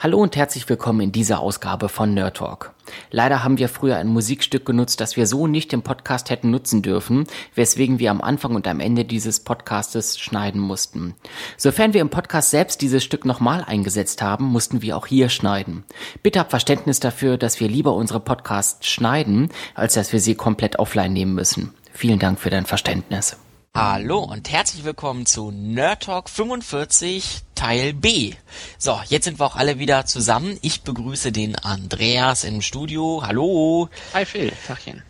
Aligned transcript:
Hallo 0.00 0.18
und 0.18 0.36
herzlich 0.36 0.68
willkommen 0.68 1.00
in 1.00 1.10
dieser 1.10 1.40
Ausgabe 1.40 1.88
von 1.88 2.14
Nerd 2.14 2.36
Talk. 2.36 2.72
Leider 3.10 3.42
haben 3.42 3.58
wir 3.58 3.68
früher 3.68 3.96
ein 3.96 4.06
Musikstück 4.06 4.64
genutzt, 4.64 5.00
das 5.00 5.16
wir 5.16 5.26
so 5.26 5.48
nicht 5.48 5.72
im 5.72 5.82
Podcast 5.82 6.30
hätten 6.30 6.52
nutzen 6.52 6.82
dürfen, 6.82 7.26
weswegen 7.56 7.98
wir 7.98 8.12
am 8.12 8.20
Anfang 8.20 8.54
und 8.54 8.68
am 8.68 8.78
Ende 8.78 9.04
dieses 9.04 9.40
Podcastes 9.40 10.16
schneiden 10.20 10.60
mussten. 10.60 11.16
Sofern 11.56 11.94
wir 11.94 12.00
im 12.00 12.10
Podcast 12.10 12.50
selbst 12.50 12.80
dieses 12.80 13.02
Stück 13.02 13.24
nochmal 13.24 13.64
eingesetzt 13.64 14.22
haben, 14.22 14.44
mussten 14.44 14.82
wir 14.82 14.96
auch 14.96 15.08
hier 15.08 15.30
schneiden. 15.30 15.82
Bitte 16.22 16.38
habt 16.38 16.50
Verständnis 16.50 17.00
dafür, 17.00 17.36
dass 17.36 17.58
wir 17.58 17.66
lieber 17.66 17.92
unsere 17.94 18.20
Podcasts 18.20 18.86
schneiden, 18.86 19.48
als 19.74 19.94
dass 19.94 20.12
wir 20.12 20.20
sie 20.20 20.36
komplett 20.36 20.78
offline 20.78 21.12
nehmen 21.12 21.34
müssen. 21.34 21.74
Vielen 21.92 22.20
Dank 22.20 22.38
für 22.38 22.50
dein 22.50 22.66
Verständnis. 22.66 23.36
Hallo 23.74 24.20
und 24.20 24.48
herzlich 24.50 24.84
willkommen 24.84 25.26
zu 25.26 25.50
Nerd 25.50 26.04
Talk 26.04 26.28
45 26.30 27.42
Teil 27.58 27.92
B. 27.92 28.34
So, 28.78 29.00
jetzt 29.08 29.24
sind 29.24 29.40
wir 29.40 29.46
auch 29.46 29.56
alle 29.56 29.80
wieder 29.80 30.06
zusammen. 30.06 30.56
Ich 30.62 30.82
begrüße 30.82 31.32
den 31.32 31.56
Andreas 31.56 32.44
im 32.44 32.62
Studio. 32.62 33.24
Hallo. 33.26 33.88
Hi 34.14 34.24
Phil, 34.24 34.52
Tachchen. 34.64 35.02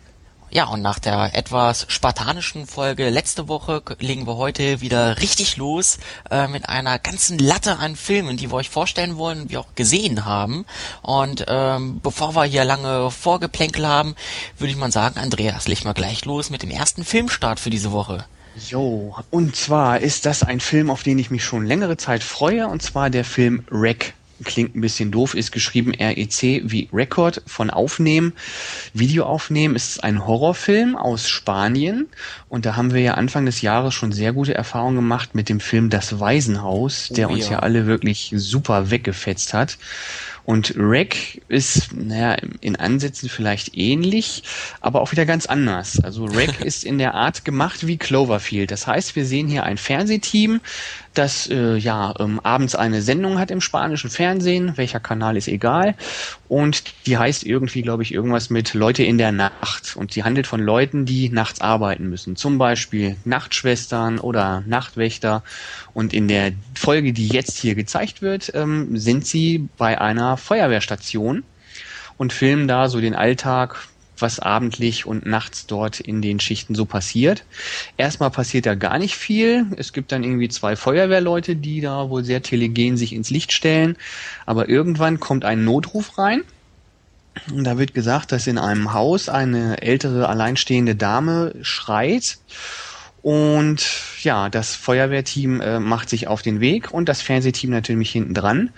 Ja, 0.49 0.65
und 0.65 0.81
nach 0.81 0.97
der 0.97 1.35
etwas 1.35 1.85
spartanischen 1.89 2.65
Folge 2.65 3.11
letzte 3.11 3.47
Woche 3.47 3.83
legen 3.99 4.25
wir 4.25 4.37
heute 4.37 4.81
wieder 4.81 5.19
richtig 5.19 5.57
los 5.57 5.99
äh, 6.31 6.47
mit 6.47 6.67
einer 6.67 6.97
ganzen 6.97 7.37
Latte 7.37 7.77
an 7.77 7.95
Filmen, 7.95 8.35
die 8.35 8.49
wir 8.49 8.55
euch 8.55 8.71
vorstellen 8.71 9.17
wollen 9.17 9.41
und 9.41 9.51
wir 9.51 9.59
auch 9.59 9.75
gesehen 9.75 10.25
haben. 10.25 10.65
Und 11.03 11.45
ähm, 11.47 11.99
bevor 12.01 12.33
wir 12.33 12.45
hier 12.45 12.65
lange 12.65 13.11
Vorgeplänkel 13.11 13.87
haben, 13.87 14.15
würde 14.57 14.71
ich 14.71 14.77
mal 14.77 14.91
sagen, 14.91 15.19
Andreas, 15.19 15.67
leg 15.67 15.85
mal 15.85 15.93
gleich 15.93 16.25
los 16.25 16.49
mit 16.49 16.63
dem 16.63 16.71
ersten 16.71 17.05
Filmstart 17.05 17.59
für 17.59 17.69
diese 17.69 17.91
Woche. 17.91 18.25
Jo, 18.67 19.15
und 19.29 19.55
zwar 19.55 19.99
ist 19.99 20.25
das 20.25 20.43
ein 20.43 20.59
Film, 20.59 20.89
auf 20.89 21.03
den 21.03 21.19
ich 21.19 21.31
mich 21.31 21.43
schon 21.43 21.65
längere 21.65 21.97
Zeit 21.97 22.23
freue, 22.23 22.67
und 22.67 22.81
zwar 22.81 23.09
der 23.09 23.23
Film 23.23 23.63
Rec. 23.71 24.13
Klingt 24.45 24.73
ein 24.73 24.81
bisschen 24.81 25.11
doof, 25.11 25.33
ist 25.33 25.51
geschrieben 25.51 25.93
REC 25.93 26.61
wie 26.63 26.87
Record 26.93 27.41
von 27.45 27.69
Aufnehmen. 27.69 28.31
Video 28.93 29.25
aufnehmen 29.25 29.75
ist 29.75 30.01
ein 30.01 30.25
Horrorfilm 30.25 30.95
aus 30.95 31.27
Spanien. 31.27 32.07
Und 32.47 32.65
da 32.65 32.77
haben 32.77 32.93
wir 32.93 33.01
ja 33.01 33.15
Anfang 33.15 33.45
des 33.45 33.61
Jahres 33.61 33.93
schon 33.93 34.13
sehr 34.13 34.31
gute 34.31 34.53
Erfahrungen 34.53 34.95
gemacht 34.95 35.35
mit 35.35 35.49
dem 35.49 35.59
Film 35.59 35.89
Das 35.89 36.21
Waisenhaus, 36.21 37.09
der 37.09 37.29
oh, 37.29 37.33
uns 37.33 37.49
ja 37.49 37.59
alle 37.59 37.85
wirklich 37.85 38.31
super 38.33 38.89
weggefetzt 38.91 39.53
hat. 39.53 39.77
Und 40.49 40.73
Rec 40.75 41.43
ist, 41.47 41.95
naja, 41.95 42.35
in 42.59 42.75
Ansätzen 42.75 43.29
vielleicht 43.29 43.77
ähnlich, 43.77 44.41
aber 44.81 44.99
auch 44.99 45.11
wieder 45.11 45.27
ganz 45.27 45.45
anders. 45.45 45.99
Also 46.03 46.25
Rec 46.25 46.61
ist 46.65 46.83
in 46.83 46.97
der 46.97 47.13
Art 47.13 47.45
gemacht 47.45 47.85
wie 47.85 47.97
Cloverfield. 47.97 48.71
Das 48.71 48.87
heißt, 48.87 49.15
wir 49.15 49.27
sehen 49.27 49.47
hier 49.47 49.61
ein 49.61 49.77
Fernsehteam, 49.77 50.59
das 51.13 51.47
äh, 51.51 51.75
ja 51.75 52.15
ähm, 52.17 52.39
abends 52.39 52.73
eine 52.73 53.03
Sendung 53.03 53.37
hat 53.37 53.51
im 53.51 53.61
spanischen 53.61 54.09
Fernsehen, 54.09 54.75
welcher 54.75 54.99
Kanal 54.99 55.37
ist 55.37 55.47
egal, 55.47 55.93
und 56.49 57.05
die 57.05 57.19
heißt 57.19 57.45
irgendwie, 57.45 57.83
glaube 57.83 58.01
ich, 58.01 58.11
irgendwas 58.11 58.49
mit 58.49 58.73
Leute 58.73 59.03
in 59.03 59.19
der 59.19 59.31
Nacht 59.31 59.95
und 59.95 60.11
sie 60.11 60.23
handelt 60.23 60.47
von 60.47 60.59
Leuten, 60.59 61.05
die 61.05 61.29
nachts 61.29 61.61
arbeiten 61.61 62.09
müssen, 62.09 62.35
zum 62.35 62.57
Beispiel 62.57 63.17
Nachtschwestern 63.23 64.17
oder 64.17 64.63
Nachtwächter. 64.65 65.43
Und 65.93 66.11
in 66.11 66.27
der 66.27 66.53
Folge, 66.73 67.13
die 67.13 67.27
jetzt 67.27 67.59
hier 67.59 67.75
gezeigt 67.75 68.23
wird, 68.23 68.51
ähm, 68.55 68.97
sind 68.97 69.27
sie 69.27 69.69
bei 69.77 70.01
einer 70.01 70.37
Feuerwehrstation 70.37 71.43
und 72.17 72.33
filmen 72.33 72.67
da 72.67 72.89
so 72.89 72.99
den 72.99 73.13
Alltag 73.13 73.87
was 74.21 74.39
abendlich 74.39 75.05
und 75.05 75.25
nachts 75.25 75.65
dort 75.65 75.99
in 75.99 76.21
den 76.21 76.39
Schichten 76.39 76.75
so 76.75 76.85
passiert. 76.85 77.43
Erstmal 77.97 78.31
passiert 78.31 78.65
da 78.65 78.75
gar 78.75 78.97
nicht 78.97 79.15
viel. 79.15 79.65
Es 79.77 79.93
gibt 79.93 80.11
dann 80.11 80.23
irgendwie 80.23 80.49
zwei 80.49 80.75
Feuerwehrleute, 80.75 81.55
die 81.55 81.81
da 81.81 82.09
wohl 82.09 82.23
sehr 82.23 82.41
telegen 82.41 82.97
sich 82.97 83.13
ins 83.13 83.29
Licht 83.29 83.51
stellen. 83.51 83.97
Aber 84.45 84.69
irgendwann 84.69 85.19
kommt 85.19 85.45
ein 85.45 85.63
Notruf 85.63 86.17
rein. 86.17 86.43
Und 87.51 87.63
da 87.63 87.77
wird 87.77 87.93
gesagt, 87.93 88.31
dass 88.31 88.47
in 88.47 88.57
einem 88.57 88.93
Haus 88.93 89.29
eine 89.29 89.81
ältere 89.81 90.27
alleinstehende 90.27 90.95
Dame 90.95 91.53
schreit. 91.61 92.37
Und 93.21 93.85
ja, 94.21 94.49
das 94.49 94.75
Feuerwehrteam 94.75 95.61
äh, 95.61 95.79
macht 95.79 96.09
sich 96.09 96.27
auf 96.27 96.41
den 96.41 96.61
Weg 96.61 96.93
und 96.93 97.09
das 97.09 97.21
Fernsehteam 97.21 97.69
natürlich 97.71 98.11
hinten 98.11 98.33
dran. 98.33 98.71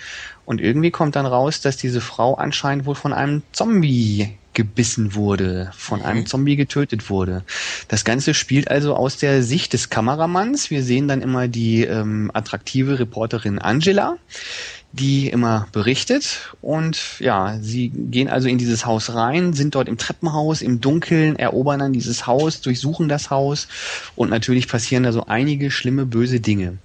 Und 0.46 0.62
irgendwie 0.62 0.91
kommt 0.91 1.16
dann 1.16 1.25
raus, 1.25 1.62
dass 1.62 1.78
diese 1.78 2.01
Frau 2.01 2.35
anscheinend 2.35 2.85
wohl 2.85 2.96
von 2.96 3.13
einem 3.13 3.44
Zombie 3.51 4.38
gebissen 4.53 5.16
wurde, 5.16 5.72
von 5.75 6.00
mhm. 6.00 6.06
einem 6.06 6.25
Zombie 6.25 6.56
getötet 6.56 7.09
wurde. 7.09 7.44
Das 7.88 8.03
Ganze 8.03 8.34
spielt 8.34 8.69
also 8.69 8.95
aus 8.95 9.17
der 9.17 9.44
Sicht 9.44 9.73
des 9.73 9.89
Kameramanns. 9.89 10.69
Wir 10.69 10.84
sehen 10.84 11.07
dann 11.07 11.22
immer 11.22 11.47
die 11.47 11.84
ähm, 11.84 12.31
attraktive 12.34 13.00
Reporterin 13.00 13.59
Angela, 13.59 14.17
die 14.94 15.29
immer 15.29 15.68
berichtet. 15.72 16.53
Und 16.62 17.19
ja, 17.19 17.57
sie 17.62 17.90
gehen 17.90 18.28
also 18.28 18.47
in 18.47 18.57
dieses 18.57 18.85
Haus 18.85 19.13
rein, 19.13 19.53
sind 19.53 19.75
dort 19.75 19.88
im 19.88 19.97
Treppenhaus, 19.97 20.62
im 20.62 20.81
Dunkeln, 20.81 21.38
erobern 21.38 21.79
dann 21.79 21.94
dieses 21.94 22.28
Haus, 22.28 22.62
durchsuchen 22.62 23.07
das 23.07 23.30
Haus 23.30 23.68
und 24.16 24.30
natürlich 24.30 24.68
passieren 24.68 25.03
da 25.03 25.12
so 25.12 25.25
einige 25.25 25.72
schlimme, 25.72 26.06
böse 26.06 26.40
Dinge. 26.40 26.78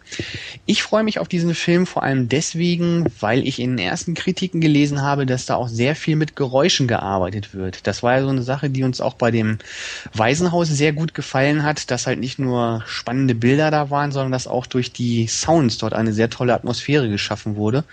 Ich 0.66 0.82
freue 0.82 1.02
mich 1.02 1.18
auf 1.18 1.28
diesen 1.28 1.54
Film 1.54 1.86
vor 1.86 2.02
allem 2.04 2.28
deswegen, 2.28 3.06
weil 3.20 3.46
ich 3.46 3.58
in 3.58 3.76
den 3.76 3.86
ersten 3.86 4.14
Kritiken 4.14 4.60
gelesen 4.60 5.02
habe, 5.02 5.26
dass 5.26 5.46
da 5.46 5.56
auch 5.56 5.68
sehr 5.68 5.96
viel 5.96 6.16
mit 6.16 6.36
Geräuschen 6.36 6.86
gearbeitet 6.86 7.54
wird. 7.54 7.86
Das 7.86 8.02
war 8.02 8.14
ja 8.14 8.22
so 8.22 8.28
eine 8.28 8.42
Sache, 8.42 8.70
die 8.70 8.84
uns 8.84 9.00
auch 9.00 9.14
bei 9.14 9.30
dem 9.30 9.58
Waisenhaus 10.14 10.68
sehr 10.68 10.92
gut 10.92 11.14
gefallen 11.14 11.64
hat, 11.64 11.90
dass 11.90 12.06
halt 12.06 12.20
nicht 12.20 12.38
nur 12.38 12.84
spannende 12.86 13.34
Bilder 13.34 13.70
da 13.70 13.90
waren, 13.90 14.12
sondern 14.12 14.32
dass 14.32 14.46
auch 14.46 14.66
durch 14.66 14.92
die 14.92 15.26
Sounds 15.26 15.78
dort 15.78 15.92
eine 15.92 16.12
sehr 16.12 16.30
tolle 16.30 16.54
Atmosphäre 16.54 17.08
geschaffen 17.08 17.56
wurde. 17.56 17.84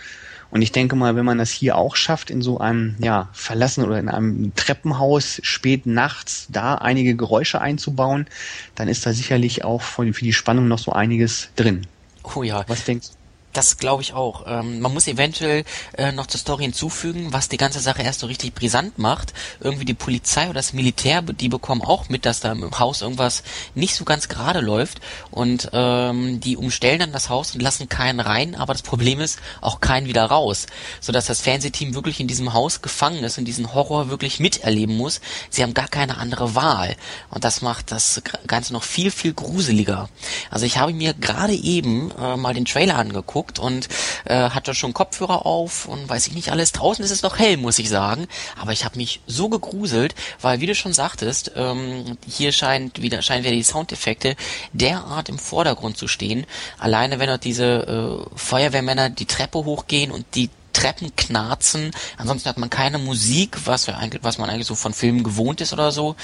Und 0.53 0.62
ich 0.62 0.72
denke 0.72 0.96
mal, 0.96 1.16
wenn 1.16 1.25
man 1.25 1.40
das 1.40 1.50
hier 1.50 1.75
auch 1.75 1.96
schafft, 1.96 2.30
in 2.30 2.44
so 2.44 2.59
einem, 2.59 2.96
ja, 3.00 3.28
verlassen 3.34 3.84
oder 3.84 3.97
in 3.97 4.08
einem 4.08 4.53
Treppenhaus 4.53 5.40
spät 5.41 5.88
nachts 5.88 6.46
da 6.47 6.75
einige 6.75 7.16
Geräusche 7.16 7.59
einzubauen, 7.59 8.28
dann 8.75 8.88
ist 8.88 9.03
da 9.03 9.14
sicherlich 9.14 9.64
auch 9.64 9.81
für 9.81 10.06
die 10.06 10.31
Spannung 10.31 10.68
noch 10.68 10.78
so 10.78 10.91
einiges 10.91 11.50
drin. 11.56 11.88
Oh 12.36 12.44
ja. 12.44 12.64
Was 12.68 12.86
denkst 12.86 13.08
du? 13.09 13.22
Das 13.53 13.78
glaube 13.78 14.02
ich 14.02 14.14
auch. 14.14 14.46
Ähm, 14.47 14.80
man 14.80 14.91
muss 14.91 15.08
eventuell 15.08 15.64
äh, 15.96 16.12
noch 16.12 16.25
zur 16.25 16.40
Story 16.40 16.64
hinzufügen, 16.64 17.34
was 17.34 17.50
die 17.50 17.58
ganze 17.58 17.80
Sache 17.80 18.02
erst 18.02 18.22
so 18.22 18.28
richtig 18.28 18.56
brisant 18.56 18.97
macht. 18.97 19.31
Irgendwie 19.59 19.86
die 19.86 19.94
Polizei 19.94 20.46
oder 20.46 20.56
das 20.56 20.74
Militär, 20.74 21.22
die 21.22 21.50
bekommen 21.50 21.84
auch 21.84 22.09
mit, 22.09 22.25
dass 22.25 22.40
da 22.40 22.52
im 22.52 22.80
Haus 22.80 23.03
irgendwas 23.03 23.44
nicht 23.75 23.94
so 23.94 24.06
ganz 24.06 24.28
gerade 24.28 24.59
läuft 24.59 25.02
und 25.30 25.69
ähm, 25.72 26.40
die 26.40 26.58
umstellen 26.58 27.00
dann 27.00 27.12
das 27.12 27.30
Haus 27.30 27.53
und 27.53 27.62
lassen 27.62 27.88
keinen 27.90 28.19
rein, 28.19 28.56
aber 28.56 28.74
das 28.74 28.81
Problem 28.81 29.19
ist 29.19 29.38
auch 29.62 29.80
keinen 29.81 30.08
wieder 30.08 30.25
raus, 30.25 30.66
sodass 31.00 31.28
das 31.28 31.41
Fernsehteam 31.41 31.94
wirklich 31.94 32.20
in 32.20 32.28
diesem 32.28 32.53
Haus 32.53 32.81
gefangen 32.81 33.24
ist 33.24 33.38
und 33.38 33.46
diesen 33.46 33.75
Horror 33.75 34.09
wirklich 34.09 34.40
miterleben 34.40 34.97
muss. 34.97 35.22
Sie 35.52 35.62
haben 35.62 35.75
gar 35.75 35.88
keine 35.88 36.18
andere 36.18 36.56
Wahl 36.56 36.96
und 37.30 37.44
das 37.44 37.62
macht 37.62 37.91
das 37.91 38.24
Ganze 38.47 38.74
noch 38.74 38.84
viel 38.84 39.12
viel 39.12 39.34
gruseliger. 39.34 40.09
Also 40.50 40.66
ich 40.66 40.80
habe 40.80 40.94
mir 40.94 41.14
gerade 41.14 41.53
eben 41.53 42.09
äh, 42.20 42.35
mal 42.35 42.56
den 42.56 42.66
Trailer 42.66 42.97
angeguckt 42.97 43.43
geguckt 43.44 43.59
und 43.59 43.88
äh, 44.26 44.50
hatte 44.50 44.74
schon 44.74 44.94
Kopfhörer 44.94 45.46
auf 45.46 45.88
und 45.88 46.08
weiß 46.08 46.28
ich 46.28 46.34
nicht 46.34 46.52
alles. 46.52 46.72
Draußen 46.72 47.04
ist 47.04 47.12
es 47.12 47.24
noch 47.24 47.40
hell, 47.40 47.58
muss 47.58 47.80
ich 47.80 47.90
sagen. 47.90 48.28
Aber 48.59 48.72
ich 48.72 48.86
habe 48.86 48.98
mich 48.98 49.22
so 49.28 49.50
gegruselt, 49.50 50.16
weil 50.42 50.59
wie 50.62 50.68
du 50.68 50.76
schon 50.76 50.94
sagtest, 50.94 51.52
ähm, 51.56 52.18
hier 52.28 52.52
scheint 52.52 53.02
wieder 53.02 53.22
scheinen 53.22 53.44
wieder 53.44 53.53
die 53.53 53.64
Soundeffekte 53.64 54.36
derart 54.72 55.30
im 55.30 55.40
Vordergrund 55.40 55.98
zu 55.98 56.08
stehen. 56.08 56.46
Alleine 56.80 57.20
wenn 57.20 57.28
dort 57.28 57.44
diese 57.44 58.28
äh, 58.34 58.38
Feuerwehrmänner 58.38 59.09
die 59.09 59.26
Treppe 59.26 59.59
hochgehen 59.66 60.12
und 60.12 60.26
die 60.36 60.50
Treppen 60.84 61.16
knarzen. 61.16 61.92
Ansonsten 62.18 62.50
hat 62.50 62.58
man 62.58 62.70
keine 62.70 62.98
Musik, 62.98 63.66
was, 63.66 63.88
was 63.88 64.38
man 64.38 64.50
eigentlich 64.50 64.68
so 64.68 64.76
von 64.76 64.94
Filmen 64.94 65.24
gewohnt 65.24 65.62
ist 65.62 65.72
oder 65.72 65.92
so. 65.92 66.16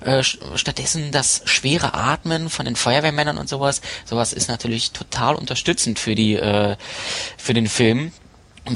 Äh, 0.00 0.22
stattdessen 0.22 1.10
das 1.10 1.42
schwere 1.46 1.94
Atmen 1.94 2.48
von 2.48 2.64
den 2.64 2.76
Feuerwehrmännern 2.76 3.38
und 3.38 3.48
sowas. 3.48 3.80
Sowas 4.04 4.32
ist 4.32 4.48
natürlich 4.48 4.92
total 4.92 5.34
unterstützend 5.34 5.98
für 5.98 6.14
die 6.14 6.34
äh, 6.34 6.76
für 7.36 7.54
den 7.54 7.68
Film 7.68 8.12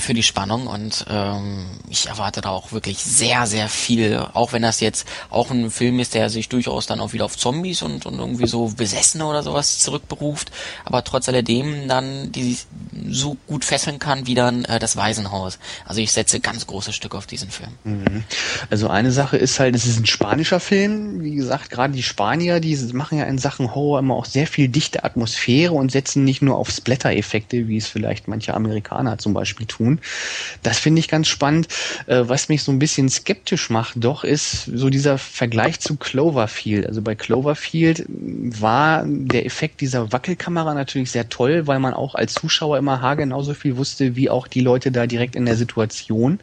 für 0.01 0.13
die 0.13 0.23
Spannung 0.23 0.67
und 0.67 1.07
ähm, 1.09 1.65
ich 1.89 2.09
erwarte 2.09 2.43
da 2.43 2.51
auch 2.51 2.73
wirklich 2.73 2.99
sehr, 2.99 3.47
sehr 3.47 3.71
viel, 3.71 4.19
auch 4.35 4.53
wenn 4.53 4.61
das 4.61 4.81
jetzt 4.81 5.09
auch 5.31 5.51
ein 5.51 5.71
Film 5.71 5.99
ist, 5.99 6.15
der 6.15 6.29
sich 6.29 6.51
durchaus 6.51 6.87
dann 6.87 7.01
auch 7.01 7.15
wieder 7.15 7.25
auf 7.25 7.39
Zombies 7.39 7.81
und, 7.81 8.05
und 8.05 8.19
irgendwie 8.19 8.47
so 8.47 8.71
Besessene 8.77 9.25
oder 9.25 9.43
sowas 9.43 9.79
zurückberuft, 9.79 10.53
aber 10.85 11.05
trotz 11.05 11.29
alledem 11.29 11.89
dann 11.89 12.31
die 12.33 12.59
so 13.09 13.39
gut 13.47 13.65
fesseln 13.65 13.99
kann 13.99 14.27
wie 14.27 14.35
dann 14.35 14.67
äh, 14.67 14.79
das 14.79 14.97
Waisenhaus. 14.97 15.59
Also 15.87 16.03
ich 16.03 16.13
setze 16.13 16.41
ganz 16.41 16.67
großes 16.67 16.95
Stück 16.95 17.15
auf 17.15 17.27
diesen 17.27 17.51
Film. 17.51 17.71
Mhm. 17.85 18.25
Also 18.69 18.89
eine 18.89 19.11
Sache 19.11 19.39
ist 19.39 19.59
halt, 19.59 19.75
es 19.75 19.87
ist 19.87 19.99
ein 19.99 20.07
spanischer 20.07 20.61
Film, 20.61 21.23
wie 21.23 21.35
gesagt, 21.35 21.71
gerade 21.71 21.95
die 21.95 22.03
Spanier, 22.03 22.61
die 22.61 22.77
machen 22.93 23.19
ja 23.19 23.25
in 23.25 23.39
Sachen 23.39 23.75
Horror 23.75 24.01
immer 24.01 24.17
auch 24.17 24.27
sehr 24.27 24.47
viel 24.47 24.69
dichte 24.69 25.05
Atmosphäre 25.05 25.73
und 25.73 25.91
setzen 25.91 26.25
nicht 26.25 26.43
nur 26.43 26.57
auf 26.57 26.71
Splatter-Effekte, 26.71 27.69
wie 27.69 27.79
es 27.79 27.87
vielleicht 27.87 28.29
manche 28.29 28.53
Amerikaner 28.53 29.17
zum 29.17 29.33
Beispiel 29.33 29.67
tun 29.67 29.78
tun. 29.79 30.01
Das 30.63 30.79
finde 30.79 31.01
ich 31.01 31.09
ganz 31.09 31.29
spannend. 31.29 31.69
Äh, 32.07 32.25
was 32.27 32.49
mich 32.49 32.63
so 32.63 32.73
ein 32.73 32.79
bisschen 32.79 33.09
skeptisch 33.09 33.71
macht, 33.71 33.95
doch, 33.97 34.25
ist 34.25 34.65
so 34.65 34.91
dieser 34.91 35.19
Vergleich 35.19 35.81
zu 35.81 35.97
Cloverfield. 35.97 36.87
Also 36.87 37.03
bei 37.03 37.15
Cloverfield 37.15 38.05
war 38.09 39.05
der 39.07 39.47
Effekt 39.47 39.81
dieser 39.81 40.13
Wackelkamera 40.13 40.75
natürlich 40.75 41.11
sehr 41.11 41.29
toll, 41.29 41.67
weil 41.67 41.79
man 41.79 41.95
auch 41.95 42.15
als 42.15 42.35
Zuschauer 42.35 42.79
immer 42.79 43.01
haargenau 43.01 43.43
so 43.43 43.55
viel 43.55 43.77
wusste, 43.77 44.17
wie 44.17 44.31
auch 44.31 44.49
die 44.49 44.61
Leute 44.61 44.91
da 44.91 45.07
direkt 45.07 45.37
in 45.37 45.47
der 45.47 45.57
Situation. 45.57 46.41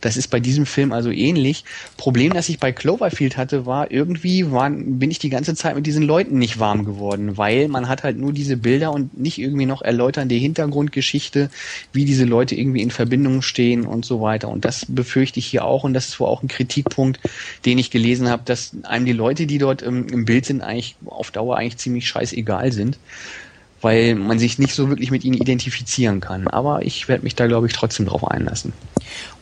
Das 0.00 0.16
ist 0.16 0.28
bei 0.28 0.40
diesem 0.40 0.66
Film 0.66 0.92
also 0.92 1.10
ähnlich. 1.10 1.64
Problem, 1.96 2.32
das 2.32 2.48
ich 2.48 2.58
bei 2.58 2.72
Cloverfield 2.72 3.36
hatte, 3.36 3.66
war 3.66 3.90
irgendwie 3.90 4.50
waren, 4.50 4.98
bin 4.98 5.10
ich 5.10 5.18
die 5.18 5.30
ganze 5.30 5.54
Zeit 5.54 5.76
mit 5.76 5.86
diesen 5.86 6.02
Leuten 6.02 6.38
nicht 6.38 6.58
warm 6.58 6.84
geworden, 6.84 7.36
weil 7.36 7.68
man 7.68 7.88
hat 7.88 8.02
halt 8.02 8.18
nur 8.18 8.32
diese 8.32 8.56
Bilder 8.56 8.92
und 8.92 9.18
nicht 9.18 9.38
irgendwie 9.38 9.66
noch 9.66 9.82
erläutern 9.82 10.28
die 10.28 10.38
Hintergrundgeschichte, 10.38 11.50
wie 11.92 12.04
diese 12.04 12.24
Leute 12.24 12.54
irgendwie 12.54 12.71
in 12.80 12.90
Verbindung 12.90 13.42
stehen 13.42 13.84
und 13.84 14.04
so 14.04 14.20
weiter. 14.20 14.48
Und 14.48 14.64
das 14.64 14.86
befürchte 14.86 15.38
ich 15.38 15.46
hier 15.46 15.64
auch 15.64 15.84
und 15.84 15.94
das 15.94 16.08
ist 16.08 16.20
wohl 16.20 16.28
auch 16.28 16.42
ein 16.42 16.48
Kritikpunkt, 16.48 17.20
den 17.66 17.78
ich 17.78 17.90
gelesen 17.90 18.30
habe, 18.30 18.42
dass 18.44 18.72
einem 18.84 19.04
die 19.04 19.12
Leute, 19.12 19.46
die 19.46 19.58
dort 19.58 19.82
im, 19.82 20.08
im 20.08 20.24
Bild 20.24 20.46
sind, 20.46 20.62
eigentlich 20.62 20.96
auf 21.04 21.30
Dauer 21.30 21.56
eigentlich 21.56 21.78
ziemlich 21.78 22.08
scheißegal 22.08 22.72
sind 22.72 22.98
weil 23.82 24.14
man 24.14 24.38
sich 24.38 24.58
nicht 24.58 24.74
so 24.74 24.88
wirklich 24.88 25.10
mit 25.10 25.24
ihnen 25.24 25.34
identifizieren 25.34 26.20
kann. 26.20 26.48
Aber 26.48 26.82
ich 26.82 27.08
werde 27.08 27.24
mich 27.24 27.34
da, 27.34 27.46
glaube 27.46 27.66
ich, 27.66 27.72
trotzdem 27.72 28.06
drauf 28.06 28.26
einlassen. 28.26 28.72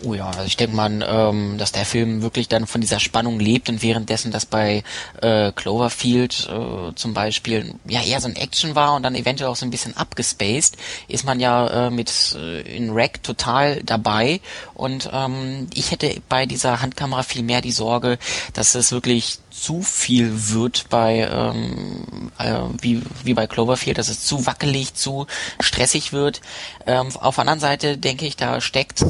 Oh 0.03 0.15
ja, 0.15 0.29
also 0.29 0.43
ich 0.45 0.57
denke 0.57 0.75
mal, 0.75 1.07
ähm, 1.07 1.59
dass 1.59 1.73
der 1.73 1.85
Film 1.85 2.23
wirklich 2.23 2.49
dann 2.49 2.67
von 2.67 2.81
dieser 2.81 3.01
Spannung 3.01 3.39
lebt 3.39 3.69
und 3.69 3.83
währenddessen 3.83 4.33
das 4.33 4.47
bei 4.47 4.83
äh, 5.21 5.53
Cloverfield 5.53 6.49
äh, 6.51 6.95
zum 6.95 7.13
Beispiel 7.13 7.75
ja 7.87 8.03
eher 8.03 8.21
so 8.21 8.29
ein 8.29 8.37
Action 8.37 8.75
war 8.75 8.95
und 8.95 9.03
dann 9.03 9.15
eventuell 9.15 9.51
auch 9.51 9.57
so 9.57 9.67
ein 9.67 9.71
bisschen 9.71 9.97
abgespaced, 9.97 10.77
ist 11.09 11.27
man 11.27 11.39
ja 11.39 11.87
äh, 11.87 11.91
mit 11.91 12.37
äh, 12.39 12.77
in 12.77 12.91
Rack 12.91 13.23
total 13.23 13.83
dabei 13.85 14.41
und 14.75 15.11
ähm, 15.13 15.67
ich 15.75 15.91
hätte 15.91 16.15
bei 16.29 16.47
dieser 16.47 16.81
Handkamera 16.81 17.23
viel 17.23 17.43
mehr 17.43 17.61
die 17.61 17.73
Sorge, 17.73 18.19
dass 18.55 18.75
es 18.75 18.93
wirklich 18.93 19.39
zu 19.61 19.83
viel 19.83 20.51
wird 20.51 20.89
bei 20.89 21.29
ähm, 21.31 22.31
äh, 22.39 22.61
wie, 22.81 23.03
wie 23.25 23.35
bei 23.35 23.47
Cloverfield, 23.47 23.99
dass 23.99 24.09
es 24.09 24.25
zu 24.25 24.47
wackelig, 24.47 24.95
zu 24.95 25.27
stressig 25.61 26.13
wird. 26.13 26.41
Ähm, 26.87 27.09
auf 27.17 27.37
der 27.37 27.43
anderen 27.43 27.61
Seite 27.61 27.99
denke 27.99 28.27
ich, 28.27 28.37
da 28.37 28.61
steckt 28.61 29.05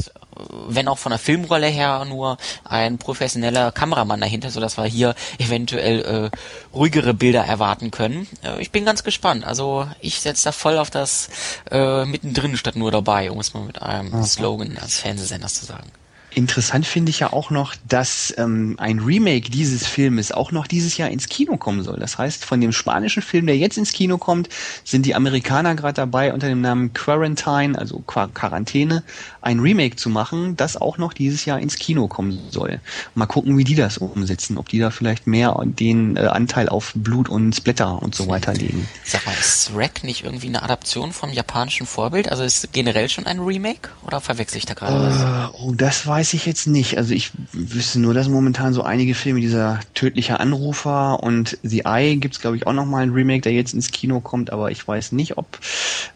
wenn 0.67 0.87
auch 0.87 0.97
von 0.97 1.11
der 1.11 1.19
Filmrolle 1.19 1.67
her 1.67 2.05
nur 2.05 2.37
ein 2.63 2.97
professioneller 2.97 3.71
Kameramann 3.71 4.21
dahinter, 4.21 4.49
so 4.49 4.59
dass 4.59 4.77
wir 4.77 4.85
hier 4.85 5.15
eventuell 5.37 6.31
äh, 6.33 6.75
ruhigere 6.75 7.13
Bilder 7.13 7.43
erwarten 7.43 7.91
können. 7.91 8.27
Äh, 8.43 8.61
ich 8.61 8.71
bin 8.71 8.85
ganz 8.85 9.03
gespannt. 9.03 9.45
Also 9.45 9.87
ich 9.99 10.19
setze 10.19 10.45
da 10.45 10.51
voll 10.51 10.77
auf 10.77 10.89
das 10.89 11.29
äh, 11.69 12.05
mittendrin 12.05 12.57
statt 12.57 12.75
nur 12.75 12.91
dabei, 12.91 13.31
um 13.31 13.39
es 13.39 13.53
mal 13.53 13.63
mit 13.63 13.81
einem 13.81 14.13
Aha. 14.13 14.23
Slogan 14.23 14.77
als 14.77 14.97
Fernsehsenders 14.97 15.55
zu 15.55 15.65
sagen. 15.65 15.91
Interessant 16.33 16.85
finde 16.85 17.09
ich 17.09 17.19
ja 17.19 17.33
auch 17.33 17.49
noch, 17.49 17.75
dass 17.87 18.33
ähm, 18.37 18.75
ein 18.79 18.99
Remake 18.99 19.49
dieses 19.49 19.85
Filmes 19.85 20.31
auch 20.31 20.53
noch 20.53 20.65
dieses 20.65 20.95
Jahr 20.95 21.09
ins 21.09 21.27
Kino 21.27 21.57
kommen 21.57 21.83
soll. 21.83 21.99
Das 21.99 22.17
heißt, 22.17 22.45
von 22.45 22.61
dem 22.61 22.71
spanischen 22.71 23.21
Film, 23.21 23.47
der 23.47 23.57
jetzt 23.57 23.77
ins 23.77 23.91
Kino 23.91 24.17
kommt, 24.17 24.47
sind 24.85 25.05
die 25.05 25.13
Amerikaner 25.13 25.75
gerade 25.75 25.95
dabei, 25.95 26.33
unter 26.33 26.47
dem 26.47 26.61
Namen 26.61 26.93
Quarantine, 26.93 27.77
also 27.77 27.99
Qu 27.99 28.27
Quarantäne, 28.33 29.03
ein 29.41 29.59
Remake 29.59 29.97
zu 29.97 30.09
machen, 30.09 30.55
das 30.55 30.77
auch 30.77 30.97
noch 30.97 31.11
dieses 31.11 31.43
Jahr 31.43 31.59
ins 31.59 31.75
Kino 31.75 32.07
kommen 32.07 32.39
soll. 32.49 32.79
Mal 33.13 33.25
gucken, 33.25 33.57
wie 33.57 33.65
die 33.65 33.75
das 33.75 33.97
umsetzen, 33.97 34.57
ob 34.57 34.69
die 34.69 34.79
da 34.79 34.89
vielleicht 34.89 35.27
mehr 35.27 35.59
den 35.65 36.15
äh, 36.15 36.21
Anteil 36.21 36.69
auf 36.69 36.93
Blut 36.95 37.27
und 37.27 37.53
Splatter 37.53 38.01
und 38.01 38.15
so 38.15 38.29
weiter 38.29 38.53
legen. 38.53 38.87
Sag 39.03 39.25
mal, 39.25 39.35
ist 39.37 39.75
Wreck 39.75 40.05
nicht 40.05 40.23
irgendwie 40.23 40.47
eine 40.47 40.63
Adaption 40.63 41.11
vom 41.11 41.33
japanischen 41.33 41.85
Vorbild? 41.85 42.29
Also 42.31 42.43
ist 42.43 42.71
generell 42.71 43.09
schon 43.09 43.25
ein 43.25 43.39
Remake 43.39 43.89
oder 44.05 44.21
verwechsel 44.21 44.59
ich 44.59 44.65
da 44.65 44.75
gerade 44.75 44.95
was? 44.95 45.53
Oh, 45.59 45.73
das 45.75 46.07
war 46.07 46.20
weiß 46.21 46.35
ich 46.35 46.45
jetzt 46.45 46.67
nicht. 46.67 46.99
Also 46.99 47.15
ich 47.15 47.31
wüsste 47.51 47.99
nur, 47.99 48.13
dass 48.13 48.29
momentan 48.29 48.73
so 48.73 48.83
einige 48.83 49.15
Filme, 49.15 49.41
dieser 49.41 49.79
tödliche 49.95 50.39
Anrufer 50.39 51.23
und 51.23 51.57
The 51.63 51.85
Eye 51.85 52.17
gibt's 52.17 52.39
glaube 52.39 52.57
ich 52.57 52.67
auch 52.67 52.73
nochmal 52.73 53.01
ein 53.01 53.09
Remake, 53.09 53.41
der 53.41 53.53
jetzt 53.53 53.73
ins 53.73 53.89
Kino 53.89 54.19
kommt, 54.19 54.53
aber 54.53 54.69
ich 54.69 54.87
weiß 54.87 55.13
nicht, 55.13 55.39
ob 55.39 55.59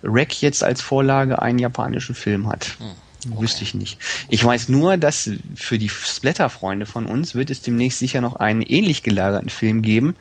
Rec 0.03 0.43
jetzt 0.43 0.63
als 0.63 0.81
Vorlage 0.81 1.41
einen 1.41 1.57
japanischen 1.57 2.13
Film 2.13 2.47
hat. 2.47 2.75
Hm. 2.77 2.91
Okay. 3.29 3.41
Wüsste 3.41 3.63
ich 3.63 3.73
nicht. 3.73 3.97
Ich 4.29 4.43
weiß 4.43 4.69
nur, 4.69 4.97
dass 4.97 5.29
für 5.55 5.79
die 5.79 5.89
Splatter-Freunde 5.89 6.85
von 6.85 7.05
uns 7.05 7.33
wird 7.33 7.49
es 7.49 7.61
demnächst 7.61 7.99
sicher 7.99 8.21
noch 8.21 8.35
einen 8.35 8.61
ähnlich 8.61 9.03
gelagerten 9.03 9.49
Film 9.49 9.81
geben, 9.81 10.15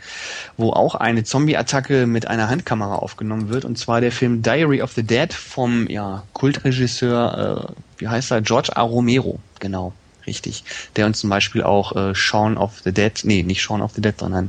wo 0.56 0.70
auch 0.70 0.94
eine 0.94 1.24
Zombie-Attacke 1.24 2.06
mit 2.06 2.26
einer 2.26 2.48
Handkamera 2.48 2.96
aufgenommen 2.96 3.50
wird, 3.50 3.64
und 3.64 3.78
zwar 3.78 4.00
der 4.00 4.12
Film 4.12 4.42
Diary 4.42 4.80
of 4.80 4.92
the 4.92 5.02
Dead 5.02 5.32
vom 5.32 5.88
ja, 5.88 6.22
Kultregisseur, 6.32 7.68
äh, 7.68 7.72
wie 7.98 8.08
heißt 8.08 8.30
er, 8.30 8.40
George 8.40 8.76
A. 8.76 8.82
Romero, 8.82 9.38
genau. 9.60 9.92
Richtig. 10.26 10.64
Der 10.96 11.04
uns 11.04 11.18
zum 11.18 11.28
Beispiel 11.28 11.62
auch 11.62 11.94
äh, 11.94 12.14
Shaun 12.14 12.56
of 12.56 12.80
the 12.82 12.92
Dead, 12.92 13.12
nee, 13.24 13.42
nicht 13.42 13.60
Shaun 13.60 13.82
of 13.82 13.92
the 13.94 14.00
Dead, 14.00 14.14
sondern 14.18 14.48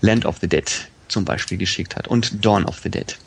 Land 0.00 0.24
of 0.24 0.38
the 0.40 0.48
Dead 0.48 0.64
zum 1.08 1.26
Beispiel 1.26 1.58
geschickt 1.58 1.96
hat 1.96 2.08
und 2.08 2.42
Dawn 2.44 2.64
of 2.64 2.78
the 2.82 2.90
Dead. 2.90 3.18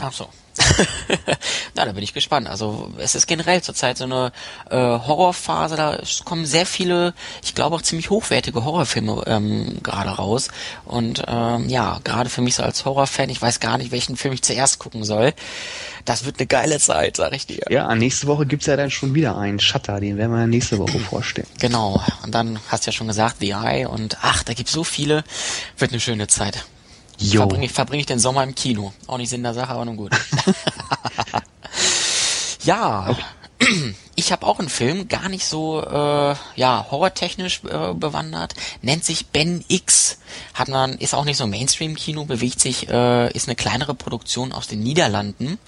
Ach 0.00 0.12
so. 0.12 0.28
Na, 1.74 1.84
da 1.84 1.92
bin 1.92 2.02
ich 2.02 2.14
gespannt. 2.14 2.48
Also 2.48 2.92
es 2.98 3.14
ist 3.14 3.26
generell 3.26 3.62
zurzeit 3.62 3.96
so 3.96 4.04
eine 4.04 4.32
äh, 4.70 4.76
Horrorphase, 4.76 5.76
da 5.76 5.98
kommen 6.24 6.44
sehr 6.44 6.66
viele, 6.66 7.14
ich 7.42 7.54
glaube 7.54 7.76
auch 7.76 7.82
ziemlich 7.82 8.10
hochwertige 8.10 8.64
Horrorfilme 8.64 9.22
ähm, 9.26 9.78
gerade 9.82 10.10
raus. 10.10 10.48
Und 10.84 11.22
ähm, 11.26 11.68
ja, 11.68 12.00
gerade 12.04 12.28
für 12.28 12.42
mich 12.42 12.56
so 12.56 12.62
als 12.62 12.84
Horrorfan, 12.84 13.30
ich 13.30 13.40
weiß 13.40 13.60
gar 13.60 13.78
nicht, 13.78 13.92
welchen 13.92 14.16
Film 14.16 14.34
ich 14.34 14.42
zuerst 14.42 14.78
gucken 14.78 15.04
soll. 15.04 15.32
Das 16.04 16.24
wird 16.24 16.38
eine 16.38 16.46
geile 16.46 16.78
Zeit, 16.80 17.16
sag 17.16 17.32
ich 17.32 17.46
dir. 17.46 17.62
Ja, 17.70 17.94
nächste 17.94 18.26
Woche 18.26 18.44
gibt's 18.46 18.66
ja 18.66 18.76
dann 18.76 18.90
schon 18.90 19.14
wieder 19.14 19.36
einen 19.38 19.60
Shutter, 19.60 20.00
den 20.00 20.18
werden 20.18 20.32
wir 20.32 20.46
nächste 20.46 20.78
Woche 20.78 20.98
vorstellen. 21.10 21.46
Genau. 21.60 22.02
Und 22.24 22.34
dann 22.34 22.58
hast 22.68 22.86
du 22.86 22.90
ja 22.90 22.92
schon 22.92 23.06
gesagt, 23.06 23.36
The 23.40 23.50
Eye 23.50 23.86
und 23.86 24.18
ach, 24.20 24.42
da 24.42 24.52
gibt's 24.54 24.72
so 24.72 24.84
viele. 24.84 25.24
Wird 25.78 25.92
eine 25.92 26.00
schöne 26.00 26.26
Zeit. 26.26 26.64
Verbringe 27.18 27.66
ich, 27.66 27.72
verbring 27.72 28.00
ich 28.00 28.06
den 28.06 28.18
Sommer 28.18 28.42
im 28.42 28.54
Kino. 28.54 28.92
Auch 29.06 29.18
nicht 29.18 29.30
Sinn 29.30 29.42
der 29.42 29.54
Sache, 29.54 29.72
aber 29.72 29.84
nun 29.84 29.96
gut. 29.96 30.12
ja. 32.64 33.10
Okay. 33.10 33.22
Ich 34.14 34.30
habe 34.30 34.46
auch 34.46 34.58
einen 34.58 34.68
Film, 34.68 35.08
gar 35.08 35.30
nicht 35.30 35.46
so 35.46 35.80
äh, 35.80 36.34
ja 36.54 36.86
horrortechnisch 36.90 37.62
äh, 37.64 37.94
bewandert, 37.94 38.54
nennt 38.82 39.04
sich 39.04 39.28
Ben 39.28 39.64
X. 39.68 40.18
Hat 40.52 40.68
man 40.68 40.98
ist 40.98 41.14
auch 41.14 41.24
nicht 41.24 41.38
so 41.38 41.46
Mainstream-Kino, 41.46 42.26
bewegt 42.26 42.60
sich, 42.60 42.88
äh, 42.88 43.32
ist 43.32 43.48
eine 43.48 43.56
kleinere 43.56 43.94
Produktion 43.94 44.52
aus 44.52 44.68
den 44.68 44.82
Niederlanden 44.82 45.58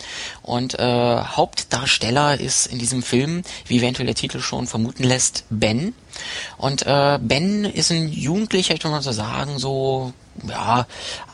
und 0.43 0.79
äh, 0.79 1.23
Hauptdarsteller 1.23 2.39
ist 2.39 2.67
in 2.67 2.79
diesem 2.79 3.03
Film, 3.03 3.43
wie 3.67 3.79
eventuell 3.79 4.07
der 4.07 4.15
Titel 4.15 4.41
schon 4.41 4.67
vermuten 4.67 5.05
lässt, 5.05 5.45
Ben. 5.49 5.95
Und 6.59 6.87
äh, 6.87 7.19
Ben 7.21 7.65
ist 7.65 7.91
ein 7.91 8.13
Jugendlicher, 8.13 8.75
ich 8.75 8.85
würde 8.85 8.97
mal 8.97 9.03
so 9.03 9.13
sagen, 9.13 9.59
so 9.59 10.13
ja 10.49 10.87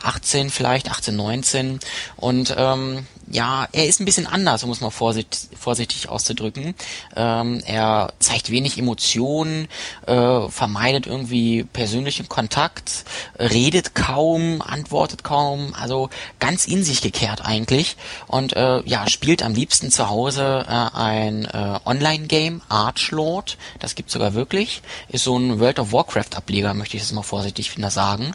18 0.03 0.51
vielleicht 0.51 0.91
18 0.91 1.17
19 1.17 1.81
und 2.17 2.55
ähm, 2.57 3.07
ja, 3.31 3.69
er 3.71 3.87
ist 3.87 4.01
ein 4.01 4.05
bisschen 4.05 4.27
anders, 4.27 4.65
um 4.65 4.71
es 4.71 4.81
mal 4.81 4.91
vorsichtig, 4.91 5.49
vorsichtig 5.57 6.09
auszudrücken. 6.09 6.75
Ähm, 7.15 7.63
er 7.65 8.13
zeigt 8.19 8.51
wenig 8.51 8.77
Emotionen, 8.77 9.69
äh, 10.07 10.49
vermeidet 10.49 11.07
irgendwie 11.07 11.63
persönlichen 11.63 12.29
Kontakt, 12.29 13.05
redet 13.39 13.95
kaum, 13.95 14.63
antwortet 14.63 15.23
kaum, 15.23 15.75
also 15.75 16.11
ganz 16.41 16.67
in 16.67 16.83
sich 16.83 17.03
gekehrt 17.03 17.45
eigentlich. 17.45 17.97
Und 18.27 18.57
äh, 18.57 18.83
ja, 18.85 19.09
spielt 19.09 19.45
am 19.45 19.55
liebsten 19.55 19.93
zu 19.93 20.11
Hause 20.11 20.67
äh, 20.69 20.97
ein 20.97 21.45
äh, 21.45 21.79
Online-Game, 21.85 22.63
Archlord, 22.69 23.59
das 23.79 23.95
gibt's 23.95 24.13
sogar 24.13 24.35
wirklich, 24.35 24.83
ist 25.09 25.25
so 25.25 25.39
ein 25.39 25.61
World 25.61 25.79
of 25.79 25.93
Warcraft-Ableger, 25.93 26.75
möchte 26.75 26.97
ich 26.97 27.05
jetzt 27.05 27.13
mal 27.13 27.23
vorsichtig 27.23 27.71
sagen. 27.91 28.35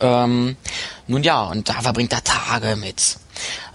Ähm, 0.00 0.56
nun 1.06 1.22
ja, 1.22 1.42
und 1.44 1.68
da 1.68 1.74
verbringt 1.74 2.12
er 2.12 2.24
Tage 2.24 2.76
mit 2.76 3.18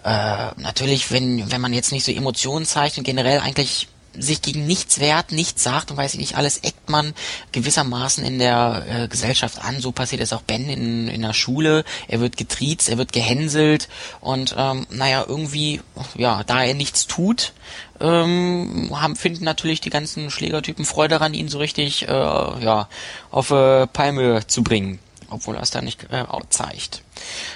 äh, 0.04 0.52
natürlich, 0.58 1.12
wenn, 1.12 1.52
wenn 1.52 1.62
man 1.62 1.74
jetzt 1.74 1.92
nicht 1.92 2.06
so 2.06 2.12
Emotionen 2.12 2.66
zeigt 2.66 2.98
und 2.98 3.04
generell 3.04 3.40
eigentlich 3.40 3.88
sich 4.18 4.42
gegen 4.42 4.66
nichts 4.66 5.00
wehrt, 5.00 5.32
nichts 5.32 5.64
sagt 5.64 5.92
und 5.92 5.98
weiß 5.98 6.14
ich 6.14 6.20
nicht, 6.20 6.36
alles 6.36 6.58
eckt 6.58 6.90
man 6.90 7.14
gewissermaßen 7.52 8.24
in 8.26 8.40
der 8.40 8.86
äh, 8.90 9.08
Gesellschaft 9.08 9.64
an. 9.64 9.80
So 9.80 9.92
passiert 9.92 10.22
es 10.22 10.34
auch 10.34 10.42
Ben 10.42 10.68
in, 10.68 11.08
in 11.08 11.22
der 11.22 11.34
Schule. 11.34 11.84
Er 12.08 12.20
wird 12.20 12.36
getriezt, 12.36 12.90
er 12.90 12.98
wird 12.98 13.14
gehänselt 13.14 13.88
und 14.20 14.56
ähm, 14.58 14.88
naja, 14.90 15.26
irgendwie, 15.28 15.82
ja, 16.16 16.44
da 16.44 16.64
er 16.64 16.74
nichts 16.74 17.08
tut, 17.08 17.54
ähm, 18.00 18.90
haben, 18.94 19.16
finden 19.16 19.46
natürlich 19.46 19.80
die 19.80 19.92
ganzen 19.92 20.32
Schlägertypen 20.32 20.86
Freude 20.86 21.16
daran, 21.16 21.34
ihn 21.34 21.48
so 21.48 21.60
richtig 21.60 22.08
äh, 22.08 22.12
ja, 22.12 22.90
auf 23.32 23.52
äh, 23.52 23.88
Palme 23.88 24.48
zu 24.48 24.64
bringen 24.64 25.00
obwohl 25.30 25.56
er 25.56 25.64
es 25.64 25.72
da 25.72 25.82
nicht 25.82 26.04
äh, 26.12 26.26
zeigt. 26.50 27.04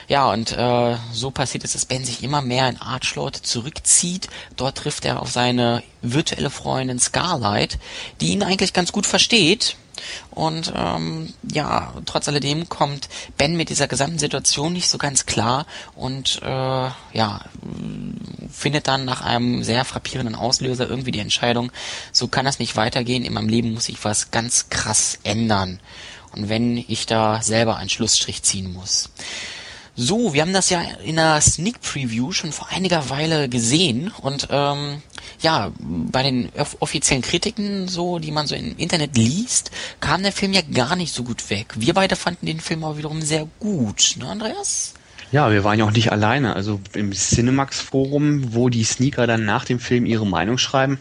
Ja, 0.08 0.32
und 0.32 0.52
äh, 0.52 0.98
so 1.12 1.32
passiert 1.32 1.64
es, 1.64 1.74
dass 1.74 1.86
Ben 1.86 2.04
sich 2.04 2.24
immer 2.24 2.42
mehr 2.42 2.68
in 2.70 2.82
Archlord 2.82 3.36
zurückzieht. 3.36 4.28
Dort 4.56 4.78
trifft 4.78 5.06
er 5.06 5.22
auf 5.22 5.32
seine 5.32 5.84
virtuelle 6.02 6.50
Freundin 6.50 7.00
Scarlight, 7.00 7.78
die 8.20 8.34
ihn 8.34 8.44
eigentlich 8.44 8.74
ganz 8.74 8.92
gut 8.92 9.06
versteht, 9.06 9.78
Und 10.32 10.74
ähm, 10.76 11.34
ja, 11.52 11.94
trotz 12.06 12.28
alledem 12.28 12.68
kommt 12.70 13.10
Ben 13.38 13.56
mit 13.56 13.70
dieser 13.70 13.88
gesamten 13.88 14.20
Situation 14.20 14.74
nicht 14.74 14.90
so 14.90 14.98
ganz 14.98 15.26
klar 15.26 15.66
und 15.96 16.42
äh, 16.44 16.48
ja, 16.48 17.42
findet 18.52 18.88
dann 18.88 19.06
nach 19.06 19.22
einem 19.22 19.64
sehr 19.64 19.86
frappierenden 19.86 20.36
Auslöser 20.36 20.90
irgendwie 20.90 21.12
die 21.12 21.20
Entscheidung, 21.20 21.72
so 22.12 22.28
kann 22.28 22.46
das 22.46 22.60
nicht 22.60 22.76
weitergehen, 22.76 23.26
in 23.26 23.34
meinem 23.34 23.50
Leben 23.50 23.74
muss 23.74 23.90
ich 23.90 24.04
was 24.04 24.32
ganz 24.32 24.70
krass 24.70 25.20
ändern. 25.24 25.80
Und 26.36 26.50
wenn 26.50 26.78
ich 26.78 27.06
da 27.06 27.42
selber 27.42 27.78
einen 27.78 27.90
Schlussstrich 27.90 28.44
ziehen 28.44 28.74
muss. 28.74 29.10
So, 29.96 30.34
wir 30.34 30.42
haben 30.42 30.54
das 30.54 30.72
ja 30.72 30.82
in 31.04 31.20
einer 31.20 31.40
Sneak 31.40 31.80
Preview 31.82 32.32
schon 32.32 32.52
vor 32.52 32.70
einiger 32.70 33.12
Weile 33.12 33.48
gesehen 33.48 34.12
und 34.22 34.48
ähm, 34.50 35.04
ja, 35.40 35.72
bei 35.78 36.24
den 36.24 36.52
offiziellen 36.80 37.22
Kritiken, 37.22 37.88
so, 37.88 38.18
die 38.18 38.32
man 38.32 38.48
so 38.48 38.56
im 38.56 38.76
Internet 38.78 39.16
liest, 39.16 39.70
kam 40.00 40.24
der 40.24 40.32
Film 40.32 40.54
ja 40.54 40.62
gar 40.62 40.96
nicht 40.96 41.14
so 41.14 41.24
gut 41.24 41.48
weg. 41.52 41.74
Wir 41.76 41.94
beide 41.94 42.16
fanden 42.16 42.48
den 42.48 42.60
Film 42.60 42.84
aber 42.84 42.98
wiederum 42.98 43.22
sehr 43.22 43.48
gut, 43.60 44.16
ne, 44.18 44.28
Andreas? 44.28 44.94
Ja, 45.34 45.50
wir 45.50 45.64
waren 45.64 45.80
ja 45.80 45.86
auch 45.86 45.92
nicht 45.92 46.12
alleine. 46.12 46.56
Also 46.56 46.80
im 46.94 47.12
Cinemax-Forum, 47.12 48.54
wo 48.54 48.70
die 48.70 48.84
Sneaker 48.84 49.26
dann 49.26 49.46
nach 49.46 49.66
dem 49.66 49.80
Film 49.80 50.06
ihre 50.06 50.28
Meinung 50.28 50.60
schreiben, 50.60 51.00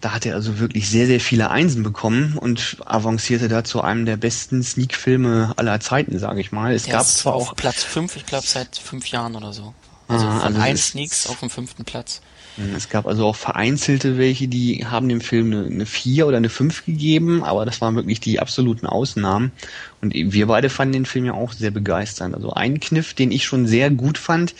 da 0.00 0.12
hat 0.12 0.24
er 0.24 0.36
also 0.36 0.60
wirklich 0.60 0.88
sehr, 0.88 1.06
sehr 1.06 1.18
viele 1.18 1.50
Einsen 1.50 1.82
bekommen 1.82 2.38
und 2.38 2.76
avancierte 2.86 3.48
da 3.48 3.64
zu 3.64 3.80
einem 3.80 4.06
der 4.06 4.16
besten 4.16 4.62
Sneak-Filme 4.62 5.54
aller 5.56 5.80
Zeiten, 5.80 6.16
sage 6.20 6.40
ich 6.40 6.52
mal. 6.52 6.72
Es 6.72 6.84
der 6.84 6.92
gab 6.92 7.06
zwar 7.06 7.34
auch 7.34 7.56
Platz 7.56 7.82
fünf, 7.82 8.14
ich 8.14 8.24
glaube 8.24 8.46
seit 8.46 8.76
fünf 8.76 9.08
Jahren 9.08 9.34
oder 9.34 9.52
so. 9.52 9.74
Also 10.06 10.26
ah, 10.26 10.38
von 10.38 10.42
also 10.42 10.60
ein 10.60 10.76
Sneaks 10.76 11.26
auf 11.26 11.40
dem 11.40 11.50
fünften 11.50 11.84
Platz. 11.84 12.22
Hm, 12.56 12.74
es 12.74 12.88
gab 12.88 13.06
also 13.06 13.26
auch 13.26 13.36
vereinzelte 13.36 14.18
welche, 14.18 14.48
die 14.48 14.84
haben 14.86 15.08
dem 15.08 15.20
Film 15.20 15.52
eine, 15.52 15.66
eine 15.66 15.86
4 15.86 16.26
oder 16.26 16.36
eine 16.36 16.50
5 16.50 16.84
gegeben, 16.84 17.42
aber 17.44 17.64
das 17.64 17.80
waren 17.80 17.96
wirklich 17.96 18.20
die 18.20 18.40
absoluten 18.40 18.86
Ausnahmen. 18.86 19.52
Und 20.00 20.14
wir 20.14 20.46
beide 20.46 20.68
fanden 20.68 20.92
den 20.92 21.06
Film 21.06 21.24
ja 21.24 21.34
auch 21.34 21.52
sehr 21.52 21.70
begeisternd. 21.70 22.34
Also 22.34 22.52
ein 22.52 22.80
Kniff, 22.80 23.14
den 23.14 23.30
ich 23.30 23.44
schon 23.44 23.66
sehr 23.66 23.90
gut 23.90 24.18
fand, 24.18 24.54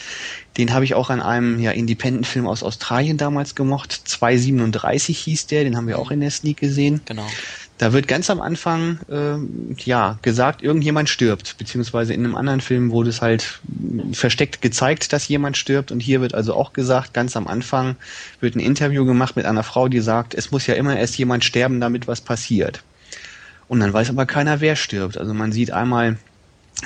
den 0.57 0.73
habe 0.73 0.85
ich 0.85 0.95
auch 0.95 1.11
an 1.11 1.21
einem 1.21 1.61
ja, 1.61 1.71
Independent-Film 1.71 2.47
aus 2.47 2.63
Australien 2.63 3.17
damals 3.17 3.55
gemocht. 3.55 3.93
237 3.93 5.19
hieß 5.19 5.47
der, 5.47 5.65
den 5.65 5.77
haben 5.77 5.87
wir 5.87 5.99
auch 5.99 6.11
in 6.11 6.21
der 6.21 6.31
Sneak 6.31 6.59
gesehen. 6.59 7.01
Genau. 7.07 7.27
Da 7.83 7.93
wird 7.93 8.07
ganz 8.07 8.31
am 8.31 8.41
Anfang 8.41 9.01
äh, 9.11 9.83
ja 9.85 10.17
gesagt, 10.23 10.63
irgendjemand 10.63 11.09
stirbt, 11.09 11.59
beziehungsweise 11.59 12.15
in 12.15 12.25
einem 12.25 12.37
anderen 12.37 12.61
Film 12.61 12.93
wurde 12.93 13.11
es 13.11 13.21
halt 13.21 13.59
versteckt 14.13 14.63
gezeigt, 14.63 15.13
dass 15.13 15.27
jemand 15.27 15.57
stirbt 15.57 15.91
und 15.91 15.99
hier 15.99 16.21
wird 16.21 16.33
also 16.33 16.55
auch 16.55 16.75
gesagt, 16.75 17.13
ganz 17.13 17.37
am 17.37 17.49
Anfang 17.49 17.97
wird 18.39 18.55
ein 18.55 18.61
Interview 18.61 19.05
gemacht 19.05 19.35
mit 19.35 19.47
einer 19.47 19.65
Frau, 19.65 19.89
die 19.89 19.99
sagt, 19.99 20.33
es 20.33 20.53
muss 20.53 20.69
ja 20.69 20.75
immer 20.75 20.97
erst 20.97 21.19
jemand 21.19 21.43
sterben, 21.43 21.81
damit 21.81 22.07
was 22.07 22.21
passiert. 22.21 22.85
Und 23.67 23.81
dann 23.81 23.93
weiß 23.93 24.11
aber 24.11 24.27
keiner, 24.27 24.61
wer 24.61 24.77
stirbt. 24.77 25.19
Also 25.19 25.35
man 25.35 25.51
sieht 25.51 25.73
einmal 25.73 26.19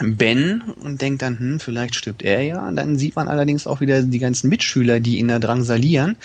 Ben 0.01 0.63
und 0.83 1.01
denkt 1.01 1.23
dann, 1.23 1.39
hm, 1.39 1.61
vielleicht 1.61 1.95
stirbt 1.95 2.23
er 2.23 2.43
ja. 2.43 2.67
Und 2.67 2.77
dann 2.77 2.99
sieht 2.99 3.17
man 3.17 3.29
allerdings 3.29 3.67
auch 3.67 3.81
wieder 3.81 4.03
die 4.03 4.19
ganzen 4.19 4.49
Mitschüler, 4.51 5.01
die 5.01 5.19
ihn 5.19 5.29
da 5.29 5.39
drangsalieren. 5.39 6.17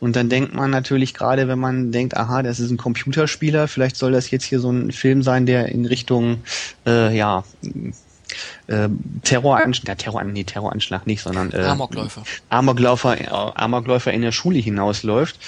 Und 0.00 0.16
dann 0.16 0.28
denkt 0.28 0.54
man 0.54 0.70
natürlich 0.70 1.14
gerade, 1.14 1.46
wenn 1.46 1.58
man 1.58 1.92
denkt, 1.92 2.16
aha, 2.16 2.42
das 2.42 2.58
ist 2.58 2.70
ein 2.70 2.76
Computerspieler, 2.76 3.68
vielleicht 3.68 3.96
soll 3.96 4.12
das 4.12 4.30
jetzt 4.30 4.44
hier 4.44 4.58
so 4.58 4.70
ein 4.70 4.90
Film 4.90 5.22
sein, 5.22 5.46
der 5.46 5.68
in 5.68 5.86
Richtung, 5.86 6.42
äh, 6.86 7.16
ja, 7.16 7.44
äh, 8.66 8.88
Terroranschlag, 9.22 9.88
ja, 9.88 9.94
Terroran, 9.94 10.32
nee, 10.32 10.44
Terroranschlag 10.44 11.06
nicht, 11.06 11.22
sondern 11.22 11.52
äh, 11.52 11.62
Amokläufer. 11.62 12.22
Amokläufer, 12.48 13.20
äh, 13.20 13.26
Amokläufer 13.28 14.12
in 14.12 14.22
der 14.22 14.32
Schule 14.32 14.58
hinausläuft. 14.58 15.38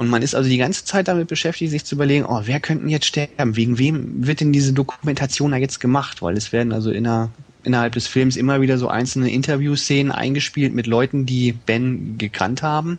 Und 0.00 0.08
man 0.08 0.22
ist 0.22 0.34
also 0.34 0.48
die 0.48 0.56
ganze 0.56 0.86
Zeit 0.86 1.08
damit 1.08 1.28
beschäftigt, 1.28 1.70
sich 1.70 1.84
zu 1.84 1.94
überlegen, 1.94 2.24
oh, 2.24 2.40
wer 2.46 2.58
könnten 2.58 2.88
jetzt 2.88 3.04
sterben? 3.04 3.54
Wegen 3.56 3.76
wem 3.76 4.26
wird 4.26 4.40
denn 4.40 4.50
diese 4.50 4.72
Dokumentation 4.72 5.50
da 5.50 5.58
jetzt 5.58 5.78
gemacht? 5.78 6.22
Weil 6.22 6.38
es 6.38 6.52
werden 6.52 6.72
also 6.72 6.90
in 6.90 7.06
einer 7.06 7.30
innerhalb 7.64 7.92
des 7.92 8.06
Films 8.06 8.36
immer 8.36 8.62
wieder 8.62 8.78
so 8.78 8.88
einzelne 8.88 9.30
Interviewszenen 9.30 10.10
eingespielt 10.10 10.74
mit 10.74 10.86
Leuten, 10.86 11.26
die 11.26 11.52
Ben 11.52 12.16
gekannt 12.16 12.62
haben. 12.62 12.98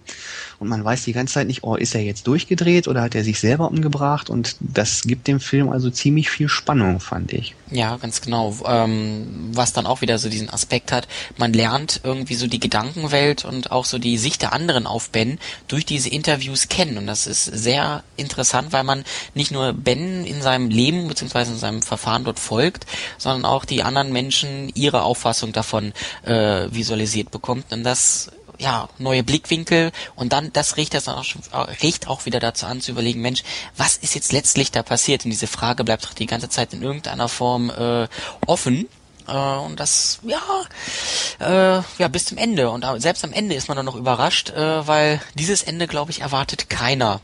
Und 0.62 0.68
man 0.68 0.86
weiß 0.86 1.06
die 1.06 1.14
ganze 1.14 1.34
Zeit 1.34 1.48
nicht, 1.48 1.64
oh, 1.64 1.74
ist 1.74 1.96
er 1.96 2.02
jetzt 2.02 2.28
durchgedreht 2.28 2.88
oder 2.88 3.02
hat 3.02 3.16
er 3.16 3.24
sich 3.24 3.40
selber 3.40 3.72
umgebracht? 3.72 4.30
Und 4.30 4.58
das 4.60 5.02
gibt 5.02 5.26
dem 5.26 5.40
Film 5.40 5.72
also 5.72 5.90
ziemlich 5.90 6.30
viel 6.30 6.50
Spannung, 6.50 7.00
fand 7.00 7.34
ich. 7.34 7.56
Ja, 7.72 7.96
ganz 7.96 8.22
genau. 8.22 8.56
Ähm, 8.68 9.50
was 9.54 9.74
dann 9.74 9.88
auch 9.88 10.02
wieder 10.02 10.20
so 10.20 10.30
diesen 10.30 10.52
Aspekt 10.52 10.92
hat, 10.92 11.08
man 11.36 11.52
lernt 11.52 12.02
irgendwie 12.04 12.36
so 12.36 12.46
die 12.46 12.60
Gedankenwelt 12.60 13.44
und 13.44 13.72
auch 13.72 13.86
so 13.86 13.98
die 13.98 14.20
Sicht 14.20 14.44
der 14.44 14.54
anderen 14.54 14.86
auf 14.86 15.10
Ben 15.10 15.40
durch 15.68 15.84
diese 15.84 16.10
Interviews 16.10 16.70
kennen. 16.70 17.00
Und 17.00 17.08
das 17.08 17.26
ist 17.26 17.46
sehr 17.46 18.04
interessant, 18.16 18.72
weil 18.72 18.84
man 18.84 19.04
nicht 19.34 19.50
nur 19.52 19.74
Ben 19.74 20.28
in 20.28 20.44
seinem 20.44 20.70
Leben 20.70 21.08
beziehungsweise 21.08 21.54
in 21.54 21.58
seinem 21.58 21.82
Verfahren 21.82 22.24
dort 22.24 22.38
folgt, 22.38 22.86
sondern 23.18 23.46
auch 23.46 23.66
die 23.66 23.82
anderen 23.82 24.14
Menschen 24.14 24.70
ihre 24.76 25.02
Auffassung 25.02 25.54
davon 25.54 25.92
äh, 26.24 26.68
visualisiert 26.70 27.32
bekommt. 27.32 27.74
Und 27.74 27.84
das 27.84 28.30
ja, 28.62 28.90
neue 29.00 29.24
Blickwinkel 29.24 29.92
und 30.16 30.34
dann, 30.34 30.54
das 30.54 30.78
riecht 30.78 30.94
das 30.94 31.08
auch, 31.08 31.26
riecht 31.82 32.08
auch 32.08 32.26
wieder 32.26 32.40
dazu 32.40 32.66
an 32.68 32.80
zu 32.80 32.92
überlegen, 32.92 33.22
Mensch, 33.22 33.44
was 33.76 33.98
ist 33.98 34.16
jetzt 34.16 34.32
letztlich 34.32 34.72
da 34.72 34.84
passiert? 34.84 35.26
Und 35.26 35.32
diese 35.32 35.48
Frage 35.48 35.84
bleibt 35.84 36.06
doch 36.06 36.14
die 36.14 36.28
ganze 36.28 36.50
Zeit 36.50 36.74
in 36.74 36.82
irgendeiner 36.82 37.28
Form 37.28 37.70
äh, 37.70 38.08
offen. 38.46 38.88
Äh, 39.28 39.32
und 39.32 39.80
das, 39.80 40.20
ja, 40.24 40.40
äh, 41.40 41.84
ja, 41.98 42.08
bis 42.08 42.26
zum 42.26 42.38
Ende. 42.38 42.70
Und 42.70 42.86
selbst 43.02 43.24
am 43.24 43.34
Ende 43.34 43.56
ist 43.56 43.68
man 43.68 43.78
dann 43.78 43.86
noch 43.86 43.96
überrascht, 43.96 44.52
äh, 44.52 44.88
weil 44.88 45.22
dieses 45.36 45.64
Ende, 45.64 45.88
glaube 45.88 46.12
ich, 46.12 46.22
erwartet 46.22 46.70
keiner 46.70 47.22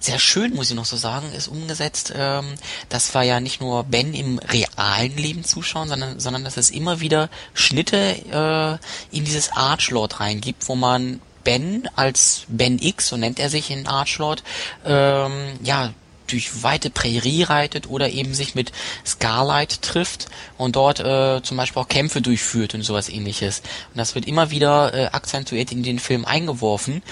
sehr 0.00 0.18
schön, 0.18 0.54
muss 0.54 0.70
ich 0.70 0.76
noch 0.76 0.84
so 0.84 0.96
sagen, 0.96 1.32
ist 1.32 1.48
umgesetzt, 1.48 2.12
ähm, 2.16 2.54
dass 2.88 3.14
wir 3.14 3.22
ja 3.22 3.40
nicht 3.40 3.60
nur 3.60 3.84
Ben 3.84 4.14
im 4.14 4.38
realen 4.38 5.16
Leben 5.16 5.44
zuschauen, 5.44 5.88
sondern, 5.88 6.20
sondern 6.20 6.44
dass 6.44 6.56
es 6.56 6.70
immer 6.70 7.00
wieder 7.00 7.28
Schnitte 7.52 7.96
äh, 7.96 9.16
in 9.16 9.24
dieses 9.24 9.52
Archlord 9.52 10.20
reingibt, 10.20 10.68
wo 10.68 10.74
man 10.74 11.20
Ben 11.44 11.88
als 11.94 12.44
Ben 12.48 12.78
X, 12.78 13.08
so 13.08 13.16
nennt 13.16 13.38
er 13.38 13.50
sich 13.50 13.70
in 13.70 13.86
Archlord, 13.86 14.42
ähm, 14.84 15.58
ja, 15.62 15.92
durch 16.26 16.62
weite 16.62 16.90
Prärie 16.90 17.42
reitet 17.42 17.88
oder 17.88 18.10
eben 18.10 18.34
sich 18.34 18.54
mit 18.54 18.72
Scarlight 19.04 19.82
trifft 19.82 20.28
und 20.58 20.76
dort 20.76 21.00
äh, 21.00 21.42
zum 21.42 21.56
Beispiel 21.56 21.82
auch 21.82 21.88
Kämpfe 21.88 22.20
durchführt 22.20 22.74
und 22.74 22.82
sowas 22.82 23.08
ähnliches. 23.08 23.60
Und 23.92 23.98
das 23.98 24.14
wird 24.14 24.26
immer 24.26 24.50
wieder 24.50 24.94
äh, 24.94 25.06
akzentuiert 25.06 25.72
in 25.72 25.82
den 25.82 25.98
Film 25.98 26.24
eingeworfen. 26.24 27.02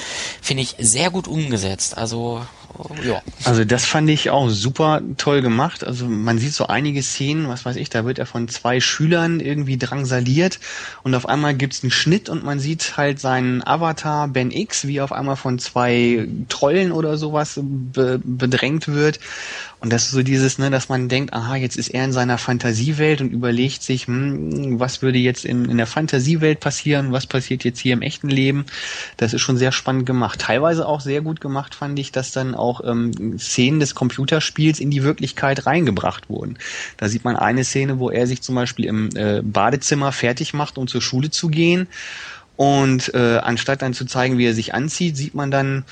Finde 0.40 0.62
ich 0.62 0.76
sehr 0.78 1.11
gut 1.11 1.28
umgesetzt. 1.28 1.97
Also 1.97 2.47
ja. 3.05 3.23
Also 3.45 3.64
das 3.64 3.85
fand 3.85 4.09
ich 4.11 4.31
auch 4.31 4.49
super 4.49 5.00
toll 5.17 5.43
gemacht. 5.43 5.85
Also 5.85 6.07
man 6.07 6.38
sieht 6.38 6.52
so 6.52 6.67
einige 6.67 7.02
Szenen, 7.02 7.49
was 7.49 7.64
weiß 7.64 7.76
ich, 7.76 7.91
da 7.91 8.05
wird 8.05 8.19
er 8.19 8.26
von 8.26 8.49
zwei 8.49 8.81
Schülern 8.81 9.41
irgendwie 9.41 9.79
drangsaliert 9.79 10.61
und 11.02 11.14
auf 11.14 11.29
einmal 11.29 11.55
gibt's 11.55 11.83
einen 11.83 11.91
Schnitt 11.91 12.29
und 12.29 12.45
man 12.45 12.61
sieht 12.61 12.97
halt 12.97 13.21
seinen 13.21 13.67
Avatar 13.67 14.29
Ben 14.29 14.50
X, 14.50 14.87
wie 14.87 15.00
auf 15.00 15.12
einmal 15.12 15.37
von 15.37 15.59
zwei 15.59 16.29
Trollen 16.49 16.93
oder 16.93 17.17
sowas 17.17 17.59
be 17.62 18.21
bedrängt 18.25 18.88
wird 18.88 19.19
und 19.82 19.92
das 19.92 20.04
ist 20.04 20.12
so 20.12 20.22
dieses, 20.22 20.58
ne, 20.58 20.70
dass 20.70 20.88
man 20.88 21.08
denkt, 21.08 21.32
aha, 21.32 21.56
jetzt 21.56 21.76
ist 21.76 21.88
er 21.88 22.04
in 22.04 22.12
seiner 22.12 22.38
Fantasiewelt 22.38 23.20
und 23.20 23.32
überlegt 23.32 23.82
sich, 23.82 24.06
hm, 24.06 24.78
was 24.78 25.02
würde 25.02 25.18
jetzt 25.18 25.44
in, 25.44 25.64
in 25.64 25.76
der 25.76 25.88
Fantasiewelt 25.88 26.60
passieren, 26.60 27.10
was 27.10 27.26
passiert 27.26 27.64
jetzt 27.64 27.80
hier 27.80 27.94
im 27.94 28.00
echten 28.00 28.28
Leben. 28.28 28.64
Das 29.16 29.34
ist 29.34 29.40
schon 29.40 29.56
sehr 29.56 29.72
spannend 29.72 30.06
gemacht. 30.06 30.38
Teilweise 30.38 30.86
auch 30.86 31.00
sehr 31.00 31.20
gut 31.20 31.40
gemacht, 31.40 31.74
fand 31.74 31.98
ich, 31.98 32.12
dass 32.12 32.30
dann 32.30 32.54
auch 32.54 32.80
ähm, 32.84 33.40
Szenen 33.40 33.80
des 33.80 33.96
Computerspiels 33.96 34.78
in 34.78 34.92
die 34.92 35.02
Wirklichkeit 35.02 35.66
reingebracht 35.66 36.30
wurden. 36.30 36.58
Da 36.96 37.08
sieht 37.08 37.24
man 37.24 37.34
eine 37.34 37.64
Szene, 37.64 37.98
wo 37.98 38.08
er 38.08 38.28
sich 38.28 38.40
zum 38.40 38.54
Beispiel 38.54 38.84
im 38.84 39.10
äh, 39.16 39.42
Badezimmer 39.42 40.12
fertig 40.12 40.54
macht, 40.54 40.78
um 40.78 40.86
zur 40.86 41.02
Schule 41.02 41.30
zu 41.30 41.48
gehen. 41.48 41.88
Und 42.54 43.12
äh, 43.14 43.38
anstatt 43.38 43.82
dann 43.82 43.94
zu 43.94 44.04
zeigen, 44.04 44.38
wie 44.38 44.46
er 44.46 44.54
sich 44.54 44.74
anzieht, 44.74 45.16
sieht 45.16 45.34
man 45.34 45.50
dann 45.50 45.84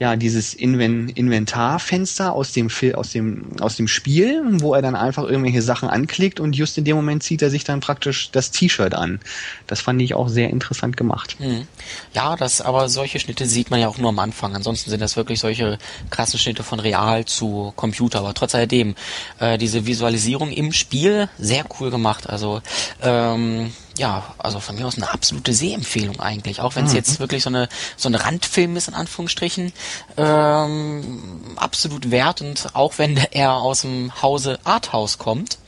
ja 0.00 0.16
dieses 0.16 0.54
Inven 0.54 1.08
Inventarfenster 1.08 2.32
aus 2.32 2.52
dem 2.52 2.68
aus 2.94 3.12
dem 3.12 3.46
aus 3.60 3.76
dem 3.76 3.86
Spiel, 3.86 4.42
wo 4.60 4.74
er 4.74 4.82
dann 4.82 4.96
einfach 4.96 5.22
irgendwelche 5.22 5.62
Sachen 5.62 5.88
anklickt 5.88 6.40
und 6.40 6.56
just 6.56 6.76
in 6.78 6.84
dem 6.84 6.96
Moment 6.96 7.22
zieht 7.22 7.42
er 7.42 7.50
sich 7.50 7.62
dann 7.62 7.80
praktisch 7.80 8.30
das 8.32 8.50
T-Shirt 8.50 8.94
an. 8.94 9.20
Das 9.66 9.80
fand 9.80 10.02
ich 10.02 10.14
auch 10.14 10.28
sehr 10.28 10.50
interessant 10.50 10.96
gemacht. 10.96 11.36
Hm. 11.38 11.66
Ja, 12.12 12.34
das 12.34 12.60
aber 12.60 12.88
solche 12.88 13.20
Schnitte 13.20 13.46
sieht 13.46 13.70
man 13.70 13.80
ja 13.80 13.88
auch 13.88 13.98
nur 13.98 14.08
am 14.08 14.18
Anfang. 14.18 14.56
Ansonsten 14.56 14.90
sind 14.90 15.00
das 15.00 15.16
wirklich 15.16 15.38
solche 15.38 15.78
krassen 16.10 16.40
Schnitte 16.40 16.64
von 16.64 16.80
real 16.80 17.24
zu 17.24 17.72
Computer. 17.76 18.18
Aber 18.18 18.34
trotz 18.34 18.54
alledem 18.54 18.96
äh, 19.38 19.58
diese 19.58 19.86
Visualisierung 19.86 20.50
im 20.50 20.72
Spiel 20.72 21.28
sehr 21.38 21.64
cool 21.78 21.90
gemacht. 21.90 22.28
Also 22.28 22.62
ähm, 23.00 23.72
ja, 23.98 24.34
also 24.38 24.60
von 24.60 24.76
mir 24.76 24.86
aus 24.86 24.96
eine 24.96 25.12
absolute 25.12 25.52
Sehempfehlung 25.52 26.20
eigentlich. 26.20 26.60
Auch 26.60 26.74
wenn 26.74 26.84
es 26.84 26.92
mhm. 26.92 26.96
jetzt 26.96 27.20
wirklich 27.20 27.42
so 27.42 27.50
eine 27.50 27.68
so 27.96 28.08
ein 28.08 28.14
Randfilm 28.14 28.76
ist 28.76 28.88
in 28.88 28.94
Anführungsstrichen, 28.94 29.72
ähm, 30.16 31.54
absolut 31.56 32.10
wert 32.10 32.40
und 32.40 32.74
auch 32.74 32.98
wenn 32.98 33.16
er 33.16 33.54
aus 33.54 33.82
dem 33.82 34.20
Hause 34.22 34.58
Arthouse 34.64 35.18
kommt, 35.18 35.58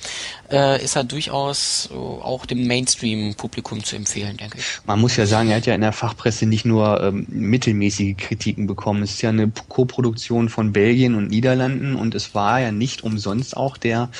äh, 0.50 0.82
ist 0.82 0.96
er 0.96 1.04
durchaus 1.04 1.88
äh, 1.92 1.94
auch 1.94 2.46
dem 2.46 2.66
Mainstream-Publikum 2.66 3.82
zu 3.84 3.96
empfehlen, 3.96 4.36
denke 4.36 4.58
ich. 4.58 4.64
Man 4.86 5.00
muss 5.00 5.16
ja 5.16 5.26
sagen, 5.26 5.50
er 5.50 5.56
hat 5.56 5.66
ja 5.66 5.74
in 5.74 5.80
der 5.80 5.92
Fachpresse 5.92 6.46
nicht 6.46 6.64
nur 6.64 7.00
ähm, 7.02 7.26
mittelmäßige 7.28 8.16
Kritiken 8.16 8.66
bekommen. 8.66 9.02
Es 9.02 9.12
ist 9.12 9.22
ja 9.22 9.30
eine 9.30 9.50
Koproduktion 9.68 10.48
von 10.48 10.72
Belgien 10.72 11.14
und 11.14 11.28
Niederlanden 11.28 11.96
und 11.96 12.14
es 12.14 12.34
war 12.34 12.60
ja 12.60 12.72
nicht 12.72 13.02
umsonst 13.02 13.56
auch 13.56 13.76
der 13.76 14.10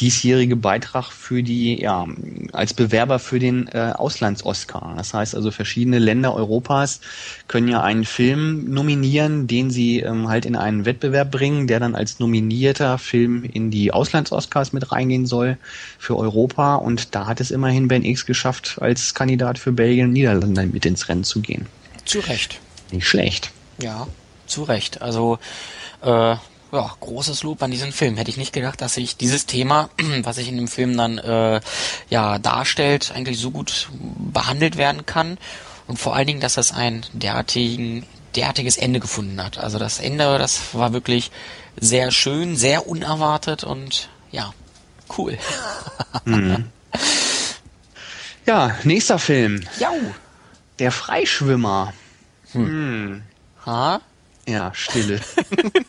diesjährige 0.00 0.56
Beitrag 0.56 1.10
für 1.10 1.42
die, 1.42 1.80
ja, 1.80 2.06
als 2.52 2.74
Bewerber 2.74 3.18
für 3.18 3.38
den 3.38 3.68
äh, 3.68 3.92
Auslands-Oscar. 3.94 4.94
Das 4.96 5.14
heißt 5.14 5.34
also, 5.34 5.50
verschiedene 5.50 5.98
Länder 5.98 6.34
Europas 6.34 7.00
können 7.48 7.68
ja 7.68 7.82
einen 7.82 8.04
Film 8.04 8.72
nominieren, 8.72 9.46
den 9.46 9.70
sie 9.70 10.00
ähm, 10.00 10.28
halt 10.28 10.46
in 10.46 10.56
einen 10.56 10.84
Wettbewerb 10.84 11.30
bringen, 11.30 11.66
der 11.66 11.80
dann 11.80 11.94
als 11.94 12.18
nominierter 12.18 12.98
Film 12.98 13.44
in 13.44 13.70
die 13.70 13.92
Auslands-Oscars 13.92 14.72
mit 14.72 14.92
reingehen 14.92 15.26
soll 15.26 15.58
für 15.98 16.16
Europa 16.16 16.76
und 16.76 17.14
da 17.14 17.26
hat 17.26 17.40
es 17.40 17.50
immerhin 17.50 17.88
Ben 17.88 18.04
X 18.04 18.26
geschafft, 18.26 18.78
als 18.80 19.14
Kandidat 19.14 19.58
für 19.58 19.72
Belgien 19.72 20.06
und 20.06 20.12
Niederlande 20.12 20.66
mit 20.66 20.86
ins 20.86 21.08
Rennen 21.08 21.24
zu 21.24 21.40
gehen. 21.40 21.66
Zu 22.04 22.20
Recht. 22.20 22.60
Nicht 22.90 23.06
schlecht. 23.06 23.50
Ja, 23.78 24.06
zu 24.46 24.64
Recht. 24.64 25.02
Also 25.02 25.38
äh, 26.02 26.36
ja, 26.72 26.96
großes 27.00 27.42
Lob 27.42 27.62
an 27.62 27.70
diesen 27.70 27.92
Film. 27.92 28.16
Hätte 28.16 28.30
ich 28.30 28.36
nicht 28.36 28.52
gedacht, 28.52 28.80
dass 28.80 28.94
sich 28.94 29.16
dieses 29.16 29.46
Thema, 29.46 29.90
was 30.22 30.36
sich 30.36 30.48
in 30.48 30.56
dem 30.56 30.68
Film 30.68 30.96
dann 30.96 31.18
äh, 31.18 31.60
ja 32.08 32.38
darstellt, 32.38 33.12
eigentlich 33.14 33.38
so 33.38 33.50
gut 33.50 33.88
behandelt 34.32 34.76
werden 34.76 35.06
kann. 35.06 35.38
Und 35.86 35.98
vor 35.98 36.16
allen 36.16 36.26
Dingen, 36.26 36.40
dass 36.40 36.54
das 36.54 36.72
ein 36.72 37.04
derartigen, 37.12 38.06
derartiges 38.34 38.78
Ende 38.78 39.00
gefunden 39.00 39.42
hat. 39.42 39.58
Also 39.58 39.78
das 39.78 39.98
Ende, 39.98 40.38
das 40.38 40.74
war 40.74 40.92
wirklich 40.92 41.30
sehr 41.78 42.10
schön, 42.10 42.56
sehr 42.56 42.86
unerwartet 42.86 43.64
und 43.64 44.08
ja, 44.30 44.54
cool. 45.18 45.38
Mhm. 46.24 46.68
Ja, 48.46 48.76
nächster 48.84 49.18
Film. 49.18 49.62
Jau. 49.78 49.94
Der 50.78 50.90
Freischwimmer. 50.90 51.92
Hm. 52.52 52.66
hm. 52.66 53.22
Ha? 53.66 54.00
Ja, 54.46 54.72
Stille. 54.74 55.20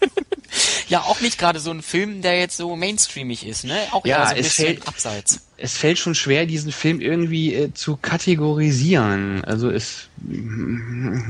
ja, 0.88 1.02
auch 1.02 1.20
nicht 1.22 1.40
gerade 1.40 1.60
so 1.60 1.72
ein 1.72 1.82
Film, 1.82 2.22
der 2.22 2.38
jetzt 2.40 2.58
so 2.58 2.76
mainstreamig 2.76 3.46
ist, 3.46 3.64
ne? 3.64 3.88
Auch 3.92 4.06
ja, 4.06 4.18
eher 4.18 4.26
so 4.26 4.32
ein 4.32 4.38
bisschen 4.38 4.66
fällt, 4.66 4.88
abseits. 4.88 5.42
Es 5.64 5.78
fällt 5.78 5.98
schon 5.98 6.14
schwer, 6.14 6.46
diesen 6.46 6.74
Film 6.74 7.00
irgendwie 7.00 7.54
äh, 7.54 7.74
zu 7.74 7.96
kategorisieren. 7.96 9.46
Also 9.46 9.70
es 9.70 10.10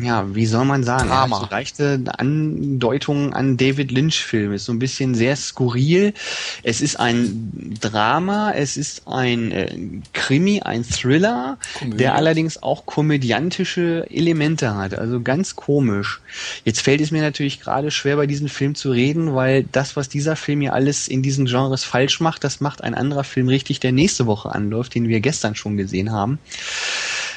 ja, 0.02 0.36
wie 0.36 0.46
soll 0.46 0.66
man 0.66 0.84
sagen? 0.84 1.08
Drama. 1.08 1.40
So 1.40 1.48
leichte 1.50 2.00
Andeutungen 2.18 3.34
an 3.34 3.58
David 3.58 3.92
Lynch-Film. 3.92 4.54
Ist 4.54 4.66
so 4.66 4.72
ein 4.72 4.80
bisschen 4.80 5.16
sehr 5.16 5.36
skurril. 5.36 6.14
Es 6.62 6.82
ist 6.82 7.00
ein 7.00 7.74
Drama, 7.82 8.52
es 8.52 8.78
ist 8.78 9.08
ein 9.08 9.52
äh, 9.52 9.76
Krimi, 10.14 10.62
ein 10.62 10.84
Thriller, 10.84 11.58
Komödie. 11.80 11.98
der 11.98 12.16
allerdings 12.16 12.62
auch 12.62 12.86
komödiantische 12.86 14.06
Elemente 14.12 14.76
hat. 14.76 14.94
Also 14.94 15.22
ganz 15.22 15.56
komisch. 15.56 16.22
Jetzt 16.64 16.82
fällt 16.82 17.02
es 17.02 17.10
mir 17.10 17.22
natürlich 17.22 17.62
gerade 17.62 17.90
schwer, 17.90 18.18
bei 18.18 18.28
diesem 18.28 18.48
Film 18.48 18.76
zu 18.76 18.92
reden, 18.92 19.34
weil 19.34 19.66
das, 19.72 19.96
was 19.96 20.08
dieser 20.08 20.36
Film 20.36 20.62
hier 20.62 20.74
alles 20.74 21.08
in 21.08 21.24
diesen 21.24 21.46
Genres 21.46 21.84
falsch 21.84 22.20
macht, 22.20 22.44
das 22.44 22.62
macht 22.62 22.84
ein 22.84 22.94
anderer 22.94 23.24
Film 23.24 23.48
richtig, 23.48 23.80
der 23.80 23.92
nächste 23.92 24.23
Woche 24.26 24.52
anläuft, 24.52 24.96
den 24.96 25.08
wir 25.08 25.20
gestern 25.20 25.56
schon 25.56 25.78
gesehen 25.78 26.12
haben. 26.12 26.40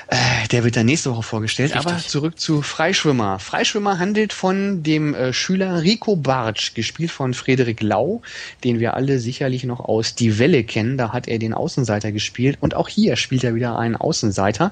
Äh, 0.09 0.47
der 0.53 0.63
wird 0.63 0.77
dann 0.77 0.87
nächste 0.87 1.11
Woche 1.11 1.25
vorgestellt. 1.25 1.75
Richtig. 1.75 1.93
Aber 1.93 1.99
zurück 1.99 2.39
zu 2.39 2.63
Freischwimmer. 2.63 3.41
Freischwimmer 3.41 3.99
handelt 3.99 4.33
von 4.33 4.85
dem 4.85 5.15
äh, 5.15 5.33
Schüler 5.33 5.83
Rico 5.83 6.15
Bartsch, 6.15 6.75
gespielt 6.75 7.11
von 7.11 7.35
Frederik 7.35 7.83
Lau, 7.83 8.23
den 8.63 8.79
wir 8.79 8.95
alle 8.95 9.19
sicherlich 9.19 9.65
noch 9.65 9.81
aus 9.81 10.15
Die 10.15 10.39
Welle 10.39 10.63
kennen. 10.63 10.97
Da 10.97 11.13
hat 11.13 11.27
er 11.27 11.41
den 11.41 11.53
Außenseiter 11.53 12.13
gespielt. 12.13 12.59
Und 12.61 12.75
auch 12.75 12.89
hier 12.89 13.17
spielt 13.17 13.43
er 13.43 13.57
wieder 13.57 13.79
einen 13.79 13.97
Außenseiter, 13.97 14.71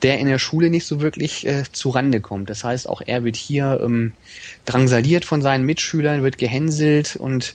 der 0.00 0.18
in 0.18 0.28
der 0.28 0.38
Schule 0.38 0.70
nicht 0.70 0.86
so 0.86 1.02
wirklich 1.02 1.46
äh, 1.46 1.64
zu 1.70 1.90
Rande 1.90 2.20
kommt. 2.20 2.48
Das 2.48 2.64
heißt, 2.64 2.88
auch 2.88 3.02
er 3.04 3.22
wird 3.22 3.36
hier 3.36 3.80
ähm, 3.84 4.12
drangsaliert 4.64 5.26
von 5.26 5.42
seinen 5.42 5.66
Mitschülern, 5.66 6.22
wird 6.22 6.38
gehänselt 6.38 7.16
und 7.16 7.54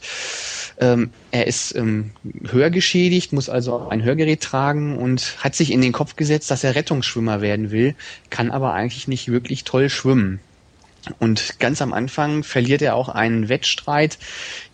ähm, 0.80 1.10
er 1.36 1.48
ist 1.48 1.75
ähm, 1.75 2.12
hörgeschädigt, 2.50 3.34
muss 3.34 3.50
also 3.50 3.89
ein 3.89 4.04
Hörgerät 4.04 4.39
tragen 4.39 4.98
und 4.98 5.36
hat 5.39 5.54
sich 5.54 5.70
in 5.70 5.82
den 5.82 5.92
Kopf 5.92 6.15
gesetzt, 6.15 6.50
dass 6.50 6.63
er 6.63 6.75
Rettungsschwimmer 6.75 7.42
werden 7.42 7.72
will, 7.72 7.94
kann 8.30 8.51
aber 8.51 8.74
eigentlich 8.74 9.10
nicht 9.10 9.30
wirklich 9.30 9.65
toll 9.65 9.89
schwimmen. 9.89 10.39
Und 11.20 11.60
ganz 11.60 11.82
am 11.82 11.92
Anfang 11.92 12.44
verliert 12.44 12.82
er 12.82 12.96
auch 12.96 13.10
einen 13.10 13.50
Wettstreit 13.50 14.18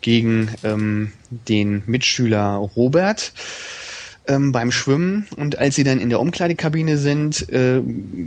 gegen 0.01 0.49
ähm, 0.63 1.13
den 1.31 1.81
Mitschüler 1.87 2.57
Robert 2.75 3.33
ähm, 4.27 4.51
beim 4.51 4.71
Schwimmen 4.71 5.27
und 5.37 5.57
als 5.57 5.75
sie 5.75 5.83
dann 5.83 5.99
in 5.99 6.09
der 6.09 6.19
Umkleidekabine 6.19 6.99
sind, 6.99 7.49
äh, 7.49 7.81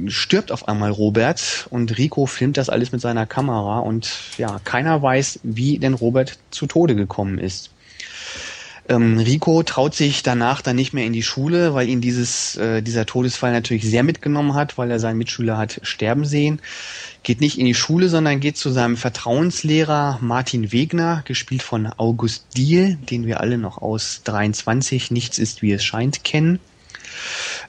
stirbt 0.09 0.51
auf 0.51 0.67
einmal 0.67 0.91
Robert 0.91 1.69
und 1.71 1.97
Rico 1.97 2.27
filmt 2.27 2.57
das 2.57 2.69
alles 2.69 2.91
mit 2.91 3.01
seiner 3.01 3.27
Kamera 3.27 3.79
und 3.79 4.11
ja, 4.39 4.61
keiner 4.65 5.01
weiß, 5.01 5.39
wie 5.45 5.79
denn 5.79 5.95
Robert 5.95 6.37
zu 6.51 6.67
Tode 6.67 6.97
gekommen 6.97 7.39
ist. 7.39 7.71
Ähm, 8.89 9.19
Rico 9.19 9.63
traut 9.63 9.95
sich 9.95 10.23
danach 10.23 10.61
dann 10.61 10.77
nicht 10.77 10.93
mehr 10.93 11.07
in 11.07 11.13
die 11.13 11.23
Schule, 11.23 11.75
weil 11.75 11.89
ihn 11.89 12.01
dieses, 12.01 12.57
äh, 12.57 12.83
dieser 12.83 13.07
Todesfall 13.07 13.53
natürlich 13.53 13.85
sehr 13.85 14.03
mitgenommen 14.03 14.55
hat, 14.55 14.77
weil 14.77 14.91
er 14.91 15.01
seinen 15.01 15.19
Mitschüler 15.19 15.57
hat 15.57 15.81
sterben 15.83 16.25
sehen 16.25 16.61
geht 17.25 17.41
nicht 17.41 17.59
in 17.59 17.67
die 17.67 17.75
Schule, 17.75 18.09
sondern 18.09 18.39
geht 18.39 18.57
zu 18.57 18.71
seinem 18.71 18.97
Vertrauenslehrer 18.97 20.19
Martin 20.21 20.71
Wegner, 20.71 21.23
gespielt 21.25 21.63
von 21.63 21.87
August 21.97 22.47
Diehl, 22.57 22.97
den 23.11 23.27
wir 23.27 23.41
alle 23.41 23.59
noch 23.59 23.79
aus 23.79 24.21
23 24.25 25.11
Nichts 25.11 25.39
ist 25.39 25.63
wie 25.63 25.73
es 25.73 25.83
scheint 25.83 26.23
kennen. 26.23 26.61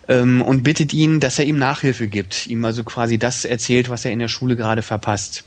Ähm, 0.07 0.41
und 0.41 0.63
bittet 0.63 0.93
ihn, 0.93 1.19
dass 1.19 1.39
er 1.39 1.45
ihm 1.45 1.57
Nachhilfe 1.57 2.07
gibt, 2.07 2.47
ihm 2.47 2.63
also 2.65 2.83
quasi 2.83 3.17
das 3.17 3.45
erzählt, 3.45 3.89
was 3.89 4.05
er 4.05 4.11
in 4.11 4.19
der 4.19 4.27
Schule 4.27 4.55
gerade 4.55 4.81
verpasst. 4.81 5.45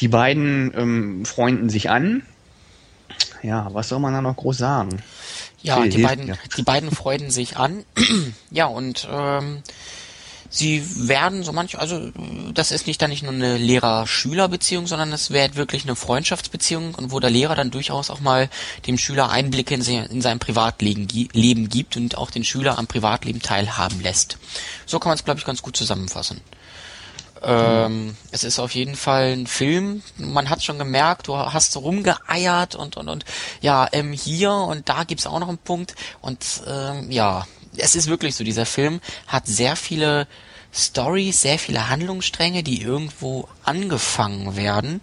Die 0.00 0.08
beiden 0.08 0.72
ähm, 0.76 1.24
freunden 1.24 1.68
sich 1.68 1.90
an. 1.90 2.22
Ja, 3.44 3.68
was 3.72 3.90
soll 3.90 3.98
man 3.98 4.14
da 4.14 4.22
noch 4.22 4.36
groß 4.36 4.56
sagen? 4.56 5.02
Ja, 5.62 5.84
die 5.84 6.02
beiden, 6.02 6.28
ja. 6.28 6.34
die 6.56 6.62
beiden 6.62 6.90
freunden 6.90 7.30
sich 7.30 7.58
an. 7.58 7.84
ja, 8.50 8.66
und 8.66 9.06
ähm, 9.10 9.62
sie 10.48 10.82
werden 11.08 11.42
so 11.42 11.52
manch, 11.52 11.78
also 11.78 12.10
das 12.54 12.70
ist 12.70 12.86
nicht 12.86 13.02
dann 13.02 13.10
nicht 13.10 13.22
nur 13.22 13.32
eine 13.32 13.58
Lehrer-Schüler-Beziehung, 13.58 14.86
sondern 14.86 15.12
es 15.12 15.30
wird 15.30 15.56
wirklich 15.56 15.84
eine 15.84 15.94
Freundschaftsbeziehung 15.94 16.94
und 16.94 17.12
wo 17.12 17.20
der 17.20 17.28
Lehrer 17.28 17.54
dann 17.54 17.70
durchaus 17.70 18.08
auch 18.08 18.20
mal 18.20 18.48
dem 18.86 18.96
Schüler 18.96 19.28
Einblicke 19.28 19.74
in, 19.74 19.82
in 19.82 20.22
sein 20.22 20.38
Privatleben 20.38 21.06
Leben 21.32 21.68
gibt 21.68 21.98
und 21.98 22.16
auch 22.16 22.30
den 22.30 22.44
Schüler 22.44 22.78
am 22.78 22.86
Privatleben 22.86 23.42
teilhaben 23.42 24.00
lässt. 24.00 24.38
So 24.86 24.98
kann 24.98 25.10
man 25.10 25.18
es, 25.18 25.24
glaube 25.24 25.38
ich, 25.38 25.44
ganz 25.44 25.60
gut 25.60 25.76
zusammenfassen. 25.76 26.40
Ähm, 27.46 28.16
es 28.30 28.44
ist 28.44 28.58
auf 28.58 28.74
jeden 28.74 28.96
Fall 28.96 29.32
ein 29.32 29.46
Film. 29.46 30.02
Man 30.16 30.50
hat 30.50 30.62
schon 30.62 30.78
gemerkt, 30.78 31.28
du 31.28 31.36
hast 31.36 31.76
rumgeeiert 31.76 32.74
und 32.74 32.96
und 32.96 33.08
und 33.08 33.24
ja, 33.60 33.88
ähm, 33.92 34.12
hier 34.12 34.52
und 34.52 34.88
da 34.88 35.04
gibt's 35.04 35.26
auch 35.26 35.38
noch 35.38 35.48
einen 35.48 35.58
Punkt 35.58 35.94
und 36.20 36.44
ähm, 36.66 37.10
ja, 37.10 37.46
es 37.76 37.94
ist 37.94 38.08
wirklich 38.08 38.36
so, 38.36 38.44
dieser 38.44 38.66
Film 38.66 39.00
hat 39.26 39.46
sehr 39.46 39.76
viele 39.76 40.26
Stories, 40.76 41.40
sehr 41.40 41.58
viele 41.58 41.88
Handlungsstränge, 41.88 42.64
die 42.64 42.82
irgendwo 42.82 43.48
angefangen 43.62 44.56
werden, 44.56 45.00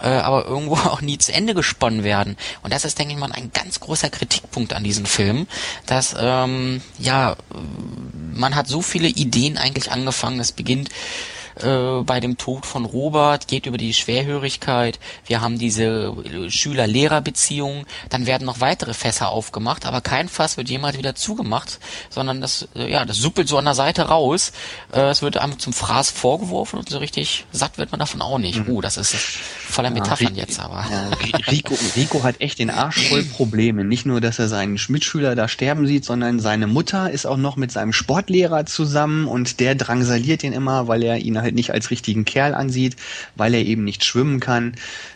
äh, 0.00 0.08
aber 0.08 0.46
irgendwo 0.46 0.74
auch 0.90 1.00
nie 1.00 1.18
zu 1.18 1.32
Ende 1.32 1.54
gesponnen 1.54 2.02
werden. 2.02 2.36
Und 2.62 2.72
das 2.72 2.84
ist, 2.84 2.98
denke 2.98 3.14
ich 3.14 3.20
mal, 3.20 3.30
ein 3.32 3.52
ganz 3.52 3.80
großer 3.80 4.10
Kritikpunkt 4.10 4.72
an 4.72 4.82
diesem 4.82 5.06
Film, 5.06 5.46
dass 5.86 6.14
ähm, 6.18 6.82
ja 6.98 7.36
man 8.34 8.56
hat 8.56 8.66
so 8.66 8.82
viele 8.82 9.08
Ideen 9.08 9.58
eigentlich 9.58 9.92
angefangen. 9.92 10.40
Es 10.40 10.52
beginnt 10.52 10.88
äh, 11.60 12.02
bei 12.04 12.20
dem 12.20 12.38
Tod 12.38 12.66
von 12.66 12.84
Robert, 12.84 13.48
geht 13.48 13.66
über 13.66 13.78
die 13.78 13.94
Schwerhörigkeit, 13.94 14.98
wir 15.26 15.40
haben 15.40 15.58
diese 15.58 16.14
Schüler-Lehrer-Beziehung, 16.48 17.86
dann 18.10 18.26
werden 18.26 18.44
noch 18.44 18.60
weitere 18.60 18.94
Fässer 18.94 19.28
aufgemacht, 19.30 19.86
aber 19.86 20.00
kein 20.00 20.28
Fass 20.28 20.56
wird 20.56 20.68
jemals 20.68 20.98
wieder 20.98 21.14
zugemacht, 21.14 21.78
sondern 22.10 22.40
das, 22.40 22.68
äh, 22.74 22.90
ja, 22.90 23.04
das 23.04 23.18
suppelt 23.18 23.48
so 23.48 23.58
an 23.58 23.64
der 23.64 23.74
Seite 23.74 24.02
raus, 24.02 24.52
äh, 24.92 25.00
es 25.10 25.22
wird 25.22 25.36
einem 25.36 25.58
zum 25.58 25.72
Fraß 25.72 26.10
vorgeworfen 26.10 26.78
und 26.78 26.88
so 26.88 26.98
richtig 26.98 27.44
satt 27.52 27.78
wird 27.78 27.90
man 27.90 28.00
davon 28.00 28.22
auch 28.22 28.38
nicht. 28.38 28.66
Mhm. 28.66 28.74
Uh, 28.74 28.80
das 28.80 28.96
ist 28.96 29.14
voller 29.14 29.90
Metaphern 29.90 30.34
ja, 30.34 30.42
jetzt, 30.42 30.60
aber. 30.60 30.84
Ja, 30.90 31.10
Rico, 31.50 31.76
Rico 31.96 32.22
hat 32.22 32.40
echt 32.40 32.58
den 32.58 32.70
Arsch 32.70 33.08
voll 33.08 33.24
Probleme. 33.24 33.84
Nicht 33.84 34.06
nur, 34.06 34.20
dass 34.20 34.38
er 34.38 34.48
seinen 34.48 34.78
Mitschüler 34.88 35.34
da 35.34 35.48
sterben 35.48 35.86
sieht, 35.86 36.04
sondern 36.04 36.40
seine 36.40 36.66
Mutter 36.66 37.10
ist 37.10 37.26
auch 37.26 37.36
noch 37.36 37.56
mit 37.56 37.72
seinem 37.72 37.92
Sportlehrer 37.92 38.66
zusammen 38.66 39.26
und 39.26 39.60
der 39.60 39.74
drangsaliert 39.74 40.44
ihn 40.44 40.52
immer, 40.52 40.88
weil 40.88 41.02
er 41.02 41.18
ihn 41.18 41.41
halt 41.42 41.54
nicht 41.54 41.72
als 41.72 41.90
richtigen 41.90 42.24
Kerl 42.24 42.54
ansieht, 42.54 42.96
weil 43.36 43.54
er 43.54 43.64
eben 43.64 43.84
nicht 43.84 44.04
schwimmen 44.04 44.40
kann 44.40 44.74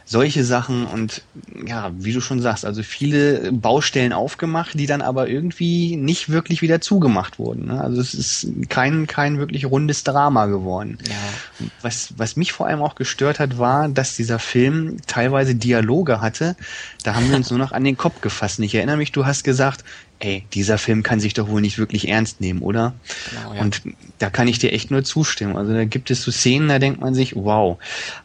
solche 0.08 0.44
Sachen 0.44 0.86
und 0.86 1.22
ja, 1.66 1.90
wie 1.98 2.12
du 2.12 2.20
schon 2.20 2.40
sagst, 2.40 2.64
also 2.64 2.84
viele 2.84 3.50
Baustellen 3.50 4.12
aufgemacht, 4.12 4.78
die 4.78 4.86
dann 4.86 5.02
aber 5.02 5.28
irgendwie 5.28 5.96
nicht 5.96 6.28
wirklich 6.28 6.62
wieder 6.62 6.80
zugemacht 6.80 7.40
wurden. 7.40 7.66
Ne? 7.66 7.80
Also 7.80 8.00
es 8.00 8.14
ist 8.14 8.46
kein, 8.68 9.08
kein 9.08 9.38
wirklich 9.38 9.66
rundes 9.66 10.04
Drama 10.04 10.46
geworden. 10.46 10.98
Ja. 11.08 11.66
Was, 11.82 12.14
was 12.16 12.36
mich 12.36 12.52
vor 12.52 12.68
allem 12.68 12.82
auch 12.82 12.94
gestört 12.94 13.40
hat, 13.40 13.58
war, 13.58 13.88
dass 13.88 14.14
dieser 14.14 14.38
Film 14.38 14.98
teilweise 15.08 15.56
Dialoge 15.56 16.20
hatte. 16.20 16.54
Da 17.02 17.16
haben 17.16 17.28
wir 17.28 17.36
uns 17.36 17.50
nur 17.50 17.58
noch 17.58 17.72
an 17.72 17.82
den 17.82 17.96
Kopf 17.96 18.20
gefasst. 18.20 18.60
Ich 18.60 18.76
erinnere 18.76 18.98
mich, 18.98 19.10
du 19.10 19.26
hast 19.26 19.42
gesagt, 19.42 19.84
ey, 20.18 20.44
dieser 20.54 20.78
Film 20.78 21.02
kann 21.02 21.20
sich 21.20 21.34
doch 21.34 21.48
wohl 21.48 21.60
nicht 21.60 21.78
wirklich 21.78 22.08
ernst 22.08 22.40
nehmen, 22.40 22.62
oder? 22.62 22.94
Genau, 23.30 23.54
ja. 23.54 23.60
Und 23.60 23.82
da 24.18 24.30
kann 24.30 24.48
ich 24.48 24.58
dir 24.58 24.72
echt 24.72 24.90
nur 24.90 25.04
zustimmen. 25.04 25.56
Also 25.56 25.74
da 25.74 25.84
gibt 25.84 26.10
es 26.10 26.22
so 26.22 26.30
Szenen, 26.30 26.68
da 26.68 26.78
denkt 26.78 27.00
man 27.00 27.14
sich, 27.14 27.36
wow. 27.36 27.78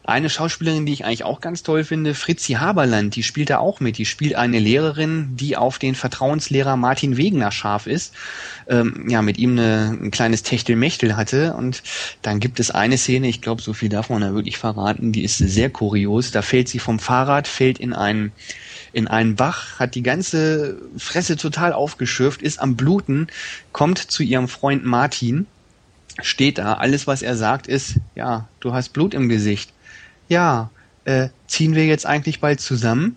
Eine 0.04 0.30
Schauspielerin, 0.30 0.86
die 0.86 0.94
ich 0.94 1.04
eigentlich 1.04 1.24
auch 1.24 1.40
ganz 1.40 1.62
toll 1.62 1.84
finde, 1.84 2.14
Fritzi 2.14 2.54
Haberland, 2.54 3.14
die 3.14 3.22
spielt 3.22 3.50
da 3.50 3.58
auch 3.58 3.80
mit. 3.80 3.98
Die 3.98 4.06
spielt 4.06 4.34
eine 4.34 4.58
Lehrerin, 4.58 5.36
die 5.36 5.56
auf 5.56 5.78
den 5.78 5.94
Vertrauenslehrer 5.94 6.76
Martin 6.76 7.18
Wegener 7.18 7.52
scharf 7.52 7.86
ist. 7.86 8.14
Ähm, 8.68 9.06
ja, 9.08 9.20
mit 9.20 9.36
ihm 9.36 9.52
eine, 9.52 9.98
ein 10.00 10.10
kleines 10.10 10.42
Techtelmechtel 10.42 11.16
hatte. 11.16 11.54
Und 11.54 11.82
dann 12.22 12.40
gibt 12.40 12.58
es 12.58 12.70
eine 12.70 12.96
Szene, 12.96 13.28
ich 13.28 13.42
glaube, 13.42 13.60
so 13.60 13.74
viel 13.74 13.90
darf 13.90 14.08
man 14.08 14.22
da 14.22 14.34
wirklich 14.34 14.56
verraten, 14.56 15.12
die 15.12 15.24
ist 15.24 15.36
sehr 15.36 15.68
kurios. 15.68 16.30
Da 16.30 16.40
fällt 16.40 16.68
sie 16.68 16.78
vom 16.78 16.98
Fahrrad, 16.98 17.46
fällt 17.48 17.78
in 17.78 17.92
einen 17.92 18.32
in 18.92 19.08
einen 19.08 19.36
Bach, 19.36 19.78
hat 19.78 19.94
die 19.94 20.02
ganze 20.02 20.76
Fresse 20.98 21.36
total 21.36 21.72
aufgeschürft, 21.72 22.42
ist 22.42 22.60
am 22.60 22.76
Bluten, 22.76 23.28
kommt 23.72 23.98
zu 23.98 24.22
ihrem 24.22 24.48
Freund 24.48 24.84
Martin, 24.84 25.46
steht 26.20 26.58
da, 26.58 26.74
alles 26.74 27.06
was 27.06 27.22
er 27.22 27.36
sagt 27.36 27.66
ist, 27.66 27.96
ja, 28.14 28.48
du 28.60 28.72
hast 28.72 28.90
Blut 28.90 29.14
im 29.14 29.28
Gesicht. 29.28 29.72
Ja, 30.28 30.70
äh, 31.04 31.28
ziehen 31.46 31.74
wir 31.74 31.86
jetzt 31.86 32.06
eigentlich 32.06 32.40
bald 32.40 32.60
zusammen? 32.60 33.16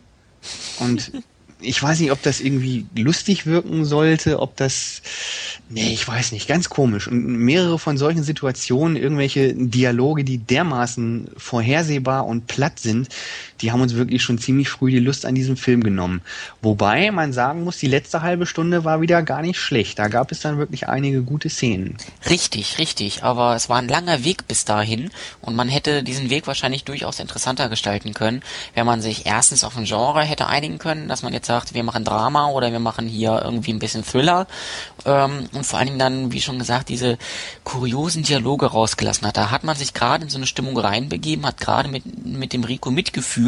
Und 0.79 1.11
ich 1.61 1.81
weiß 1.81 1.99
nicht, 1.99 2.11
ob 2.11 2.21
das 2.21 2.41
irgendwie 2.41 2.85
lustig 2.95 3.45
wirken 3.45 3.85
sollte, 3.85 4.39
ob 4.39 4.55
das, 4.57 5.01
nee, 5.69 5.93
ich 5.93 6.07
weiß 6.07 6.31
nicht, 6.31 6.47
ganz 6.47 6.69
komisch. 6.69 7.07
Und 7.07 7.25
mehrere 7.25 7.79
von 7.79 7.97
solchen 7.97 8.23
Situationen, 8.23 8.97
irgendwelche 8.97 9.53
Dialoge, 9.53 10.23
die 10.23 10.37
dermaßen 10.37 11.29
vorhersehbar 11.37 12.25
und 12.25 12.47
platt 12.47 12.79
sind, 12.79 13.09
die 13.61 13.71
haben 13.71 13.81
uns 13.81 13.95
wirklich 13.95 14.21
schon 14.21 14.37
ziemlich 14.37 14.69
früh 14.69 14.91
die 14.91 14.99
Lust 14.99 15.25
an 15.25 15.35
diesem 15.35 15.57
Film 15.57 15.83
genommen. 15.83 16.21
Wobei 16.61 17.11
man 17.11 17.33
sagen 17.33 17.63
muss, 17.63 17.77
die 17.77 17.87
letzte 17.87 18.21
halbe 18.21 18.45
Stunde 18.45 18.83
war 18.83 19.01
wieder 19.01 19.21
gar 19.23 19.41
nicht 19.41 19.59
schlecht. 19.59 19.97
Da 19.99 20.07
gab 20.07 20.31
es 20.31 20.41
dann 20.41 20.57
wirklich 20.57 20.87
einige 20.87 21.21
gute 21.21 21.49
Szenen. 21.49 21.97
Richtig, 22.29 22.77
richtig. 22.79 23.23
Aber 23.23 23.55
es 23.55 23.69
war 23.69 23.77
ein 23.77 23.87
langer 23.87 24.23
Weg 24.23 24.47
bis 24.47 24.65
dahin 24.65 25.09
und 25.41 25.55
man 25.55 25.69
hätte 25.69 26.03
diesen 26.03 26.29
Weg 26.29 26.47
wahrscheinlich 26.47 26.83
durchaus 26.83 27.19
interessanter 27.19 27.69
gestalten 27.69 28.13
können, 28.13 28.41
wenn 28.73 28.85
man 28.85 29.01
sich 29.01 29.25
erstens 29.25 29.63
auf 29.63 29.77
ein 29.77 29.85
Genre 29.85 30.21
hätte 30.21 30.47
einigen 30.47 30.77
können, 30.77 31.07
dass 31.07 31.23
man 31.23 31.33
jetzt 31.33 31.47
sagt, 31.47 31.73
wir 31.73 31.83
machen 31.83 32.03
Drama 32.03 32.49
oder 32.49 32.71
wir 32.71 32.79
machen 32.79 33.07
hier 33.07 33.41
irgendwie 33.43 33.71
ein 33.73 33.79
bisschen 33.79 34.03
Thriller 34.03 34.47
ähm, 35.05 35.47
und 35.53 35.65
vor 35.65 35.79
allen 35.79 35.87
Dingen 35.87 35.99
dann, 35.99 36.31
wie 36.31 36.41
schon 36.41 36.59
gesagt, 36.59 36.89
diese 36.89 37.17
kuriosen 37.63 38.23
Dialoge 38.23 38.65
rausgelassen 38.65 39.27
hat. 39.27 39.37
Da 39.37 39.51
hat 39.51 39.63
man 39.63 39.75
sich 39.75 39.93
gerade 39.93 40.25
in 40.25 40.29
so 40.29 40.37
eine 40.37 40.47
Stimmung 40.47 40.77
reinbegeben, 40.77 41.45
hat 41.45 41.59
gerade 41.59 41.89
mit, 41.89 42.25
mit 42.25 42.53
dem 42.53 42.63
Rico 42.63 42.91
mitgefühlt, 42.91 43.44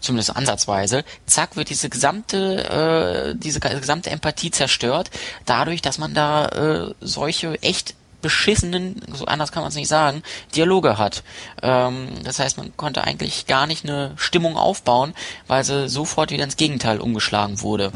zumindest 0.00 0.36
ansatzweise. 0.36 1.04
Zack, 1.26 1.56
wird 1.56 1.70
diese 1.70 1.88
gesamte, 1.88 3.34
äh, 3.34 3.38
diese 3.38 3.60
gesamte 3.60 4.10
Empathie 4.10 4.50
zerstört, 4.50 5.10
dadurch, 5.46 5.82
dass 5.82 5.98
man 5.98 6.14
da 6.14 6.46
äh, 6.46 6.94
solche 7.00 7.60
echt 7.62 7.94
beschissenen, 8.24 9.02
so 9.12 9.26
anders 9.26 9.52
kann 9.52 9.62
man 9.62 9.68
es 9.68 9.76
nicht 9.76 9.88
sagen, 9.88 10.22
Dialoge 10.56 10.96
hat. 10.96 11.22
Ähm, 11.62 12.08
das 12.24 12.38
heißt, 12.38 12.56
man 12.56 12.74
konnte 12.74 13.04
eigentlich 13.04 13.46
gar 13.46 13.66
nicht 13.66 13.84
eine 13.84 14.12
Stimmung 14.16 14.56
aufbauen, 14.56 15.12
weil 15.46 15.62
sie 15.62 15.90
sofort 15.90 16.30
wieder 16.30 16.44
ins 16.44 16.56
Gegenteil 16.56 17.00
umgeschlagen 17.00 17.60
wurde. 17.60 17.92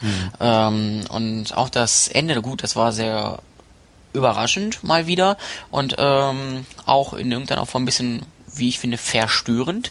Mhm. 0.00 0.30
Ähm, 0.40 1.04
und 1.10 1.56
auch 1.58 1.68
das 1.68 2.08
Ende, 2.08 2.40
gut, 2.40 2.62
das 2.62 2.74
war 2.74 2.92
sehr 2.92 3.40
überraschend 4.12 4.82
mal 4.82 5.06
wieder 5.06 5.36
und 5.70 5.96
ähm, 5.98 6.66
auch 6.86 7.12
in 7.12 7.30
irgendeiner 7.30 7.66
Form 7.66 7.82
ein 7.82 7.86
bisschen 7.86 8.22
wie 8.54 8.68
ich 8.68 8.78
finde, 8.78 8.98
verstörend. 8.98 9.90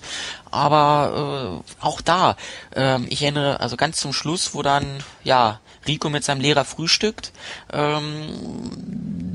Aber 0.52 1.64
äh, 1.64 1.84
auch 1.84 2.02
da, 2.02 2.36
äh, 2.76 3.02
ich 3.04 3.22
erinnere, 3.22 3.60
also 3.60 3.78
ganz 3.78 4.00
zum 4.00 4.14
Schluss, 4.14 4.54
wo 4.54 4.62
dann, 4.62 4.86
ja, 5.24 5.60
Rico 5.88 6.10
mit 6.10 6.24
seinem 6.24 6.42
Lehrer 6.42 6.66
frühstückt, 6.66 7.32
ähm, 7.72 8.72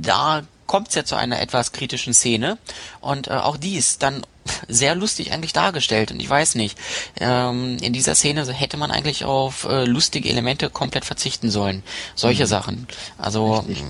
da 0.03 0.43
kommt 0.67 0.89
es 0.89 0.95
ja 0.95 1.05
zu 1.05 1.15
einer 1.15 1.41
etwas 1.41 1.73
kritischen 1.73 2.15
Szene 2.15 2.59
und 3.01 3.29
äh, 3.29 3.33
auch 3.33 3.57
die 3.57 3.77
ist 3.77 4.03
dann 4.03 4.23
sehr 4.69 4.95
lustig 4.95 5.33
eigentlich 5.33 5.53
dargestellt 5.53 6.11
und 6.11 6.21
ich 6.21 6.29
weiß 6.29 6.55
nicht, 6.55 6.79
ähm, 7.21 7.79
in 7.81 7.93
dieser 7.93 8.15
Szene 8.15 8.47
hätte 8.53 8.77
man 8.77 8.91
eigentlich 8.91 9.25
auf 9.25 9.65
äh, 9.65 9.85
lustige 9.85 10.29
Elemente 10.29 10.71
komplett 10.71 11.05
verzichten 11.05 11.51
sollen. 11.51 11.83
Solche 12.15 12.45
mhm. 12.45 12.49
Sachen. 12.49 12.89
Also 13.19 13.57
Richtig. 13.57 13.85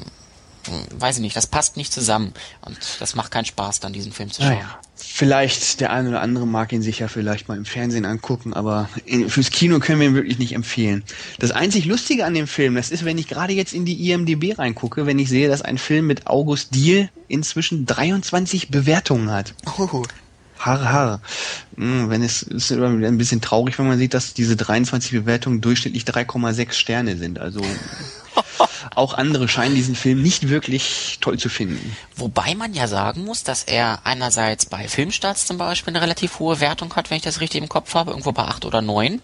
Weiß 0.98 1.16
ich 1.16 1.22
nicht, 1.22 1.36
das 1.36 1.46
passt 1.46 1.76
nicht 1.76 1.92
zusammen 1.92 2.32
und 2.62 2.78
das 3.00 3.14
macht 3.14 3.30
keinen 3.30 3.44
Spaß, 3.44 3.80
dann 3.80 3.92
diesen 3.92 4.12
Film 4.12 4.30
zu 4.30 4.42
schauen. 4.42 4.54
Naja, 4.54 4.78
vielleicht 4.96 5.80
der 5.80 5.92
eine 5.92 6.08
oder 6.08 6.20
andere 6.20 6.46
mag 6.46 6.72
ihn 6.72 6.82
sich 6.82 6.98
ja 6.98 7.08
vielleicht 7.08 7.48
mal 7.48 7.56
im 7.56 7.64
Fernsehen 7.64 8.04
angucken, 8.04 8.52
aber 8.54 8.88
in, 9.04 9.28
fürs 9.30 9.50
Kino 9.50 9.78
können 9.78 10.00
wir 10.00 10.08
ihn 10.08 10.14
wirklich 10.14 10.38
nicht 10.38 10.54
empfehlen. 10.54 11.04
Das 11.38 11.50
einzig 11.50 11.84
Lustige 11.84 12.24
an 12.24 12.34
dem 12.34 12.46
Film, 12.46 12.74
das 12.74 12.90
ist, 12.90 13.04
wenn 13.04 13.18
ich 13.18 13.28
gerade 13.28 13.52
jetzt 13.52 13.72
in 13.74 13.84
die 13.84 14.10
IMDB 14.10 14.58
reingucke, 14.58 15.06
wenn 15.06 15.18
ich 15.18 15.28
sehe, 15.28 15.48
dass 15.48 15.62
ein 15.62 15.78
Film 15.78 16.06
mit 16.06 16.26
August 16.26 16.74
Diehl 16.74 17.10
inzwischen 17.28 17.86
23 17.86 18.70
Bewertungen 18.70 19.30
hat. 19.30 19.54
Oh. 19.78 20.02
Har, 20.58 20.80
har. 20.90 21.20
Hm, 21.76 22.08
wenn 22.08 22.22
es 22.22 22.42
ist 22.42 22.72
ein 22.72 23.18
bisschen 23.18 23.40
traurig, 23.42 23.78
wenn 23.78 23.86
man 23.86 23.98
sieht, 23.98 24.14
dass 24.14 24.32
diese 24.32 24.56
23 24.56 25.12
Bewertungen 25.12 25.60
durchschnittlich 25.60 26.04
3,6 26.04 26.72
Sterne 26.72 27.16
sind. 27.16 27.38
Also 27.38 27.60
auch 28.94 29.14
andere 29.14 29.48
scheinen 29.48 29.74
diesen 29.74 29.94
Film 29.94 30.22
nicht 30.22 30.48
wirklich 30.48 31.18
toll 31.20 31.38
zu 31.38 31.48
finden. 31.48 31.96
Wobei 32.16 32.54
man 32.54 32.74
ja 32.74 32.86
sagen 32.86 33.24
muss, 33.24 33.44
dass 33.44 33.64
er 33.64 34.00
einerseits 34.04 34.66
bei 34.66 34.88
Filmstarts 34.88 35.46
zum 35.46 35.58
Beispiel 35.58 35.92
eine 35.92 36.02
relativ 36.02 36.38
hohe 36.38 36.60
Wertung 36.60 36.94
hat, 36.96 37.10
wenn 37.10 37.16
ich 37.16 37.22
das 37.22 37.40
richtig 37.40 37.62
im 37.62 37.68
Kopf 37.68 37.94
habe, 37.94 38.10
irgendwo 38.10 38.32
bei 38.32 38.44
acht 38.44 38.64
oder 38.64 38.82
neun 38.82 39.20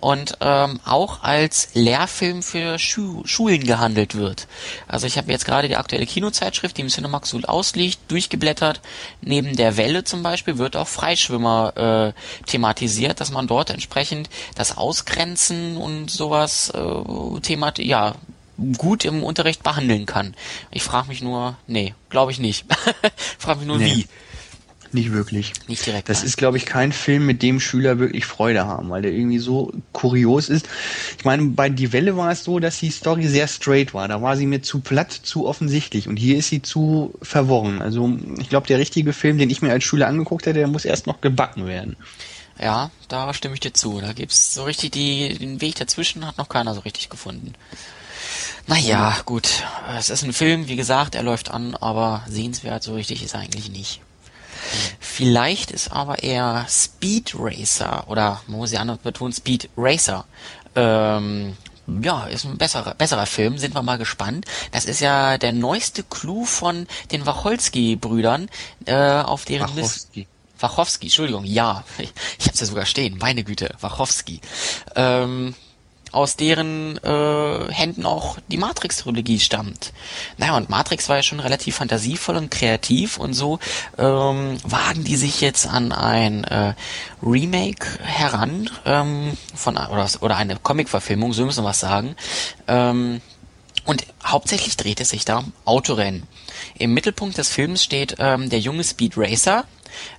und 0.00 0.38
ähm, 0.40 0.80
auch 0.84 1.22
als 1.22 1.70
Lehrfilm 1.74 2.42
für 2.42 2.78
Schu 2.78 3.22
Schulen 3.24 3.64
gehandelt 3.64 4.14
wird. 4.14 4.46
Also 4.86 5.06
ich 5.06 5.18
habe 5.18 5.30
jetzt 5.30 5.44
gerade 5.44 5.68
die 5.68 5.76
aktuelle 5.76 6.06
Kinozeitschrift, 6.06 6.76
die 6.76 6.82
im 6.82 6.88
Cinemax 6.88 7.30
Sul 7.30 7.44
ausliegt, 7.44 7.98
durchgeblättert. 8.08 8.80
Neben 9.20 9.56
der 9.56 9.76
Welle 9.76 10.04
zum 10.04 10.22
Beispiel 10.22 10.58
wird 10.58 10.76
auch 10.76 10.88
Freischwimmer 10.88 12.14
äh, 12.16 12.46
thematisiert, 12.48 13.20
dass 13.20 13.30
man 13.30 13.46
dort 13.46 13.70
entsprechend 13.70 14.28
das 14.54 14.76
Ausgrenzen 14.76 15.76
und 15.76 16.10
sowas 16.10 16.70
äh, 16.70 17.40
themat 17.40 17.78
ja 17.78 18.14
gut 18.76 19.04
im 19.04 19.22
Unterricht 19.22 19.62
behandeln 19.62 20.06
kann. 20.06 20.34
Ich 20.70 20.82
frage 20.82 21.08
mich 21.08 21.22
nur, 21.22 21.56
nee, 21.66 21.94
glaube 22.10 22.32
ich 22.32 22.38
nicht. 22.38 22.66
frage 23.38 23.60
mich 23.60 23.68
nur 23.68 23.78
nee. 23.78 23.96
wie. 23.96 24.06
Nicht 24.90 25.12
wirklich. 25.12 25.52
Nicht 25.66 25.84
direkt. 25.84 26.08
Das 26.08 26.18
nein. 26.18 26.28
ist, 26.28 26.36
glaube 26.38 26.56
ich, 26.56 26.64
kein 26.64 26.92
Film, 26.92 27.26
mit 27.26 27.42
dem 27.42 27.60
Schüler 27.60 27.98
wirklich 27.98 28.24
Freude 28.24 28.66
haben, 28.66 28.88
weil 28.88 29.02
der 29.02 29.12
irgendwie 29.12 29.38
so 29.38 29.72
kurios 29.92 30.48
ist. 30.48 30.66
Ich 31.18 31.24
meine, 31.24 31.44
bei 31.44 31.68
Die 31.68 31.92
Welle 31.92 32.16
war 32.16 32.30
es 32.30 32.42
so, 32.42 32.58
dass 32.58 32.78
die 32.78 32.90
Story 32.90 33.26
sehr 33.26 33.48
straight 33.48 33.92
war. 33.92 34.08
Da 34.08 34.22
war 34.22 34.36
sie 34.36 34.46
mir 34.46 34.62
zu 34.62 34.80
platt, 34.80 35.12
zu 35.12 35.46
offensichtlich. 35.46 36.08
Und 36.08 36.16
hier 36.16 36.38
ist 36.38 36.48
sie 36.48 36.62
zu 36.62 37.12
verworren. 37.20 37.82
Also 37.82 38.16
ich 38.38 38.48
glaube, 38.48 38.66
der 38.66 38.78
richtige 38.78 39.12
Film, 39.12 39.36
den 39.36 39.50
ich 39.50 39.60
mir 39.60 39.72
als 39.72 39.84
Schüler 39.84 40.06
angeguckt 40.06 40.46
hätte, 40.46 40.58
der 40.58 40.68
muss 40.68 40.86
erst 40.86 41.06
noch 41.06 41.20
gebacken 41.20 41.66
werden. 41.66 41.96
Ja, 42.60 42.90
da 43.08 43.32
stimme 43.34 43.54
ich 43.54 43.60
dir 43.60 43.72
zu. 43.72 44.00
Da 44.00 44.12
gibt's 44.14 44.54
so 44.54 44.64
richtig 44.64 44.92
die, 44.92 45.36
den 45.38 45.60
Weg 45.60 45.76
dazwischen 45.76 46.26
hat 46.26 46.38
noch 46.38 46.48
keiner 46.48 46.74
so 46.74 46.80
richtig 46.80 47.08
gefunden. 47.10 47.52
Naja, 48.66 49.16
gut. 49.24 49.64
Es 49.96 50.10
ist 50.10 50.22
ein 50.22 50.32
Film, 50.32 50.68
wie 50.68 50.76
gesagt, 50.76 51.14
er 51.14 51.22
läuft 51.22 51.50
an, 51.50 51.74
aber 51.74 52.22
sehenswert 52.28 52.82
so 52.82 52.94
richtig 52.94 53.22
ist 53.22 53.34
er 53.34 53.40
eigentlich 53.40 53.70
nicht. 53.70 54.00
Vielleicht 55.00 55.70
ist 55.70 55.92
aber 55.92 56.22
eher 56.22 56.66
Speed 56.68 57.34
Racer 57.38 58.04
oder 58.08 58.42
man 58.46 58.58
muss 58.58 58.72
ja 58.72 58.80
anders 58.80 58.98
betonen, 58.98 59.32
Speed 59.32 59.70
Racer. 59.76 60.24
Ähm, 60.74 61.56
ja, 62.02 62.24
ist 62.26 62.44
ein 62.44 62.58
besserer, 62.58 62.94
besserer 62.94 63.26
Film, 63.26 63.56
sind 63.56 63.74
wir 63.74 63.82
mal 63.82 63.96
gespannt. 63.96 64.44
Das 64.72 64.84
ist 64.84 65.00
ja 65.00 65.38
der 65.38 65.52
neueste 65.52 66.02
Clou 66.02 66.44
von 66.44 66.86
den 67.12 67.24
Wacholski-Brüdern, 67.24 68.48
äh, 68.84 68.94
auf 68.94 69.44
deren 69.46 69.74
Wachowski. 69.74 70.26
Wachowski, 70.58 71.06
Entschuldigung, 71.06 71.44
ja. 71.44 71.84
Ich 72.38 72.46
hab's 72.46 72.60
ja 72.60 72.66
sogar 72.66 72.84
stehen, 72.84 73.16
meine 73.18 73.42
Güte, 73.44 73.74
Wachowski. 73.80 74.40
Ähm, 74.96 75.54
aus 76.12 76.36
deren 76.36 76.96
äh, 76.98 77.72
Händen 77.72 78.06
auch 78.06 78.38
die 78.48 78.56
Matrix-Trilogie 78.56 79.40
stammt. 79.40 79.92
Naja, 80.36 80.56
und 80.56 80.70
Matrix 80.70 81.08
war 81.08 81.16
ja 81.16 81.22
schon 81.22 81.40
relativ 81.40 81.76
fantasievoll 81.76 82.36
und 82.36 82.50
kreativ 82.50 83.18
und 83.18 83.34
so 83.34 83.58
ähm, 83.98 84.58
wagen 84.64 85.04
die 85.04 85.16
sich 85.16 85.40
jetzt 85.40 85.66
an 85.66 85.92
ein 85.92 86.44
äh, 86.44 86.74
Remake 87.22 87.86
heran 88.02 88.70
ähm, 88.84 89.36
von 89.54 89.76
oder, 89.76 90.08
oder 90.20 90.36
eine 90.36 90.56
Comic-Verfilmung, 90.56 91.32
so 91.32 91.44
müssen 91.44 91.64
wir 91.64 91.68
was 91.68 91.80
sagen. 91.80 92.16
Ähm, 92.66 93.20
und 93.84 94.04
hauptsächlich 94.22 94.76
dreht 94.76 95.00
es 95.00 95.08
sich 95.10 95.24
da 95.24 95.38
um 95.38 95.52
Autorennen. 95.64 96.24
Im 96.78 96.92
Mittelpunkt 96.92 97.38
des 97.38 97.48
Films 97.48 97.82
steht 97.82 98.16
ähm, 98.18 98.50
der 98.50 98.60
junge 98.60 98.84
Speed 98.84 99.14
Racer, 99.16 99.64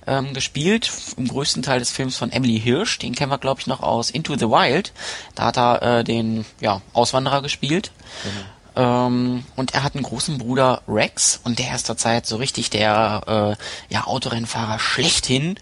ähm, 0.06 0.34
gespielt 0.34 0.90
im 1.16 1.28
größten 1.28 1.62
Teil 1.62 1.78
des 1.78 1.90
Films 1.90 2.16
von 2.16 2.32
Emily 2.32 2.60
Hirsch. 2.60 2.98
Den 2.98 3.14
kennen 3.14 3.30
wir, 3.30 3.38
glaube 3.38 3.60
ich, 3.60 3.66
noch 3.66 3.82
aus 3.82 4.10
Into 4.10 4.36
the 4.36 4.48
Wild. 4.48 4.92
Da 5.34 5.44
hat 5.46 5.58
er 5.58 5.82
äh, 5.82 6.04
den 6.04 6.44
ja, 6.60 6.82
Auswanderer 6.92 7.42
gespielt. 7.42 7.92
Mhm. 8.24 8.60
Ähm, 8.76 9.44
und 9.56 9.74
er 9.74 9.82
hat 9.82 9.94
einen 9.94 10.04
großen 10.04 10.38
Bruder 10.38 10.82
Rex 10.86 11.40
und 11.44 11.58
der 11.58 11.74
ist 11.74 11.86
zurzeit 11.86 12.26
so 12.26 12.36
richtig 12.36 12.70
der 12.70 13.56
äh, 13.58 13.92
ja, 13.92 14.04
Autorennfahrer 14.06 14.78
schlechthin. 14.78 15.58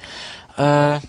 Äh, 0.57 1.01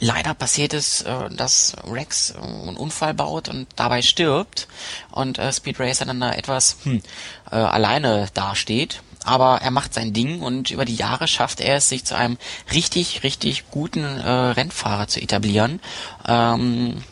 leider 0.00 0.34
passiert 0.34 0.74
es, 0.74 1.02
äh, 1.02 1.30
dass 1.30 1.76
Rex 1.90 2.30
äh, 2.30 2.38
einen 2.38 2.76
Unfall 2.76 3.14
baut 3.14 3.48
und 3.48 3.66
dabei 3.76 4.02
stirbt 4.02 4.68
und 5.10 5.38
äh, 5.38 5.52
Speed 5.52 5.80
Racer 5.80 6.04
dann 6.04 6.20
da 6.20 6.32
etwas 6.32 6.76
hm, 6.84 7.02
äh, 7.50 7.56
alleine 7.56 8.28
dasteht. 8.34 9.02
Aber 9.26 9.60
er 9.60 9.70
macht 9.70 9.92
sein 9.92 10.12
Ding 10.12 10.40
und 10.40 10.70
über 10.70 10.84
die 10.84 10.94
Jahre 10.94 11.28
schafft 11.28 11.60
er 11.60 11.76
es, 11.76 11.88
sich 11.88 12.04
zu 12.04 12.16
einem 12.16 12.38
richtig, 12.72 13.22
richtig 13.24 13.70
guten 13.70 14.04
äh, 14.04 14.30
Rennfahrer 14.30 15.08
zu 15.08 15.20
etablieren. 15.20 15.80
Ähm, 16.26 17.02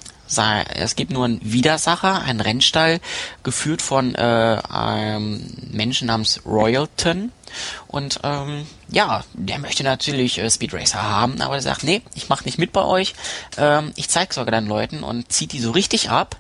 es 0.75 0.97
gibt 0.97 1.13
nur 1.13 1.27
einen 1.27 1.41
Widersacher, 1.43 2.23
einen 2.23 2.41
Rennstall, 2.41 3.01
geführt 3.43 3.83
von 3.83 4.15
äh, 4.15 4.59
einem 4.69 5.45
Menschen 5.71 6.07
namens 6.07 6.41
Royalton. 6.47 7.31
Und 7.87 8.21
ähm, 8.25 8.67
ja, 8.89 9.23
der 9.35 9.59
möchte 9.59 9.85
natürlich 9.85 10.39
äh, 10.39 10.51
Speed 10.51 10.75
Racer 10.75 11.03
haben, 11.03 11.41
aber 11.41 11.57
er 11.57 11.63
sagt, 11.63 11.85
nee, 11.85 12.03
ich 12.15 12.29
mach 12.29 12.45
nicht 12.45 12.59
mit 12.59 12.73
bei 12.73 12.83
euch. 12.83 13.15
Ähm, 13.59 13.93
ich 13.97 14.09
zeig's 14.09 14.35
sogar 14.35 14.51
deinen 14.51 14.67
Leuten 14.67 15.05
und 15.05 15.31
zieht 15.31 15.53
die 15.53 15.61
so 15.61 15.71
richtig 15.71 16.11
ab. 16.11 16.37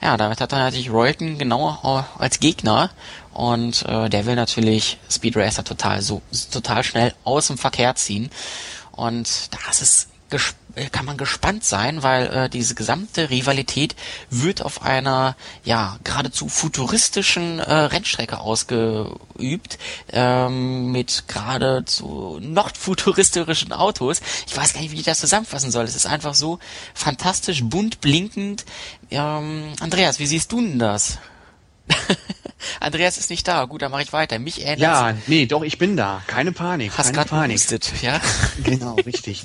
Ja, 0.00 0.16
damit 0.16 0.40
hat 0.40 0.52
er 0.52 0.58
natürlich 0.58 0.90
Royalton 0.90 1.36
genau 1.38 2.04
als 2.18 2.40
Gegner 2.40 2.90
und 3.34 3.84
äh, 3.86 4.08
der 4.08 4.26
will 4.26 4.36
natürlich 4.36 4.98
Speed 5.10 5.36
Racer 5.36 5.64
total 5.64 6.00
so 6.00 6.22
total 6.50 6.84
schnell 6.84 7.14
aus 7.24 7.48
dem 7.48 7.58
Verkehr 7.58 7.94
ziehen. 7.96 8.30
Und 8.92 9.50
das 9.66 9.82
ist 9.82 10.08
äh, 10.76 10.88
kann 10.90 11.04
man 11.04 11.16
gespannt 11.16 11.64
sein, 11.64 12.02
weil 12.02 12.26
äh, 12.26 12.48
diese 12.48 12.74
gesamte 12.74 13.30
Rivalität 13.30 13.94
wird 14.30 14.62
auf 14.62 14.82
einer 14.82 15.36
ja 15.64 15.98
geradezu 16.02 16.48
futuristischen 16.48 17.60
äh, 17.60 17.72
Rennstrecke 17.72 18.38
ausgeübt 18.38 19.78
ähm, 20.12 20.90
mit 20.90 21.24
geradezu 21.28 22.38
noch 22.40 22.74
futuristischen 22.76 23.72
Autos. 23.72 24.20
Ich 24.46 24.56
weiß 24.56 24.74
gar 24.74 24.80
nicht, 24.80 24.92
wie 24.92 24.98
ich 24.98 25.04
das 25.04 25.20
zusammenfassen 25.20 25.70
soll. 25.70 25.84
Es 25.84 25.96
ist 25.96 26.06
einfach 26.06 26.34
so 26.34 26.58
fantastisch 26.94 27.62
bunt 27.62 28.00
blinkend. 28.00 28.64
Ähm, 29.10 29.72
Andreas, 29.80 30.18
wie 30.18 30.26
siehst 30.26 30.50
du 30.50 30.60
denn 30.60 30.78
das? 30.78 31.18
Andreas 32.80 33.18
ist 33.18 33.30
nicht 33.30 33.46
da. 33.46 33.64
Gut, 33.64 33.82
dann 33.82 33.90
mache 33.90 34.02
ich 34.02 34.12
weiter. 34.12 34.38
Mich 34.38 34.64
erinnert. 34.64 34.80
Ja, 34.80 35.14
nee, 35.26 35.46
doch, 35.46 35.62
ich 35.62 35.78
bin 35.78 35.96
da. 35.96 36.22
Keine 36.26 36.52
Panik. 36.52 36.92
Hast 36.96 37.12
gerade 37.12 37.28
Panik. 37.28 37.56
Gehustet, 37.56 37.92
ja? 38.02 38.20
genau, 38.64 38.94
richtig. 39.06 39.42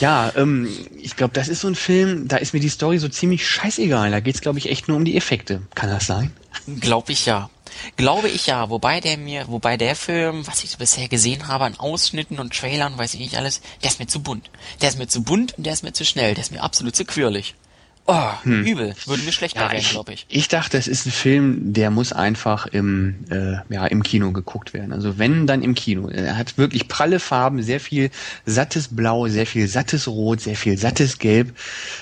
Ja, 0.00 0.32
ähm, 0.36 0.68
ich 1.00 1.16
glaube, 1.16 1.34
das 1.34 1.48
ist 1.48 1.60
so 1.60 1.68
ein 1.68 1.74
Film, 1.74 2.28
da 2.28 2.36
ist 2.36 2.54
mir 2.54 2.60
die 2.60 2.68
Story 2.68 2.98
so 2.98 3.08
ziemlich 3.08 3.46
scheißegal. 3.46 4.10
Da 4.10 4.20
geht's, 4.20 4.40
glaube 4.40 4.58
ich, 4.58 4.70
echt 4.70 4.88
nur 4.88 4.96
um 4.96 5.04
die 5.04 5.16
Effekte. 5.16 5.62
Kann 5.74 5.90
das 5.90 6.06
sein? 6.06 6.32
Glaube 6.80 7.12
ich 7.12 7.26
ja. 7.26 7.50
Glaube 7.96 8.28
ich 8.28 8.46
ja, 8.46 8.68
wobei 8.68 9.00
der 9.00 9.16
mir, 9.16 9.48
wobei 9.48 9.78
der 9.78 9.96
Film, 9.96 10.46
was 10.46 10.62
ich 10.62 10.70
so 10.70 10.78
bisher 10.78 11.08
gesehen 11.08 11.48
habe 11.48 11.64
an 11.64 11.78
Ausschnitten 11.78 12.38
und 12.38 12.54
Trailern, 12.54 12.98
weiß 12.98 13.14
ich 13.14 13.20
nicht 13.20 13.36
alles, 13.36 13.62
der 13.82 13.90
ist 13.90 13.98
mir 13.98 14.06
zu 14.06 14.22
bunt. 14.22 14.50
Der 14.82 14.90
ist 14.90 14.98
mir 14.98 15.08
zu 15.08 15.22
bunt 15.22 15.56
und 15.56 15.64
der 15.64 15.72
ist 15.72 15.82
mir 15.82 15.94
zu 15.94 16.04
schnell, 16.04 16.34
der 16.34 16.44
ist 16.44 16.52
mir 16.52 16.62
absolut 16.62 16.94
zu 16.94 17.06
quirlig. 17.06 17.54
Oh, 18.06 18.32
hm. 18.42 18.64
übel. 18.64 18.94
Würde 19.06 19.22
mir 19.22 19.30
schlechter 19.30 19.60
ja, 19.60 19.72
werden, 19.72 19.84
glaube 19.88 20.12
ich. 20.12 20.26
Ich 20.28 20.48
dachte, 20.48 20.76
es 20.76 20.88
ist 20.88 21.06
ein 21.06 21.12
Film, 21.12 21.72
der 21.72 21.90
muss 21.90 22.12
einfach 22.12 22.66
im, 22.66 23.14
äh, 23.30 23.58
ja, 23.72 23.86
im 23.86 24.02
Kino 24.02 24.32
geguckt 24.32 24.74
werden. 24.74 24.92
Also 24.92 25.18
wenn, 25.18 25.46
dann 25.46 25.62
im 25.62 25.76
Kino. 25.76 26.08
Er 26.08 26.36
hat 26.36 26.58
wirklich 26.58 26.88
pralle 26.88 27.20
Farben, 27.20 27.62
sehr 27.62 27.78
viel 27.78 28.10
sattes 28.44 28.88
Blau, 28.88 29.28
sehr 29.28 29.46
viel 29.46 29.68
sattes 29.68 30.08
Rot, 30.08 30.40
sehr 30.40 30.56
viel 30.56 30.76
sattes 30.78 31.18
Gelb. 31.18 31.56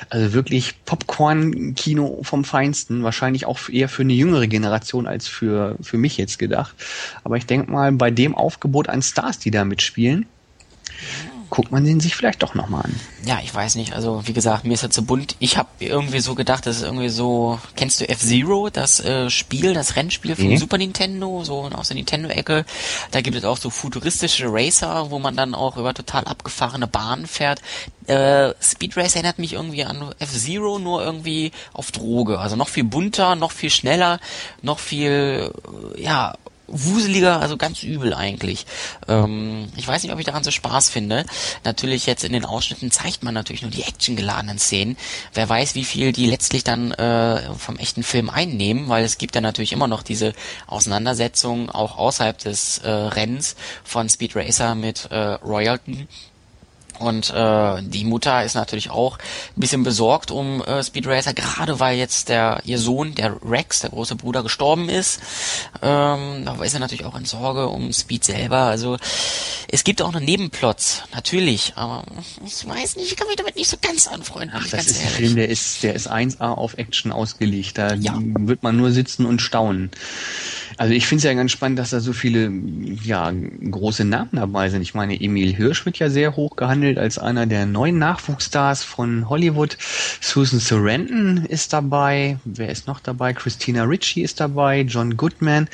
Also 0.08 0.32
wirklich 0.32 0.82
Popcorn-Kino 0.86 2.20
vom 2.22 2.44
Feinsten. 2.44 3.02
Wahrscheinlich 3.02 3.44
auch 3.44 3.68
eher 3.68 3.90
für 3.90 4.02
eine 4.02 4.14
jüngere 4.14 4.46
Generation 4.46 5.06
als 5.06 5.28
für, 5.28 5.76
für 5.82 5.98
mich 5.98 6.16
jetzt 6.16 6.38
gedacht. 6.38 6.74
Aber 7.24 7.36
ich 7.36 7.44
denke 7.44 7.70
mal, 7.70 7.92
bei 7.92 8.10
dem 8.10 8.34
Aufgebot 8.34 8.88
an 8.88 9.02
Stars, 9.02 9.38
die 9.38 9.50
da 9.50 9.66
mitspielen, 9.66 10.26
guckt 11.50 11.72
man 11.72 11.84
den 11.84 12.00
sich 12.00 12.14
vielleicht 12.14 12.42
doch 12.42 12.54
nochmal 12.54 12.84
an. 12.84 13.00
Ja, 13.24 13.40
ich 13.42 13.54
weiß 13.54 13.74
nicht. 13.74 13.92
Also 13.92 14.22
wie 14.26 14.32
gesagt, 14.32 14.64
mir 14.64 14.74
ist 14.74 14.82
er 14.82 14.90
zu 14.90 15.04
bunt. 15.04 15.36
Ich 15.40 15.58
habe 15.58 15.68
irgendwie 15.80 16.20
so 16.20 16.34
gedacht, 16.34 16.66
das 16.66 16.78
ist 16.78 16.82
irgendwie 16.82 17.08
so. 17.08 17.58
Kennst 17.76 18.00
du 18.00 18.08
F-Zero, 18.08 18.70
das 18.70 19.00
äh, 19.00 19.28
Spiel, 19.28 19.74
das 19.74 19.96
Rennspiel 19.96 20.36
von 20.36 20.48
mhm. 20.48 20.56
Super 20.56 20.78
Nintendo, 20.78 21.42
so 21.44 21.68
aus 21.74 21.88
der 21.88 21.96
Nintendo-Ecke? 21.96 22.64
Da 23.10 23.20
gibt 23.20 23.36
es 23.36 23.44
auch 23.44 23.56
so 23.56 23.68
futuristische 23.68 24.46
Racer, 24.48 25.10
wo 25.10 25.18
man 25.18 25.36
dann 25.36 25.54
auch 25.54 25.76
über 25.76 25.92
total 25.92 26.24
abgefahrene 26.24 26.86
Bahnen 26.86 27.26
fährt. 27.26 27.60
Äh, 28.06 28.54
Speed 28.62 28.96
Racer 28.96 29.16
erinnert 29.16 29.38
mich 29.38 29.54
irgendwie 29.54 29.84
an 29.84 30.14
F-Zero, 30.18 30.78
nur 30.78 31.02
irgendwie 31.04 31.52
auf 31.72 31.90
Droge. 31.90 32.38
Also 32.38 32.56
noch 32.56 32.68
viel 32.68 32.84
bunter, 32.84 33.34
noch 33.34 33.50
viel 33.50 33.70
schneller, 33.70 34.20
noch 34.62 34.78
viel, 34.78 35.52
äh, 35.94 36.02
ja, 36.02 36.34
wuseliger, 36.70 37.40
also 37.40 37.56
ganz 37.56 37.82
übel 37.82 38.14
eigentlich. 38.14 38.66
Ähm, 39.08 39.68
ich 39.76 39.86
weiß 39.86 40.02
nicht, 40.02 40.12
ob 40.12 40.18
ich 40.18 40.26
daran 40.26 40.44
so 40.44 40.50
Spaß 40.50 40.90
finde. 40.90 41.26
Natürlich 41.64 42.06
jetzt 42.06 42.24
in 42.24 42.32
den 42.32 42.44
Ausschnitten 42.44 42.90
zeigt 42.90 43.22
man 43.22 43.34
natürlich 43.34 43.62
nur 43.62 43.70
die 43.70 43.82
actiongeladenen 43.82 44.58
Szenen. 44.58 44.96
Wer 45.34 45.48
weiß, 45.48 45.74
wie 45.74 45.84
viel 45.84 46.12
die 46.12 46.26
letztlich 46.26 46.64
dann 46.64 46.92
äh, 46.92 47.54
vom 47.54 47.76
echten 47.76 48.02
Film 48.02 48.30
einnehmen, 48.30 48.88
weil 48.88 49.04
es 49.04 49.18
gibt 49.18 49.34
ja 49.34 49.40
natürlich 49.40 49.72
immer 49.72 49.88
noch 49.88 50.02
diese 50.02 50.32
Auseinandersetzung 50.66 51.70
auch 51.70 51.98
außerhalb 51.98 52.38
des 52.38 52.78
äh, 52.78 52.88
Rennens 52.88 53.56
von 53.84 54.08
Speed 54.08 54.36
Racer 54.36 54.74
mit 54.74 55.08
äh, 55.10 55.16
Royalton 55.16 56.08
und 57.00 57.30
äh, 57.30 57.82
die 57.82 58.04
Mutter 58.04 58.44
ist 58.44 58.54
natürlich 58.54 58.90
auch 58.90 59.18
ein 59.56 59.60
bisschen 59.60 59.82
besorgt 59.82 60.30
um 60.30 60.62
äh, 60.62 60.82
Speed 60.82 61.06
Racer, 61.06 61.34
gerade 61.34 61.80
weil 61.80 61.98
jetzt 61.98 62.28
der 62.28 62.60
ihr 62.64 62.78
Sohn, 62.78 63.14
der 63.14 63.36
Rex, 63.44 63.80
der 63.80 63.90
große 63.90 64.16
Bruder, 64.16 64.42
gestorben 64.42 64.88
ist. 64.88 65.20
Ähm, 65.82 66.44
da 66.44 66.56
ist 66.62 66.74
er 66.74 66.80
natürlich 66.80 67.04
auch 67.04 67.16
in 67.16 67.24
Sorge 67.24 67.68
um 67.68 67.92
Speed 67.92 68.24
selber. 68.24 68.58
Also 68.58 68.98
es 69.68 69.84
gibt 69.84 70.02
auch 70.02 70.12
noch 70.12 70.20
Nebenplots, 70.20 71.04
natürlich, 71.14 71.72
aber 71.76 72.04
ich 72.44 72.66
weiß 72.66 72.96
nicht, 72.96 73.12
ich 73.12 73.16
kann 73.16 73.28
mich 73.28 73.36
damit 73.36 73.56
nicht 73.56 73.70
so 73.70 73.76
ganz 73.80 74.06
anfreunden. 74.06 74.50
Ach, 74.54 74.68
das 74.68 74.86
ist 74.86 75.00
ein 75.00 75.08
Film, 75.08 75.36
der 75.36 75.48
ist, 75.48 75.82
der 75.82 75.94
ist 75.94 76.10
1A 76.10 76.54
auf 76.54 76.76
Action 76.76 77.12
ausgelegt. 77.12 77.78
Da 77.78 77.94
ja. 77.94 78.18
wird 78.20 78.62
man 78.62 78.76
nur 78.76 78.90
sitzen 78.90 79.26
und 79.26 79.40
staunen. 79.40 79.90
Also 80.76 80.94
ich 80.94 81.06
finde 81.06 81.18
es 81.18 81.24
ja 81.24 81.34
ganz 81.34 81.52
spannend, 81.52 81.78
dass 81.78 81.90
da 81.90 82.00
so 82.00 82.12
viele 82.12 82.50
ja, 83.04 83.30
große 83.70 84.04
Namen 84.04 84.30
dabei 84.32 84.70
sind. 84.70 84.82
Ich 84.82 84.94
meine, 84.94 85.20
Emil 85.20 85.54
Hirsch 85.54 85.84
wird 85.84 85.98
ja 85.98 86.08
sehr 86.08 86.36
hoch 86.36 86.56
gehandelt 86.56 86.89
als 86.98 87.18
einer 87.18 87.46
der 87.46 87.66
neuen 87.66 87.98
Nachwuchsstars 87.98 88.84
von 88.84 89.28
Hollywood. 89.28 89.76
Susan 90.20 90.60
Sarandon 90.60 91.44
ist 91.46 91.72
dabei. 91.72 92.38
Wer 92.44 92.70
ist 92.70 92.86
noch 92.86 93.00
dabei? 93.00 93.32
Christina 93.32 93.84
Ritchie 93.84 94.22
ist 94.22 94.40
dabei. 94.40 94.80
John 94.82 95.16
Goodman. 95.16 95.68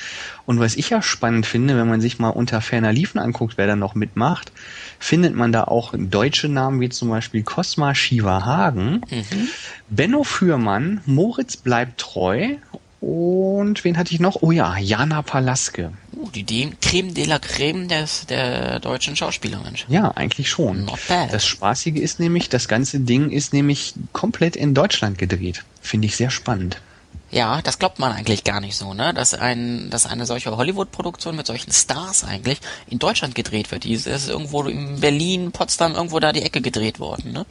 Und 0.45 0.61
was 0.61 0.77
ich 0.77 0.91
ja 0.91 1.03
spannend 1.03 1.47
finde, 1.47 1.77
wenn 1.77 1.89
man 1.89 2.01
sich 2.01 2.19
mal 2.19 2.31
unter 2.31 2.61
ferner 2.61 2.93
Liefen 2.93 3.19
anguckt, 3.19 3.57
wer 3.57 3.67
da 3.67 3.77
noch 3.77 3.95
mitmacht, 3.95 4.53
findet 4.99 5.35
man 5.35 5.53
da 5.53 5.65
auch 5.65 5.95
deutsche 5.97 6.49
Namen 6.49 6.81
wie 6.81 6.89
zum 6.89 7.09
Beispiel 7.09 7.43
Cosma 7.43 7.95
Shiva 7.95 8.45
Hagen, 8.45 9.03
mhm. 9.11 9.49
Benno 9.89 10.25
Fürmann, 10.25 11.01
Moritz 11.07 11.57
bleibt 11.57 12.01
treu 12.01 12.57
und 13.01 13.85
wen 13.85 13.99
hatte 13.99 14.15
ich 14.15 14.21
noch? 14.21 14.43
Oh 14.43 14.51
ja, 14.51 14.79
Jana 14.79 15.23
Palaske. 15.23 15.93
Oh, 16.19 16.29
die, 16.29 16.45
die 16.45 16.71
Creme 16.81 17.13
de 17.13 17.27
la 17.27 17.39
Creme 17.39 17.89
des, 17.89 18.27
der 18.27 18.81
deutschen 18.81 19.17
Schauspielerin. 19.17 19.75
Ja, 19.89 20.13
eigentlich 20.13 20.49
schon. 20.49 20.87
Not 20.87 21.01
bad. 21.09 21.33
Das 21.33 21.45
Spaßige 21.45 21.97
ist 21.97 22.21
nämlich, 22.21 22.49
das 22.49 22.69
ganze 22.69 23.01
Ding 23.01 23.31
ist 23.31 23.53
nämlich 23.53 23.95
komplett 24.13 24.57
in 24.57 24.75
Deutschland 24.75 25.19
gedreht. 25.19 25.65
Finde 25.83 26.07
ich 26.07 26.17
sehr 26.17 26.31
spannend. 26.31 26.81
Ja, 27.31 27.61
das 27.61 27.79
glaubt 27.79 27.99
man 27.99 28.13
eigentlich 28.13 28.45
gar 28.45 28.61
nicht 28.61 28.77
so, 28.77 28.95
ne? 28.95 29.13
Dass 29.13 29.35
ein, 29.35 29.91
dass 29.91 30.07
eine 30.07 30.27
solche 30.27 30.57
Hollywood-Produktion 30.57 31.37
mit 31.37 31.47
solchen 31.47 31.73
Stars 31.73 32.25
eigentlich 32.25 32.61
in 32.89 32.99
Deutschland 32.99 33.35
gedreht 33.35 33.73
wird. 33.73 33.85
Die 33.85 33.93
ist 33.93 34.07
irgendwo 34.07 34.63
in 34.63 35.01
Berlin, 35.01 35.51
Potsdam, 35.51 35.95
irgendwo 35.95 36.21
da 36.21 36.33
die 36.33 36.43
Ecke 36.43 36.61
gedreht 36.61 37.01
worden, 37.01 37.33
ne? 37.33 37.45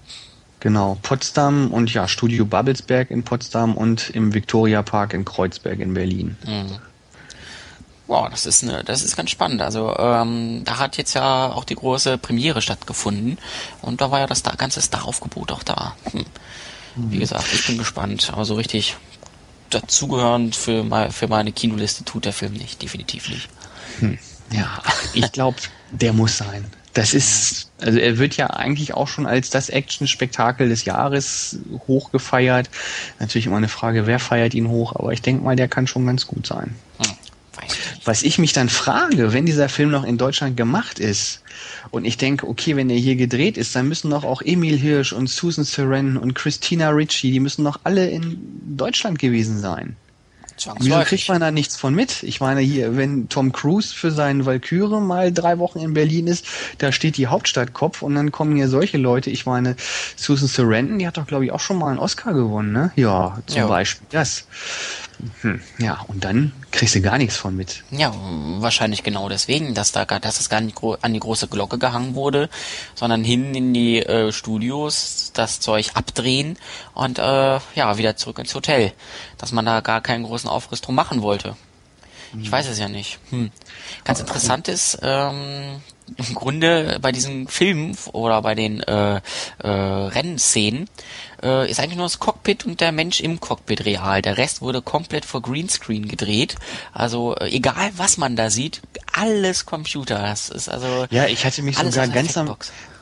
Genau, 0.65 0.97
Potsdam 1.03 1.71
und 1.71 1.93
ja, 1.93 2.07
Studio 2.07 2.43
Babelsberg 2.43 3.11
in 3.11 3.21
Potsdam 3.21 3.77
und 3.77 4.09
im 4.09 4.33
Victoria 4.33 4.81
Park 4.81 5.13
in 5.13 5.23
Kreuzberg 5.23 5.79
in 5.79 5.93
Berlin. 5.93 6.37
Mhm. 6.43 6.79
Wow, 8.07 8.29
das 8.31 8.47
ist 8.47 8.63
eine, 8.63 8.83
das 8.83 9.03
ist 9.03 9.15
ganz 9.15 9.29
spannend. 9.29 9.61
Also 9.61 9.95
ähm, 9.95 10.63
da 10.65 10.79
hat 10.79 10.97
jetzt 10.97 11.13
ja 11.13 11.51
auch 11.51 11.65
die 11.65 11.75
große 11.75 12.17
Premiere 12.17 12.63
stattgefunden 12.63 13.37
und 13.83 14.01
da 14.01 14.09
war 14.09 14.21
ja 14.21 14.25
das 14.25 14.41
da, 14.41 14.53
ganze 14.53 14.81
Star-Aufgebot 14.81 15.51
auch 15.51 15.61
da. 15.61 15.95
Hm. 16.11 16.25
Wie 16.95 17.17
mhm. 17.17 17.19
gesagt, 17.19 17.45
ich 17.53 17.67
bin 17.67 17.77
gespannt, 17.77 18.31
aber 18.33 18.43
so 18.43 18.55
richtig 18.55 18.97
dazugehörend 19.69 20.55
für, 20.55 20.83
mein, 20.83 21.11
für 21.11 21.27
meine 21.27 21.51
Kinoliste 21.51 22.05
tut 22.05 22.25
der 22.25 22.33
Film 22.33 22.53
nicht, 22.53 22.81
definitiv 22.81 23.29
nicht. 23.29 23.49
Hm. 23.99 24.17
Ja, 24.51 24.81
ich 25.13 25.31
glaube, 25.31 25.57
der 25.91 26.11
muss 26.11 26.37
sein 26.37 26.65
das 26.95 27.13
ist, 27.13 27.71
also 27.81 27.99
er 27.99 28.17
wird 28.17 28.37
ja 28.37 28.47
eigentlich 28.47 28.93
auch 28.93 29.09
schon 29.09 29.25
als 29.25 29.49
das 29.49 29.67
Action-Spektakel 29.67 30.69
des 30.69 30.85
Jahres 30.85 31.59
hochgefeiert. 31.87 32.69
Natürlich 33.19 33.47
immer 33.47 33.57
eine 33.57 33.67
Frage, 33.67 34.07
wer 34.07 34.17
feiert 34.17 34.53
ihn 34.53 34.69
hoch, 34.69 34.95
aber 34.95 35.11
ich 35.11 35.21
denke 35.21 35.43
mal, 35.43 35.57
der 35.57 35.67
kann 35.67 35.87
schon 35.87 36.05
ganz 36.05 36.25
gut 36.25 36.47
sein. 36.47 36.73
Hm, 36.99 37.11
Was 38.05 38.23
ich 38.23 38.39
mich 38.39 38.53
dann 38.53 38.69
frage, 38.69 39.33
wenn 39.33 39.45
dieser 39.45 39.67
Film 39.67 39.91
noch 39.91 40.05
in 40.05 40.17
Deutschland 40.17 40.55
gemacht 40.55 40.97
ist 40.97 41.41
und 41.91 42.05
ich 42.05 42.17
denke, 42.17 42.47
okay, 42.47 42.77
wenn 42.77 42.89
er 42.89 42.97
hier 42.97 43.17
gedreht 43.17 43.57
ist, 43.57 43.75
dann 43.75 43.89
müssen 43.89 44.09
doch 44.11 44.23
auch 44.23 44.41
Emil 44.41 44.77
Hirsch 44.77 45.11
und 45.11 45.27
Susan 45.27 45.65
Sarandon 45.65 46.15
und 46.15 46.33
Christina 46.33 46.91
Ricci, 46.91 47.29
die 47.29 47.41
müssen 47.41 47.65
doch 47.65 47.81
alle 47.83 48.09
in 48.09 48.39
Deutschland 48.77 49.19
gewesen 49.19 49.59
sein. 49.59 49.97
Wieso 50.79 50.99
kriegt 51.01 51.27
man 51.27 51.41
da 51.41 51.51
nichts 51.51 51.75
von 51.75 51.93
mit? 51.93 52.23
Ich 52.23 52.39
meine, 52.39 52.61
hier, 52.61 52.95
wenn 52.97 53.27
Tom 53.29 53.51
Cruise 53.51 53.93
für 53.93 54.11
seinen 54.11 54.45
Valkyrie 54.45 55.01
mal 55.01 55.31
drei 55.31 55.59
Wochen 55.59 55.79
in 55.79 55.93
Berlin 55.93 56.27
ist, 56.27 56.45
da 56.77 56.91
steht 56.91 57.17
die 57.17 57.27
Hauptstadtkopf 57.27 58.01
und 58.01 58.15
dann 58.15 58.31
kommen 58.31 58.55
hier 58.55 58.69
solche 58.69 58.97
Leute. 58.97 59.29
Ich 59.29 59.45
meine, 59.45 59.75
Susan 60.15 60.47
Sarandon, 60.47 60.99
die 60.99 61.07
hat 61.07 61.17
doch, 61.17 61.27
glaube 61.27 61.45
ich, 61.45 61.51
auch 61.51 61.59
schon 61.59 61.77
mal 61.77 61.89
einen 61.89 61.99
Oscar 61.99 62.33
gewonnen, 62.33 62.71
ne? 62.71 62.91
Ja, 62.95 63.37
zum 63.47 63.57
ja. 63.57 63.67
Beispiel 63.67 64.07
das. 64.11 64.47
Hm, 65.41 65.61
ja, 65.77 66.01
und 66.07 66.23
dann 66.23 66.51
kriegst 66.71 66.95
du 66.95 67.01
gar 67.01 67.17
nichts 67.17 67.37
von 67.37 67.55
mit. 67.55 67.83
Ja, 67.91 68.13
wahrscheinlich 68.59 69.03
genau 69.03 69.29
deswegen, 69.29 69.73
dass 69.73 69.91
da 69.91 70.05
dass 70.05 70.37
das 70.37 70.49
gar 70.49 70.61
nicht 70.61 70.77
an 71.01 71.13
die 71.13 71.19
große 71.19 71.47
Glocke 71.47 71.77
gehangen 71.77 72.15
wurde, 72.15 72.49
sondern 72.95 73.23
hin 73.23 73.53
in 73.55 73.73
die 73.73 73.99
äh, 73.99 74.31
Studios 74.31 75.31
das 75.33 75.59
Zeug 75.59 75.91
abdrehen 75.93 76.57
und 76.93 77.19
äh, 77.19 77.59
ja 77.75 77.97
wieder 77.97 78.15
zurück 78.15 78.39
ins 78.39 78.53
Hotel, 78.55 78.93
dass 79.37 79.51
man 79.51 79.65
da 79.65 79.81
gar 79.81 80.01
keinen 80.01 80.23
großen 80.23 80.49
Aufriss 80.49 80.81
drum 80.81 80.95
machen 80.95 81.21
wollte. 81.21 81.55
Ich 82.39 82.47
hm. 82.47 82.51
weiß 82.51 82.67
es 82.67 82.79
ja 82.79 82.89
nicht. 82.89 83.19
Hm. 83.29 83.51
Ganz 84.03 84.19
interessant 84.19 84.67
ist, 84.67 84.99
ähm, 85.01 85.81
im 86.17 86.35
Grunde 86.35 86.99
bei 87.01 87.11
diesen 87.11 87.47
Filmen 87.47 87.97
oder 88.11 88.41
bei 88.41 88.55
den 88.55 88.81
äh, 88.81 89.15
äh, 89.15 89.67
Rennszenen 89.67 90.87
äh, 91.45 91.69
ist 91.69 91.79
eigentlich 91.79 91.97
nur 91.97 92.05
das 92.05 92.19
Cockpit 92.19 92.65
und 92.65 92.81
der 92.81 92.91
Mensch 92.91 93.21
im 93.21 93.39
Cockpit 93.39 93.85
real. 93.85 94.21
Der 94.21 94.37
Rest 94.37 94.61
wurde 94.61 94.81
komplett 94.81 95.25
vor 95.25 95.41
Greenscreen 95.41 96.07
gedreht. 96.07 96.55
Also 96.91 97.35
äh, 97.35 97.49
egal 97.51 97.91
was 97.95 98.17
man 98.17 98.35
da 98.35 98.49
sieht, 98.49 98.81
alles 99.13 99.65
Computer. 99.65 100.17
Das 100.17 100.49
ist 100.49 100.67
also 100.67 101.05
ja, 101.11 101.27
ich 101.27 101.45
hatte 101.45 101.61
mich 101.61 101.77
sogar 101.77 102.07
ganz 102.07 102.35
am, 102.35 102.53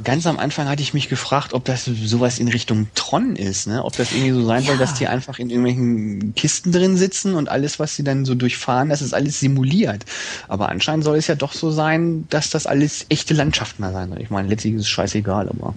ganz 0.03 0.27
am 0.27 0.37
Anfang 0.37 0.67
hatte 0.67 0.83
ich 0.83 0.93
mich 0.93 1.09
gefragt, 1.09 1.53
ob 1.53 1.65
das 1.65 1.85
sowas 1.85 2.37
in 2.37 2.49
Richtung 2.49 2.87
Tron 2.93 3.35
ist, 3.35 3.67
ne? 3.67 3.83
Ob 3.83 3.95
das 3.95 4.11
irgendwie 4.11 4.31
so 4.31 4.45
sein 4.45 4.63
ja. 4.63 4.67
soll, 4.67 4.77
dass 4.77 4.93
die 4.95 5.07
einfach 5.07 5.39
in 5.39 5.49
irgendwelchen 5.49 6.35
Kisten 6.35 6.71
drin 6.71 6.97
sitzen 6.97 7.33
und 7.35 7.49
alles, 7.49 7.79
was 7.79 7.95
sie 7.95 8.03
dann 8.03 8.25
so 8.25 8.35
durchfahren, 8.35 8.89
das 8.89 9.01
ist 9.01 9.13
alles 9.13 9.39
simuliert. 9.39 10.03
Aber 10.49 10.69
anscheinend 10.69 11.05
soll 11.05 11.17
es 11.17 11.27
ja 11.27 11.35
doch 11.35 11.53
so 11.53 11.71
sein, 11.71 12.27
dass 12.29 12.49
das 12.49 12.67
alles 12.67 13.05
echte 13.09 13.33
Landschaften 13.33 13.83
da 13.83 13.91
sein 13.91 14.09
soll. 14.09 14.21
Ich 14.21 14.29
meine, 14.29 14.49
letztlich 14.49 14.73
ist 14.73 14.81
es 14.81 14.89
scheißegal, 14.89 15.49
aber 15.49 15.73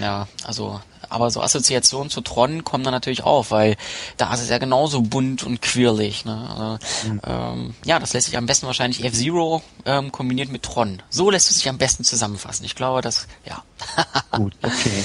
ja, 0.00 0.28
also 0.44 0.80
aber 1.10 1.30
so 1.30 1.42
Assoziationen 1.42 2.10
zu 2.10 2.20
Tron 2.20 2.64
kommen 2.64 2.84
dann 2.84 2.92
natürlich 2.94 3.24
auf, 3.24 3.50
weil 3.50 3.76
da 4.16 4.32
ist 4.32 4.42
es 4.42 4.48
ja 4.48 4.58
genauso 4.58 5.02
bunt 5.02 5.42
und 5.42 5.60
quirlig. 5.60 6.24
Ne? 6.24 6.48
Also, 6.48 7.12
mhm. 7.12 7.20
ähm, 7.26 7.74
ja, 7.84 7.98
das 7.98 8.12
lässt 8.12 8.26
sich 8.26 8.36
am 8.36 8.46
besten 8.46 8.66
wahrscheinlich 8.66 9.04
F-Zero 9.04 9.62
ähm, 9.84 10.12
kombiniert 10.12 10.50
mit 10.50 10.62
Tron. 10.62 11.02
So 11.10 11.30
lässt 11.30 11.50
es 11.50 11.56
sich 11.56 11.68
am 11.68 11.78
besten 11.78 12.04
zusammenfassen. 12.04 12.64
Ich 12.64 12.74
glaube, 12.74 13.02
das, 13.02 13.26
ja. 13.44 13.62
Gut, 14.32 14.54
okay. 14.62 15.04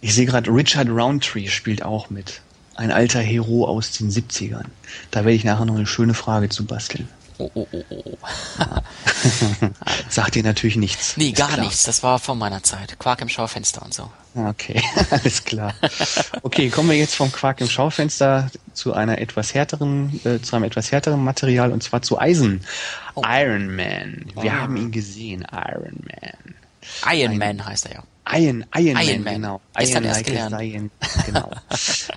Ich 0.00 0.14
sehe 0.14 0.26
gerade, 0.26 0.50
Richard 0.50 0.88
Roundtree 0.88 1.48
spielt 1.48 1.82
auch 1.82 2.10
mit. 2.10 2.40
Ein 2.76 2.92
alter 2.92 3.20
Hero 3.20 3.66
aus 3.66 3.92
den 3.92 4.10
70ern. 4.10 4.66
Da 5.10 5.20
werde 5.20 5.32
ich 5.32 5.44
nachher 5.44 5.64
noch 5.64 5.76
eine 5.76 5.86
schöne 5.86 6.14
Frage 6.14 6.50
zu 6.50 6.64
basteln. 6.66 7.08
Oh, 7.38 7.50
oh, 7.54 7.66
oh, 7.70 7.84
oh. 7.90 8.18
Sagt 10.08 10.34
dir 10.36 10.42
natürlich 10.42 10.76
nichts. 10.76 11.16
Nee, 11.16 11.32
gar 11.32 11.56
nichts. 11.58 11.82
Das 11.84 12.02
war 12.02 12.18
von 12.18 12.38
meiner 12.38 12.62
Zeit. 12.62 12.98
Quark 12.98 13.20
im 13.20 13.28
Schaufenster 13.28 13.82
und 13.82 13.92
so. 13.92 14.10
Okay, 14.34 14.82
alles 15.10 15.44
klar. 15.44 15.74
Okay, 16.42 16.70
kommen 16.70 16.90
wir 16.90 16.96
jetzt 16.96 17.14
vom 17.14 17.32
Quark 17.32 17.60
im 17.60 17.68
Schaufenster 17.68 18.50
zu 18.72 18.92
einer 18.94 19.18
etwas 19.18 19.54
härteren, 19.54 20.20
äh, 20.24 20.40
zu 20.40 20.56
einem 20.56 20.64
etwas 20.64 20.92
härteren 20.92 21.24
Material 21.24 21.72
und 21.72 21.82
zwar 21.82 22.02
zu 22.02 22.18
Eisen. 22.18 22.64
Oh. 23.14 23.22
Iron 23.26 23.74
Man. 23.74 24.26
Wir 24.34 24.52
oh. 24.52 24.52
haben 24.52 24.76
ihn 24.76 24.90
gesehen, 24.90 25.46
Iron 25.50 26.00
Man. 26.04 26.54
Iron 27.12 27.32
Ein, 27.32 27.38
Man 27.38 27.66
heißt 27.66 27.86
er 27.86 27.94
ja. 27.94 28.02
Iron, 28.32 28.64
Iron, 28.74 28.96
Iron 29.00 29.22
Man, 29.22 29.24
Man, 29.24 29.34
genau. 29.34 29.60
Iron 29.78 30.04
like 30.04 30.30
a 30.30 30.48
Lion, 30.48 30.90
genau. 31.26 31.50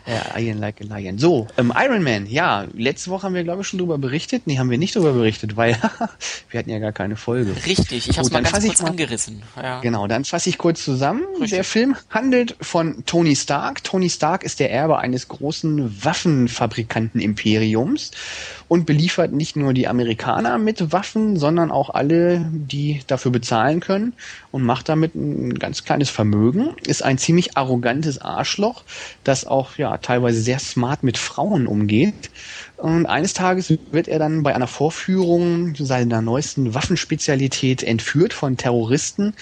ja, 0.08 0.40
Iron 0.40 0.58
like 0.58 0.82
a 0.82 0.84
Lion. 0.84 1.20
So, 1.20 1.48
ähm, 1.58 1.72
Iron 1.76 2.04
Man, 2.04 2.26
ja, 2.26 2.66
letzte 2.74 3.12
Woche 3.12 3.24
haben 3.24 3.36
wir, 3.36 3.44
glaube 3.44 3.62
ich, 3.62 3.68
schon 3.68 3.78
drüber 3.78 4.00
berichtet. 4.00 4.44
Nee, 4.46 4.58
haben 4.58 4.72
wir 4.72 4.80
nicht 4.80 4.96
drüber 4.96 5.14
berichtet, 5.14 5.56
weil 5.56 5.78
wir 6.50 6.60
hatten 6.60 6.70
ja 6.70 6.80
gar 6.80 6.94
keine 6.94 7.16
Folge. 7.16 7.56
Richtig, 7.66 8.10
ich 8.10 8.18
habe 8.18 8.26
es 8.26 8.34
mal 8.34 8.42
ganz 8.42 8.66
kurz 8.66 8.82
mal, 8.82 8.90
angerissen. 8.90 9.44
Ja. 9.56 9.82
Genau, 9.82 10.08
dann 10.08 10.26
fasse 10.26 10.50
ich 10.50 10.58
kurz 10.58 10.84
zusammen. 10.84 11.24
Richtig. 11.34 11.52
Der 11.52 11.64
Film 11.64 11.96
handelt 12.10 12.56
von 12.60 13.06
Tony 13.06 13.36
Stark. 13.36 13.84
Tony 13.84 14.10
Stark 14.10 14.44
ist 14.44 14.60
der 14.60 14.72
Erbe 14.72 14.98
eines 14.98 15.28
großen 15.28 16.04
Waffenfabrikanten-Imperiums 16.04 18.10
und 18.70 18.86
beliefert 18.86 19.34
nicht 19.34 19.58
nur 19.58 19.74
die 19.74 19.88
Amerikaner 19.88 20.58
mit 20.60 20.94
Waffen, 20.94 21.36
sondern 21.38 21.72
auch 21.72 21.90
alle, 21.90 22.46
die 22.52 23.02
dafür 23.08 23.32
bezahlen 23.32 23.82
können 23.82 24.14
und 24.52 24.64
macht 24.64 24.88
damit 24.88 25.16
ein 25.16 25.58
ganz 25.58 25.84
kleines 25.84 26.10
Vermögen, 26.10 26.76
ist 26.86 27.04
ein 27.04 27.18
ziemlich 27.18 27.58
arrogantes 27.58 28.22
Arschloch, 28.22 28.84
das 29.24 29.46
auch 29.46 29.78
ja 29.78 29.98
teilweise 29.98 30.40
sehr 30.40 30.60
smart 30.60 31.04
mit 31.04 31.18
Frauen 31.18 31.68
umgeht 31.68 32.30
und 32.80 33.08
eines 33.08 33.34
Tages 33.34 33.74
wird 33.92 34.08
er 34.08 34.20
dann 34.20 34.42
bei 34.42 34.56
einer 34.56 34.68
Vorführung 34.68 35.76
seiner 35.76 36.22
neuesten 36.22 36.74
Waffenspezialität 36.74 37.84
entführt 37.84 38.32
von 38.32 38.56
Terroristen, 38.56 39.34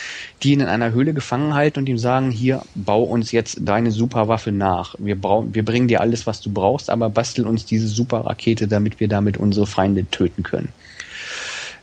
die 0.42 0.54
ihn 0.54 0.62
in 0.62 0.68
einer 0.68 0.92
Höhle 0.92 1.14
gefangen 1.14 1.54
halten 1.54 1.80
und 1.80 1.90
ihm 1.90 2.00
sagen, 2.00 2.32
hier, 2.32 2.64
bau 2.74 3.04
uns 3.04 3.32
jetzt 3.32 3.60
deine 3.62 3.92
Superwaffe 3.92 4.52
nach. 4.52 4.96
Wir, 4.98 5.18
wir 5.22 5.64
bringen 5.64 5.88
dir 5.88 6.02
alles, 6.02 6.26
was 6.26 6.42
du 6.42 6.52
brauchst, 6.52 6.90
aber 6.90 7.12
bastel 7.12 7.46
uns 7.46 7.66
diese 7.66 7.88
Superrakete, 7.88 8.68
damit 8.68 9.00
wir 9.00 9.08
damit 9.08 9.38
unsere 9.38 9.68
Feinde 9.68 10.06
töten 10.10 10.42
können. 10.42 10.70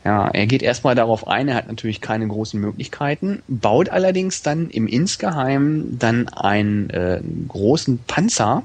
Ja, 0.04 0.28
er 0.28 0.46
geht 0.46 0.62
erstmal 0.62 0.96
darauf 0.96 1.28
ein, 1.28 1.48
er 1.48 1.54
hat 1.54 1.68
natürlich 1.68 2.00
keine 2.00 2.26
großen 2.26 2.60
Möglichkeiten, 2.60 3.42
baut 3.48 3.88
allerdings 3.88 4.42
dann 4.42 4.68
im 4.68 4.86
Insgeheim 4.86 5.98
dann 5.98 6.28
einen 6.28 6.90
äh, 6.90 7.22
großen 7.48 8.00
Panzer, 8.06 8.64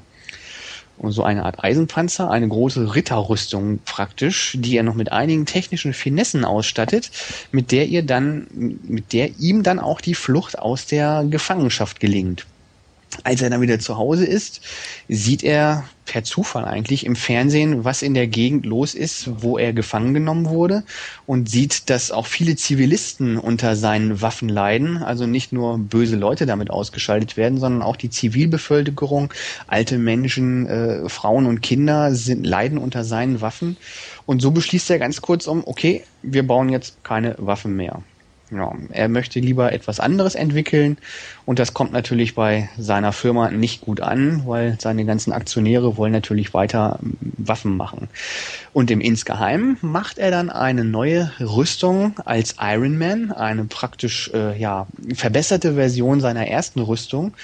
so 1.04 1.22
eine 1.22 1.44
Art 1.44 1.64
Eisenpanzer, 1.64 2.30
eine 2.30 2.48
große 2.48 2.94
Ritterrüstung 2.94 3.80
praktisch, 3.84 4.56
die 4.58 4.76
er 4.76 4.82
noch 4.82 4.94
mit 4.94 5.12
einigen 5.12 5.46
technischen 5.46 5.92
Finessen 5.92 6.44
ausstattet, 6.44 7.10
mit 7.52 7.72
der 7.72 7.86
ihr 7.86 8.02
dann, 8.02 8.46
mit 8.52 9.12
der 9.12 9.38
ihm 9.38 9.62
dann 9.62 9.78
auch 9.78 10.00
die 10.00 10.14
Flucht 10.14 10.58
aus 10.58 10.86
der 10.86 11.24
Gefangenschaft 11.28 12.00
gelingt. 12.00 12.46
Als 13.24 13.42
er 13.42 13.50
dann 13.50 13.60
wieder 13.60 13.78
zu 13.78 13.96
Hause 13.96 14.26
ist, 14.26 14.60
sieht 15.08 15.42
er 15.42 15.84
per 16.10 16.24
Zufall 16.24 16.64
eigentlich 16.64 17.06
im 17.06 17.14
Fernsehen, 17.14 17.84
was 17.84 18.02
in 18.02 18.14
der 18.14 18.26
Gegend 18.26 18.66
los 18.66 18.94
ist, 18.94 19.42
wo 19.42 19.58
er 19.58 19.72
gefangen 19.72 20.12
genommen 20.12 20.48
wurde 20.48 20.82
und 21.24 21.48
sieht, 21.48 21.88
dass 21.88 22.10
auch 22.10 22.26
viele 22.26 22.56
Zivilisten 22.56 23.38
unter 23.38 23.76
seinen 23.76 24.20
Waffen 24.20 24.48
leiden. 24.48 25.04
Also 25.04 25.28
nicht 25.28 25.52
nur 25.52 25.78
böse 25.78 26.16
Leute 26.16 26.46
damit 26.46 26.68
ausgeschaltet 26.68 27.36
werden, 27.36 27.60
sondern 27.60 27.82
auch 27.82 27.94
die 27.94 28.10
Zivilbevölkerung, 28.10 29.32
alte 29.68 29.98
Menschen, 29.98 30.66
äh, 30.66 31.08
Frauen 31.08 31.46
und 31.46 31.60
Kinder 31.60 32.12
sind, 32.12 32.44
leiden 32.44 32.78
unter 32.78 33.04
seinen 33.04 33.40
Waffen. 33.40 33.76
Und 34.26 34.42
so 34.42 34.50
beschließt 34.50 34.90
er 34.90 34.98
ganz 34.98 35.22
kurz 35.22 35.46
um, 35.46 35.62
okay, 35.64 36.02
wir 36.22 36.44
bauen 36.44 36.70
jetzt 36.70 37.04
keine 37.04 37.36
Waffen 37.38 37.76
mehr. 37.76 38.02
Ja, 38.50 38.72
er 38.90 39.08
möchte 39.08 39.38
lieber 39.38 39.72
etwas 39.72 40.00
anderes 40.00 40.34
entwickeln 40.34 40.98
und 41.46 41.60
das 41.60 41.72
kommt 41.72 41.92
natürlich 41.92 42.34
bei 42.34 42.68
seiner 42.76 43.12
Firma 43.12 43.50
nicht 43.50 43.80
gut 43.80 44.00
an, 44.00 44.42
weil 44.44 44.76
seine 44.80 45.04
ganzen 45.04 45.32
Aktionäre 45.32 45.96
wollen 45.96 46.10
natürlich 46.12 46.52
weiter 46.52 46.98
ähm, 47.00 47.16
Waffen 47.20 47.76
machen. 47.76 48.08
Und 48.72 48.90
im 48.90 49.00
Insgeheim 49.00 49.76
macht 49.82 50.18
er 50.18 50.32
dann 50.32 50.50
eine 50.50 50.84
neue 50.84 51.30
Rüstung 51.38 52.18
als 52.24 52.56
Iron 52.60 52.98
Man, 52.98 53.30
eine 53.30 53.64
praktisch 53.66 54.30
äh, 54.34 54.58
ja 54.58 54.88
verbesserte 55.14 55.74
Version 55.74 56.20
seiner 56.20 56.48
ersten 56.48 56.80
Rüstung 56.80 57.34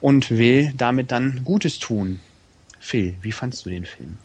und 0.00 0.30
will 0.30 0.72
damit 0.76 1.10
dann 1.10 1.42
Gutes 1.44 1.80
tun. 1.80 2.20
Phil, 2.78 3.16
wie 3.22 3.32
fandst 3.32 3.66
du 3.66 3.70
den 3.70 3.86
Film? 3.86 4.18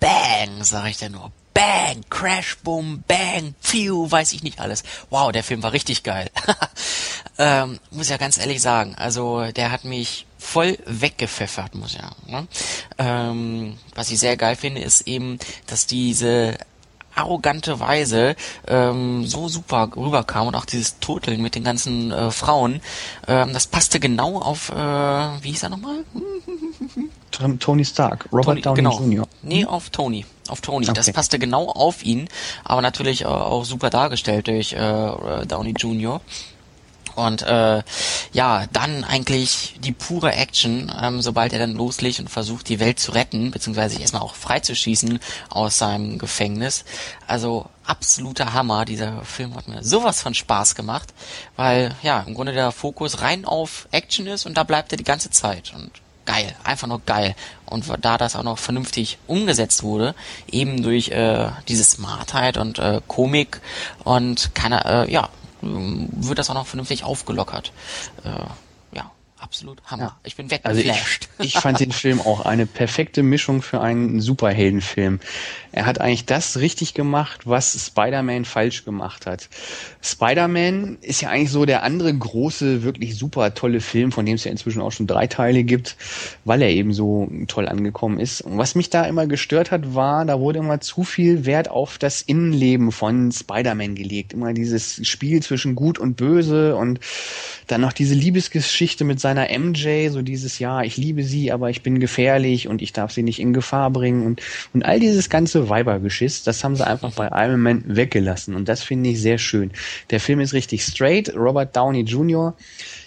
Bang, 0.00 0.62
sag 0.62 0.90
ich 0.90 0.98
dir 0.98 1.08
nur. 1.08 1.32
Bang, 1.56 2.04
Crash, 2.10 2.58
Boom, 2.58 3.02
Bang, 3.08 3.54
Phew, 3.60 4.10
weiß 4.10 4.32
ich 4.32 4.42
nicht 4.42 4.60
alles. 4.60 4.82
Wow, 5.08 5.32
der 5.32 5.42
Film 5.42 5.62
war 5.62 5.72
richtig 5.72 6.02
geil. 6.02 6.30
ähm, 7.38 7.78
muss 7.90 8.10
ja 8.10 8.18
ganz 8.18 8.36
ehrlich 8.36 8.60
sagen, 8.60 8.94
also 8.96 9.42
der 9.52 9.72
hat 9.72 9.84
mich 9.84 10.26
voll 10.38 10.76
weggepfeffert, 10.84 11.74
muss 11.74 11.94
ja. 11.94 12.10
Ne? 12.26 12.46
Ähm, 12.98 13.78
was 13.94 14.10
ich 14.10 14.18
sehr 14.18 14.36
geil 14.36 14.54
finde, 14.54 14.82
ist 14.82 15.08
eben, 15.08 15.38
dass 15.66 15.86
diese 15.86 16.58
arrogante 17.14 17.80
Weise 17.80 18.36
ähm, 18.68 19.24
so 19.24 19.48
super 19.48 19.88
rüberkam 19.96 20.48
und 20.48 20.56
auch 20.56 20.66
dieses 20.66 20.98
Toteln 20.98 21.40
mit 21.40 21.54
den 21.54 21.64
ganzen 21.64 22.12
äh, 22.12 22.30
Frauen, 22.32 22.82
ähm, 23.28 23.54
das 23.54 23.66
passte 23.66 23.98
genau 23.98 24.38
auf, 24.42 24.68
äh, 24.68 24.74
wie 24.74 25.52
hieß 25.52 25.62
er 25.62 25.70
nochmal? 25.70 26.04
Tony 27.60 27.84
Stark, 27.86 28.28
Robert 28.30 28.44
Tony, 28.44 28.60
Downey 28.60 28.76
genau. 28.76 29.00
Jr. 29.00 29.28
Nee, 29.40 29.64
auf 29.64 29.88
Tony. 29.88 30.26
Auf 30.48 30.60
Tony. 30.60 30.86
Okay. 30.86 30.94
Das 30.94 31.10
passte 31.12 31.38
genau 31.38 31.66
auf 31.66 32.04
ihn, 32.04 32.28
aber 32.64 32.82
natürlich 32.82 33.22
äh, 33.22 33.26
auch 33.26 33.64
super 33.64 33.90
dargestellt 33.90 34.46
durch 34.46 34.72
äh, 34.72 35.46
Downey 35.46 35.74
Jr. 35.76 36.20
Und 37.16 37.42
äh, 37.42 37.82
ja, 38.32 38.66
dann 38.72 39.02
eigentlich 39.02 39.76
die 39.80 39.92
pure 39.92 40.32
Action, 40.32 40.92
ähm, 41.00 41.22
sobald 41.22 41.54
er 41.54 41.58
dann 41.58 41.72
loslegt 41.72 42.20
und 42.20 42.28
versucht, 42.28 42.68
die 42.68 42.78
Welt 42.78 43.00
zu 43.00 43.12
retten, 43.12 43.50
beziehungsweise 43.50 43.94
sich 43.94 44.02
erstmal 44.02 44.20
auch 44.20 44.34
freizuschießen 44.34 45.18
aus 45.48 45.78
seinem 45.78 46.18
Gefängnis. 46.18 46.84
Also 47.26 47.70
absoluter 47.84 48.52
Hammer. 48.52 48.84
Dieser 48.84 49.24
Film 49.24 49.56
hat 49.56 49.66
mir 49.66 49.82
sowas 49.82 50.20
von 50.20 50.34
Spaß 50.34 50.74
gemacht, 50.74 51.14
weil 51.56 51.96
ja, 52.02 52.20
im 52.20 52.34
Grunde 52.34 52.52
der 52.52 52.70
Fokus 52.70 53.22
rein 53.22 53.46
auf 53.46 53.88
Action 53.92 54.26
ist 54.26 54.44
und 54.44 54.54
da 54.54 54.62
bleibt 54.62 54.92
er 54.92 54.98
die 54.98 55.04
ganze 55.04 55.30
Zeit. 55.30 55.72
Und 55.74 55.90
geil, 56.26 56.54
einfach 56.64 56.86
nur 56.86 57.00
geil. 57.06 57.34
Und 57.64 57.84
da 58.02 58.18
das 58.18 58.36
auch 58.36 58.42
noch 58.42 58.58
vernünftig 58.58 59.18
umgesetzt 59.26 59.82
wurde, 59.82 60.14
eben 60.50 60.82
durch 60.82 61.08
äh, 61.08 61.48
diese 61.68 61.84
Smartheit 61.84 62.58
und 62.58 62.78
äh, 62.78 63.00
Komik 63.06 63.60
und 64.04 64.54
keine, 64.54 64.84
äh, 64.84 65.10
ja, 65.10 65.30
wird 65.62 66.38
das 66.38 66.50
auch 66.50 66.54
noch 66.54 66.66
vernünftig 66.66 67.04
aufgelockert. 67.04 67.72
Äh, 68.24 68.96
ja, 68.96 69.10
absolut 69.38 69.82
Hammer. 69.86 70.02
Ja. 70.02 70.16
Ich 70.24 70.36
bin 70.36 70.50
weggeflasht. 70.50 71.28
Also 71.38 71.42
ich, 71.48 71.54
ich 71.54 71.60
fand 71.60 71.80
den 71.80 71.92
Film 71.92 72.20
auch 72.20 72.44
eine 72.44 72.66
perfekte 72.66 73.22
Mischung 73.22 73.62
für 73.62 73.80
einen 73.80 74.20
Superheldenfilm. 74.20 75.20
Er 75.76 75.84
hat 75.84 76.00
eigentlich 76.00 76.24
das 76.24 76.58
richtig 76.58 76.94
gemacht, 76.94 77.42
was 77.44 77.88
Spider-Man 77.88 78.46
falsch 78.46 78.86
gemacht 78.86 79.26
hat. 79.26 79.50
Spider-Man 80.00 80.96
ist 81.02 81.20
ja 81.20 81.28
eigentlich 81.28 81.50
so 81.50 81.66
der 81.66 81.82
andere 81.82 82.14
große, 82.14 82.82
wirklich 82.82 83.14
super 83.14 83.52
tolle 83.52 83.80
Film, 83.80 84.10
von 84.10 84.24
dem 84.24 84.36
es 84.36 84.44
ja 84.44 84.50
inzwischen 84.50 84.80
auch 84.80 84.92
schon 84.92 85.06
drei 85.06 85.26
Teile 85.26 85.64
gibt, 85.64 85.98
weil 86.46 86.62
er 86.62 86.70
eben 86.70 86.94
so 86.94 87.30
toll 87.46 87.68
angekommen 87.68 88.18
ist. 88.18 88.40
Und 88.40 88.56
was 88.56 88.74
mich 88.74 88.88
da 88.88 89.04
immer 89.04 89.26
gestört 89.26 89.70
hat, 89.70 89.94
war, 89.94 90.24
da 90.24 90.40
wurde 90.40 90.60
immer 90.60 90.80
zu 90.80 91.04
viel 91.04 91.44
Wert 91.44 91.70
auf 91.70 91.98
das 91.98 92.22
Innenleben 92.22 92.90
von 92.90 93.30
Spider-Man 93.30 93.96
gelegt. 93.96 94.32
Immer 94.32 94.54
dieses 94.54 95.06
Spiel 95.06 95.42
zwischen 95.42 95.74
Gut 95.74 95.98
und 95.98 96.16
Böse 96.16 96.74
und 96.74 97.00
dann 97.66 97.82
noch 97.82 97.92
diese 97.92 98.14
Liebesgeschichte 98.14 99.04
mit 99.04 99.20
seiner 99.20 99.48
MJ, 99.58 100.08
so 100.08 100.22
dieses, 100.22 100.58
ja, 100.58 100.80
ich 100.80 100.96
liebe 100.96 101.22
sie, 101.22 101.52
aber 101.52 101.68
ich 101.68 101.82
bin 101.82 102.00
gefährlich 102.00 102.66
und 102.66 102.80
ich 102.80 102.94
darf 102.94 103.12
sie 103.12 103.22
nicht 103.22 103.40
in 103.40 103.52
Gefahr 103.52 103.90
bringen 103.90 104.24
und, 104.24 104.40
und 104.72 104.82
all 104.82 105.00
dieses 105.00 105.28
ganze 105.28 105.65
Weibergeschiss, 105.68 106.42
das 106.42 106.62
haben 106.64 106.76
sie 106.76 106.86
einfach 106.86 107.12
bei 107.12 107.28
Iron 107.32 107.60
Man 107.60 107.84
weggelassen. 107.86 108.54
Und 108.54 108.68
das 108.68 108.82
finde 108.82 109.10
ich 109.10 109.20
sehr 109.20 109.38
schön. 109.38 109.70
Der 110.10 110.20
Film 110.20 110.40
ist 110.40 110.52
richtig 110.52 110.82
straight. 110.84 111.34
Robert 111.34 111.76
Downey 111.76 112.02
Jr. 112.02 112.54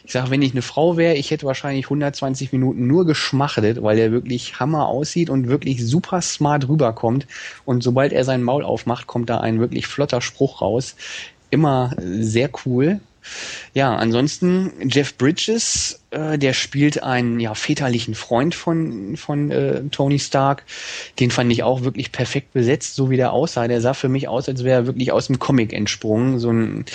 Ich 0.03 0.13
sage, 0.13 0.31
wenn 0.31 0.41
ich 0.41 0.53
eine 0.53 0.61
Frau 0.61 0.97
wäre, 0.97 1.15
ich 1.15 1.31
hätte 1.31 1.45
wahrscheinlich 1.45 1.85
120 1.85 2.51
Minuten 2.51 2.87
nur 2.87 3.05
geschmachtet, 3.05 3.83
weil 3.83 3.99
er 3.99 4.11
wirklich 4.11 4.59
Hammer 4.59 4.87
aussieht 4.87 5.29
und 5.29 5.47
wirklich 5.47 5.85
super 5.85 6.21
smart 6.21 6.67
rüberkommt. 6.67 7.27
Und 7.65 7.83
sobald 7.83 8.13
er 8.13 8.23
sein 8.23 8.43
Maul 8.43 8.63
aufmacht, 8.63 9.07
kommt 9.07 9.29
da 9.29 9.39
ein 9.39 9.59
wirklich 9.59 9.87
flotter 9.87 10.21
Spruch 10.21 10.61
raus. 10.61 10.95
Immer 11.51 11.95
sehr 11.99 12.49
cool. 12.65 12.99
Ja, 13.73 13.95
ansonsten 13.95 14.71
Jeff 14.89 15.15
Bridges, 15.15 15.98
äh, 16.11 16.37
der 16.37 16.53
spielt 16.53 17.03
einen 17.03 17.39
ja 17.39 17.53
väterlichen 17.53 18.15
Freund 18.15 18.55
von 18.55 19.15
von 19.17 19.51
äh, 19.51 19.83
Tony 19.91 20.19
Stark. 20.19 20.65
Den 21.19 21.31
fand 21.31 21.51
ich 21.51 21.63
auch 21.63 21.83
wirklich 21.83 22.11
perfekt 22.11 22.53
besetzt, 22.53 22.95
so 22.95 23.09
wie 23.09 23.17
der 23.17 23.31
aussah. 23.33 23.67
Der 23.67 23.81
sah 23.81 23.93
für 23.93 24.09
mich 24.09 24.27
aus, 24.27 24.49
als 24.49 24.63
wäre 24.63 24.81
er 24.81 24.85
wirklich 24.87 25.11
aus 25.11 25.27
dem 25.27 25.39
Comic 25.39 25.73
entsprungen. 25.73 26.39
So 26.39 26.51
ein 26.51 26.85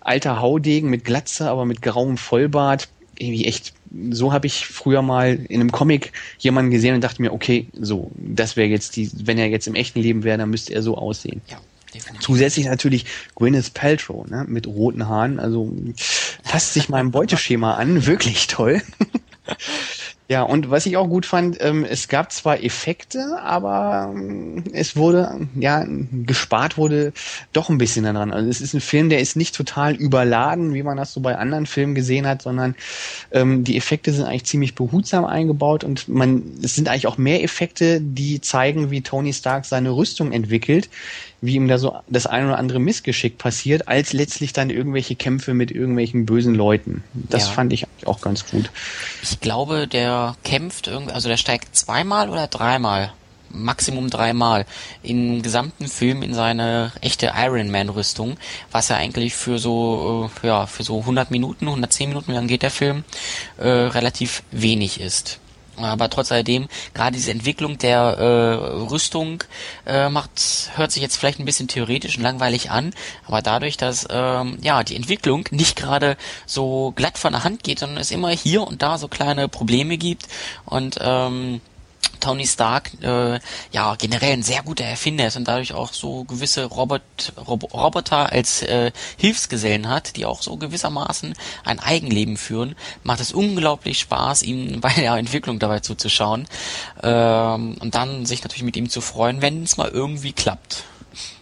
alter 0.00 0.40
Haudegen 0.40 0.90
mit 0.90 1.04
Glatze, 1.04 1.50
aber 1.50 1.64
mit 1.64 1.82
grauem 1.82 2.16
Vollbart. 2.16 2.88
Irgendwie 3.18 3.46
echt. 3.46 3.74
So 4.10 4.32
habe 4.32 4.46
ich 4.46 4.66
früher 4.66 5.02
mal 5.02 5.38
in 5.48 5.60
einem 5.60 5.72
Comic 5.72 6.12
jemanden 6.38 6.70
gesehen 6.70 6.94
und 6.94 7.02
dachte 7.02 7.20
mir, 7.20 7.32
okay, 7.32 7.66
so, 7.72 8.10
das 8.16 8.56
wäre 8.56 8.68
jetzt 8.68 8.96
die, 8.96 9.10
wenn 9.24 9.36
er 9.36 9.48
jetzt 9.48 9.66
im 9.66 9.74
echten 9.74 10.00
Leben 10.00 10.22
wäre, 10.22 10.38
dann 10.38 10.48
müsste 10.48 10.72
er 10.72 10.82
so 10.82 10.96
aussehen. 10.96 11.42
Ja. 11.48 11.60
Definitiv. 11.94 12.24
Zusätzlich 12.24 12.66
natürlich 12.66 13.06
Gwyneth 13.34 13.74
Paltrow 13.74 14.26
ne, 14.26 14.44
mit 14.46 14.66
roten 14.66 15.08
Haaren. 15.08 15.38
Also 15.40 15.72
passt 16.44 16.74
sich 16.74 16.88
meinem 16.88 17.10
Beuteschema 17.10 17.74
an. 17.74 18.06
Wirklich 18.06 18.46
toll. 18.46 18.82
Ja, 20.30 20.42
und 20.44 20.70
was 20.70 20.86
ich 20.86 20.96
auch 20.96 21.08
gut 21.08 21.26
fand, 21.26 21.56
ähm, 21.60 21.84
es 21.84 22.06
gab 22.06 22.30
zwar 22.30 22.62
Effekte, 22.62 23.40
aber 23.42 24.12
ähm, 24.14 24.62
es 24.72 24.94
wurde, 24.94 25.48
ja, 25.56 25.84
gespart 26.24 26.76
wurde 26.76 27.12
doch 27.52 27.68
ein 27.68 27.78
bisschen 27.78 28.04
daran. 28.04 28.32
Also 28.32 28.48
es 28.48 28.60
ist 28.60 28.72
ein 28.72 28.80
Film, 28.80 29.08
der 29.08 29.18
ist 29.18 29.34
nicht 29.34 29.56
total 29.56 29.96
überladen, 29.96 30.72
wie 30.72 30.84
man 30.84 30.96
das 30.96 31.12
so 31.12 31.20
bei 31.20 31.36
anderen 31.36 31.66
Filmen 31.66 31.96
gesehen 31.96 32.28
hat, 32.28 32.42
sondern 32.42 32.76
ähm, 33.32 33.64
die 33.64 33.76
Effekte 33.76 34.12
sind 34.12 34.24
eigentlich 34.24 34.44
ziemlich 34.44 34.76
behutsam 34.76 35.24
eingebaut 35.24 35.82
und 35.82 36.06
man, 36.06 36.44
es 36.62 36.76
sind 36.76 36.88
eigentlich 36.88 37.08
auch 37.08 37.18
mehr 37.18 37.42
Effekte, 37.42 38.00
die 38.00 38.40
zeigen, 38.40 38.92
wie 38.92 39.00
Tony 39.00 39.32
Stark 39.32 39.64
seine 39.64 39.90
Rüstung 39.90 40.30
entwickelt, 40.30 40.90
wie 41.40 41.54
ihm 41.54 41.68
da 41.68 41.78
so 41.78 41.96
das 42.08 42.26
ein 42.26 42.46
oder 42.46 42.58
andere 42.58 42.78
Missgeschick 42.78 43.38
passiert, 43.38 43.88
als 43.88 44.12
letztlich 44.12 44.52
dann 44.52 44.70
irgendwelche 44.70 45.16
Kämpfe 45.16 45.54
mit 45.54 45.70
irgendwelchen 45.70 46.26
bösen 46.26 46.54
Leuten. 46.54 47.02
Das 47.14 47.46
ja. 47.46 47.52
fand 47.52 47.72
ich 47.72 47.86
auch 48.04 48.20
ganz 48.20 48.46
gut. 48.46 48.70
Ich 49.22 49.40
glaube, 49.40 49.88
der 49.88 50.19
kämpft 50.44 50.88
also 50.88 51.28
der 51.28 51.36
steigt 51.36 51.76
zweimal 51.76 52.28
oder 52.28 52.46
dreimal, 52.46 53.12
Maximum 53.50 54.10
dreimal 54.10 54.64
im 55.02 55.42
gesamten 55.42 55.88
Film 55.88 56.22
in 56.22 56.34
seine 56.34 56.92
echte 57.00 57.32
Iron 57.36 57.70
Man 57.70 57.88
Rüstung, 57.88 58.36
was 58.70 58.88
ja 58.88 58.96
eigentlich 58.96 59.34
für 59.34 59.58
so 59.58 60.30
äh, 60.42 60.46
ja 60.46 60.66
für 60.66 60.82
so 60.82 61.00
100 61.00 61.30
Minuten, 61.30 61.66
110 61.66 62.08
Minuten, 62.08 62.28
wie 62.32 62.36
lang 62.36 62.46
geht 62.46 62.62
der 62.62 62.70
Film, 62.70 63.04
äh, 63.58 63.68
relativ 63.68 64.42
wenig 64.50 65.00
ist. 65.00 65.40
Aber 65.84 66.10
trotz 66.10 66.32
alledem, 66.32 66.68
gerade 66.94 67.16
diese 67.16 67.30
Entwicklung 67.30 67.78
der 67.78 68.00
äh, 68.00 68.54
Rüstung 68.90 69.44
äh, 69.86 70.08
macht, 70.08 70.70
hört 70.74 70.92
sich 70.92 71.02
jetzt 71.02 71.16
vielleicht 71.16 71.38
ein 71.38 71.44
bisschen 71.44 71.68
theoretisch 71.68 72.16
und 72.16 72.22
langweilig 72.22 72.70
an, 72.70 72.92
aber 73.26 73.42
dadurch, 73.42 73.76
dass 73.76 74.06
ähm, 74.10 74.58
ja 74.62 74.82
die 74.84 74.96
Entwicklung 74.96 75.46
nicht 75.50 75.76
gerade 75.76 76.16
so 76.46 76.92
glatt 76.94 77.18
von 77.18 77.32
der 77.32 77.44
Hand 77.44 77.62
geht, 77.62 77.78
sondern 77.78 77.98
es 77.98 78.10
immer 78.10 78.30
hier 78.30 78.62
und 78.62 78.82
da 78.82 78.98
so 78.98 79.08
kleine 79.08 79.48
Probleme 79.48 79.98
gibt 79.98 80.26
und 80.64 80.98
ähm, 81.00 81.60
Tony 82.20 82.46
Stark 82.46 82.92
äh, 83.02 83.40
ja 83.72 83.94
generell 83.96 84.34
ein 84.34 84.42
sehr 84.42 84.62
guter 84.62 84.84
Erfinder 84.84 85.26
ist 85.26 85.36
und 85.36 85.48
dadurch 85.48 85.72
auch 85.72 85.92
so 85.92 86.24
gewisse 86.24 86.66
Robot, 86.66 87.02
Rob 87.46 87.72
Roboter 87.74 88.30
als 88.30 88.62
äh, 88.62 88.92
Hilfsgesellen 89.16 89.88
hat, 89.88 90.16
die 90.16 90.26
auch 90.26 90.42
so 90.42 90.56
gewissermaßen 90.56 91.34
ein 91.64 91.80
Eigenleben 91.80 92.36
führen, 92.36 92.76
macht 93.02 93.20
es 93.20 93.32
unglaublich 93.32 93.98
Spaß, 94.00 94.42
ihm 94.42 94.80
bei 94.80 94.92
der 94.92 95.14
Entwicklung 95.14 95.58
dabei 95.58 95.80
zuzuschauen 95.80 96.46
ähm, 97.02 97.76
und 97.80 97.94
dann 97.94 98.26
sich 98.26 98.42
natürlich 98.42 98.64
mit 98.64 98.76
ihm 98.76 98.90
zu 98.90 99.00
freuen, 99.00 99.42
wenn 99.42 99.62
es 99.62 99.76
mal 99.76 99.88
irgendwie 99.88 100.32
klappt. 100.32 100.84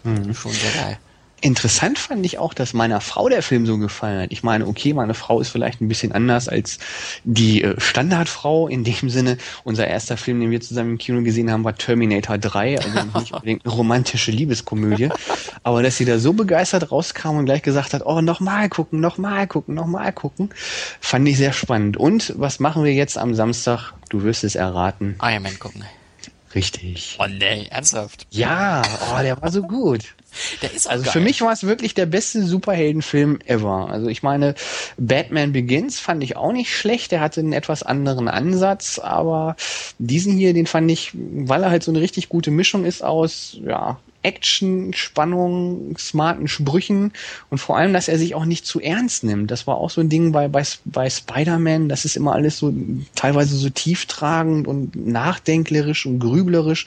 Mhm. 0.04 0.34
Schon 0.34 0.52
sehr 0.52 0.72
geil. 0.72 0.98
Interessant 1.40 1.98
fand 1.98 2.26
ich 2.26 2.38
auch, 2.38 2.52
dass 2.52 2.72
meiner 2.72 3.00
Frau 3.00 3.28
der 3.28 3.42
Film 3.42 3.64
so 3.64 3.78
gefallen 3.78 4.22
hat. 4.22 4.32
Ich 4.32 4.42
meine, 4.42 4.66
okay, 4.66 4.92
meine 4.92 5.14
Frau 5.14 5.40
ist 5.40 5.50
vielleicht 5.50 5.80
ein 5.80 5.86
bisschen 5.86 6.10
anders 6.10 6.48
als 6.48 6.78
die 7.22 7.62
äh, 7.62 7.80
Standardfrau. 7.80 8.66
In 8.66 8.82
dem 8.82 9.08
Sinne, 9.08 9.38
unser 9.62 9.86
erster 9.86 10.16
Film, 10.16 10.40
den 10.40 10.50
wir 10.50 10.60
zusammen 10.60 10.92
im 10.92 10.98
Kino 10.98 11.22
gesehen 11.22 11.50
haben, 11.52 11.62
war 11.62 11.76
Terminator 11.76 12.38
3, 12.38 12.80
also 12.80 12.98
nicht 13.18 13.32
unbedingt 13.32 13.64
eine 13.64 13.74
romantische 13.74 14.32
Liebeskomödie. 14.32 15.10
Aber 15.62 15.82
dass 15.82 15.96
sie 15.96 16.04
da 16.04 16.18
so 16.18 16.32
begeistert 16.32 16.90
rauskam 16.90 17.36
und 17.36 17.44
gleich 17.44 17.62
gesagt 17.62 17.94
hat, 17.94 18.04
oh, 18.04 18.20
nochmal 18.20 18.68
gucken, 18.68 19.00
nochmal 19.00 19.46
gucken, 19.46 19.74
nochmal 19.74 20.12
gucken, 20.12 20.50
fand 21.00 21.28
ich 21.28 21.36
sehr 21.36 21.52
spannend. 21.52 21.96
Und 21.96 22.34
was 22.36 22.58
machen 22.58 22.82
wir 22.82 22.94
jetzt 22.94 23.16
am 23.16 23.34
Samstag? 23.34 23.92
Du 24.08 24.22
wirst 24.24 24.42
es 24.42 24.56
erraten. 24.56 25.16
Iron 25.22 25.42
Man 25.42 25.58
gucken. 25.58 25.84
Richtig. 26.54 27.16
Oh 27.20 27.26
nee, 27.26 27.66
ernsthaft? 27.70 28.26
Ja, 28.30 28.82
oh, 29.12 29.22
der 29.22 29.40
war 29.40 29.50
so 29.50 29.62
gut. 29.62 30.14
Der 30.62 30.72
ist 30.72 30.86
also 30.86 31.04
geil. 31.04 31.12
für 31.12 31.20
mich 31.20 31.40
war 31.40 31.52
es 31.52 31.64
wirklich 31.64 31.94
der 31.94 32.04
beste 32.04 32.42
Superheldenfilm 32.42 33.40
ever. 33.46 33.88
Also 33.90 34.08
ich 34.08 34.22
meine, 34.22 34.54
Batman 34.98 35.52
Begins 35.52 35.98
fand 35.98 36.22
ich 36.22 36.36
auch 36.36 36.52
nicht 36.52 36.74
schlecht. 36.74 37.12
Der 37.12 37.20
hatte 37.20 37.40
einen 37.40 37.54
etwas 37.54 37.82
anderen 37.82 38.28
Ansatz, 38.28 38.98
aber 38.98 39.56
diesen 39.98 40.36
hier, 40.36 40.52
den 40.52 40.66
fand 40.66 40.90
ich, 40.90 41.12
weil 41.14 41.62
er 41.62 41.70
halt 41.70 41.82
so 41.82 41.90
eine 41.90 42.00
richtig 42.00 42.28
gute 42.28 42.50
Mischung 42.50 42.84
ist 42.84 43.02
aus, 43.02 43.56
ja, 43.64 43.98
Action, 44.22 44.92
Spannung, 44.94 45.96
smarten 45.96 46.48
Sprüchen 46.48 47.12
und 47.50 47.58
vor 47.58 47.76
allem, 47.76 47.92
dass 47.92 48.08
er 48.08 48.18
sich 48.18 48.34
auch 48.34 48.44
nicht 48.44 48.66
zu 48.66 48.80
ernst 48.80 49.22
nimmt. 49.22 49.50
Das 49.50 49.66
war 49.66 49.76
auch 49.76 49.90
so 49.90 50.00
ein 50.00 50.08
Ding 50.08 50.32
bei, 50.32 50.48
bei, 50.48 50.64
bei 50.84 51.08
Spider-Man. 51.08 51.88
Das 51.88 52.04
ist 52.04 52.16
immer 52.16 52.34
alles 52.34 52.58
so 52.58 52.74
teilweise 53.14 53.56
so 53.56 53.70
tieftragend 53.70 54.66
und 54.66 54.96
nachdenklerisch 54.96 56.04
und 56.06 56.18
grüblerisch. 56.18 56.86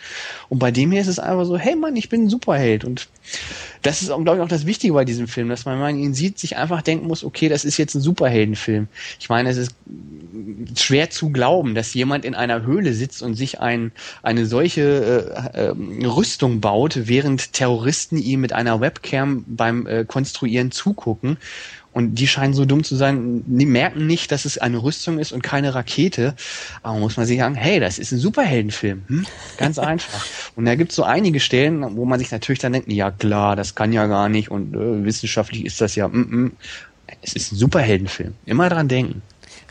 Und 0.49 0.59
bei 0.59 0.71
dem 0.71 0.91
hier 0.91 1.01
ist 1.01 1.07
es 1.07 1.19
einfach 1.19 1.45
so, 1.45 1.57
hey 1.57 1.75
Mann, 1.75 1.95
ich 1.95 2.09
bin 2.09 2.25
ein 2.25 2.29
Superheld. 2.29 2.83
Und 2.83 3.07
das 3.81 4.01
ist, 4.01 4.07
glaube 4.09 4.35
ich, 4.35 4.41
auch 4.41 4.47
das 4.47 4.65
Wichtige 4.65 4.93
bei 4.93 5.05
diesem 5.05 5.27
Film, 5.27 5.49
dass 5.49 5.65
man, 5.65 5.75
wenn 5.75 5.81
man 5.81 5.97
ihn 5.97 6.13
sieht, 6.13 6.37
sich 6.39 6.57
einfach 6.57 6.81
denken 6.81 7.07
muss, 7.07 7.23
okay, 7.23 7.49
das 7.49 7.65
ist 7.65 7.77
jetzt 7.77 7.95
ein 7.95 8.01
Superheldenfilm. 8.01 8.87
Ich 9.19 9.29
meine, 9.29 9.49
es 9.49 9.57
ist 9.57 9.75
schwer 10.75 11.09
zu 11.09 11.29
glauben, 11.29 11.75
dass 11.75 11.93
jemand 11.93 12.25
in 12.25 12.35
einer 12.35 12.63
Höhle 12.63 12.93
sitzt 12.93 13.21
und 13.21 13.35
sich 13.35 13.59
ein, 13.59 13.91
eine 14.23 14.45
solche 14.45 15.43
äh, 15.53 15.67
äh, 15.67 16.07
Rüstung 16.07 16.61
baut, 16.61 17.07
während 17.07 17.53
Terroristen 17.53 18.17
ihm 18.17 18.41
mit 18.41 18.53
einer 18.53 18.81
Webcam 18.81 19.45
beim 19.47 19.87
äh, 19.87 20.05
Konstruieren 20.05 20.71
zugucken 20.71 21.37
und 21.93 22.15
die 22.15 22.27
scheinen 22.27 22.53
so 22.53 22.65
dumm 22.65 22.83
zu 22.83 22.95
sein, 22.95 23.43
die 23.45 23.65
merken 23.65 24.07
nicht, 24.07 24.31
dass 24.31 24.45
es 24.45 24.57
eine 24.57 24.81
Rüstung 24.81 25.19
ist 25.19 25.33
und 25.33 25.43
keine 25.43 25.75
Rakete. 25.75 26.35
Aber 26.83 26.97
muss 26.99 27.17
man 27.17 27.25
sich 27.25 27.39
sagen, 27.39 27.55
hey, 27.55 27.79
das 27.79 27.99
ist 27.99 28.11
ein 28.11 28.19
Superheldenfilm. 28.19 29.03
Hm? 29.07 29.25
Ganz 29.57 29.77
einfach. 29.79 30.25
Und 30.55 30.65
da 30.65 30.75
gibt 30.75 30.91
es 30.91 30.95
so 30.95 31.03
einige 31.03 31.39
Stellen, 31.39 31.97
wo 31.97 32.05
man 32.05 32.19
sich 32.19 32.31
natürlich 32.31 32.59
dann 32.59 32.73
denkt, 32.73 32.91
ja 32.91 33.11
klar, 33.11 33.55
das 33.55 33.75
kann 33.75 33.91
ja 33.91 34.07
gar 34.07 34.29
nicht 34.29 34.49
und 34.49 34.73
äh, 34.73 35.03
wissenschaftlich 35.03 35.65
ist 35.65 35.81
das 35.81 35.95
ja. 35.95 36.07
Mm 36.07 36.11
-mm. 36.11 36.51
es 37.21 37.33
ist 37.33 37.51
ein 37.51 37.57
Superheldenfilm. 37.57 38.35
Immer 38.45 38.69
dran 38.69 38.87
denken. 38.87 39.21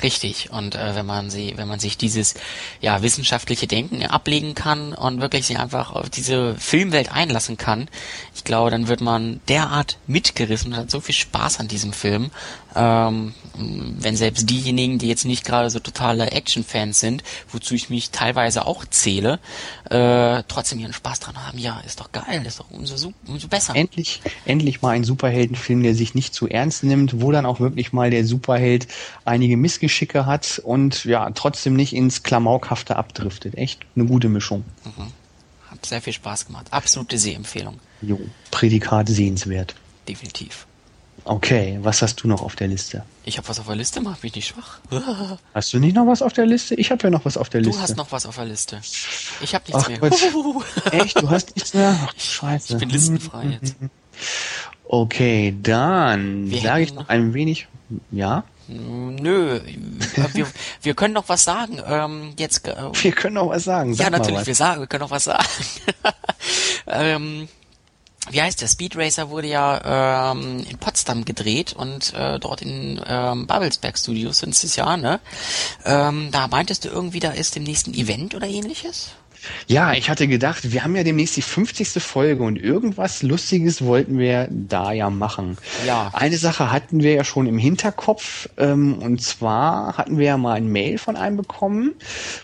Richtig. 0.02 0.50
Und 0.50 0.74
äh, 0.74 0.94
wenn 0.94 1.06
man 1.06 1.30
sie, 1.30 1.54
wenn 1.56 1.68
man 1.68 1.78
sich 1.78 1.96
dieses 1.98 2.34
ja 2.80 3.02
wissenschaftliche 3.02 3.66
Denken 3.66 4.04
ablegen 4.04 4.54
kann 4.54 4.94
und 4.94 5.20
wirklich 5.20 5.46
sich 5.46 5.58
einfach 5.58 5.92
auf 5.92 6.08
diese 6.08 6.54
Filmwelt 6.56 7.12
einlassen 7.12 7.56
kann, 7.56 7.88
ich 8.34 8.44
glaube, 8.44 8.70
dann 8.70 8.88
wird 8.88 9.00
man 9.00 9.40
derart 9.48 9.98
mitgerissen 10.06 10.72
und 10.72 10.78
hat 10.78 10.90
so 10.90 11.00
viel 11.00 11.14
Spaß 11.14 11.60
an 11.60 11.68
diesem 11.68 11.92
Film. 11.92 12.30
Ähm, 12.74 13.34
wenn 13.54 14.16
selbst 14.16 14.48
diejenigen, 14.48 14.98
die 14.98 15.08
jetzt 15.08 15.24
nicht 15.24 15.44
gerade 15.44 15.70
so 15.70 15.80
totale 15.80 16.30
Action-Fans 16.30 17.00
sind, 17.00 17.22
wozu 17.50 17.74
ich 17.74 17.90
mich 17.90 18.10
teilweise 18.10 18.66
auch 18.66 18.84
zähle, 18.84 19.38
äh, 19.90 20.42
trotzdem 20.46 20.78
ihren 20.78 20.92
Spaß 20.92 21.20
dran 21.20 21.46
haben, 21.46 21.58
ja, 21.58 21.80
ist 21.80 22.00
doch 22.00 22.12
geil, 22.12 22.44
ist 22.46 22.60
doch 22.60 22.70
umso, 22.70 23.12
umso 23.26 23.48
besser. 23.48 23.74
Endlich, 23.74 24.22
endlich 24.44 24.82
mal 24.82 24.90
ein 24.90 25.04
Superheldenfilm, 25.04 25.82
der 25.82 25.94
sich 25.94 26.14
nicht 26.14 26.34
zu 26.34 26.48
ernst 26.48 26.84
nimmt, 26.84 27.20
wo 27.20 27.32
dann 27.32 27.46
auch 27.46 27.60
wirklich 27.60 27.92
mal 27.92 28.10
der 28.10 28.24
Superheld 28.24 28.86
einige 29.24 29.56
Missgeschicke 29.56 30.26
hat 30.26 30.60
und 30.64 31.04
ja, 31.04 31.28
trotzdem 31.30 31.74
nicht 31.74 31.92
ins 31.92 32.22
Klamaukhafte 32.22 32.96
abdriftet. 32.96 33.56
Echt 33.56 33.80
eine 33.96 34.06
gute 34.06 34.28
Mischung. 34.28 34.64
Mhm. 34.84 35.08
Hat 35.70 35.86
sehr 35.86 36.00
viel 36.00 36.12
Spaß 36.12 36.46
gemacht. 36.46 36.66
Absolute 36.70 37.18
Sehempfehlung. 37.18 37.78
Jo, 38.02 38.20
Prädikat 38.50 39.08
sehenswert. 39.08 39.74
Definitiv. 40.08 40.66
Okay, 41.24 41.78
was 41.82 42.02
hast 42.02 42.22
du 42.22 42.28
noch 42.28 42.42
auf 42.42 42.56
der 42.56 42.68
Liste? 42.68 43.04
Ich 43.24 43.36
habe 43.36 43.48
was 43.48 43.60
auf 43.60 43.66
der 43.66 43.76
Liste, 43.76 44.00
mach 44.00 44.22
mich 44.22 44.34
nicht 44.34 44.48
schwach. 44.48 44.78
Hast 45.54 45.72
du 45.72 45.78
nicht 45.78 45.94
noch 45.94 46.06
was 46.06 46.22
auf 46.22 46.32
der 46.32 46.46
Liste? 46.46 46.74
Ich 46.74 46.90
habe 46.90 47.02
ja 47.04 47.10
noch 47.10 47.24
was 47.24 47.36
auf 47.36 47.48
der 47.48 47.60
Liste. 47.60 47.76
Du 47.76 47.82
hast 47.82 47.96
noch 47.96 48.10
was 48.10 48.26
auf 48.26 48.36
der 48.36 48.46
Liste. 48.46 48.80
Ich 49.40 49.54
habe 49.54 49.64
nichts 49.66 49.84
Ach, 49.84 49.88
mehr. 49.88 49.98
Gott. 49.98 50.12
Echt? 50.92 51.20
Du 51.20 51.28
hast 51.28 51.54
nichts 51.54 51.74
mehr? 51.74 51.98
Ach, 52.02 52.14
scheiße. 52.18 52.72
Ich 52.72 52.78
bin 52.78 52.88
listenfrei 52.88 53.58
jetzt. 53.60 53.76
Okay, 54.88 55.54
dann 55.62 56.50
sage 56.62 56.82
ich 56.82 56.94
noch 56.94 57.08
ein 57.08 57.34
wenig. 57.34 57.68
Ja? 58.10 58.44
Nö, 58.66 59.60
wir, 60.32 60.46
wir 60.82 60.94
können 60.94 61.14
noch 61.14 61.28
was 61.28 61.44
sagen. 61.44 61.80
Ähm, 61.84 62.34
jetzt, 62.38 62.66
äh, 62.68 62.74
Wir 63.02 63.12
können 63.12 63.34
noch 63.34 63.48
was 63.48 63.64
sagen. 63.64 63.94
Sag 63.94 64.04
ja, 64.04 64.10
natürlich, 64.10 64.46
wir 64.46 64.54
sagen, 64.54 64.80
wir 64.80 64.86
können 64.86 65.02
noch 65.02 65.10
was 65.10 65.24
sagen. 65.24 65.44
ähm, 66.86 67.48
wie 68.30 68.42
heißt 68.42 68.60
der? 68.60 68.68
Speed 68.68 68.96
Racer 68.96 69.30
wurde 69.30 69.48
ja 69.48 70.32
ähm, 70.32 70.64
in 70.68 70.78
Potsdam 70.78 71.24
gedreht 71.24 71.72
und 71.72 72.14
äh, 72.14 72.38
dort 72.38 72.62
in 72.62 73.00
ähm, 73.06 73.46
Babelsberg 73.46 73.98
Studios 73.98 74.38
sind 74.38 74.54
es 74.54 74.76
ja, 74.76 74.96
ne? 74.96 75.20
Ähm, 75.84 76.28
da 76.30 76.48
meintest 76.48 76.84
du 76.84 76.88
irgendwie, 76.88 77.20
da 77.20 77.30
ist 77.30 77.56
demnächst 77.56 77.86
ein 77.86 77.94
Event 77.94 78.34
oder 78.34 78.46
ähnliches? 78.46 79.10
Ja, 79.66 79.92
ich 79.92 80.10
hatte 80.10 80.26
gedacht, 80.28 80.72
wir 80.72 80.84
haben 80.84 80.96
ja 80.96 81.04
demnächst 81.04 81.36
die 81.36 81.42
50. 81.42 82.02
Folge 82.02 82.42
und 82.42 82.56
irgendwas 82.56 83.22
Lustiges 83.22 83.82
wollten 83.84 84.18
wir 84.18 84.48
da 84.50 84.92
ja 84.92 85.10
machen. 85.10 85.56
Ja. 85.86 86.10
Eine 86.12 86.36
Sache 86.36 86.72
hatten 86.72 87.02
wir 87.02 87.12
ja 87.12 87.24
schon 87.24 87.46
im 87.46 87.58
Hinterkopf 87.58 88.48
ähm, 88.58 88.98
und 88.98 89.22
zwar 89.22 89.96
hatten 89.96 90.18
wir 90.18 90.26
ja 90.26 90.36
mal 90.36 90.54
ein 90.54 90.68
Mail 90.68 90.98
von 90.98 91.16
einem 91.16 91.36
bekommen, 91.36 91.94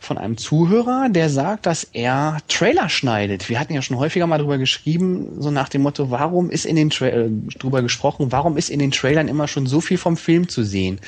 von 0.00 0.18
einem 0.18 0.36
Zuhörer, 0.36 1.08
der 1.10 1.28
sagt, 1.28 1.66
dass 1.66 1.84
er 1.84 2.38
Trailer 2.48 2.88
schneidet. 2.88 3.48
Wir 3.48 3.60
hatten 3.60 3.74
ja 3.74 3.82
schon 3.82 3.98
häufiger 3.98 4.26
mal 4.26 4.38
drüber 4.38 4.58
geschrieben, 4.58 5.40
so 5.40 5.50
nach 5.50 5.68
dem 5.68 5.82
Motto, 5.82 6.10
warum 6.10 6.50
ist 6.50 6.64
in 6.64 6.76
den 6.76 6.90
Tra 6.90 7.06
äh, 7.06 7.28
drüber 7.58 7.82
gesprochen, 7.82 8.32
warum 8.32 8.56
ist 8.56 8.70
in 8.70 8.78
den 8.78 8.90
Trailern 8.90 9.28
immer 9.28 9.48
schon 9.48 9.66
so 9.66 9.80
viel 9.80 9.98
vom 9.98 10.16
Film 10.16 10.48
zu 10.48 10.62
sehen? 10.62 11.00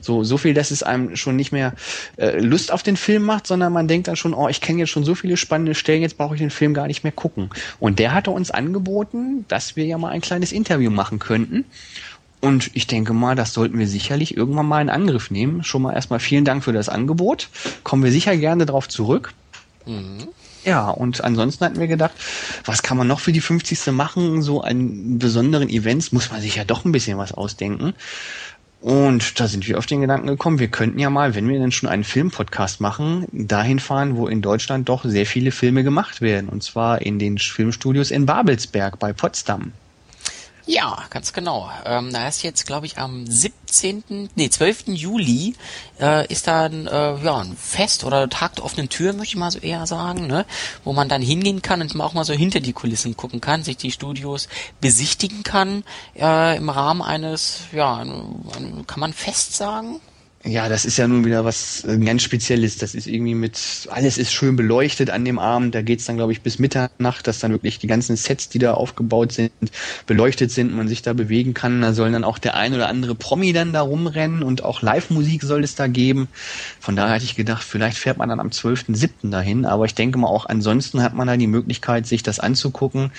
So, 0.00 0.24
so 0.24 0.36
viel, 0.36 0.54
dass 0.54 0.70
es 0.70 0.82
einem 0.82 1.16
schon 1.16 1.36
nicht 1.36 1.52
mehr 1.52 1.74
äh, 2.16 2.38
Lust 2.38 2.72
auf 2.72 2.82
den 2.82 2.96
Film 2.96 3.24
macht, 3.24 3.46
sondern 3.46 3.72
man 3.72 3.88
denkt 3.88 4.08
dann 4.08 4.16
schon, 4.16 4.34
oh, 4.34 4.48
ich 4.48 4.60
kenne 4.60 4.80
jetzt 4.80 4.90
schon 4.90 5.04
so 5.04 5.14
viele 5.14 5.33
spannende 5.36 5.74
Stellen, 5.74 6.02
jetzt 6.02 6.18
brauche 6.18 6.34
ich 6.34 6.40
den 6.40 6.50
Film 6.50 6.74
gar 6.74 6.86
nicht 6.86 7.04
mehr 7.04 7.12
gucken. 7.12 7.50
Und 7.80 7.98
der 7.98 8.12
hatte 8.12 8.30
uns 8.30 8.50
angeboten, 8.50 9.44
dass 9.48 9.76
wir 9.76 9.84
ja 9.84 9.98
mal 9.98 10.10
ein 10.10 10.20
kleines 10.20 10.52
Interview 10.52 10.90
machen 10.90 11.18
könnten. 11.18 11.64
Und 12.40 12.70
ich 12.74 12.86
denke 12.86 13.14
mal, 13.14 13.34
das 13.34 13.54
sollten 13.54 13.78
wir 13.78 13.88
sicherlich 13.88 14.36
irgendwann 14.36 14.66
mal 14.66 14.82
in 14.82 14.90
Angriff 14.90 15.30
nehmen. 15.30 15.64
Schon 15.64 15.82
mal 15.82 15.94
erstmal 15.94 16.20
vielen 16.20 16.44
Dank 16.44 16.62
für 16.62 16.74
das 16.74 16.90
Angebot. 16.90 17.48
Kommen 17.84 18.04
wir 18.04 18.12
sicher 18.12 18.36
gerne 18.36 18.66
darauf 18.66 18.88
zurück. 18.88 19.32
Ja, 20.64 20.90
und 20.90 21.22
ansonsten 21.22 21.64
hatten 21.64 21.78
wir 21.78 21.86
gedacht, 21.86 22.12
was 22.64 22.82
kann 22.82 22.96
man 22.96 23.06
noch 23.06 23.20
für 23.20 23.32
die 23.32 23.40
50. 23.40 23.92
machen? 23.92 24.40
So 24.40 24.62
an 24.62 25.18
besonderen 25.18 25.68
Events 25.68 26.12
muss 26.12 26.30
man 26.30 26.40
sich 26.40 26.56
ja 26.56 26.64
doch 26.64 26.84
ein 26.84 26.92
bisschen 26.92 27.18
was 27.18 27.32
ausdenken. 27.32 27.94
Und 28.84 29.40
da 29.40 29.48
sind 29.48 29.66
wir 29.66 29.78
auf 29.78 29.86
den 29.86 30.02
Gedanken 30.02 30.26
gekommen, 30.26 30.58
wir 30.58 30.68
könnten 30.68 30.98
ja 30.98 31.08
mal, 31.08 31.34
wenn 31.34 31.48
wir 31.48 31.58
denn 31.58 31.72
schon 31.72 31.88
einen 31.88 32.04
Filmpodcast 32.04 32.82
machen, 32.82 33.24
dahin 33.32 33.78
fahren, 33.78 34.16
wo 34.16 34.28
in 34.28 34.42
Deutschland 34.42 34.90
doch 34.90 35.06
sehr 35.06 35.24
viele 35.24 35.52
Filme 35.52 35.84
gemacht 35.84 36.20
werden. 36.20 36.50
Und 36.50 36.62
zwar 36.62 37.00
in 37.00 37.18
den 37.18 37.38
Filmstudios 37.38 38.10
in 38.10 38.26
Babelsberg 38.26 38.98
bei 38.98 39.14
Potsdam. 39.14 39.72
Ja, 40.66 41.04
ganz 41.10 41.34
genau. 41.34 41.70
Ähm, 41.84 42.10
da 42.10 42.26
ist 42.26 42.42
jetzt, 42.42 42.66
glaube 42.66 42.86
ich, 42.86 42.96
am 42.96 43.26
17., 43.26 44.30
nee, 44.34 44.48
12. 44.48 44.84
Juli 44.86 45.54
äh, 46.00 46.26
ist 46.32 46.46
da 46.46 46.64
ein, 46.64 46.86
äh, 46.86 47.22
ja, 47.22 47.38
ein 47.38 47.54
Fest 47.54 48.02
oder 48.02 48.30
Tag 48.30 48.54
der 48.56 48.64
offenen 48.64 48.88
Tür, 48.88 49.12
möchte 49.12 49.34
ich 49.34 49.36
mal 49.36 49.50
so 49.50 49.58
eher 49.58 49.86
sagen, 49.86 50.26
ne? 50.26 50.46
wo 50.82 50.94
man 50.94 51.10
dann 51.10 51.20
hingehen 51.20 51.60
kann 51.60 51.82
und 51.82 52.00
auch 52.00 52.14
mal 52.14 52.24
so 52.24 52.32
hinter 52.32 52.60
die 52.60 52.72
Kulissen 52.72 53.14
gucken 53.14 53.42
kann, 53.42 53.62
sich 53.62 53.76
die 53.76 53.90
Studios 53.90 54.48
besichtigen 54.80 55.42
kann 55.42 55.84
äh, 56.18 56.56
im 56.56 56.70
Rahmen 56.70 57.02
eines, 57.02 57.64
ja, 57.72 58.02
kann 58.86 59.00
man 59.00 59.12
Fest 59.12 59.54
sagen? 59.56 60.00
Ja, 60.46 60.68
das 60.68 60.84
ist 60.84 60.98
ja 60.98 61.08
nun 61.08 61.24
wieder 61.24 61.46
was 61.46 61.84
äh, 61.84 61.96
ganz 61.96 62.22
Spezielles. 62.22 62.76
Das 62.76 62.94
ist 62.94 63.06
irgendwie 63.06 63.34
mit, 63.34 63.88
alles 63.90 64.18
ist 64.18 64.30
schön 64.30 64.56
beleuchtet 64.56 65.08
an 65.08 65.24
dem 65.24 65.38
Abend. 65.38 65.74
Da 65.74 65.80
geht's 65.80 66.04
dann, 66.04 66.16
glaube 66.16 66.32
ich, 66.32 66.42
bis 66.42 66.58
Mitternacht, 66.58 67.26
dass 67.26 67.38
dann 67.38 67.52
wirklich 67.52 67.78
die 67.78 67.86
ganzen 67.86 68.14
Sets, 68.16 68.50
die 68.50 68.58
da 68.58 68.74
aufgebaut 68.74 69.32
sind, 69.32 69.52
beleuchtet 70.06 70.50
sind, 70.50 70.76
man 70.76 70.86
sich 70.86 71.00
da 71.00 71.14
bewegen 71.14 71.54
kann. 71.54 71.80
Da 71.80 71.94
sollen 71.94 72.12
dann 72.12 72.24
auch 72.24 72.36
der 72.36 72.56
ein 72.56 72.74
oder 72.74 72.88
andere 72.88 73.14
Promi 73.14 73.54
dann 73.54 73.72
da 73.72 73.80
rumrennen 73.80 74.42
und 74.42 74.62
auch 74.64 74.82
Live-Musik 74.82 75.42
soll 75.44 75.64
es 75.64 75.76
da 75.76 75.86
geben. 75.86 76.28
Von 76.78 76.94
daher 76.94 77.14
hatte 77.14 77.24
ich 77.24 77.36
gedacht, 77.36 77.64
vielleicht 77.64 77.96
fährt 77.96 78.18
man 78.18 78.28
dann 78.28 78.38
am 78.38 78.48
12.07. 78.48 79.30
dahin. 79.30 79.64
Aber 79.64 79.86
ich 79.86 79.94
denke 79.94 80.18
mal, 80.18 80.28
auch 80.28 80.44
ansonsten 80.44 81.02
hat 81.02 81.14
man 81.14 81.26
da 81.26 81.38
die 81.38 81.46
Möglichkeit, 81.46 82.06
sich 82.06 82.22
das 82.22 82.38
anzugucken. 82.38 83.12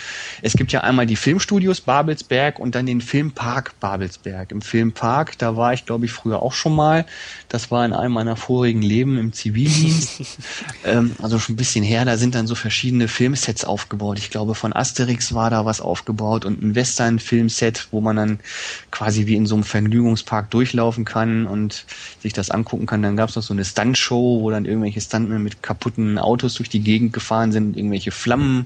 Es 0.44 0.54
gibt 0.54 0.72
ja 0.72 0.82
einmal 0.82 1.08
die 1.08 1.16
Filmstudios 1.16 1.82
Babelsberg 1.82 2.60
und 2.60 2.76
dann 2.76 2.86
den 2.86 3.02
Filmpark 3.02 3.80
Babelsberg. 3.80 4.52
Im 4.52 4.62
Filmpark, 4.62 5.40
da 5.40 5.56
war 5.58 5.74
ich, 5.74 5.88
glaube 5.88 6.06
ich, 6.06 6.12
früher 6.12 6.44
auch 6.44 6.54
schon 6.54 6.76
mal. 6.76 7.04
Das 7.50 7.72
war 7.72 7.86
in 7.86 7.94
einem 7.94 8.14
meiner 8.14 8.36
vorigen 8.36 8.82
Leben 8.82 9.18
im 9.18 9.34
Zivildienst. 9.34 10.22
ähm, 10.86 11.16
also 11.22 11.40
schon 11.40 11.54
ein 11.54 11.58
bisschen 11.58 11.84
her. 11.84 12.06
Da 12.06 12.18
sind 12.18 12.36
dann 12.36 12.48
so 12.48 12.56
verschiedene 12.56 13.08
Filmsets 13.08 13.66
aufgebaut. 13.66 14.18
Ich 14.18 14.30
glaube, 14.30 14.56
von 14.56 14.74
Asterix 14.74 15.34
war 15.34 15.50
da 15.50 15.66
was 15.66 15.82
aufgebaut 15.82 16.46
und 16.46 16.62
ein 16.62 16.76
Western-Filmset, 16.76 17.88
wo 17.92 18.02
man 18.02 18.16
dann 18.16 18.40
quasi 18.92 19.28
wie 19.28 19.36
in 19.36 19.46
so 19.46 19.56
einem 19.56 19.64
Vergnügungspark 19.64 20.50
durchlaufen 20.52 21.06
kann 21.06 21.46
und 21.46 21.86
sich 22.22 22.34
das 22.34 22.50
angucken 22.50 22.86
kann. 22.86 23.02
Dann 23.02 23.16
gab 23.16 23.30
es 23.30 23.36
noch 23.36 23.44
so 23.44 23.54
eine 23.54 23.66
Stuntshow, 23.66 24.42
wo 24.42 24.50
dann 24.50 24.66
irgendwelche 24.66 25.02
Stuntmen 25.02 25.44
mit 25.44 25.62
kaputten 25.62 26.18
Autos 26.18 26.56
durch 26.56 26.70
die 26.70 26.82
Gegend 26.82 27.14
gefahren 27.14 27.52
sind, 27.52 27.78
irgendwelche 27.78 28.12
Flammen 28.12 28.66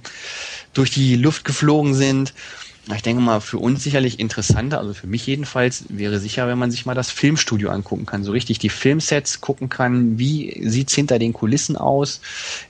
durch 0.74 0.92
die 0.92 1.16
Luft 1.16 1.46
geflogen 1.46 1.94
sind. 1.94 2.34
Ich 2.96 3.04
denke 3.04 3.22
mal, 3.22 3.40
für 3.40 3.60
uns 3.60 3.84
sicherlich 3.84 4.20
interessanter, 4.20 4.80
also 4.80 4.94
für 4.94 5.08
mich 5.08 5.26
jedenfalls, 5.28 5.86
wäre 5.90 6.20
sicher, 6.20 6.48
wenn 6.48 6.58
man 6.58 6.72
sich 6.72 6.86
mal 6.86 6.96
das 6.96 7.12
Filmstudio 7.12 7.70
angucken 7.70 8.06
kann, 8.06 8.24
so 8.24 8.32
richtig 8.32 8.60
die 8.60 8.70
Filmsets 8.70 9.42
gucken 9.42 9.70
kann, 9.70 10.18
wie 10.18 10.60
sieht's 10.68 10.96
hinter 10.96 11.20
den 11.20 11.34
Kulissen 11.34 11.78
aus, 11.78 12.20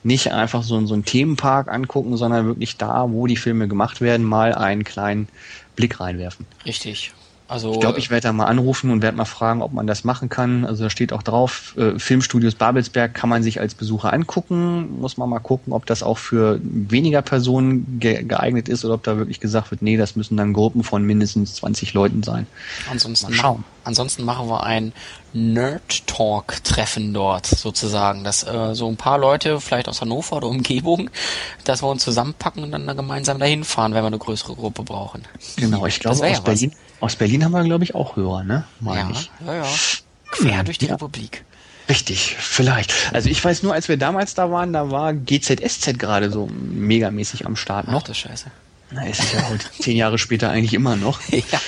nicht 0.03 0.31
einfach 0.31 0.63
so, 0.63 0.85
so 0.85 0.93
einen 0.93 1.05
Themenpark 1.05 1.69
angucken, 1.69 2.17
sondern 2.17 2.45
wirklich 2.45 2.77
da, 2.77 3.09
wo 3.09 3.27
die 3.27 3.37
Filme 3.37 3.67
gemacht 3.67 4.01
werden, 4.01 4.25
mal 4.25 4.53
einen 4.53 4.83
kleinen 4.83 5.27
Blick 5.75 5.99
reinwerfen. 5.99 6.45
Richtig. 6.65 7.13
Also 7.49 7.73
Ich 7.73 7.79
glaube, 7.79 7.97
ich 7.97 8.11
werde 8.11 8.27
da 8.27 8.33
mal 8.33 8.45
anrufen 8.45 8.91
und 8.91 9.01
werde 9.01 9.17
mal 9.17 9.25
fragen, 9.25 9.63
ob 9.63 9.73
man 9.73 9.87
das 9.87 10.03
machen 10.03 10.29
kann. 10.29 10.65
Also 10.65 10.83
da 10.83 10.91
steht 10.91 11.11
auch 11.11 11.23
drauf, 11.23 11.73
äh, 11.77 11.97
Filmstudios 11.97 12.53
Babelsberg 12.53 13.15
kann 13.15 13.27
man 13.27 13.41
sich 13.41 13.59
als 13.59 13.73
Besucher 13.73 14.13
angucken. 14.13 14.99
Muss 15.01 15.17
man 15.17 15.27
mal 15.27 15.39
gucken, 15.39 15.73
ob 15.73 15.87
das 15.87 16.03
auch 16.03 16.19
für 16.19 16.59
weniger 16.63 17.23
Personen 17.23 17.99
ge 17.99 18.23
geeignet 18.23 18.69
ist 18.69 18.85
oder 18.85 18.93
ob 18.93 19.03
da 19.03 19.17
wirklich 19.17 19.39
gesagt 19.39 19.71
wird, 19.71 19.81
nee, 19.81 19.97
das 19.97 20.15
müssen 20.15 20.37
dann 20.37 20.53
Gruppen 20.53 20.83
von 20.83 21.03
mindestens 21.03 21.55
20 21.55 21.95
Leuten 21.95 22.21
sein. 22.21 22.45
Ansonsten, 22.91 23.31
Mal 23.31 23.33
schauen. 23.33 23.63
Ansonsten 23.89 24.23
machen 24.23 24.47
wir 24.47 24.63
ein 24.63 24.93
Nerd-Talk-Treffen 25.33 27.13
dort 27.13 27.45
sozusagen, 27.45 28.23
dass 28.23 28.43
äh, 28.43 28.73
so 28.73 28.87
ein 28.87 28.97
paar 28.97 29.17
Leute, 29.17 29.59
vielleicht 29.59 29.89
aus 29.89 30.01
Hannover 30.01 30.37
oder 30.37 30.47
Umgebung, 30.47 31.09
dass 31.65 31.83
wir 31.83 31.87
uns 31.89 32.03
zusammenpacken 32.03 32.63
und 32.63 32.71
dann 32.71 32.87
da 32.87 32.93
gemeinsam 32.93 33.39
dahin 33.39 33.63
fahren, 33.63 33.93
wenn 33.93 34.03
wir 34.03 34.07
eine 34.07 34.17
größere 34.17 34.55
Gruppe 34.55 34.83
brauchen. 34.83 35.23
Genau, 35.57 35.85
ich 35.85 35.99
Das 35.99 36.01
glaube, 36.01 36.15
aus 36.17 36.21
ja 36.21 36.37
was. 36.37 36.43
Berlin, 36.43 36.71
aus 37.01 37.15
Berlin 37.15 37.43
haben 37.43 37.51
wir, 37.51 37.63
glaube 37.63 37.83
ich, 37.83 37.93
auch 37.95 38.15
Hörer, 38.15 38.43
ne? 38.43 38.63
Meine 38.79 39.11
Ja, 39.11 39.19
ich. 39.19 39.31
ja, 39.45 39.55
ja. 39.55 39.65
Quer 40.31 40.63
durch 40.63 40.77
die 40.77 40.85
Ja. 40.87 40.93
Republik. 40.93 41.43
Richtig, 41.89 42.35
vielleicht. 42.39 42.93
Also 43.13 43.29
ich 43.29 43.43
weiß 43.43 43.63
nur, 43.63 43.73
als 43.73 43.87
wir 43.89 43.97
damals 43.97 44.35
da 44.35 44.51
waren, 44.51 44.73
da 44.73 44.91
war 44.91 45.13
GZSZ 45.13 45.97
gerade 45.97 46.29
so 46.31 46.47
megamäßig 46.47 47.45
am 47.47 47.55
Start 47.55 47.85
Ach 47.87 47.93
noch. 47.93 48.03
du 48.03 48.13
Scheiße. 48.13 48.45
Na, 48.91 49.05
ist 49.07 49.33
ja 49.33 49.49
heute 49.49 49.65
zehn 49.79 49.97
Jahre 49.97 50.17
später 50.19 50.49
eigentlich 50.51 50.73
immer 50.75 50.95
noch. 50.95 51.19
Ja. 51.31 51.59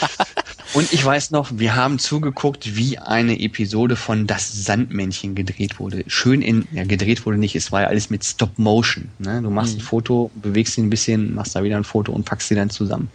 Und 0.74 0.94
ich 0.94 1.04
weiß 1.04 1.32
noch, 1.32 1.52
wir 1.54 1.76
haben 1.76 2.00
zugeguckt, 2.00 2.78
wie 2.78 2.98
eine 2.98 3.42
Episode 3.42 3.98
von 3.98 4.26
Das 4.26 4.64
Sandmännchen 4.64 5.36
gedreht 5.36 5.80
wurde. 5.80 6.06
Schön 6.08 6.42
in, 6.42 6.66
ja, 6.72 6.86
gedreht 6.86 7.26
wurde 7.26 7.38
nicht, 7.38 7.56
es 7.58 7.74
war 7.74 7.82
ja 7.82 7.88
alles 7.88 8.10
mit 8.10 8.24
Stop 8.24 8.58
Motion. 8.58 9.10
Ne? 9.20 9.42
Du 9.42 9.50
machst 9.50 9.74
mhm. 9.74 9.80
ein 9.80 9.84
Foto, 9.84 10.32
bewegst 10.36 10.78
ihn 10.78 10.86
ein 10.86 10.90
bisschen, 10.90 11.36
machst 11.36 11.56
da 11.56 11.64
wieder 11.64 11.76
ein 11.76 11.84
Foto 11.84 12.14
und 12.14 12.24
packst 12.24 12.48
sie 12.48 12.56
dann 12.56 12.70
zusammen. 12.70 13.10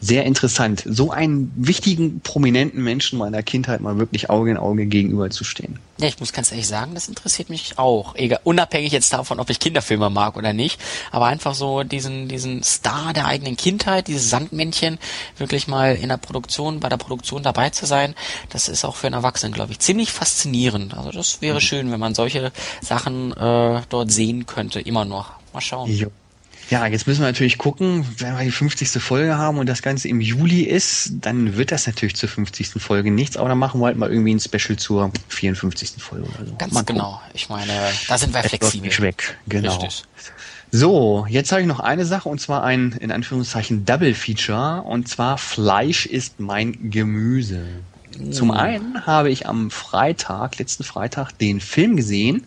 Sehr 0.00 0.26
interessant, 0.26 0.84
so 0.86 1.10
einen 1.10 1.50
wichtigen, 1.56 2.20
prominenten 2.20 2.84
Menschen 2.84 3.18
meiner 3.18 3.42
Kindheit 3.42 3.80
mal 3.80 3.98
wirklich 3.98 4.28
Auge 4.28 4.50
in 4.50 4.58
Auge 4.58 4.84
gegenüberzustehen. 4.84 5.78
Ja, 6.00 6.06
ich 6.06 6.20
muss 6.20 6.32
ganz 6.32 6.52
ehrlich 6.52 6.68
sagen, 6.68 6.94
das 6.94 7.08
interessiert 7.08 7.50
mich 7.50 7.76
auch. 7.76 8.14
Egal, 8.14 8.38
unabhängig 8.44 8.92
jetzt 8.92 9.12
davon, 9.12 9.40
ob 9.40 9.50
ich 9.50 9.58
Kinderfilme 9.58 10.10
mag 10.10 10.36
oder 10.36 10.52
nicht, 10.52 10.80
aber 11.10 11.26
einfach 11.26 11.54
so 11.54 11.82
diesen, 11.82 12.28
diesen 12.28 12.62
Star 12.62 13.12
der 13.12 13.26
eigenen 13.26 13.56
Kindheit, 13.56 14.06
dieses 14.06 14.30
Sandmännchen, 14.30 14.98
wirklich 15.38 15.66
mal 15.66 15.96
in 15.96 16.08
der 16.08 16.16
Produktion, 16.16 16.78
bei 16.78 16.88
der 16.88 16.98
Produktion 16.98 17.42
dabei 17.42 17.70
zu 17.70 17.84
sein, 17.84 18.14
das 18.50 18.68
ist 18.68 18.84
auch 18.84 18.94
für 18.94 19.08
einen 19.08 19.14
Erwachsenen, 19.14 19.52
glaube 19.52 19.72
ich, 19.72 19.80
ziemlich 19.80 20.12
faszinierend. 20.12 20.94
Also 20.94 21.10
das 21.10 21.42
wäre 21.42 21.56
mhm. 21.56 21.60
schön, 21.60 21.90
wenn 21.90 22.00
man 22.00 22.14
solche 22.14 22.52
Sachen 22.80 23.32
äh, 23.32 23.82
dort 23.88 24.12
sehen 24.12 24.46
könnte, 24.46 24.80
immer 24.80 25.04
noch. 25.04 25.32
Mal 25.52 25.60
schauen. 25.60 25.90
Jo. 25.90 26.12
Ja, 26.70 26.86
jetzt 26.86 27.06
müssen 27.06 27.20
wir 27.20 27.26
natürlich 27.26 27.56
gucken, 27.56 28.06
wenn 28.18 28.36
wir 28.36 28.44
die 28.44 28.50
50. 28.50 29.02
Folge 29.02 29.38
haben 29.38 29.58
und 29.58 29.66
das 29.66 29.80
Ganze 29.80 30.08
im 30.08 30.20
Juli 30.20 30.62
ist, 30.62 31.12
dann 31.22 31.56
wird 31.56 31.72
das 31.72 31.86
natürlich 31.86 32.14
zur 32.14 32.28
50. 32.28 32.72
Folge 32.78 33.10
nichts, 33.10 33.38
aber 33.38 33.48
dann 33.48 33.58
machen 33.58 33.80
wir 33.80 33.86
halt 33.86 33.96
mal 33.96 34.10
irgendwie 34.10 34.34
ein 34.34 34.40
Special 34.40 34.76
zur 34.76 35.10
54. 35.28 35.92
Folge 35.98 36.26
oder 36.26 36.46
so. 36.46 36.54
Ganz 36.56 36.74
mal 36.74 36.82
genau. 36.82 37.22
Ich 37.32 37.48
meine, 37.48 37.72
da 38.06 38.18
sind 38.18 38.34
wir 38.34 38.42
flexibel. 38.42 38.90
Weg, 38.98 39.38
genau. 39.46 39.78
Richtig. 39.78 40.04
So, 40.70 41.26
jetzt 41.30 41.50
habe 41.52 41.62
ich 41.62 41.66
noch 41.66 41.80
eine 41.80 42.04
Sache 42.04 42.28
und 42.28 42.40
zwar 42.40 42.62
ein 42.62 42.92
in 42.92 43.10
Anführungszeichen 43.10 43.86
Double 43.86 44.14
Feature 44.14 44.82
und 44.82 45.08
zwar 45.08 45.38
Fleisch 45.38 46.04
ist 46.04 46.40
mein 46.40 46.90
Gemüse. 46.90 47.64
Zum 48.30 48.48
mm. 48.48 48.52
einen 48.52 49.06
habe 49.06 49.30
ich 49.30 49.46
am 49.46 49.70
Freitag, 49.70 50.58
letzten 50.58 50.84
Freitag, 50.84 51.32
den 51.38 51.60
Film 51.60 51.96
gesehen. 51.96 52.44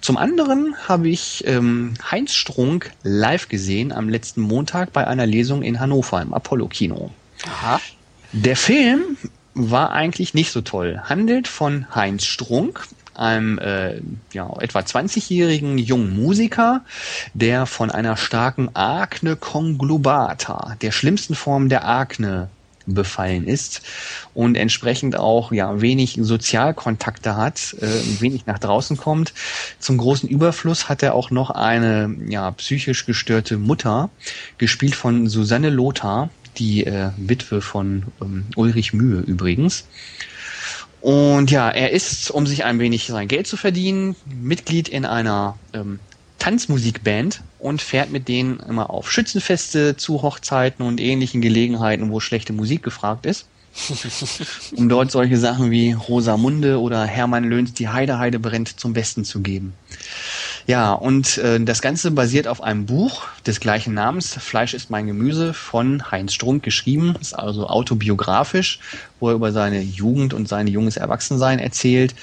Zum 0.00 0.16
anderen 0.16 0.74
habe 0.88 1.08
ich 1.08 1.44
ähm, 1.46 1.94
Heinz 2.10 2.32
Strunk 2.32 2.90
live 3.02 3.48
gesehen 3.48 3.92
am 3.92 4.08
letzten 4.08 4.40
Montag 4.40 4.92
bei 4.92 5.06
einer 5.06 5.26
Lesung 5.26 5.62
in 5.62 5.78
Hannover 5.78 6.22
im 6.22 6.32
Apollo-Kino. 6.32 7.10
Aha. 7.46 7.80
Der 8.32 8.56
Film 8.56 9.16
war 9.54 9.92
eigentlich 9.92 10.34
nicht 10.34 10.52
so 10.52 10.60
toll. 10.60 11.02
Handelt 11.04 11.48
von 11.48 11.86
Heinz 11.94 12.24
Strunk, 12.24 12.86
einem 13.14 13.58
äh, 13.58 14.00
ja, 14.32 14.50
etwa 14.60 14.78
20-jährigen 14.78 15.76
jungen 15.76 16.16
Musiker, 16.16 16.82
der 17.34 17.66
von 17.66 17.90
einer 17.90 18.16
starken 18.16 18.74
Akne 18.74 19.36
conglobata, 19.36 20.76
der 20.80 20.92
schlimmsten 20.92 21.34
Form 21.34 21.68
der 21.68 21.86
Akne, 21.86 22.48
befallen 22.86 23.46
ist 23.46 23.82
und 24.34 24.56
entsprechend 24.56 25.16
auch 25.16 25.52
ja 25.52 25.80
wenig 25.80 26.18
Sozialkontakte 26.20 27.36
hat, 27.36 27.74
äh, 27.80 27.86
wenig 28.20 28.46
nach 28.46 28.58
draußen 28.58 28.96
kommt. 28.96 29.32
Zum 29.78 29.98
großen 29.98 30.28
Überfluss 30.28 30.88
hat 30.88 31.02
er 31.02 31.14
auch 31.14 31.30
noch 31.30 31.50
eine 31.50 32.14
ja 32.28 32.50
psychisch 32.52 33.06
gestörte 33.06 33.58
Mutter, 33.58 34.10
gespielt 34.58 34.94
von 34.94 35.28
Susanne 35.28 35.70
Lothar, 35.70 36.30
die 36.56 36.84
äh, 36.84 37.10
Witwe 37.16 37.60
von 37.60 38.04
ähm, 38.20 38.46
Ulrich 38.56 38.92
Mühe 38.92 39.20
übrigens. 39.20 39.84
Und 41.00 41.50
ja, 41.50 41.70
er 41.70 41.92
ist, 41.92 42.30
um 42.30 42.46
sich 42.46 42.64
ein 42.64 42.78
wenig 42.78 43.06
sein 43.06 43.26
Geld 43.26 43.46
zu 43.46 43.56
verdienen, 43.56 44.16
Mitglied 44.26 44.88
in 44.88 45.06
einer 45.06 45.58
ähm, 45.72 45.98
Tanzmusikband 46.40 47.42
und 47.60 47.80
fährt 47.82 48.10
mit 48.10 48.26
denen 48.26 48.58
immer 48.60 48.90
auf 48.90 49.12
Schützenfeste 49.12 49.96
zu 49.96 50.22
Hochzeiten 50.22 50.84
und 50.84 51.00
ähnlichen 51.00 51.40
Gelegenheiten, 51.40 52.10
wo 52.10 52.18
schlechte 52.18 52.52
Musik 52.52 52.82
gefragt 52.82 53.26
ist. 53.26 53.46
um 54.76 54.88
dort 54.88 55.12
solche 55.12 55.36
Sachen 55.36 55.70
wie 55.70 55.92
Rosamunde 55.92 56.80
oder 56.80 57.04
Hermann 57.04 57.44
Löhns 57.44 57.72
Die 57.72 57.88
Heide 57.88 58.18
Heide 58.18 58.40
brennt 58.40 58.80
zum 58.80 58.94
Besten 58.94 59.24
zu 59.24 59.42
geben. 59.42 59.74
Ja, 60.66 60.92
und 60.92 61.38
äh, 61.38 61.60
das 61.60 61.80
Ganze 61.80 62.10
basiert 62.10 62.48
auf 62.48 62.62
einem 62.62 62.86
Buch 62.86 63.22
des 63.46 63.60
gleichen 63.60 63.94
Namens, 63.94 64.34
Fleisch 64.34 64.74
ist 64.74 64.90
mein 64.90 65.06
Gemüse, 65.06 65.54
von 65.54 66.10
Heinz 66.10 66.34
Strunk 66.34 66.64
geschrieben, 66.64 67.14
ist 67.20 67.32
also 67.32 67.68
autobiografisch, 67.68 68.80
wo 69.20 69.28
er 69.28 69.34
über 69.34 69.52
seine 69.52 69.80
Jugend 69.80 70.34
und 70.34 70.48
sein 70.48 70.66
junges 70.66 70.96
Erwachsensein 70.96 71.60
erzählt 71.60 72.14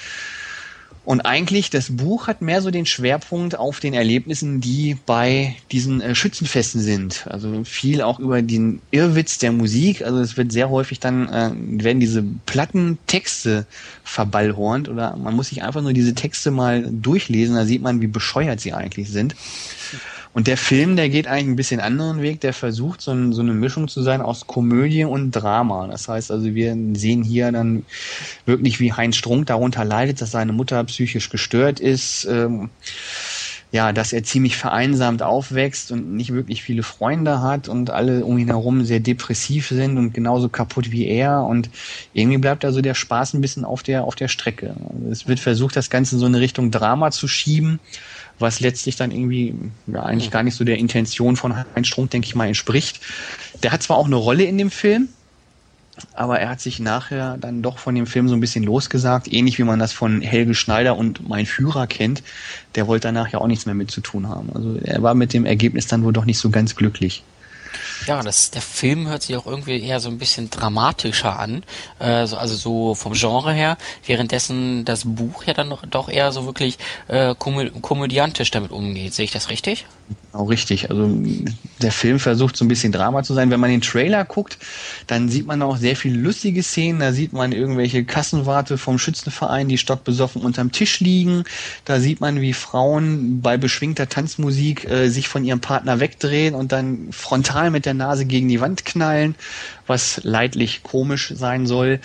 und 1.08 1.22
eigentlich, 1.22 1.70
das 1.70 1.96
Buch 1.96 2.26
hat 2.26 2.42
mehr 2.42 2.60
so 2.60 2.70
den 2.70 2.84
Schwerpunkt 2.84 3.58
auf 3.58 3.80
den 3.80 3.94
Erlebnissen, 3.94 4.60
die 4.60 4.98
bei 5.06 5.56
diesen 5.72 6.02
äh, 6.02 6.14
Schützenfesten 6.14 6.82
sind. 6.82 7.26
Also 7.30 7.64
viel 7.64 8.02
auch 8.02 8.18
über 8.20 8.42
den 8.42 8.82
Irrwitz 8.90 9.38
der 9.38 9.52
Musik. 9.52 10.02
Also 10.02 10.18
es 10.20 10.36
wird 10.36 10.52
sehr 10.52 10.68
häufig 10.68 11.00
dann, 11.00 11.26
äh, 11.30 11.50
werden 11.82 11.98
diese 11.98 12.22
Plattentexte 12.44 13.64
verballhornt 14.04 14.90
oder 14.90 15.16
man 15.16 15.34
muss 15.34 15.48
sich 15.48 15.62
einfach 15.62 15.80
nur 15.80 15.94
diese 15.94 16.14
Texte 16.14 16.50
mal 16.50 16.86
durchlesen, 16.90 17.56
da 17.56 17.64
sieht 17.64 17.80
man, 17.80 18.02
wie 18.02 18.06
bescheuert 18.06 18.60
sie 18.60 18.74
eigentlich 18.74 19.08
sind. 19.08 19.34
Und 20.32 20.46
der 20.46 20.56
Film, 20.56 20.96
der 20.96 21.08
geht 21.08 21.26
eigentlich 21.26 21.48
ein 21.48 21.56
bisschen 21.56 21.80
anderen 21.80 22.22
Weg, 22.22 22.40
der 22.40 22.52
versucht 22.52 23.00
so, 23.00 23.12
ein, 23.12 23.32
so 23.32 23.42
eine 23.42 23.54
Mischung 23.54 23.88
zu 23.88 24.02
sein 24.02 24.20
aus 24.20 24.46
Komödie 24.46 25.04
und 25.04 25.32
Drama. 25.32 25.86
Das 25.86 26.08
heißt 26.08 26.30
also, 26.30 26.54
wir 26.54 26.76
sehen 26.94 27.22
hier 27.22 27.50
dann 27.50 27.84
wirklich, 28.46 28.78
wie 28.80 28.92
Heinz 28.92 29.16
Strunk 29.16 29.46
darunter 29.46 29.84
leidet, 29.84 30.20
dass 30.20 30.30
seine 30.30 30.52
Mutter 30.52 30.82
psychisch 30.84 31.30
gestört 31.30 31.80
ist. 31.80 32.26
Ähm, 32.30 32.70
ja, 33.70 33.92
dass 33.92 34.12
er 34.12 34.22
ziemlich 34.22 34.56
vereinsamt 34.56 35.22
aufwächst 35.22 35.92
und 35.92 36.14
nicht 36.14 36.32
wirklich 36.32 36.62
viele 36.62 36.82
Freunde 36.82 37.42
hat 37.42 37.68
und 37.68 37.90
alle 37.90 38.24
um 38.24 38.38
ihn 38.38 38.48
herum 38.48 38.84
sehr 38.84 39.00
depressiv 39.00 39.68
sind 39.68 39.98
und 39.98 40.14
genauso 40.14 40.48
kaputt 40.48 40.90
wie 40.90 41.06
er 41.06 41.44
und 41.44 41.68
irgendwie 42.14 42.38
bleibt 42.38 42.64
also 42.64 42.80
der 42.80 42.94
Spaß 42.94 43.34
ein 43.34 43.40
bisschen 43.40 43.64
auf 43.64 43.82
der 43.82 44.04
auf 44.04 44.14
der 44.14 44.28
Strecke. 44.28 44.74
Es 45.10 45.28
wird 45.28 45.40
versucht, 45.40 45.76
das 45.76 45.90
Ganze 45.90 46.16
in 46.16 46.20
so 46.20 46.26
eine 46.26 46.40
Richtung 46.40 46.70
Drama 46.70 47.10
zu 47.10 47.28
schieben 47.28 47.78
was 48.38 48.60
letztlich 48.60 48.96
dann 48.96 49.10
irgendwie 49.10 49.54
ja, 49.86 50.02
eigentlich 50.02 50.30
gar 50.30 50.42
nicht 50.42 50.54
so 50.54 50.64
der 50.64 50.78
Intention 50.78 51.36
von 51.36 51.56
Heinz 51.74 51.88
Strunk, 51.88 52.10
denke 52.10 52.26
ich 52.26 52.34
mal, 52.34 52.46
entspricht. 52.46 53.00
Der 53.62 53.72
hat 53.72 53.82
zwar 53.82 53.96
auch 53.96 54.06
eine 54.06 54.16
Rolle 54.16 54.44
in 54.44 54.58
dem 54.58 54.70
Film, 54.70 55.08
aber 56.14 56.40
er 56.40 56.48
hat 56.48 56.60
sich 56.60 56.80
nachher 56.80 57.36
dann 57.38 57.62
doch 57.62 57.78
von 57.78 57.94
dem 57.94 58.06
Film 58.06 58.28
so 58.28 58.34
ein 58.34 58.40
bisschen 58.40 58.64
losgesagt, 58.64 59.32
ähnlich 59.32 59.58
wie 59.58 59.64
man 59.64 59.78
das 59.78 59.92
von 59.92 60.20
Helge 60.20 60.54
Schneider 60.54 60.96
und 60.96 61.28
Mein 61.28 61.46
Führer 61.46 61.86
kennt. 61.86 62.22
Der 62.74 62.86
wollte 62.86 63.08
danach 63.08 63.28
ja 63.28 63.40
auch 63.40 63.46
nichts 63.46 63.66
mehr 63.66 63.74
mit 63.74 63.90
zu 63.90 64.00
tun 64.00 64.28
haben. 64.28 64.50
Also 64.54 64.76
er 64.82 65.02
war 65.02 65.14
mit 65.14 65.32
dem 65.32 65.46
Ergebnis 65.46 65.86
dann 65.86 66.04
wohl 66.04 66.12
doch 66.12 66.24
nicht 66.24 66.38
so 66.38 66.50
ganz 66.50 66.76
glücklich. 66.76 67.22
Ja, 68.06 68.22
das, 68.22 68.50
der 68.50 68.62
Film 68.62 69.08
hört 69.08 69.22
sich 69.22 69.36
auch 69.36 69.46
irgendwie 69.46 69.82
eher 69.82 70.00
so 70.00 70.08
ein 70.08 70.18
bisschen 70.18 70.50
dramatischer 70.50 71.38
an, 71.38 71.62
äh, 71.98 72.04
also 72.04 72.54
so 72.54 72.94
vom 72.94 73.12
Genre 73.12 73.52
her, 73.52 73.76
währenddessen 74.06 74.84
das 74.84 75.02
Buch 75.04 75.44
ja 75.44 75.54
dann 75.54 75.70
doch, 75.70 75.84
doch 75.84 76.08
eher 76.08 76.32
so 76.32 76.46
wirklich 76.46 76.78
äh, 77.08 77.34
komö 77.34 77.70
komödiantisch 77.82 78.50
damit 78.50 78.70
umgeht. 78.70 79.14
Sehe 79.14 79.24
ich 79.24 79.32
das 79.32 79.50
richtig? 79.50 79.86
Genau 80.32 80.44
richtig. 80.44 80.90
Also 80.90 81.10
der 81.82 81.92
Film 81.92 82.18
versucht 82.18 82.56
so 82.56 82.64
ein 82.64 82.68
bisschen 82.68 82.92
Drama 82.92 83.22
zu 83.22 83.34
sein. 83.34 83.50
Wenn 83.50 83.60
man 83.60 83.70
den 83.70 83.80
Trailer 83.80 84.24
guckt, 84.24 84.58
dann 85.06 85.28
sieht 85.28 85.46
man 85.46 85.60
auch 85.62 85.76
sehr 85.76 85.96
viele 85.96 86.18
lustige 86.18 86.62
Szenen. 86.62 87.00
Da 87.00 87.12
sieht 87.12 87.32
man 87.32 87.52
irgendwelche 87.52 88.04
Kassenwarte 88.04 88.78
vom 88.78 88.98
Schützenverein, 88.98 89.68
die 89.68 89.78
stockbesoffen 89.78 90.42
unterm 90.42 90.72
Tisch 90.72 91.00
liegen. 91.00 91.44
Da 91.84 92.00
sieht 92.00 92.20
man, 92.20 92.40
wie 92.40 92.52
Frauen 92.52 93.40
bei 93.42 93.56
beschwingter 93.56 94.08
Tanzmusik 94.08 94.88
äh, 94.88 95.08
sich 95.08 95.28
von 95.28 95.44
ihrem 95.44 95.60
Partner 95.60 96.00
wegdrehen 96.00 96.54
und 96.54 96.72
dann 96.72 97.08
frontal 97.12 97.70
mit 97.70 97.84
der 97.84 97.94
Nase 97.94 98.24
gegen 98.24 98.48
die 98.48 98.60
Wand 98.60 98.84
knallen, 98.84 99.34
was 99.86 100.20
leidlich 100.24 100.82
komisch 100.82 101.32
sein 101.34 101.66
soll. 101.66 102.00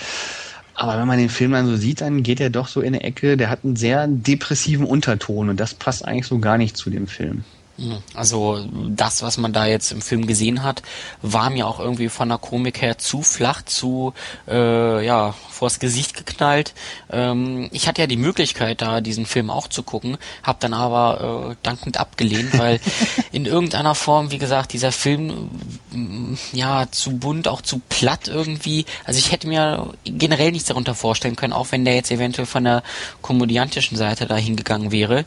Aber 0.75 0.97
wenn 0.97 1.07
man 1.07 1.19
den 1.19 1.29
Film 1.29 1.51
dann 1.51 1.67
so 1.67 1.75
sieht, 1.75 2.01
dann 2.01 2.23
geht 2.23 2.39
er 2.39 2.49
doch 2.49 2.67
so 2.67 2.81
in 2.81 2.95
eine 2.95 3.03
Ecke, 3.03 3.37
der 3.37 3.49
hat 3.49 3.63
einen 3.63 3.75
sehr 3.75 4.07
depressiven 4.07 4.85
Unterton 4.85 5.49
und 5.49 5.59
das 5.59 5.75
passt 5.75 6.03
eigentlich 6.03 6.25
so 6.25 6.39
gar 6.39 6.57
nicht 6.57 6.75
zu 6.77 6.89
dem 6.89 7.07
Film. 7.07 7.43
Hm, 7.77 7.97
also 8.13 8.63
das, 8.89 9.23
was 9.23 9.37
man 9.37 9.51
da 9.51 9.65
jetzt 9.65 9.91
im 9.91 10.01
Film 10.01 10.27
gesehen 10.27 10.63
hat, 10.63 10.83
war 11.21 11.49
mir 11.49 11.67
auch 11.67 11.79
irgendwie 11.79 12.09
von 12.09 12.29
der 12.29 12.37
Komik 12.37 12.81
her 12.81 12.99
zu 12.99 13.23
flach, 13.23 13.63
zu 13.63 14.13
äh, 14.47 15.03
ja 15.03 15.33
vors 15.49 15.79
Gesicht 15.79 16.13
geknallt. 16.13 16.73
Ähm, 17.11 17.69
ich 17.71 17.87
hatte 17.87 18.01
ja 18.01 18.07
die 18.07 18.17
Möglichkeit, 18.17 18.81
da 18.81 19.01
diesen 19.01 19.25
Film 19.25 19.49
auch 19.49 19.67
zu 19.67 19.81
gucken, 19.81 20.17
habe 20.43 20.59
dann 20.61 20.73
aber 20.73 21.51
äh, 21.51 21.55
dankend 21.63 21.97
abgelehnt, 21.97 22.57
weil 22.59 22.79
in 23.31 23.45
irgendeiner 23.45 23.95
Form, 23.95 24.29
wie 24.29 24.37
gesagt, 24.37 24.73
dieser 24.73 24.91
Film 24.91 25.49
mm, 25.91 26.35
ja 26.51 26.85
zu 26.91 27.17
bunt, 27.17 27.47
auch 27.47 27.61
zu 27.61 27.81
platt 27.89 28.27
irgendwie. 28.27 28.85
Also 29.03 29.17
ich 29.17 29.31
hätte 29.31 29.47
mir 29.47 29.93
generell 30.03 30.51
nichts 30.51 30.67
darunter 30.67 30.93
vorstellen 30.93 31.35
können, 31.35 31.53
auch 31.53 31.71
wenn 31.71 31.85
der 31.85 31.95
jetzt 31.95 32.11
eventuell 32.11 32.45
von 32.45 32.65
der 32.65 32.83
komödiantischen 33.21 33.97
Seite 33.97 34.27
da 34.27 34.35
hingegangen 34.35 34.91
wäre. 34.91 35.25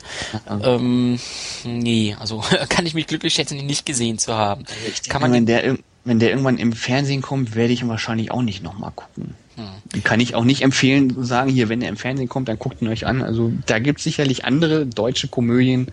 Ähm, 0.62 1.18
nee, 1.64 2.14
also 2.20 2.35
kann 2.68 2.86
ich 2.86 2.94
mich 2.94 3.06
glücklich 3.06 3.34
schätzen, 3.34 3.58
ihn 3.58 3.66
nicht 3.66 3.86
gesehen 3.86 4.18
zu 4.18 4.34
haben. 4.34 4.64
Kann 5.08 5.22
man 5.22 5.32
wenn 5.32 5.46
der, 5.46 5.76
wenn 6.04 6.18
der 6.18 6.30
irgendwann 6.30 6.58
im 6.58 6.72
Fernsehen 6.72 7.22
kommt, 7.22 7.54
werde 7.54 7.72
ich 7.72 7.82
ihn 7.82 7.88
wahrscheinlich 7.88 8.30
auch 8.30 8.42
nicht 8.42 8.62
nochmal 8.62 8.92
gucken. 8.94 9.34
Hm. 9.56 10.02
Kann 10.02 10.20
ich 10.20 10.34
auch 10.34 10.44
nicht 10.44 10.62
empfehlen, 10.62 11.14
zu 11.14 11.24
sagen, 11.24 11.50
hier, 11.50 11.68
wenn 11.68 11.82
er 11.82 11.88
im 11.88 11.96
Fernsehen 11.96 12.28
kommt, 12.28 12.48
dann 12.48 12.58
guckt 12.58 12.82
ihn 12.82 12.88
euch 12.88 13.06
an. 13.06 13.22
Also 13.22 13.52
da 13.66 13.78
gibt 13.78 13.98
es 13.98 14.04
sicherlich 14.04 14.44
andere 14.44 14.86
deutsche 14.86 15.28
Komödien, 15.28 15.88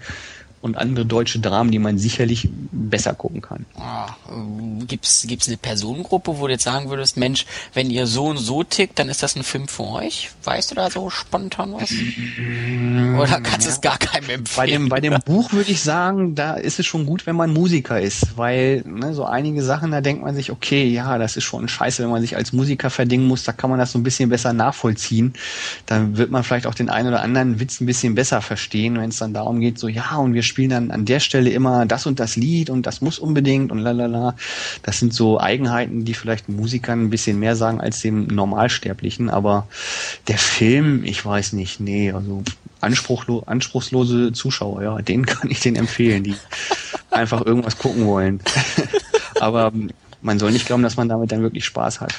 und 0.64 0.78
andere 0.78 1.06
deutsche 1.06 1.40
Dramen, 1.40 1.72
die 1.72 1.80
man 1.80 1.98
sicherlich 1.98 2.48
besser 2.72 3.14
gucken 3.14 3.42
kann. 3.42 3.66
Ah, 3.76 4.08
äh, 4.30 4.86
gibt's 4.86 5.26
gibt's 5.28 5.50
eine 5.50 5.58
Personengruppe, 5.58 6.40
wo 6.40 6.48
du 6.48 6.54
jetzt 6.54 6.64
sagen 6.64 6.90
würdest, 6.90 7.18
Mensch, 7.18 7.46
wenn 7.74 7.90
ihr 7.90 8.08
so 8.08 8.28
und 8.28 8.38
so 8.38 8.64
tickt, 8.64 8.98
dann 8.98 9.10
ist 9.10 9.22
das 9.22 9.36
ein 9.36 9.44
Film 9.44 9.68
für 9.68 9.84
euch? 9.84 10.30
Weißt 10.46 10.72
du 10.72 10.76
da 10.76 10.90
so 10.90 11.10
spontan 11.10 11.74
was? 11.74 11.92
Oder 11.92 13.42
kannst 13.42 13.68
du 13.68 13.72
ja. 13.72 13.76
es 13.76 13.82
gar 13.82 13.98
keinem 13.98 14.30
empfehlen? 14.30 14.56
Bei 14.56 14.66
dem, 14.66 14.90
bei 14.90 15.02
dem 15.02 15.20
Buch 15.26 15.52
würde 15.52 15.70
ich 15.70 15.82
sagen, 15.82 16.34
da 16.34 16.54
ist 16.54 16.80
es 16.80 16.86
schon 16.86 17.06
gut, 17.06 17.26
wenn 17.26 17.36
man 17.36 17.52
Musiker 17.52 18.00
ist, 18.00 18.38
weil 18.38 18.84
ne, 18.88 19.14
so 19.14 19.26
einige 19.26 19.64
Sachen, 19.64 19.92
da 19.92 20.00
denkt 20.00 20.24
man 20.24 20.34
sich, 20.34 20.50
okay, 20.50 20.88
ja, 20.88 21.18
das 21.18 21.36
ist 21.36 21.44
schon 21.44 21.68
scheiße, 21.68 22.02
wenn 22.04 22.10
man 22.10 22.22
sich 22.22 22.38
als 22.38 22.54
Musiker 22.54 22.90
verdingen 22.90 23.28
muss, 23.28 23.44
da 23.44 23.52
kann 23.52 23.70
man 23.70 23.80
das 23.80 23.92
so 23.92 24.00
ein 24.00 24.04
bisschen 24.04 24.30
besser 24.30 24.54
nachvollziehen. 24.54 25.34
Dann 25.88 26.16
wird 26.16 26.32
man 26.32 26.46
vielleicht 26.46 26.68
auch 26.68 26.76
den 26.76 26.90
einen 26.90 27.10
oder 27.10 27.22
anderen 27.22 27.60
Witz 27.60 27.82
ein 27.82 27.86
bisschen 27.86 28.16
besser 28.16 28.42
verstehen, 28.42 28.98
wenn 28.98 29.10
es 29.10 29.18
dann 29.18 29.34
darum 29.34 29.60
geht, 29.60 29.78
so, 29.78 29.90
ja, 29.90 30.16
und 30.16 30.34
wir 30.34 30.44
spielen 30.54 30.70
dann 30.70 30.92
an 30.92 31.06
der 31.06 31.20
Stelle 31.20 31.50
immer 31.50 31.88
das 31.88 32.06
und 32.06 32.20
das 32.20 32.36
Lied 32.36 32.70
und 32.70 32.86
das 32.86 33.02
muss 33.02 33.18
unbedingt 33.18 33.72
und 33.72 33.80
lalala. 33.80 34.36
Das 34.84 35.00
sind 35.00 35.12
so 35.12 35.40
Eigenheiten, 35.40 36.06
die 36.06 36.14
vielleicht 36.14 36.48
Musikern 36.48 37.02
ein 37.02 37.10
bisschen 37.10 37.40
mehr 37.40 37.56
sagen 37.56 37.82
als 37.82 38.02
dem 38.02 38.28
Normalsterblichen, 38.28 39.32
aber 39.32 39.68
der 40.28 40.38
Film, 40.38 41.04
ich 41.06 41.26
weiß 41.26 41.54
nicht, 41.54 41.80
nee, 41.80 42.12
also 42.12 42.44
anspruchlo 42.82 43.42
anspruchslose 43.48 44.32
Zuschauer, 44.34 44.84
ja, 44.84 45.02
denen 45.02 45.26
kann 45.34 45.50
ich 45.50 45.60
den 45.60 45.76
empfehlen, 45.76 46.24
die 46.24 46.36
einfach 47.10 47.44
irgendwas 47.44 47.80
gucken 47.80 48.06
wollen. 48.06 48.40
aber 49.40 49.72
man 50.22 50.38
soll 50.38 50.52
nicht 50.52 50.68
glauben, 50.68 50.84
dass 50.84 50.98
man 50.98 51.10
damit 51.10 51.32
dann 51.32 51.42
wirklich 51.42 51.66
Spaß 51.66 52.00
hat. 52.00 52.14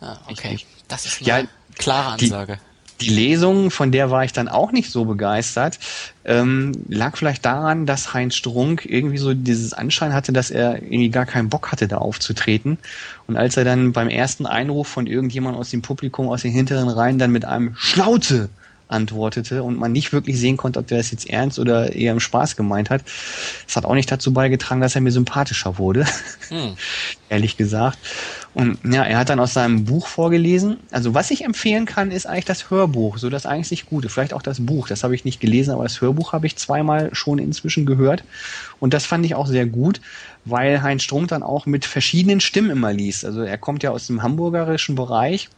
Ah, 0.00 0.16
okay. 0.28 0.58
Das 0.88 1.06
ist 1.06 1.20
eine 1.20 1.28
ja, 1.28 1.48
klare 1.76 2.12
Ansage. 2.14 2.54
Die, 2.54 2.77
die 3.00 3.10
Lesung, 3.10 3.70
von 3.70 3.92
der 3.92 4.10
war 4.10 4.24
ich 4.24 4.32
dann 4.32 4.48
auch 4.48 4.72
nicht 4.72 4.90
so 4.90 5.04
begeistert, 5.04 5.78
ähm, 6.24 6.72
lag 6.88 7.16
vielleicht 7.16 7.44
daran, 7.44 7.86
dass 7.86 8.12
Heinz 8.12 8.34
Strunk 8.34 8.84
irgendwie 8.84 9.18
so 9.18 9.34
dieses 9.34 9.72
Anschein 9.72 10.12
hatte, 10.12 10.32
dass 10.32 10.50
er 10.50 10.82
irgendwie 10.82 11.10
gar 11.10 11.26
keinen 11.26 11.48
Bock 11.48 11.72
hatte, 11.72 11.88
da 11.88 11.98
aufzutreten. 11.98 12.78
Und 13.26 13.36
als 13.36 13.56
er 13.56 13.64
dann 13.64 13.92
beim 13.92 14.08
ersten 14.08 14.46
Einruf 14.46 14.88
von 14.88 15.06
irgendjemand 15.06 15.56
aus 15.56 15.70
dem 15.70 15.82
Publikum 15.82 16.28
aus 16.28 16.42
den 16.42 16.52
hinteren 16.52 16.88
Reihen 16.88 17.18
dann 17.18 17.30
mit 17.30 17.44
einem 17.44 17.74
Schlaute 17.76 18.48
antwortete 18.88 19.62
und 19.62 19.78
man 19.78 19.92
nicht 19.92 20.12
wirklich 20.12 20.38
sehen 20.38 20.56
konnte, 20.56 20.78
ob 20.78 20.86
der 20.86 20.98
das 20.98 21.10
jetzt 21.10 21.28
ernst 21.28 21.58
oder 21.58 21.94
eher 21.94 22.12
im 22.12 22.20
Spaß 22.20 22.56
gemeint 22.56 22.90
hat. 22.90 23.02
Das 23.66 23.76
hat 23.76 23.84
auch 23.84 23.94
nicht 23.94 24.10
dazu 24.10 24.32
beigetragen, 24.32 24.80
dass 24.80 24.94
er 24.94 25.00
mir 25.00 25.12
sympathischer 25.12 25.78
wurde, 25.78 26.06
hm. 26.48 26.76
ehrlich 27.28 27.56
gesagt. 27.56 27.98
Und 28.54 28.78
ja, 28.84 29.04
er 29.04 29.18
hat 29.18 29.28
dann 29.28 29.40
aus 29.40 29.54
seinem 29.54 29.84
Buch 29.84 30.08
vorgelesen. 30.08 30.78
Also 30.90 31.14
was 31.14 31.30
ich 31.30 31.44
empfehlen 31.44 31.86
kann, 31.86 32.10
ist 32.10 32.26
eigentlich 32.26 32.46
das 32.46 32.70
Hörbuch, 32.70 33.18
so 33.18 33.30
das 33.30 33.46
eigentlich 33.46 33.86
Gute. 33.86 34.08
Vielleicht 34.08 34.32
auch 34.32 34.42
das 34.42 34.64
Buch, 34.64 34.88
das 34.88 35.04
habe 35.04 35.14
ich 35.14 35.24
nicht 35.24 35.40
gelesen, 35.40 35.72
aber 35.72 35.84
das 35.84 36.00
Hörbuch 36.00 36.32
habe 36.32 36.46
ich 36.46 36.56
zweimal 36.56 37.14
schon 37.14 37.38
inzwischen 37.38 37.86
gehört. 37.86 38.24
Und 38.80 38.94
das 38.94 39.06
fand 39.06 39.24
ich 39.24 39.34
auch 39.34 39.46
sehr 39.46 39.66
gut, 39.66 40.00
weil 40.44 40.82
Heinz 40.82 41.02
Strunk 41.02 41.28
dann 41.28 41.42
auch 41.42 41.66
mit 41.66 41.84
verschiedenen 41.84 42.40
Stimmen 42.40 42.70
immer 42.70 42.92
liest. 42.92 43.24
Also 43.24 43.42
er 43.42 43.58
kommt 43.58 43.82
ja 43.82 43.90
aus 43.90 44.06
dem 44.06 44.22
hamburgerischen 44.22 44.94
Bereich 44.94 45.48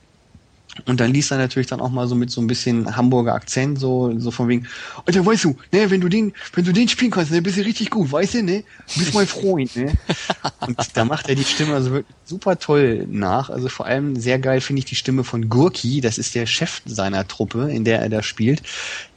und 0.87 1.01
dann 1.01 1.13
liest 1.13 1.31
er 1.31 1.39
natürlich 1.39 1.67
dann 1.67 1.81
auch 1.81 1.91
mal 1.91 2.07
so 2.07 2.15
mit 2.15 2.31
so 2.31 2.41
ein 2.41 2.47
bisschen 2.47 2.97
Hamburger 2.97 3.35
Akzent, 3.35 3.79
so, 3.79 4.13
so 4.19 4.31
von 4.31 4.49
wegen, 4.49 4.67
Alter, 5.05 5.25
weißt 5.25 5.45
du, 5.45 5.57
ne, 5.73 5.91
wenn 5.91 6.01
du 6.01 6.09
den, 6.09 6.33
wenn 6.55 6.65
du 6.65 6.73
den 6.73 6.89
spielen 6.89 7.11
kannst, 7.11 7.33
ne, 7.33 7.43
bist 7.43 7.59
du 7.59 7.63
richtig 7.63 7.91
gut, 7.91 8.13
weißt 8.13 8.35
du, 8.35 8.43
ne? 8.43 8.65
Du 8.93 9.01
bist 9.01 9.15
mein 9.15 9.27
Freund, 9.27 9.75
ne? 9.77 9.93
Und 10.67 10.79
da 10.95 11.05
macht 11.05 11.29
er 11.29 11.35
die 11.35 11.45
Stimme 11.45 11.75
also 11.75 11.91
wirklich 11.91 12.17
super 12.25 12.59
toll 12.59 13.07
nach. 13.11 13.51
Also 13.51 13.69
vor 13.69 13.87
allem 13.87 14.17
sehr 14.17 14.39
geil 14.39 14.61
finde 14.61 14.81
ich 14.81 14.85
die 14.87 14.95
Stimme 14.95 15.25
von 15.25 15.49
Gurki, 15.49 16.01
das 16.01 16.19
ist 16.19 16.35
der 16.35 16.47
Chef 16.47 16.81
seiner 16.87 17.27
Truppe, 17.27 17.71
in 17.71 17.85
der 17.85 18.01
er 18.01 18.09
da 18.09 18.23
spielt. 18.23 18.63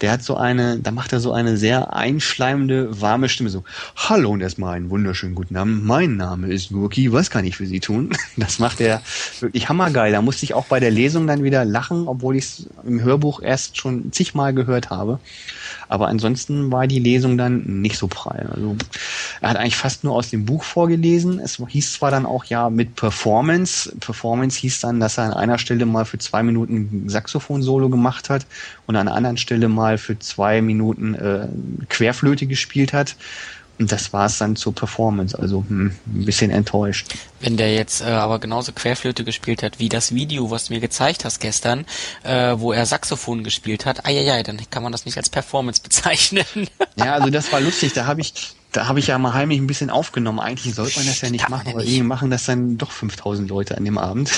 Der 0.01 0.11
hat 0.11 0.23
so 0.23 0.35
eine, 0.35 0.79
da 0.79 0.91
macht 0.91 1.13
er 1.13 1.19
so 1.19 1.31
eine 1.31 1.55
sehr 1.57 1.93
einschleimende, 1.93 2.99
warme 2.99 3.29
Stimme, 3.29 3.49
so, 3.49 3.63
hallo 3.95 4.31
und 4.31 4.41
erstmal 4.41 4.75
einen 4.75 4.89
wunderschönen 4.89 5.35
guten 5.35 5.55
Abend, 5.55 5.85
mein 5.85 6.17
Name 6.17 6.51
ist 6.51 6.69
Gurki, 6.69 7.13
was 7.13 7.29
kann 7.29 7.45
ich 7.45 7.55
für 7.55 7.67
Sie 7.67 7.79
tun? 7.79 8.09
Das 8.35 8.57
macht 8.57 8.81
er 8.81 9.01
wirklich 9.39 9.69
hammergeil. 9.69 10.11
Da 10.11 10.21
musste 10.21 10.43
ich 10.43 10.53
auch 10.53 10.65
bei 10.65 10.79
der 10.79 10.89
Lesung 10.89 11.27
dann 11.27 11.42
wieder 11.43 11.53
wieder 11.53 11.65
lachen, 11.65 12.07
obwohl 12.07 12.35
ich 12.35 12.45
es 12.45 12.69
im 12.83 13.01
Hörbuch 13.01 13.41
erst 13.41 13.77
schon 13.77 14.11
zigmal 14.11 14.53
gehört 14.53 14.89
habe. 14.89 15.19
Aber 15.87 16.07
ansonsten 16.07 16.71
war 16.71 16.87
die 16.87 16.99
Lesung 16.99 17.37
dann 17.37 17.81
nicht 17.81 17.97
so 17.97 18.07
prall. 18.07 18.49
Also 18.55 18.75
er 19.41 19.49
hat 19.51 19.57
eigentlich 19.57 19.75
fast 19.75 20.03
nur 20.03 20.15
aus 20.15 20.31
dem 20.31 20.45
Buch 20.45 20.63
vorgelesen. 20.63 21.39
Es 21.39 21.61
hieß 21.67 21.93
zwar 21.93 22.09
dann 22.09 22.25
auch 22.25 22.45
ja 22.45 22.71
mit 22.71 22.95
Performance. 22.95 23.93
Performance 23.99 24.59
hieß 24.59 24.79
dann, 24.79 24.99
dass 24.99 25.19
er 25.19 25.25
an 25.25 25.33
einer 25.33 25.59
Stelle 25.59 25.85
mal 25.85 26.05
für 26.05 26.17
zwei 26.17 26.41
Minuten 26.41 27.07
Saxophon-Solo 27.07 27.89
gemacht 27.89 28.31
hat 28.31 28.47
und 28.87 28.95
an 28.95 29.07
einer 29.07 29.15
anderen 29.15 29.37
Stelle 29.37 29.69
mal 29.69 29.99
für 29.99 30.17
zwei 30.17 30.61
Minuten 30.61 31.13
äh, 31.13 31.47
Querflöte 31.89 32.47
gespielt 32.47 32.93
hat. 32.93 33.15
Und 33.79 33.91
das 33.91 34.13
war 34.13 34.27
es 34.27 34.37
dann 34.37 34.55
zur 34.55 34.73
Performance, 34.73 35.37
also 35.37 35.65
hm, 35.67 35.95
ein 36.05 36.25
bisschen 36.25 36.51
enttäuscht. 36.51 37.15
Wenn 37.39 37.57
der 37.57 37.73
jetzt 37.73 38.01
äh, 38.01 38.05
aber 38.05 38.39
genauso 38.39 38.71
Querflöte 38.71 39.23
gespielt 39.23 39.63
hat 39.63 39.79
wie 39.79 39.89
das 39.89 40.13
Video, 40.13 40.51
was 40.51 40.65
du 40.65 40.73
mir 40.73 40.79
gezeigt 40.79 41.25
hast 41.25 41.39
gestern, 41.39 41.85
äh, 42.23 42.55
wo 42.57 42.71
er 42.71 42.85
Saxophon 42.85 43.43
gespielt 43.43 43.85
hat, 43.85 44.07
ja, 44.07 44.41
dann 44.43 44.59
kann 44.69 44.83
man 44.83 44.91
das 44.91 45.05
nicht 45.05 45.17
als 45.17 45.29
Performance 45.29 45.81
bezeichnen. 45.81 46.45
Ja, 46.95 47.13
also 47.15 47.29
das 47.29 47.51
war 47.51 47.59
lustig, 47.59 47.93
da 47.93 48.05
habe 48.05 48.21
ich 48.21 48.55
da 48.73 48.87
habe 48.87 48.99
ich 48.99 49.07
ja 49.07 49.17
mal 49.19 49.33
heimlich 49.33 49.59
ein 49.59 49.67
bisschen 49.67 49.91
aufgenommen. 49.91 50.39
Eigentlich 50.39 50.73
sollte 50.73 50.97
man 50.97 51.07
das 51.07 51.21
ja 51.21 51.29
nicht 51.29 51.47
machen, 51.47 51.69
aber 51.69 51.81
irgendwie 51.81 52.01
machen 52.01 52.31
das 52.31 52.45
dann 52.45 52.77
doch 52.79 52.91
5000 52.91 53.47
Leute 53.47 53.77
an 53.77 53.85
dem 53.85 53.99
Abend. 53.99 54.31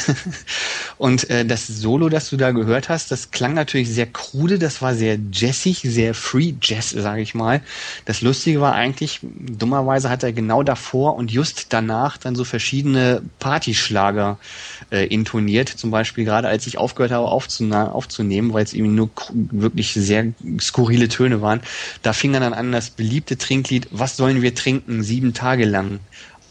Und 0.97 1.29
äh, 1.29 1.45
das 1.45 1.67
Solo, 1.67 2.09
das 2.09 2.29
du 2.29 2.37
da 2.37 2.51
gehört 2.51 2.89
hast, 2.89 3.11
das 3.11 3.31
klang 3.31 3.53
natürlich 3.53 3.89
sehr 3.89 4.07
krude, 4.07 4.59
das 4.59 4.81
war 4.81 4.93
sehr 4.93 5.17
jazzig, 5.31 5.81
sehr 5.83 6.13
free 6.13 6.53
Jazz, 6.61 6.89
sage 6.89 7.21
ich 7.21 7.33
mal. 7.33 7.61
Das 8.03 8.21
Lustige 8.21 8.59
war 8.59 8.75
eigentlich, 8.75 9.21
dummerweise 9.23 10.09
hat 10.09 10.23
er 10.23 10.33
genau 10.33 10.63
davor 10.63 11.15
und 11.15 11.31
just 11.31 11.67
danach 11.69 12.17
dann 12.17 12.35
so 12.35 12.43
verschiedene 12.43 13.21
Partyschlager 13.39 14.37
äh, 14.91 15.07
intoniert. 15.07 15.69
Zum 15.69 15.91
Beispiel 15.91 16.25
gerade 16.25 16.49
als 16.49 16.67
ich 16.67 16.77
aufgehört 16.77 17.13
habe 17.13 17.27
aufzunehmen, 17.27 18.53
weil 18.53 18.65
es 18.65 18.73
eben 18.73 18.95
nur 18.95 19.09
wirklich 19.33 19.93
sehr 19.93 20.33
skurrile 20.59 21.07
Töne 21.07 21.41
waren, 21.41 21.61
da 22.01 22.11
fing 22.11 22.33
er 22.33 22.41
dann 22.41 22.53
an, 22.53 22.73
das 22.73 22.89
beliebte 22.89 23.37
Trinklied 23.37 23.87
Was 23.91 24.17
sollen 24.25 24.41
wir 24.41 24.55
trinken? 24.55 25.03
sieben 25.03 25.35
Tage 25.35 25.65
lang 25.65 25.99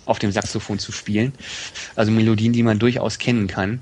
auf 0.05 0.21
dem 0.21 0.31
Saxophon 0.31 0.79
zu 0.79 0.93
spielen. 0.93 1.33
Also 1.97 2.13
Melodien, 2.13 2.53
die 2.53 2.63
man 2.63 2.79
durchaus 2.79 3.19
kennen 3.19 3.49
kann. 3.49 3.81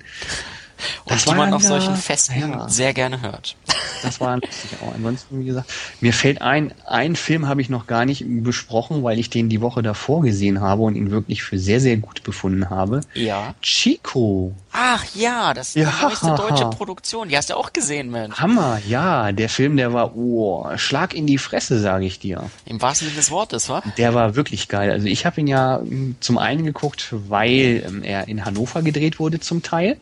Und 1.05 1.13
das 1.13 1.25
die 1.25 1.35
man 1.35 1.53
auf 1.53 1.63
solchen 1.63 1.97
Festen 1.97 2.39
ja. 2.39 2.69
sehr 2.69 2.95
gerne 2.95 3.23
hört. 3.23 3.57
Das 4.03 4.21
war 4.21 4.37
lustig 4.37 4.71
auch. 4.83 4.95
Ansonsten, 4.95 5.41
wie 5.41 5.45
gesagt, 5.45 5.71
mir 6.01 6.13
fällt 6.13 6.43
ein, 6.43 6.75
einen 6.87 7.17
Film 7.17 7.49
habe 7.49 7.61
ich 7.61 7.69
noch 7.69 7.87
gar 7.87 8.05
nicht 8.05 8.25
besprochen, 8.27 9.03
weil 9.03 9.19
ich 9.19 9.31
den 9.31 9.49
die 9.49 9.61
Woche 9.61 9.83
davor 9.83 10.23
gesehen 10.23 10.61
habe 10.61 10.83
und 10.83 10.97
ihn 10.97 11.11
wirklich 11.11 11.43
für 11.43 11.59
sehr, 11.59 11.81
sehr 11.81 11.97
gut 11.97 12.23
befunden 12.23 12.71
habe. 12.71 13.03
Ja. 13.15 13.55
Chico. 13.63 14.55
Ach 14.73 15.05
ja, 15.15 15.55
das 15.55 15.69
ist 15.69 15.77
ja. 15.77 15.91
die 15.91 16.05
neueste 16.05 16.35
deutsche 16.35 16.65
Produktion. 16.71 17.29
Die 17.29 17.37
hast 17.37 17.51
du 17.51 17.57
auch 17.57 17.73
gesehen, 17.73 18.11
Mensch. 18.11 18.39
Hammer, 18.39 18.81
ja. 18.87 19.33
Der 19.33 19.49
Film, 19.49 19.77
der 19.77 19.93
war, 19.93 20.17
oh, 20.17 20.67
Schlag 20.77 21.15
in 21.15 21.27
die 21.27 21.39
Fresse, 21.39 21.79
sage 21.79 22.07
ich 22.07 22.19
dir. 22.19 22.51
Im 22.65 22.81
wahrsten 22.81 23.09
Sinne 23.09 23.19
des 23.19 23.31
Wortes, 23.31 23.69
wa? 23.69 23.83
Der 23.99 24.15
war 24.15 24.35
wirklich 24.35 24.69
geil. 24.69 24.91
Also 24.91 25.07
ich 25.07 25.27
habe 25.27 25.41
ihn 25.41 25.47
ja 25.47 25.81
hm, 25.81 26.17
zum 26.21 26.39
einen 26.39 26.65
geguckt, 26.65 27.15
weil 27.29 27.85
ähm, 27.87 28.03
er 28.03 28.29
in 28.29 28.45
Hannover 28.45 28.83
gedreht 28.83 29.19
wurde 29.19 29.41
zum 29.41 29.63
Teil. 29.63 29.99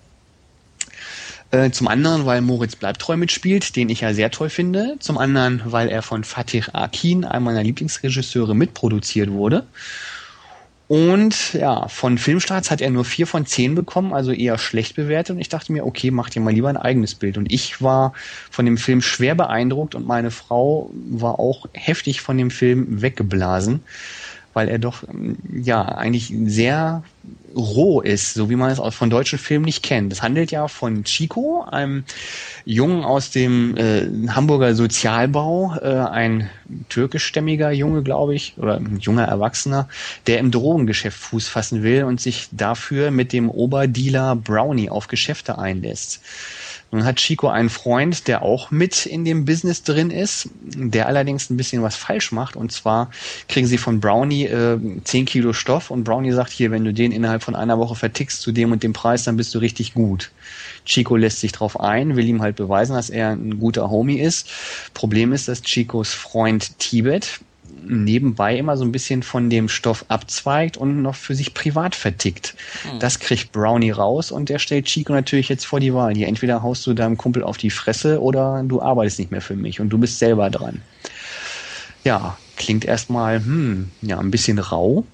Äh, 1.53 1.70
zum 1.72 1.88
anderen, 1.88 2.26
weil 2.26 2.42
Moritz 2.42 2.76
Bleibtreu 2.76 3.16
mitspielt, 3.16 3.74
den 3.74 3.88
ich 3.88 4.03
ja 4.03 4.14
sehr 4.14 4.30
toll 4.30 4.51
finde. 4.51 4.96
Zum 5.01 5.18
anderen, 5.18 5.62
weil 5.64 5.88
er 5.88 6.03
von 6.03 6.22
Fatih 6.22 6.64
Akin, 6.72 7.24
einem 7.24 7.44
meiner 7.44 7.64
Lieblingsregisseure, 7.64 8.55
mitproduziert 8.55 9.30
wurde. 9.30 9.66
Und 10.86 11.55
ja, 11.55 11.86
von 11.88 12.18
Filmstarts 12.18 12.70
hat 12.70 12.80
er 12.80 12.90
nur 12.90 13.05
vier 13.05 13.26
von 13.26 13.46
zehn 13.46 13.76
bekommen, 13.76 14.12
also 14.12 14.32
eher 14.32 14.59
schlecht 14.59 14.96
bewertet. 14.96 15.36
Und 15.36 15.40
ich 15.40 15.48
dachte 15.48 15.72
mir, 15.72 15.86
okay, 15.86 16.11
mach 16.11 16.30
dir 16.30 16.40
mal 16.40 16.53
lieber 16.53 16.68
ein 16.68 16.76
eigenes 16.76 17.14
Bild. 17.14 17.36
Und 17.36 17.53
ich 17.53 17.80
war 17.80 18.12
von 18.51 18.64
dem 18.64 18.76
Film 18.76 19.01
schwer 19.01 19.34
beeindruckt 19.34 19.94
und 19.94 20.07
meine 20.07 20.30
Frau 20.30 20.90
war 20.92 21.38
auch 21.38 21.66
heftig 21.72 22.20
von 22.20 22.38
dem 22.38 22.51
Film 22.51 23.03
weggeblasen 23.03 23.82
weil 24.53 24.68
er 24.68 24.78
doch 24.78 25.05
ja 25.53 25.84
eigentlich 25.84 26.32
sehr 26.44 27.05
roh 27.54 28.00
ist, 28.00 28.34
so 28.34 28.48
wie 28.50 28.56
man 28.56 28.70
es 28.70 28.78
auch 28.78 28.92
von 28.92 29.10
deutschen 29.10 29.38
Filmen 29.38 29.64
nicht 29.64 29.82
kennt. 29.82 30.12
Es 30.12 30.22
handelt 30.22 30.50
ja 30.50 30.68
von 30.68 31.04
Chico, 31.04 31.64
einem 31.70 32.04
Jungen 32.64 33.04
aus 33.04 33.30
dem 33.30 33.76
äh, 33.76 34.06
Hamburger 34.28 34.74
Sozialbau, 34.74 35.76
äh, 35.82 35.88
ein 35.88 36.50
türkischstämmiger 36.88 37.72
Junge, 37.72 38.02
glaube 38.02 38.34
ich, 38.34 38.54
oder 38.56 38.80
junger 39.00 39.24
Erwachsener, 39.24 39.88
der 40.26 40.38
im 40.38 40.50
Drogengeschäft 40.50 41.18
Fuß 41.18 41.48
fassen 41.48 41.82
will 41.82 42.04
und 42.04 42.20
sich 42.20 42.48
dafür 42.52 43.10
mit 43.10 43.32
dem 43.32 43.50
Oberdealer 43.50 44.36
Brownie 44.36 44.90
auf 44.90 45.08
Geschäfte 45.08 45.58
einlässt. 45.58 46.20
Nun 46.93 47.05
hat 47.05 47.16
Chico 47.16 47.49
einen 47.49 47.70
Freund, 47.70 48.26
der 48.26 48.43
auch 48.43 48.70
mit 48.72 49.07
in 49.07 49.24
dem 49.24 49.45
Business 49.45 49.84
drin 49.84 50.11
ist, 50.11 50.49
der 50.61 51.07
allerdings 51.07 51.49
ein 51.49 51.57
bisschen 51.57 51.82
was 51.82 51.95
falsch 51.95 52.32
macht. 52.32 52.57
Und 52.57 52.72
zwar 52.72 53.11
kriegen 53.49 53.66
sie 53.66 53.78
von 53.78 54.01
Brownie 54.01 54.47
äh, 54.47 54.78
10 55.05 55.24
Kilo 55.26 55.53
Stoff 55.53 55.91
und 55.91 56.03
Brownie 56.03 56.32
sagt 56.32 56.51
hier, 56.51 56.72
wenn 56.72 56.84
du 56.84 56.93
den 56.93 57.12
innerhalb 57.12 57.45
von 57.45 57.55
einer 57.55 57.78
Woche 57.78 57.95
vertickst 57.95 58.43
zu 58.43 58.51
dem 58.51 58.72
und 58.72 58.82
dem 58.82 58.93
Preis, 58.93 59.22
dann 59.24 59.36
bist 59.36 59.55
du 59.55 59.59
richtig 59.59 59.95
gut. 59.95 60.32
Chico 60.84 61.14
lässt 61.16 61.41
sich 61.41 61.53
drauf 61.53 61.78
ein, 61.78 62.16
will 62.16 62.26
ihm 62.26 62.43
halt 62.43 62.57
beweisen, 62.57 62.95
dass 62.95 63.11
er 63.11 63.30
ein 63.30 63.61
guter 63.61 63.91
Homie 63.91 64.18
ist. 64.18 64.49
Problem 64.93 65.32
ist, 65.32 65.47
dass 65.47 65.62
Chicos 65.62 66.12
Freund 66.12 66.78
Tibet 66.80 67.41
nebenbei 67.86 68.56
immer 68.56 68.76
so 68.76 68.84
ein 68.84 68.92
bisschen 68.92 69.22
von 69.22 69.50
dem 69.50 69.68
Stoff 69.68 70.04
abzweigt 70.08 70.76
und 70.76 71.02
noch 71.02 71.14
für 71.14 71.34
sich 71.34 71.54
privat 71.54 71.94
vertickt. 71.94 72.54
Hm. 72.82 72.98
Das 72.98 73.18
kriegt 73.18 73.52
Brownie 73.52 73.90
raus 73.90 74.30
und 74.30 74.48
der 74.48 74.58
stellt 74.58 74.86
Chico 74.86 75.12
natürlich 75.12 75.48
jetzt 75.48 75.66
vor 75.66 75.80
die 75.80 75.94
Wahl. 75.94 76.14
Hier 76.14 76.28
entweder 76.28 76.62
haust 76.62 76.86
du 76.86 76.94
deinem 76.94 77.16
Kumpel 77.16 77.42
auf 77.42 77.56
die 77.56 77.70
Fresse 77.70 78.20
oder 78.20 78.62
du 78.66 78.80
arbeitest 78.80 79.18
nicht 79.18 79.30
mehr 79.30 79.42
für 79.42 79.56
mich 79.56 79.80
und 79.80 79.90
du 79.90 79.98
bist 79.98 80.18
selber 80.18 80.50
dran. 80.50 80.82
Ja, 82.04 82.38
klingt 82.56 82.84
erstmal, 82.84 83.38
hm, 83.38 83.90
ja, 84.02 84.18
ein 84.18 84.30
bisschen 84.30 84.58
rau. 84.58 85.04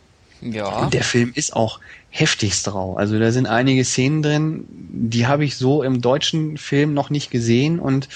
Ja. 0.41 0.67
Und 0.67 0.95
der 0.95 1.03
Film 1.03 1.33
ist 1.35 1.55
auch 1.55 1.81
heftigst 2.11 2.73
rau. 2.73 2.97
Also 2.97 3.19
da 3.19 3.33
sind 3.33 3.47
einige 3.47 3.85
Szenen 3.85 4.23
drin, 4.23 4.65
die 4.69 5.27
habe 5.27 5.45
ich 5.45 5.57
so 5.57 5.83
im 5.83 6.01
deutschen 6.01 6.57
Film 6.57 6.95
noch 6.95 7.11
nicht 7.11 7.31
gesehen 7.31 7.79
und 7.79 8.09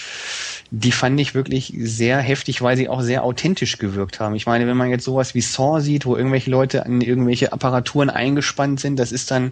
die 0.73 0.93
fand 0.93 1.19
ich 1.19 1.35
wirklich 1.35 1.75
sehr 1.79 2.19
heftig, 2.19 2.63
weil 2.63 2.77
sie 2.77 2.89
auch 2.89 3.01
sehr 3.01 3.25
authentisch 3.25 3.79
gewirkt 3.79 4.21
haben. 4.21 4.37
Ich 4.37 4.47
meine, 4.47 4.69
wenn 4.69 4.77
man 4.77 4.89
jetzt 4.89 5.05
sowas 5.05 5.35
wie 5.35 5.41
Saw 5.41 5.81
sieht, 5.81 6.07
wo 6.07 6.17
irgendwelche 6.17 6.51
Leute 6.51 6.87
an 6.87 7.01
irgendwelche 7.01 7.53
Apparaturen 7.53 8.09
eingespannt 8.09 8.79
sind, 8.79 8.97
das 8.97 9.11
ist 9.11 9.33
dann 9.33 9.51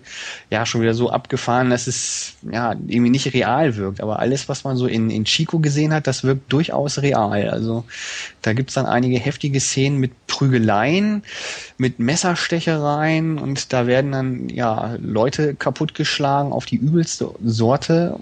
ja 0.48 0.64
schon 0.64 0.80
wieder 0.80 0.94
so 0.94 1.10
abgefahren, 1.10 1.70
dass 1.70 1.88
es 1.88 2.34
ja 2.48 2.72
irgendwie 2.72 3.10
nicht 3.10 3.34
real 3.34 3.74
wirkt. 3.74 4.00
Aber 4.00 4.20
alles, 4.20 4.48
was 4.48 4.62
man 4.62 4.76
so 4.76 4.86
in, 4.86 5.10
in 5.10 5.24
Chico 5.24 5.58
gesehen 5.58 5.92
hat, 5.92 6.06
das 6.06 6.22
wirkt 6.22 6.52
durchaus 6.52 7.02
real. 7.02 7.50
Also 7.50 7.84
da 8.42 8.52
gibt's 8.52 8.74
dann 8.74 8.86
einige 8.86 9.18
heftige 9.18 9.58
Szenen 9.58 9.98
mit 9.98 10.12
Prügeleien, 10.28 11.24
mit 11.78 11.98
Messerstechereien 11.98 13.38
und 13.38 13.72
da 13.72 13.88
werden 13.88 14.12
dann 14.12 14.48
ja 14.50 14.96
Leute 15.00 15.56
kaputtgeschlagen 15.56 16.52
auf 16.52 16.64
die 16.64 16.76
übelste 16.76 17.34
Sorte. 17.42 18.20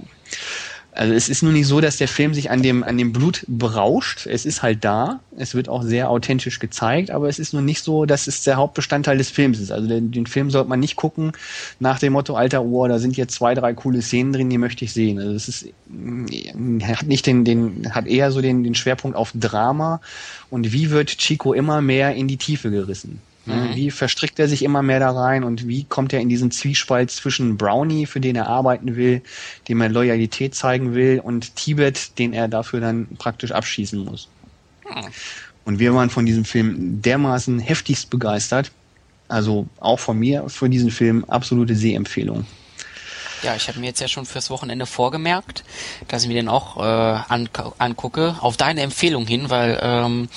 Also 0.97 1.12
es 1.12 1.28
ist 1.28 1.42
nur 1.42 1.53
nicht 1.53 1.66
so, 1.66 1.82
dass 1.82 1.99
der 1.99 2.09
Film 2.09 2.32
sich 2.32 2.51
an 2.51 2.62
dem, 2.62 2.82
an 2.82 2.97
dem 2.97 3.12
Blut 3.12 3.44
berauscht. 3.47 4.26
Es 4.26 4.47
ist 4.47 4.62
halt 4.62 4.82
da. 4.82 5.20
Es 5.36 5.55
wird 5.55 5.68
auch 5.68 5.82
sehr 5.82 6.09
authentisch 6.09 6.59
gezeigt, 6.59 7.11
aber 7.11 7.28
es 7.28 7.38
ist 7.38 7.53
nur 7.53 7.61
nicht 7.61 7.84
so, 7.84 8.07
dass 8.07 8.26
es 8.26 8.42
der 8.44 8.57
Hauptbestandteil 8.57 9.18
des 9.18 9.28
Films 9.28 9.61
ist. 9.61 9.70
Also 9.70 9.86
den, 9.86 10.11
den 10.11 10.26
Film 10.26 10.51
sollte 10.51 10.70
man 10.70 10.80
nicht 10.80 10.97
gucken 10.97 11.32
nach 11.80 11.99
dem 11.99 12.14
Motto, 12.14 12.34
alter 12.34 12.64
Ohr, 12.64 12.88
da 12.88 12.99
sind 12.99 13.14
jetzt 13.18 13.34
zwei, 13.34 13.55
drei 13.55 13.74
coole 13.74 14.01
Szenen 14.01 14.32
drin, 14.32 14.49
die 14.49 14.57
möchte 14.57 14.86
ich 14.86 14.94
sehen. 14.94 15.18
Also 15.18 15.34
es 15.34 15.49
ist, 15.49 15.66
hat 16.82 17.07
nicht 17.07 17.26
den, 17.26 17.44
den, 17.44 17.94
hat 17.94 18.07
eher 18.07 18.32
so 18.32 18.40
den, 18.40 18.64
den 18.64 18.74
Schwerpunkt 18.74 19.18
auf 19.18 19.32
Drama 19.34 20.01
und 20.49 20.72
wie 20.72 20.90
wird 20.90 21.18
Chico 21.18 21.53
immer 21.53 21.82
mehr 21.82 22.14
in 22.14 22.26
die 22.26 22.38
Tiefe 22.38 22.70
gerissen. 22.70 23.20
Mhm. 23.47 23.74
Wie 23.74 23.90
verstrickt 23.90 24.38
er 24.38 24.49
sich 24.49 24.62
immer 24.62 24.82
mehr 24.82 25.01
da 25.01 25.11
rein 25.11 25.44
und 25.44 25.66
wie 25.66 25.84
kommt 25.84 26.12
er 26.12 26.20
in 26.20 26.28
diesen 26.28 26.51
Zwiespalt 26.51 27.11
zwischen 27.11 27.57
Brownie, 27.57 28.07
für 28.07 28.20
den 28.20 28.36
er 28.36 28.49
arbeiten 28.49 28.97
will, 28.97 29.22
dem 29.68 29.80
er 29.80 29.88
Loyalität 29.88 30.55
zeigen 30.55 30.94
will, 30.94 31.20
und 31.20 31.57
Tibet, 31.57 32.18
den 32.18 32.32
er 32.32 32.49
dafür 32.49 32.80
dann 32.80 33.07
praktisch 33.18 33.53
abschießen 33.53 34.05
muss. 34.05 34.28
Mhm. 34.84 35.07
Und 35.64 35.78
wir 35.78 35.94
waren 35.94 36.11
von 36.11 36.26
diesem 36.26 36.44
Film 36.44 37.03
dermaßen 37.03 37.59
heftigst 37.59 38.11
begeistert. 38.11 38.70
Also 39.28 39.66
auch 39.80 39.99
von 39.99 40.18
mir 40.18 40.49
für 40.49 40.70
diesen 40.70 40.92
Film 40.92 41.24
absolute 41.24 41.74
Sehempfehlung. 41.74 42.47
Ja, 43.42 43.55
ich 43.55 43.68
habe 43.68 43.80
mir 43.80 43.86
jetzt 43.86 44.01
ja 44.01 44.09
schon 44.09 44.24
fürs 44.24 44.51
Wochenende 44.51 44.86
vorgemerkt, 44.86 45.62
dass 46.09 46.22
ich 46.22 46.28
mir 46.28 46.34
den 46.34 46.49
auch 46.49 46.78
äh, 46.78 47.20
angucke, 47.78 48.36
auf 48.40 48.57
deine 48.57 48.80
Empfehlung 48.80 49.26
hin, 49.26 49.51
weil 49.51 49.78
ähm, 49.82 50.28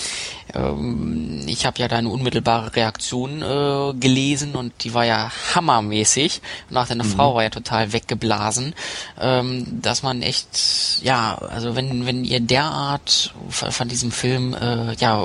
ähm, 0.53 1.43
ich 1.47 1.65
habe 1.65 1.79
ja 1.79 1.87
deine 1.87 2.09
unmittelbare 2.09 2.75
Reaktion 2.75 3.41
äh, 3.41 3.93
gelesen 3.99 4.55
und 4.55 4.73
die 4.83 4.93
war 4.93 5.05
ja 5.05 5.31
hammermäßig. 5.53 6.41
Nach 6.69 6.87
deine 6.87 7.03
mhm. 7.03 7.09
Frau 7.09 7.35
war 7.35 7.43
ja 7.43 7.49
total 7.49 7.93
weggeblasen, 7.93 8.73
ähm, 9.19 9.81
dass 9.81 10.03
man 10.03 10.21
echt, 10.21 11.01
ja, 11.03 11.37
also 11.49 11.75
wenn 11.75 12.05
wenn 12.05 12.25
ihr 12.25 12.39
derart 12.39 13.33
von 13.49 13.87
diesem 13.87 14.11
Film 14.11 14.53
äh, 14.53 14.93
ja 14.95 15.21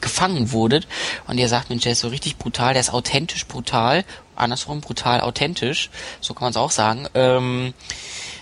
gefangen 0.00 0.52
wurdet 0.52 0.86
und 1.26 1.38
ihr 1.38 1.48
sagt, 1.48 1.70
Mensch, 1.70 1.82
der 1.82 1.92
ist 1.92 2.00
so 2.00 2.08
richtig 2.08 2.36
brutal, 2.36 2.72
der 2.72 2.80
ist 2.80 2.92
authentisch 2.92 3.46
brutal, 3.46 4.04
andersrum 4.34 4.80
brutal 4.80 5.20
authentisch, 5.20 5.90
so 6.20 6.34
kann 6.34 6.46
man 6.46 6.50
es 6.50 6.56
auch 6.56 6.70
sagen, 6.70 7.06
ähm, 7.14 7.74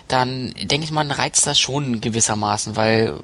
dann 0.09 0.55
denke 0.63 0.85
ich, 0.85 0.91
man 0.91 1.11
reizt 1.11 1.47
das 1.47 1.59
schon 1.61 2.01
gewissermaßen, 2.01 2.77
weil 2.77 3.15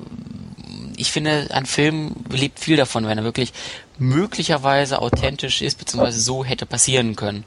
ich 0.96 1.10
finde, 1.10 1.48
ein 1.50 1.66
Film 1.66 2.12
lebt 2.30 2.60
viel 2.60 2.76
davon, 2.76 3.06
wenn 3.06 3.18
er 3.18 3.24
wirklich 3.24 3.52
möglicherweise 3.98 5.00
authentisch 5.00 5.62
ist, 5.62 5.78
beziehungsweise 5.78 6.20
so 6.20 6.44
hätte 6.44 6.66
passieren 6.66 7.16
können. 7.16 7.44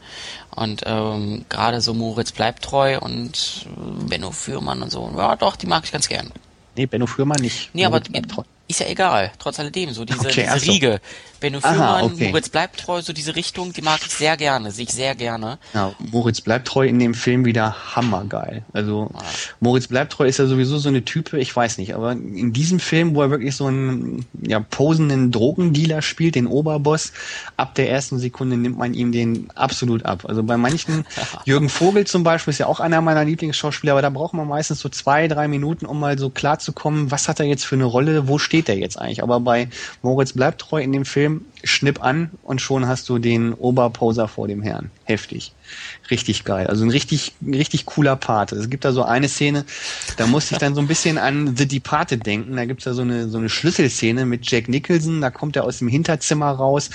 Und 0.52 0.84
ähm, 0.86 1.46
gerade 1.50 1.82
so 1.82 1.94
Moritz 1.94 2.32
bleibt 2.32 2.64
treu 2.64 3.00
und 3.00 3.68
Benno 4.08 4.32
Fürmann 4.32 4.82
und 4.82 4.92
so, 4.92 5.12
ja 5.16 5.36
doch, 5.36 5.56
die 5.56 5.68
mag 5.68 5.84
ich 5.86 5.92
ganz 5.92 6.08
gern. 6.08 6.32
Nee, 6.76 6.86
Benno 6.86 7.08
Fürmann 7.08 7.42
nicht. 7.42 7.70
Nee, 7.74 7.88
Moritz 7.88 8.08
aber 8.10 8.46
ist 8.68 8.80
ja 8.82 8.88
egal, 8.88 9.32
trotz 9.40 9.60
alledem, 9.60 9.94
so 9.94 10.04
diese, 10.04 10.20
okay, 10.28 10.50
diese 10.54 10.72
Riege. 10.72 11.02
Benno 11.40 11.60
Fürmann, 11.60 12.06
okay. 12.06 12.30
Moritz 12.30 12.50
bleibt 12.50 12.80
treu, 12.80 13.02
so 13.02 13.14
diese 13.14 13.36
Richtung, 13.36 13.74
die 13.74 13.82
mag 13.82 14.00
ich 14.06 14.12
sehr 14.12 14.38
gerne, 14.38 14.72
sehe 14.72 14.86
ich 14.86 14.92
sehr 14.92 15.16
gerne. 15.16 15.60
Ja, 15.74 15.94
Moritz 16.00 16.42
bleibt 16.42 16.68
treu 16.68 16.88
in 16.88 17.00
dem 17.00 17.14
Film 17.14 17.46
wieder 17.46 17.96
hammergeil. 17.96 18.64
Also 18.74 19.12
ah. 19.14 19.22
Moritz 19.60 19.88
bleibt 19.88 20.14
treu 20.14 20.26
ist 20.28 20.40
ja 20.40 20.48
sowieso 20.48 20.78
so 20.78 20.90
eine 20.90 21.06
Type, 21.06 21.40
ich 21.40 21.56
weiß 21.56 21.78
nicht, 21.78 21.94
aber 21.94 22.14
in 22.14 22.54
diesem 22.54 22.80
Film, 22.80 23.16
wo 23.16 23.22
er 23.22 23.30
wirklich 23.30 23.56
so 23.56 23.66
einen 23.66 24.26
ja, 24.42 24.60
posenden 24.60 25.32
Drogendealer 25.32 26.02
spielt, 26.02 26.36
den 26.36 26.48
Oberboss, 26.48 27.14
ab 27.56 27.76
der 27.76 27.90
ersten 27.90 28.20
Sekunde 28.20 28.58
nimmt 28.58 28.78
man 28.78 28.94
ihm 28.94 29.12
den 29.12 29.50
absolut 29.56 30.06
ab. 30.06 30.26
Also 30.28 30.44
bei 30.44 30.58
manchen, 30.58 31.06
Jürgen 31.46 31.70
Vogel 31.70 32.08
zum 32.08 32.24
Beispiel 32.24 32.52
ist 32.52 32.60
ja 32.60 32.68
auch 32.68 32.80
einer 32.80 33.02
meiner 33.02 33.26
Lieblingsschauspieler, 33.26 33.94
aber 33.94 34.02
da 34.02 34.10
braucht 34.10 34.34
man 34.34 34.48
meistens 34.48 34.80
so 34.80 34.90
zwei, 34.90 35.28
drei 35.28 35.48
Minuten, 35.48 35.86
um 35.86 36.00
mal 36.00 36.18
so 36.18 36.30
klar 36.30 36.60
zu 36.60 36.72
kommen, 36.72 37.12
was 37.12 37.28
hat 37.28 37.40
er 37.40 37.46
jetzt 37.46 37.66
für 37.66 37.76
eine 37.76 37.86
Rolle, 37.86 38.28
wo 38.28 38.38
steht 38.38 38.70
er 38.70 38.78
jetzt 38.78 39.00
eigentlich. 39.00 39.22
Aber 39.24 39.40
bei 39.40 39.70
Moritz 40.02 40.34
bleibt 40.34 40.62
treu 40.62 40.82
in 40.82 40.92
dem 40.92 41.06
Film 41.06 41.27
Schnipp 41.64 42.04
an 42.04 42.32
und 42.44 42.62
schon 42.62 42.88
hast 42.88 43.10
du 43.10 43.18
den 43.18 43.54
Oberposer 43.54 44.28
vor 44.28 44.48
dem 44.48 44.62
Herrn. 44.62 44.92
Heftig. 45.04 45.54
Richtig 46.10 46.44
geil. 46.44 46.68
Also 46.68 46.86
ein 46.86 46.90
richtig, 46.90 47.34
richtig 47.46 47.86
cooler 47.86 48.16
Part. 48.16 48.52
Es 48.52 48.70
gibt 48.70 48.86
da 48.86 48.92
so 48.92 49.04
eine 49.04 49.28
Szene, 49.28 49.66
da 50.18 50.28
musste 50.28 50.56
ich 50.56 50.60
dann 50.60 50.76
so 50.76 50.82
ein 50.82 50.88
bisschen 50.88 51.18
an 51.18 51.56
The 51.56 51.68
Departed 51.68 52.26
denken. 52.26 52.56
Da 52.56 52.66
gibt's 52.66 52.86
da 52.86 52.94
so 52.94 53.02
eine, 53.02 53.28
so 53.30 53.38
eine 53.38 53.50
Schlüsselszene 53.50 54.26
mit 54.26 54.50
Jack 54.50 54.70
Nicholson. 54.70 55.22
Da 55.22 55.30
kommt 55.30 55.56
er 55.56 55.64
aus 55.64 55.80
dem 55.80 55.88
Hinterzimmer 55.88 56.52
raus, 56.52 56.90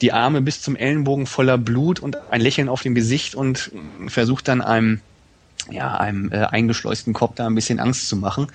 die 0.00 0.12
Arme 0.12 0.40
bis 0.40 0.60
zum 0.62 0.76
Ellenbogen 0.76 1.26
voller 1.26 1.58
Blut 1.58 2.00
und 2.00 2.16
ein 2.30 2.40
Lächeln 2.40 2.68
auf 2.68 2.82
dem 2.82 2.94
Gesicht 2.94 3.34
und 3.34 3.70
versucht 4.08 4.48
dann 4.48 4.60
einem, 4.60 5.00
ja, 5.70 5.96
einem 5.96 6.30
äh, 6.32 6.44
eingeschleusten 6.44 7.12
Kopf 7.12 7.34
da 7.36 7.46
ein 7.46 7.54
bisschen 7.54 7.80
Angst 7.80 8.08
zu 8.08 8.16
machen. 8.16 8.48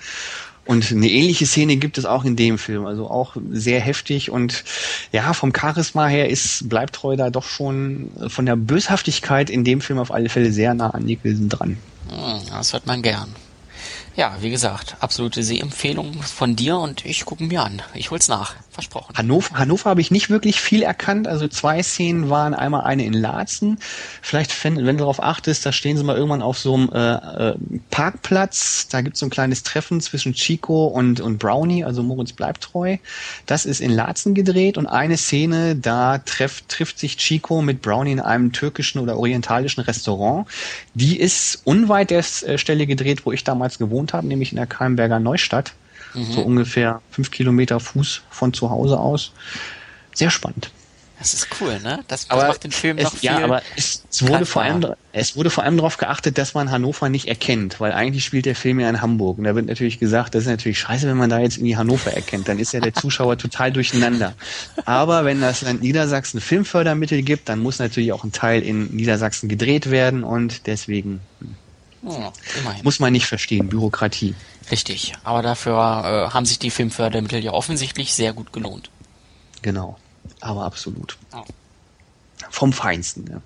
Und 0.66 0.90
eine 0.90 1.08
ähnliche 1.08 1.46
Szene 1.46 1.76
gibt 1.76 1.98
es 1.98 2.06
auch 2.06 2.24
in 2.24 2.36
dem 2.36 2.56
Film, 2.56 2.86
also 2.86 3.10
auch 3.10 3.36
sehr 3.50 3.80
heftig 3.80 4.30
und 4.30 4.64
ja, 5.12 5.34
vom 5.34 5.52
Charisma 5.54 6.06
her 6.06 6.30
ist 6.30 6.68
bleibt 6.68 6.94
treu 6.94 7.16
da 7.16 7.28
doch 7.28 7.44
schon 7.44 8.10
von 8.28 8.46
der 8.46 8.56
Böshaftigkeit 8.56 9.50
in 9.50 9.64
dem 9.64 9.82
Film 9.82 9.98
auf 9.98 10.10
alle 10.10 10.30
Fälle 10.30 10.52
sehr 10.52 10.72
nah 10.74 10.90
an 10.90 11.04
Nicholson 11.04 11.48
dran. 11.50 11.76
Hm, 12.08 12.40
das 12.50 12.72
hört 12.72 12.86
man 12.86 13.02
gern. 13.02 13.34
Ja, 14.16 14.36
wie 14.40 14.50
gesagt, 14.50 14.96
absolute 15.00 15.42
Sehempfehlung 15.42 16.22
von 16.22 16.54
dir 16.54 16.78
und 16.78 17.04
ich 17.04 17.24
gucke 17.24 17.42
mir 17.42 17.62
an. 17.62 17.82
Ich 17.94 18.10
hol's 18.10 18.28
nach. 18.28 18.54
Versprochen. 18.74 19.14
Hannover, 19.16 19.54
Hannover 19.56 19.90
habe 19.90 20.00
ich 20.00 20.10
nicht 20.10 20.30
wirklich 20.30 20.60
viel 20.60 20.82
erkannt. 20.82 21.28
Also 21.28 21.46
zwei 21.46 21.80
Szenen 21.82 22.28
waren 22.28 22.54
einmal 22.54 22.82
eine 22.82 23.04
in 23.04 23.12
Laatzen. 23.12 23.78
Vielleicht, 24.20 24.64
wenn, 24.64 24.76
wenn 24.84 24.96
du 24.96 25.02
darauf 25.02 25.22
achtest, 25.22 25.64
da 25.64 25.70
stehen 25.70 25.96
sie 25.96 26.02
mal 26.02 26.16
irgendwann 26.16 26.42
auf 26.42 26.58
so 26.58 26.74
einem 26.74 26.90
äh, 26.92 27.14
äh, 27.50 27.54
Parkplatz. 27.90 28.88
Da 28.88 29.00
gibt 29.00 29.14
es 29.14 29.20
so 29.20 29.26
ein 29.26 29.30
kleines 29.30 29.62
Treffen 29.62 30.00
zwischen 30.00 30.34
Chico 30.34 30.86
und, 30.86 31.20
und 31.20 31.38
Brownie, 31.38 31.84
also 31.84 32.02
Moritz 32.02 32.32
bleibt 32.32 32.64
treu. 32.64 32.96
Das 33.46 33.64
ist 33.64 33.80
in 33.80 33.92
Laatzen 33.92 34.34
gedreht 34.34 34.76
und 34.76 34.86
eine 34.86 35.16
Szene, 35.18 35.76
da 35.76 36.18
treff, 36.18 36.62
trifft 36.66 36.98
sich 36.98 37.16
Chico 37.16 37.62
mit 37.62 37.80
Brownie 37.80 38.12
in 38.12 38.20
einem 38.20 38.52
türkischen 38.52 38.98
oder 38.98 39.16
orientalischen 39.16 39.84
Restaurant. 39.84 40.48
Die 40.94 41.20
ist 41.20 41.62
unweit 41.64 42.10
der 42.10 42.24
äh, 42.42 42.58
Stelle 42.58 42.88
gedreht, 42.88 43.24
wo 43.24 43.30
ich 43.30 43.44
damals 43.44 43.78
gewohnt 43.78 44.12
habe, 44.12 44.26
nämlich 44.26 44.50
in 44.50 44.56
der 44.56 44.66
Keimberger 44.66 45.20
Neustadt. 45.20 45.74
Mhm. 46.14 46.32
So 46.32 46.42
ungefähr 46.42 47.00
fünf 47.10 47.30
Kilometer 47.30 47.80
Fuß 47.80 48.22
von 48.30 48.52
zu 48.52 48.70
Hause 48.70 48.98
aus. 48.98 49.32
Sehr 50.14 50.30
spannend. 50.30 50.70
Das 51.18 51.32
ist 51.32 51.48
cool, 51.60 51.78
ne? 51.80 52.00
Das, 52.08 52.26
das 52.26 52.36
macht 52.36 52.64
den 52.64 52.72
Film 52.72 52.98
es, 52.98 53.04
noch 53.04 53.14
viel. 53.14 53.30
Ja, 53.30 53.38
aber 53.38 53.62
es, 53.76 54.02
es 54.10 54.26
wurde 54.26 54.44
vor 54.44 54.62
allem, 54.62 54.84
es 55.12 55.36
wurde 55.36 55.48
vor 55.48 55.62
allem 55.62 55.76
darauf 55.76 55.96
geachtet, 55.96 56.38
dass 56.38 56.54
man 56.54 56.70
Hannover 56.70 57.08
nicht 57.08 57.28
erkennt, 57.28 57.80
weil 57.80 57.92
eigentlich 57.92 58.24
spielt 58.24 58.46
der 58.46 58.56
Film 58.56 58.80
ja 58.80 58.90
in 58.90 59.00
Hamburg. 59.00 59.38
Und 59.38 59.44
da 59.44 59.54
wird 59.54 59.66
natürlich 59.66 60.00
gesagt, 60.00 60.34
das 60.34 60.42
ist 60.42 60.48
natürlich 60.48 60.80
scheiße, 60.80 61.06
wenn 61.06 61.16
man 61.16 61.30
da 61.30 61.38
jetzt 61.38 61.56
irgendwie 61.56 61.76
Hannover 61.76 62.12
erkennt. 62.12 62.48
Dann 62.48 62.58
ist 62.58 62.72
ja 62.72 62.80
der 62.80 62.94
Zuschauer 62.94 63.38
total 63.38 63.72
durcheinander. 63.72 64.34
Aber 64.84 65.24
wenn 65.24 65.40
das 65.40 65.62
Land 65.62 65.82
Niedersachsen 65.82 66.40
Filmfördermittel 66.40 67.22
gibt, 67.22 67.48
dann 67.48 67.60
muss 67.60 67.78
natürlich 67.78 68.12
auch 68.12 68.24
ein 68.24 68.32
Teil 68.32 68.62
in 68.62 68.88
Niedersachsen 68.94 69.48
gedreht 69.48 69.90
werden 69.90 70.24
und 70.24 70.66
deswegen 70.66 71.20
oh, 72.06 72.32
muss 72.82 73.00
man 73.00 73.12
nicht 73.12 73.26
verstehen, 73.26 73.68
Bürokratie. 73.68 74.34
Richtig, 74.70 75.12
aber 75.24 75.42
dafür 75.42 75.74
äh, 75.74 76.32
haben 76.32 76.46
sich 76.46 76.58
die 76.58 76.70
Filmfördermittel 76.70 77.42
ja 77.42 77.52
offensichtlich 77.52 78.14
sehr 78.14 78.32
gut 78.32 78.52
gelohnt. 78.52 78.90
Genau, 79.62 79.96
aber 80.40 80.64
absolut. 80.64 81.16
Oh. 81.34 81.44
Vom 82.54 82.72
Feinsten. 82.72 83.24
Ne? 83.24 83.42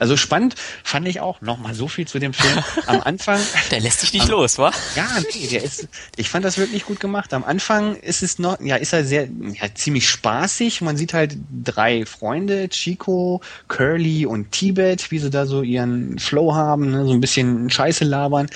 Also 0.00 0.16
spannend 0.16 0.56
fand 0.82 1.06
ich 1.06 1.20
auch 1.20 1.40
nochmal 1.40 1.74
so 1.74 1.86
viel 1.86 2.06
zu 2.06 2.18
dem 2.18 2.32
Film. 2.32 2.58
Am 2.86 3.00
Anfang. 3.00 3.40
der 3.70 3.80
lässt 3.80 4.02
dich 4.02 4.12
nicht 4.12 4.24
am, 4.24 4.30
los, 4.30 4.58
wa? 4.58 4.72
Ja, 4.96 5.08
nee, 5.34 5.46
der 5.46 5.62
ist, 5.62 5.88
ich 6.16 6.28
fand 6.28 6.44
das 6.44 6.58
wirklich 6.58 6.84
gut 6.84 6.98
gemacht. 6.98 7.32
Am 7.32 7.44
Anfang 7.44 7.94
ist 7.96 8.22
es 8.22 8.38
noch, 8.38 8.60
ja, 8.60 8.76
ist 8.76 8.92
er 8.92 9.04
sehr, 9.04 9.28
ja, 9.60 9.72
ziemlich 9.74 10.08
spaßig. 10.08 10.80
Man 10.80 10.96
sieht 10.96 11.14
halt 11.14 11.36
drei 11.64 12.04
Freunde, 12.04 12.68
Chico, 12.68 13.40
Curly 13.68 14.26
und 14.26 14.50
Tibet, 14.50 15.10
wie 15.10 15.20
sie 15.20 15.30
da 15.30 15.46
so 15.46 15.62
ihren 15.62 16.18
Flow 16.18 16.54
haben, 16.54 16.90
ne? 16.90 17.06
so 17.06 17.12
ein 17.12 17.20
bisschen 17.20 17.70
Scheiße 17.70 18.04
labern 18.04 18.48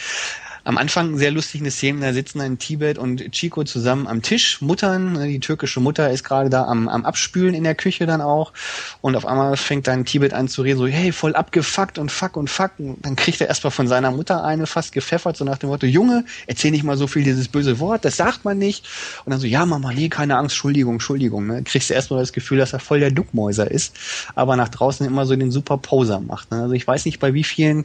am 0.64 0.78
Anfang 0.78 1.18
sehr 1.18 1.30
lustig 1.30 1.60
eine 1.60 1.70
Szene, 1.70 2.00
da 2.00 2.12
sitzen 2.14 2.38
dann 2.38 2.58
Tibet 2.58 2.96
und 2.96 3.32
Chico 3.32 3.64
zusammen 3.64 4.06
am 4.06 4.22
Tisch, 4.22 4.62
Muttern, 4.62 5.12
ne, 5.12 5.28
die 5.28 5.38
türkische 5.38 5.78
Mutter 5.78 6.10
ist 6.10 6.24
gerade 6.24 6.48
da 6.48 6.64
am, 6.64 6.88
am 6.88 7.04
Abspülen 7.04 7.54
in 7.54 7.64
der 7.64 7.74
Küche 7.74 8.06
dann 8.06 8.22
auch 8.22 8.54
und 9.02 9.14
auf 9.14 9.26
einmal 9.26 9.58
fängt 9.58 9.86
dann 9.86 10.06
Tibet 10.06 10.32
an 10.32 10.48
zu 10.48 10.62
reden, 10.62 10.78
so 10.78 10.86
hey, 10.86 11.12
voll 11.12 11.36
abgefuckt 11.36 11.98
und 11.98 12.10
fuck 12.10 12.38
und 12.38 12.48
fuck 12.48 12.72
und 12.78 13.04
dann 13.04 13.14
kriegt 13.14 13.42
er 13.42 13.48
erstmal 13.48 13.72
von 13.72 13.88
seiner 13.88 14.10
Mutter 14.10 14.42
eine 14.42 14.66
fast 14.66 14.92
gepfeffert, 14.92 15.36
so 15.36 15.44
nach 15.44 15.58
dem 15.58 15.68
Motto, 15.68 15.86
Junge, 15.86 16.24
erzähl 16.46 16.70
nicht 16.70 16.82
mal 16.82 16.96
so 16.96 17.06
viel 17.06 17.24
dieses 17.24 17.48
böse 17.48 17.78
Wort, 17.78 18.06
das 18.06 18.16
sagt 18.16 18.46
man 18.46 18.56
nicht 18.56 18.86
und 19.26 19.32
dann 19.32 19.40
so, 19.40 19.46
ja 19.46 19.66
Mama, 19.66 19.92
nee, 19.92 20.08
keine 20.08 20.38
Angst, 20.38 20.54
Entschuldigung, 20.54 20.94
Entschuldigung, 20.94 21.46
ne? 21.46 21.62
kriegst 21.62 21.90
du 21.90 21.94
erstmal 21.94 22.20
das 22.20 22.32
Gefühl, 22.32 22.56
dass 22.56 22.72
er 22.72 22.80
voll 22.80 23.00
der 23.00 23.10
Duckmäuser 23.10 23.70
ist, 23.70 23.94
aber 24.34 24.56
nach 24.56 24.70
draußen 24.70 25.06
immer 25.06 25.26
so 25.26 25.36
den 25.36 25.50
super 25.50 25.76
Poser 25.76 26.20
macht, 26.20 26.50
ne? 26.52 26.62
also 26.62 26.72
ich 26.72 26.86
weiß 26.86 27.04
nicht, 27.04 27.20
bei 27.20 27.34
wie 27.34 27.44
vielen 27.44 27.84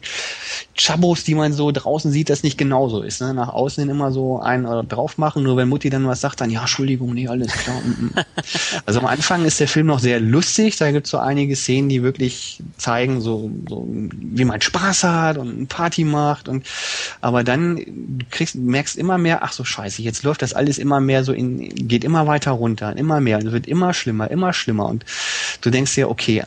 Chabos, 0.78 1.26
die 1.26 1.36
man 1.36 1.52
so 1.52 1.72
draußen 1.72 2.10
sieht, 2.10 2.30
das 2.30 2.44
nicht 2.44 2.58
genau 2.58 2.69
genauso 2.70 3.02
ist. 3.02 3.20
Ne? 3.20 3.34
Nach 3.34 3.50
außen 3.50 3.82
hin 3.82 3.90
immer 3.90 4.12
so 4.12 4.40
einen 4.40 4.66
äh, 4.66 4.84
drauf 4.84 5.18
machen, 5.18 5.42
nur 5.42 5.58
wenn 5.58 5.68
Mutti 5.68 5.90
dann 5.90 6.06
was 6.06 6.22
sagt, 6.22 6.40
dann 6.40 6.52
ja, 6.52 6.62
Entschuldigung, 6.62 7.16
nee, 7.16 7.28
alles 7.28 7.52
klar. 7.52 7.82
Mm, 7.82 8.06
mm. 8.06 8.12
also 8.86 9.00
am 9.00 9.08
Anfang 9.08 9.44
ist 9.44 9.60
der 9.60 9.68
Film 9.68 9.88
noch 9.88 10.00
sehr 10.00 10.20
lustig, 10.20 10.78
da 10.78 10.92
gibt 10.92 11.08
es 11.08 11.12
so 11.12 11.18
einige 11.18 11.56
Szenen, 11.56 11.90
die 11.90 12.04
wirklich 12.04 12.62
zeigen, 12.78 13.22
so, 13.22 13.50
so 13.68 13.88
wie 13.90 14.46
man 14.46 14.62
Spaß 14.62 15.04
hat 15.04 15.38
und 15.40 15.68
Party 15.68 16.04
macht 16.04 16.48
und 16.48 16.68
aber 17.22 17.44
dann 17.44 17.78
du 17.78 18.26
kriegst, 18.30 18.56
merkst 18.56 18.98
immer 18.98 19.18
mehr, 19.18 19.42
ach 19.42 19.52
so 19.52 19.64
scheiße, 19.64 20.04
jetzt 20.04 20.22
läuft 20.22 20.44
das 20.44 20.54
alles 20.54 20.78
immer 20.78 21.00
mehr 21.00 21.24
so 21.24 21.34
in, 21.34 21.70
geht 21.88 22.04
immer 22.04 22.28
weiter 22.28 22.52
runter, 22.52 22.96
immer 22.96 23.20
mehr 23.20 23.40
und 23.40 23.48
es 23.48 23.52
wird 23.52 23.68
immer 23.68 23.96
schlimmer, 23.96 24.30
immer 24.30 24.54
schlimmer 24.54 24.86
und 24.86 25.06
du 25.62 25.72
denkst 25.72 25.96
dir, 25.96 26.10
okay, 26.10 26.44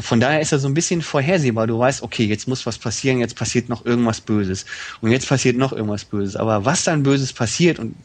von 0.00 0.20
daher 0.20 0.40
ist 0.40 0.52
er 0.52 0.58
so 0.58 0.68
ein 0.68 0.74
bisschen 0.74 1.02
vorhersehbar. 1.02 1.66
Du 1.66 1.78
weißt, 1.78 2.02
okay, 2.02 2.24
jetzt 2.24 2.48
muss 2.48 2.64
was 2.64 2.78
passieren, 2.78 3.18
jetzt 3.18 3.36
passiert 3.36 3.68
noch 3.68 3.84
irgendwas 3.84 4.20
Böses 4.20 4.64
und 5.02 5.10
jetzt 5.10 5.28
passiert 5.28 5.49
passiert 5.50 5.56
noch 5.58 5.72
irgendwas 5.72 6.04
Böses. 6.04 6.36
Aber 6.36 6.64
was 6.64 6.84
dann 6.84 7.02
Böses 7.02 7.32
passiert 7.32 7.78
und 7.78 7.96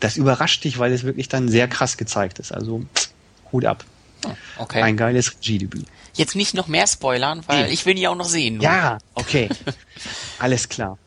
das 0.00 0.16
überrascht 0.16 0.64
dich, 0.64 0.78
weil 0.78 0.92
es 0.92 1.02
wirklich 1.02 1.28
dann 1.28 1.48
sehr 1.48 1.66
krass 1.68 1.96
gezeigt 1.96 2.38
ist. 2.38 2.52
Also 2.52 2.84
Hut 3.50 3.64
ab. 3.64 3.84
Oh, 4.24 4.30
okay. 4.58 4.82
Ein 4.82 4.96
geiles 4.96 5.32
Regiedebüt. 5.32 5.86
Jetzt 6.14 6.36
nicht 6.36 6.54
noch 6.54 6.68
mehr 6.68 6.86
spoilern, 6.86 7.42
weil 7.46 7.66
nee. 7.66 7.72
ich 7.72 7.84
will 7.84 7.96
ihn 7.96 8.02
ja 8.02 8.10
auch 8.10 8.16
noch 8.16 8.28
sehen. 8.28 8.56
Nur. 8.56 8.64
Ja, 8.64 8.98
okay. 9.14 9.48
Alles 10.38 10.68
klar. 10.68 10.98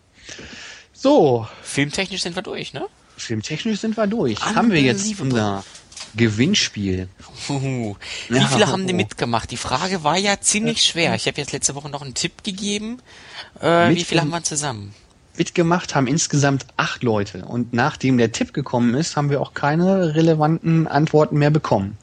So. 0.94 1.48
Filmtechnisch 1.64 2.22
sind 2.22 2.36
wir 2.36 2.44
durch, 2.44 2.74
ne? 2.74 2.86
Filmtechnisch 3.16 3.80
sind 3.80 3.96
wir 3.96 4.08
durch. 4.08 4.40
Haben 4.42 4.72
wir 4.72 4.82
jetzt 4.82 5.20
unser 5.20 5.64
Gewinnspiel. 6.16 7.08
Uhu. 7.48 7.96
Wie 8.28 8.36
ja, 8.36 8.48
viele 8.48 8.68
haben 8.68 8.84
oh. 8.84 8.88
denn 8.88 8.98
mitgemacht? 8.98 9.50
Die 9.52 9.58
Frage 9.58 10.04
war 10.04 10.18
ja 10.18 10.40
ziemlich 10.42 10.84
schwer. 10.84 11.16
Ich 11.16 11.28
habe 11.28 11.38
jetzt 11.40 11.54
letzte 11.54 11.76
Woche 11.76 11.90
noch 11.90 12.02
einen 12.02 12.14
Tipp 12.14 12.44
gegeben. 12.44 13.02
Äh, 13.62 13.96
wie 13.96 14.04
viele 14.04 14.22
haben 14.22 14.30
wir 14.30 14.44
zusammen? 14.44 14.94
Mitgemacht 15.38 15.96
haben 15.96 16.08
insgesamt 16.08 16.66
acht 16.78 17.04
Leute. 17.04 17.46
Und 17.46 17.74
nachdem 17.74 18.18
der 18.18 18.32
Tipp 18.32 18.54
gekommen 18.54 18.94
ist, 18.96 19.16
haben 19.16 19.30
wir 19.30 19.42
auch 19.42 19.54
keine 19.54 20.16
relevanten 20.16 20.88
Antworten 20.88 21.38
mehr 21.38 21.50
bekommen. 21.50 21.98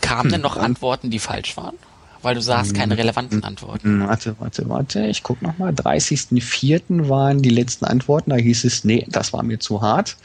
Kamen 0.00 0.24
hm. 0.24 0.30
denn 0.30 0.40
noch 0.40 0.56
Antworten, 0.56 1.10
die 1.10 1.18
falsch 1.18 1.56
waren? 1.56 1.76
Weil 2.22 2.34
du 2.34 2.40
sagst, 2.40 2.74
keine 2.74 2.94
hm. 2.94 3.00
relevanten 3.00 3.44
Antworten. 3.44 4.00
Hm, 4.00 4.08
warte, 4.08 4.36
warte, 4.38 4.68
warte. 4.68 5.06
Ich 5.06 5.22
guck 5.22 5.42
nochmal. 5.42 5.72
30.04. 5.72 7.08
waren 7.08 7.42
die 7.42 7.50
letzten 7.50 7.84
Antworten. 7.84 8.30
Da 8.30 8.36
hieß 8.36 8.64
es, 8.64 8.84
nee, 8.84 9.06
das 9.08 9.32
war 9.32 9.42
mir 9.42 9.60
zu 9.60 9.82
hart. 9.82 10.16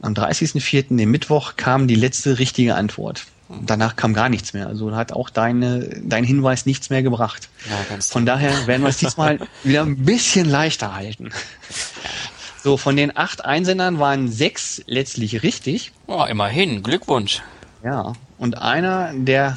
Am 0.00 0.14
30.04., 0.14 0.96
dem 0.96 1.10
Mittwoch, 1.10 1.56
kam 1.56 1.86
die 1.86 1.94
letzte 1.94 2.38
richtige 2.38 2.74
Antwort. 2.74 3.26
Danach 3.48 3.96
kam 3.96 4.14
gar 4.14 4.28
nichts 4.28 4.54
mehr. 4.54 4.66
Also 4.66 4.94
hat 4.96 5.12
auch 5.12 5.28
deine, 5.28 6.00
dein 6.02 6.24
Hinweis 6.24 6.64
nichts 6.66 6.88
mehr 6.90 7.02
gebracht. 7.02 7.48
Ja, 7.68 7.98
Von 8.00 8.24
daher 8.24 8.66
werden 8.66 8.82
wir 8.82 8.88
es 8.88 8.96
diesmal 8.96 9.38
wieder 9.64 9.82
ein 9.82 10.04
bisschen 10.04 10.48
leichter 10.48 10.94
halten. 10.94 11.30
So, 12.62 12.78
von 12.78 12.96
den 12.96 13.16
acht 13.16 13.44
Einsendern 13.44 13.98
waren 13.98 14.28
sechs 14.30 14.82
letztlich 14.86 15.42
richtig. 15.42 15.92
Oh, 16.06 16.24
immerhin. 16.24 16.82
Glückwunsch. 16.82 17.42
Ja. 17.82 18.14
Und 18.38 18.56
einer, 18.56 19.12
der 19.12 19.54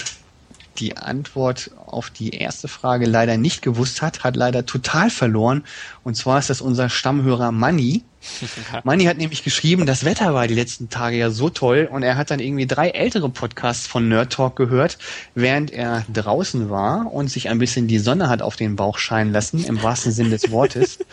die 0.78 0.98
Antwort 0.98 1.72
auf 1.88 2.10
die 2.10 2.32
erste 2.32 2.68
Frage 2.68 3.06
leider 3.06 3.38
nicht 3.38 3.62
gewusst 3.62 4.02
hat, 4.02 4.24
hat 4.24 4.36
leider 4.36 4.66
total 4.66 5.10
verloren. 5.10 5.64
Und 6.04 6.16
zwar 6.16 6.40
ist 6.40 6.50
das 6.50 6.62
unser 6.62 6.90
Stammhörer 6.90 7.52
Manny. 7.52 8.04
Manny 8.84 9.06
hat 9.06 9.18
nämlich 9.18 9.44
geschrieben, 9.44 9.86
das 9.86 10.04
Wetter 10.04 10.34
war 10.34 10.48
die 10.48 10.54
letzten 10.54 10.90
Tage 10.90 11.18
ja 11.18 11.30
so 11.30 11.50
toll 11.50 11.88
und 11.92 12.04
er 12.04 12.18
hat 12.18 12.32
dann 12.32 12.40
irgendwie 12.40 12.68
drei 12.68 12.90
ältere 12.90 13.30
Podcasts 13.30 13.88
von 13.88 14.10
Nerd 14.10 14.34
Talk 14.34 14.56
gehört, 14.56 14.98
während 15.34 15.72
er 15.72 16.06
draußen 16.12 16.70
war 16.70 17.12
und 17.14 17.30
sich 17.30 17.50
ein 17.50 17.60
bisschen 17.60 17.88
die 17.88 18.00
Sonne 18.00 18.30
hat 18.30 18.42
auf 18.42 18.56
den 18.56 18.76
Bauch 18.76 18.98
scheinen 18.98 19.32
lassen, 19.32 19.64
im 19.64 19.82
wahrsten 19.82 20.12
Sinn 20.12 20.30
des 20.30 20.52
Wortes. 20.52 21.00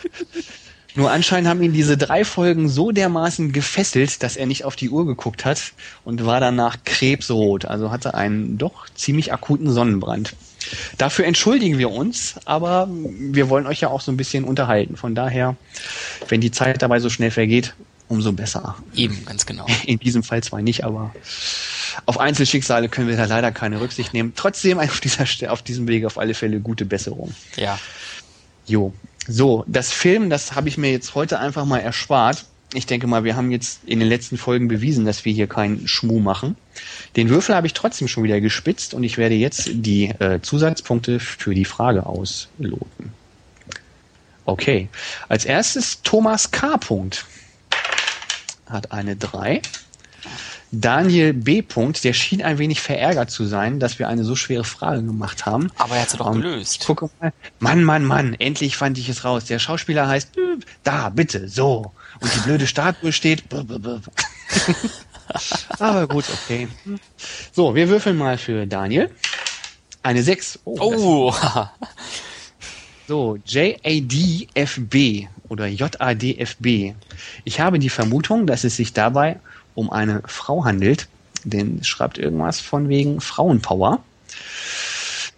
Nur 0.97 1.11
anscheinend 1.11 1.49
haben 1.49 1.61
ihn 1.61 1.73
diese 1.73 1.97
drei 1.97 2.23
Folgen 2.23 2.69
so 2.69 2.91
dermaßen 2.91 3.51
gefesselt, 3.51 4.23
dass 4.23 4.37
er 4.37 4.45
nicht 4.45 4.63
auf 4.63 4.77
die 4.77 4.89
Uhr 4.89 5.05
geguckt 5.05 5.43
hat 5.43 5.73
und 6.05 6.25
war 6.25 6.39
danach 6.39 6.77
krebsrot. 6.85 7.65
Also 7.65 7.91
hatte 7.91 8.13
einen 8.13 8.57
doch 8.57 8.87
ziemlich 8.95 9.33
akuten 9.33 9.69
Sonnenbrand. 9.69 10.35
Dafür 10.97 11.25
entschuldigen 11.25 11.77
wir 11.77 11.91
uns, 11.91 12.35
aber 12.45 12.87
wir 12.89 13.49
wollen 13.49 13.67
euch 13.67 13.81
ja 13.81 13.89
auch 13.89 14.01
so 14.01 14.11
ein 14.11 14.17
bisschen 14.17 14.43
unterhalten. 14.43 14.97
Von 14.97 15.15
daher, 15.15 15.55
wenn 16.27 16.41
die 16.41 16.51
Zeit 16.51 16.81
dabei 16.81 16.99
so 16.99 17.09
schnell 17.09 17.31
vergeht, 17.31 17.73
umso 18.07 18.31
besser. 18.31 18.75
Eben, 18.93 19.25
ganz 19.25 19.45
genau. 19.45 19.65
In 19.85 19.99
diesem 19.99 20.23
Fall 20.23 20.43
zwar 20.43 20.61
nicht, 20.61 20.83
aber 20.83 21.13
auf 22.05 22.19
Einzelschicksale 22.19 22.89
können 22.89 23.07
wir 23.07 23.17
da 23.17 23.25
leider 23.25 23.51
keine 23.51 23.81
Rücksicht 23.81 24.13
nehmen. 24.13 24.33
Trotzdem 24.35 24.79
auf, 24.79 24.99
dieser, 24.99 25.25
auf 25.51 25.61
diesem 25.61 25.87
Weg 25.87 26.05
auf 26.05 26.17
alle 26.17 26.33
Fälle 26.33 26.59
gute 26.59 26.85
Besserung. 26.85 27.33
Ja. 27.55 27.79
Jo. 28.65 28.93
So, 29.27 29.63
das 29.67 29.91
Film, 29.91 30.29
das 30.29 30.53
habe 30.53 30.69
ich 30.69 30.77
mir 30.77 30.91
jetzt 30.91 31.15
heute 31.15 31.39
einfach 31.39 31.65
mal 31.65 31.79
erspart. 31.79 32.45
Ich 32.75 32.85
denke 32.85 33.07
mal, 33.07 33.23
wir 33.23 33.35
haben 33.35 33.51
jetzt 33.51 33.79
in 33.85 33.99
den 33.99 34.09
letzten 34.09 34.37
Folgen 34.37 34.67
bewiesen, 34.67 35.05
dass 35.05 35.23
wir 35.23 35.31
hier 35.31 35.47
keinen 35.47 35.87
Schmuh 35.87 36.19
machen. 36.19 36.57
Den 37.15 37.29
Würfel 37.29 37.55
habe 37.55 37.67
ich 37.67 37.73
trotzdem 37.73 38.07
schon 38.07 38.23
wieder 38.23 38.41
gespitzt 38.41 38.93
und 38.93 39.03
ich 39.03 39.17
werde 39.17 39.35
jetzt 39.35 39.69
die 39.71 40.09
äh, 40.19 40.41
Zusatzpunkte 40.41 41.19
für 41.19 41.55
die 41.55 41.65
Frage 41.65 42.05
ausloten. 42.05 43.13
Okay. 44.45 44.89
Als 45.29 45.45
erstes 45.45 46.01
Thomas 46.03 46.51
K. 46.51 46.75
-Punkt. 46.75 47.23
Hat 48.67 48.91
eine 48.91 49.15
3. 49.15 49.61
Daniel 50.71 51.33
B. 51.33 51.61
-Punkt, 51.61 52.03
der 52.03 52.13
schien 52.13 52.43
ein 52.43 52.57
wenig 52.57 52.81
verärgert 52.81 53.31
zu 53.31 53.45
sein, 53.45 53.79
dass 53.79 53.99
wir 53.99 54.09
eine 54.09 54.23
so 54.23 54.35
schwere 54.35 54.63
Frage 54.65 55.01
gemacht 55.01 55.45
haben. 55.45 55.71
Aber 55.77 55.95
er 55.95 56.01
hat 56.01 56.09
sie 56.09 56.17
doch 56.17 56.27
um, 56.27 56.41
gelöst. 56.41 56.77
Ich 56.81 56.85
gucke 56.85 57.09
mal. 57.21 57.31
Mann, 57.59 57.83
Mann, 57.83 58.03
Mann, 58.03 58.33
endlich 58.33 58.75
fand 58.75 58.97
ich 58.97 59.07
es 59.07 59.23
raus. 59.23 59.45
Der 59.45 59.59
Schauspieler 59.59 60.07
heißt 60.07 60.37
äh, 60.37 60.57
da, 60.83 61.09
bitte, 61.09 61.47
so. 61.47 61.93
Und 62.19 62.33
die 62.35 62.39
blöde 62.39 62.67
Statue 62.67 63.11
steht. 63.11 63.43
Aber 65.79 66.07
gut, 66.07 66.25
okay. 66.29 66.67
So, 67.51 67.75
wir 67.75 67.89
würfeln 67.89 68.17
mal 68.17 68.37
für 68.37 68.65
Daniel. 68.65 69.09
Eine 70.03 70.23
6. 70.23 70.59
Oh. 70.65 70.77
oh. 70.81 71.33
So, 73.07 73.37
JADFB 73.45 75.27
oder 75.47 75.67
JADFB. 75.67 76.95
Ich 77.43 77.59
habe 77.59 77.77
die 77.77 77.89
Vermutung, 77.89 78.47
dass 78.47 78.63
es 78.63 78.77
sich 78.77 78.93
dabei 78.93 79.39
um 79.75 79.91
eine 79.91 80.23
Frau 80.25 80.65
handelt, 80.65 81.07
denn 81.43 81.77
es 81.81 81.87
schreibt 81.87 82.17
irgendwas 82.17 82.59
von 82.61 82.89
wegen 82.89 83.21
Frauenpower. 83.21 84.03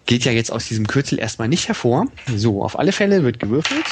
Geht 0.06 0.24
ja 0.24 0.32
jetzt 0.32 0.50
aus 0.50 0.66
diesem 0.66 0.88
Kürzel 0.88 1.20
erstmal 1.20 1.50
nicht 1.50 1.68
hervor. 1.68 2.08
So, 2.34 2.64
auf 2.64 2.80
alle 2.80 2.94
Fälle 2.94 3.24
wird 3.24 3.42
gewürfelt. 3.42 3.86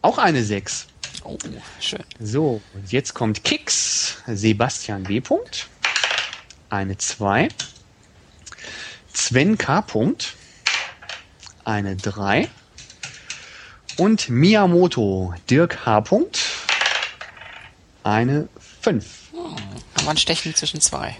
Auch 0.00 0.16
eine 0.16 0.42
6. 0.42 0.86
Oh, 1.30 1.38
schön. 1.78 2.02
So, 2.18 2.60
und 2.74 2.90
jetzt 2.90 3.14
kommt 3.14 3.44
Kix, 3.44 4.16
Sebastian 4.26 5.06
W. 5.06 5.20
-Punkt. 5.20 5.66
Eine 6.70 6.98
2. 6.98 7.48
Sven 9.12 9.56
K. 9.56 9.78
-Punkt. 9.78 10.32
Eine 11.64 11.94
3. 11.94 12.48
Und 13.96 14.28
Miyamoto, 14.28 15.32
Dirk 15.48 15.86
H. 15.86 15.98
-Punkt. 15.98 16.40
Eine 18.02 18.48
5. 18.82 19.06
Haben 19.32 20.06
wir 20.06 20.10
ein 20.10 20.16
Stechen 20.16 20.52
zwischen 20.56 20.80
zwei. 20.80 21.16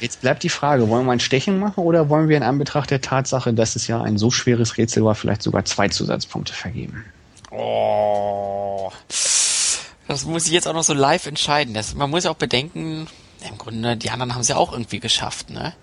Jetzt 0.00 0.22
bleibt 0.22 0.42
die 0.42 0.48
Frage, 0.48 0.88
wollen 0.88 1.06
wir 1.06 1.12
ein 1.12 1.20
Stechen 1.20 1.60
machen 1.60 1.84
oder 1.84 2.08
wollen 2.08 2.28
wir 2.28 2.36
in 2.36 2.42
Anbetracht 2.42 2.90
der 2.90 3.00
Tatsache, 3.00 3.54
dass 3.54 3.76
es 3.76 3.86
ja 3.86 4.02
ein 4.02 4.18
so 4.18 4.32
schweres 4.32 4.76
Rätsel 4.76 5.04
war, 5.04 5.14
vielleicht 5.14 5.42
sogar 5.42 5.64
zwei 5.64 5.88
Zusatzpunkte 5.88 6.52
vergeben? 6.52 7.04
Oh. 7.52 8.90
Das 10.12 10.26
muss 10.26 10.46
ich 10.46 10.52
jetzt 10.52 10.68
auch 10.68 10.74
noch 10.74 10.84
so 10.84 10.92
live 10.92 11.26
entscheiden. 11.26 11.72
Das, 11.72 11.94
man 11.94 12.10
muss 12.10 12.24
ja 12.24 12.30
auch 12.30 12.36
bedenken, 12.36 13.08
im 13.48 13.56
Grunde, 13.56 13.96
die 13.96 14.10
anderen 14.10 14.34
haben 14.34 14.42
es 14.42 14.48
ja 14.48 14.56
auch 14.56 14.72
irgendwie 14.72 15.00
geschafft, 15.00 15.48
ne? 15.48 15.74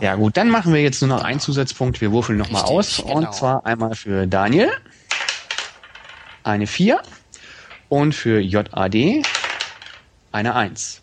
Ja 0.00 0.16
gut, 0.16 0.36
dann 0.36 0.48
machen 0.48 0.72
wir 0.74 0.82
jetzt 0.82 1.00
nur 1.02 1.08
noch 1.08 1.22
einen 1.22 1.38
Zusatzpunkt. 1.38 2.00
Wir 2.00 2.12
würfeln 2.12 2.38
nochmal 2.38 2.62
aus. 2.62 2.96
Genau. 2.96 3.18
Und 3.18 3.34
zwar 3.34 3.64
einmal 3.66 3.94
für 3.94 4.26
Daniel 4.26 4.70
eine 6.42 6.66
4 6.66 7.00
und 7.88 8.14
für 8.14 8.40
JAD 8.40 9.22
eine 10.32 10.54
1. 10.54 11.00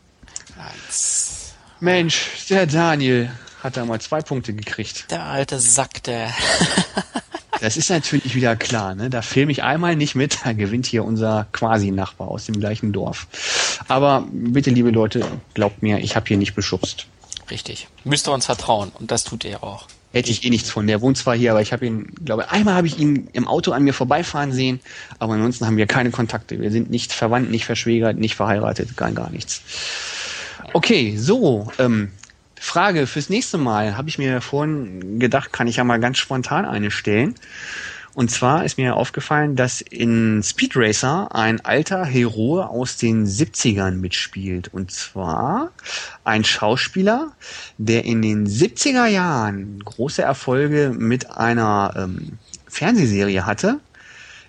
1. 0.88 1.54
Mensch, 1.80 2.48
der 2.50 2.66
Daniel 2.66 3.32
hat 3.64 3.78
da 3.78 3.86
mal 3.86 4.02
zwei 4.02 4.22
Punkte 4.22 4.54
gekriegt. 4.54 5.12
Der 5.12 5.24
alte 5.24 5.60
Sack, 5.60 6.04
der. 6.04 6.34
Das 7.62 7.78
ist 7.78 7.90
natürlich 7.90 8.36
wieder 8.36 8.56
klar, 8.56 8.96
ne? 8.96 9.10
Da 9.10 9.22
filme 9.22 9.52
ich 9.52 9.64
einmal 9.64 9.96
nicht 9.96 10.16
mit, 10.16 10.40
da 10.44 10.54
gewinnt 10.54 10.86
hier 10.86 11.04
unser 11.04 11.48
Quasi-Nachbar 11.52 12.28
aus 12.28 12.46
dem 12.46 12.60
gleichen 12.60 12.94
Dorf. 12.94 13.28
Aber 13.88 14.28
bitte, 14.32 14.70
liebe 14.70 14.92
Leute, 14.92 15.26
glaubt 15.54 15.82
mir, 15.82 16.00
ich 16.00 16.16
habe 16.16 16.28
hier 16.28 16.38
nicht 16.38 16.56
beschubst. 16.56 17.08
Richtig. 17.50 17.88
Müsst 18.04 18.28
ihr 18.28 18.34
uns 18.34 18.46
vertrauen 18.46 18.92
und 19.00 19.12
das 19.12 19.24
tut 19.24 19.46
ihr 19.46 19.64
auch. 19.64 19.88
Hätte 20.14 20.32
ich 20.32 20.44
eh 20.46 20.50
nichts 20.50 20.70
von. 20.70 20.88
Der 20.88 21.02
wohnt 21.02 21.18
zwar 21.18 21.36
hier, 21.36 21.52
aber 21.52 21.62
ich 21.62 21.74
habe 21.74 21.86
ihn, 21.86 22.08
glaube 22.24 22.50
einmal 22.50 22.76
habe 22.76 22.88
ich 22.88 22.98
ihn 22.98 23.28
im 23.34 23.48
Auto 23.48 23.72
an 23.72 23.84
mir 23.84 23.94
vorbeifahren 23.94 24.52
sehen, 24.52 24.80
aber 25.20 25.34
ansonsten 25.34 25.66
haben 25.66 25.78
wir 25.78 25.86
keine 25.86 26.12
Kontakte. 26.12 26.60
Wir 26.60 26.72
sind 26.72 26.90
nicht 26.90 27.14
verwandt, 27.14 27.52
nicht 27.52 27.66
verschwägert, 27.66 28.18
nicht 28.18 28.36
verheiratet, 28.36 28.96
gar, 28.96 29.12
gar 29.12 29.30
nichts. 29.30 29.62
Okay, 30.74 31.16
so, 31.18 31.72
ähm, 31.78 32.12
Frage 32.60 33.08
fürs 33.08 33.30
nächste 33.30 33.58
Mal 33.58 33.98
habe 33.98 34.10
ich 34.10 34.18
mir 34.18 34.42
vorhin 34.42 35.20
gedacht, 35.20 35.54
kann 35.54 35.68
ich 35.68 35.78
ja 35.78 35.84
mal 35.84 36.00
ganz 36.00 36.18
spontan 36.18 36.66
eine 36.66 36.92
stellen. 36.92 37.36
Und 38.18 38.32
zwar 38.32 38.66
ist 38.66 38.80
mir 38.80 38.96
aufgefallen, 38.96 39.56
dass 39.56 39.80
in 39.80 40.42
Speed 40.42 40.72
Racer 40.76 41.36
ein 41.36 41.64
alter 41.64 42.04
Hero 42.04 42.64
aus 42.64 42.98
den 42.98 43.28
70ern 43.28 43.92
mitspielt. 43.92 44.74
Und 44.74 44.92
zwar 44.92 45.72
ein 46.24 46.44
Schauspieler, 46.44 47.34
der 47.78 48.06
in 48.06 48.24
den 48.24 48.48
70er 48.48 49.06
Jahren 49.06 49.80
große 49.86 50.24
Erfolge 50.24 50.96
mit 50.98 51.30
einer 51.30 51.94
ähm, 51.96 52.40
Fernsehserie 52.68 53.46
hatte, 53.46 53.80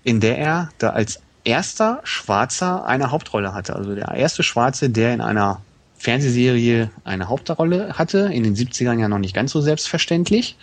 in 0.03 0.21
der 0.21 0.39
er 0.39 0.71
da 0.79 0.91
als 0.91 1.21
erster 1.45 2.01
Schwarzer 2.05 2.87
eine 2.87 3.11
Hauptrolle 3.11 3.53
hatte. 3.53 3.77
Also 3.77 3.95
der 3.95 4.13
erste 4.13 4.43
Schwarze, 4.43 4.89
der 4.89 5.13
in 5.13 5.21
einer 5.21 5.61
Fernsehserie 5.99 6.91
eine 7.05 7.29
Hauptrolle 7.29 7.95
hatte, 7.99 8.31
in 8.33 8.45
den 8.45 8.57
70ern 8.57 8.99
ja 8.99 9.09
noch 9.09 9.19
nicht 9.19 9.35
ganz 9.35 9.53
so 9.53 9.61
selbstverständlich. 9.61 10.57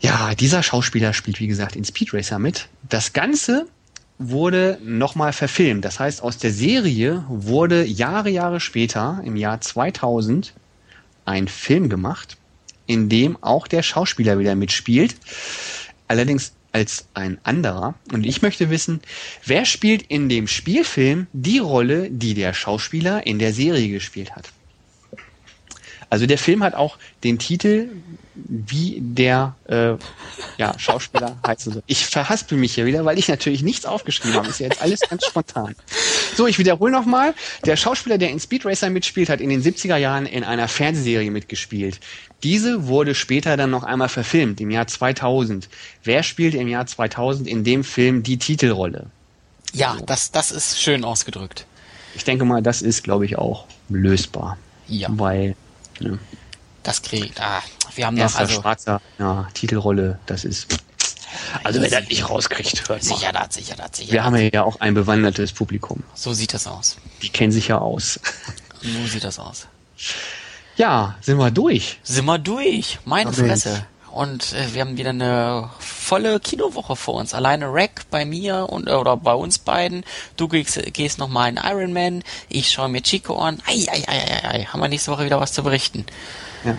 Ja, 0.00 0.34
dieser 0.34 0.62
Schauspieler 0.62 1.12
spielt, 1.12 1.38
wie 1.38 1.46
gesagt, 1.46 1.76
in 1.76 1.84
Speed 1.84 2.12
Racer 2.12 2.38
mit. 2.38 2.68
Das 2.88 3.12
Ganze 3.12 3.66
wurde 4.18 4.78
nochmal 4.82 5.32
verfilmt. 5.32 5.84
Das 5.84 6.00
heißt, 6.00 6.22
aus 6.22 6.38
der 6.38 6.52
Serie 6.52 7.24
wurde 7.28 7.84
Jahre, 7.84 8.28
Jahre 8.28 8.60
später, 8.60 9.20
im 9.24 9.36
Jahr 9.36 9.60
2000, 9.60 10.52
ein 11.24 11.46
Film 11.48 11.88
gemacht, 11.88 12.36
in 12.86 13.08
dem 13.08 13.42
auch 13.42 13.68
der 13.68 13.82
Schauspieler 13.82 14.38
wieder 14.38 14.54
mitspielt. 14.56 15.14
Allerdings 16.08 16.52
als 16.72 17.06
ein 17.14 17.38
anderer. 17.44 17.94
Und 18.12 18.24
ich 18.24 18.42
möchte 18.42 18.70
wissen, 18.70 19.00
wer 19.44 19.64
spielt 19.64 20.02
in 20.02 20.28
dem 20.28 20.48
Spielfilm 20.48 21.26
die 21.32 21.58
Rolle, 21.58 22.10
die 22.10 22.34
der 22.34 22.54
Schauspieler 22.54 23.26
in 23.26 23.38
der 23.38 23.52
Serie 23.52 23.88
gespielt 23.88 24.34
hat? 24.34 24.50
Also 26.10 26.26
der 26.26 26.38
Film 26.38 26.62
hat 26.62 26.74
auch 26.74 26.98
den 27.24 27.38
Titel, 27.38 27.88
wie 28.34 28.98
der 29.00 29.54
äh, 29.68 29.94
ja, 30.56 30.78
Schauspieler 30.78 31.36
heißen 31.46 31.72
soll. 31.74 31.82
Ich 31.86 32.06
verhaspel 32.06 32.58
mich 32.58 32.74
hier 32.74 32.86
wieder, 32.86 33.04
weil 33.04 33.18
ich 33.18 33.28
natürlich 33.28 33.62
nichts 33.62 33.84
aufgeschrieben 33.84 34.34
habe. 34.34 34.48
Ist 34.48 34.60
ja 34.60 34.66
jetzt 34.66 34.82
alles 34.82 35.00
ganz 35.00 35.26
spontan. 35.26 35.74
So, 36.34 36.46
ich 36.46 36.58
wiederhole 36.58 36.92
nochmal. 36.92 37.34
Der 37.64 37.76
Schauspieler, 37.76 38.18
der 38.18 38.30
in 38.30 38.40
Speed 38.40 38.64
Racer 38.64 38.90
mitspielt, 38.90 39.28
hat 39.28 39.40
in 39.40 39.50
den 39.50 39.62
70er 39.62 39.96
Jahren 39.96 40.26
in 40.26 40.44
einer 40.44 40.68
Fernsehserie 40.68 41.30
mitgespielt. 41.30 42.00
Diese 42.42 42.86
wurde 42.86 43.14
später 43.14 43.56
dann 43.56 43.70
noch 43.70 43.84
einmal 43.84 44.08
verfilmt, 44.08 44.60
im 44.60 44.70
Jahr 44.70 44.86
2000. 44.86 45.68
Wer 46.02 46.22
spielt 46.22 46.54
im 46.54 46.68
Jahr 46.68 46.86
2000 46.86 47.46
in 47.46 47.64
dem 47.64 47.84
Film 47.84 48.22
die 48.22 48.38
Titelrolle? 48.38 49.06
Ja, 49.72 49.96
so. 49.98 50.04
das, 50.06 50.32
das 50.32 50.50
ist 50.50 50.80
schön 50.80 51.04
ausgedrückt. 51.04 51.66
Ich 52.14 52.24
denke 52.24 52.44
mal, 52.44 52.62
das 52.62 52.82
ist, 52.82 53.04
glaube 53.04 53.24
ich, 53.24 53.38
auch 53.38 53.66
lösbar. 53.88 54.58
Ja. 54.88 55.08
Weil 55.12 55.54
Ne? 56.02 56.18
Das 56.82 57.02
kriegt. 57.02 57.40
Ah, 57.40 57.62
wir 57.94 58.06
haben 58.06 58.16
Erster 58.16 58.42
noch 58.42 58.48
also 58.48 58.60
schwarzer 58.60 59.00
ja, 59.18 59.48
Titelrolle. 59.54 60.18
Das 60.26 60.44
ist. 60.44 60.66
Also 61.64 61.80
wer 61.80 61.88
das 61.88 62.08
nicht 62.08 62.28
rauskriegt, 62.28 62.88
hört 62.88 63.02
Sicher, 63.02 63.32
das, 63.32 63.54
sicher, 63.54 63.74
das, 63.76 63.96
sicher. 63.96 64.12
Wir 64.12 64.24
haben 64.24 64.36
ja 64.36 64.64
auch 64.64 64.80
ein 64.80 64.94
bewandertes 64.94 65.52
Publikum. 65.52 66.02
So 66.14 66.34
sieht 66.34 66.52
das 66.52 66.66
aus. 66.66 66.96
Die 67.22 67.30
kennen 67.30 67.52
sich 67.52 67.68
ja 67.68 67.78
aus. 67.78 68.20
So 68.82 69.06
sieht 69.06 69.24
das 69.24 69.38
aus. 69.38 69.66
Ja, 70.76 71.16
sind 71.20 71.38
wir 71.38 71.50
durch. 71.50 71.98
Sind 72.02 72.24
wir 72.24 72.38
durch. 72.38 72.98
Meine 73.04 73.30
Ach, 73.30 73.34
Fresse. 73.34 73.86
Und 74.10 74.52
äh, 74.52 74.74
wir 74.74 74.82
haben 74.82 74.98
wieder 74.98 75.10
eine 75.10 75.70
volle 75.78 76.38
Kinowoche 76.38 76.96
vor 76.96 77.14
uns. 77.14 77.32
Alleine 77.32 77.72
Rack 77.72 78.02
bei 78.10 78.24
mir 78.24 78.68
und 78.68 78.86
äh, 78.88 78.92
oder 78.92 79.16
bei 79.16 79.32
uns 79.32 79.58
beiden. 79.58 80.04
Du 80.36 80.48
gehst, 80.48 80.80
gehst 80.92 81.18
nochmal 81.18 81.48
in 81.50 81.60
Iron 81.62 81.92
Man. 81.92 82.22
Ich 82.48 82.70
schaue 82.70 82.88
mir 82.88 83.02
Chico 83.02 83.38
an. 83.38 83.62
Ei, 83.66 83.86
ei, 83.88 84.02
ei, 84.06 84.18
ei, 84.18 84.50
ei. 84.50 84.64
Haben 84.64 84.80
wir 84.80 84.88
nächste 84.88 85.12
Woche 85.12 85.24
wieder 85.24 85.40
was 85.40 85.52
zu 85.52 85.62
berichten. 85.62 86.04
Ja, 86.64 86.76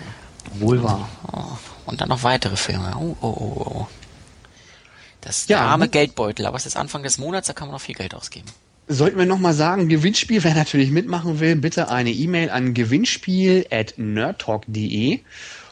wohl 0.54 0.82
wahr. 0.82 1.08
Oh, 1.32 1.56
und 1.86 2.00
dann 2.00 2.08
noch 2.08 2.22
weitere 2.22 2.56
Filme. 2.56 2.94
Oh, 2.96 3.16
oh, 3.20 3.26
oh, 3.26 3.62
oh. 3.66 3.86
Das 5.20 5.48
ja, 5.48 5.58
der 5.58 5.66
arme 5.66 5.88
Geldbeutel, 5.88 6.46
aber 6.46 6.56
es 6.56 6.66
ist 6.66 6.76
Anfang 6.76 7.02
des 7.02 7.18
Monats, 7.18 7.46
da 7.46 7.54
kann 7.54 7.68
man 7.68 7.74
noch 7.74 7.80
viel 7.80 7.94
Geld 7.94 8.14
ausgeben. 8.14 8.46
Sollten 8.86 9.18
wir 9.18 9.24
nochmal 9.24 9.54
sagen, 9.54 9.88
Gewinnspiel, 9.88 10.44
wer 10.44 10.54
natürlich 10.54 10.90
mitmachen 10.90 11.40
will, 11.40 11.56
bitte 11.56 11.88
eine 11.88 12.10
E-Mail 12.10 12.50
an 12.50 12.74
gewinnspiel 12.74 13.66
at 13.70 13.94
nerdtalk.de 13.96 15.20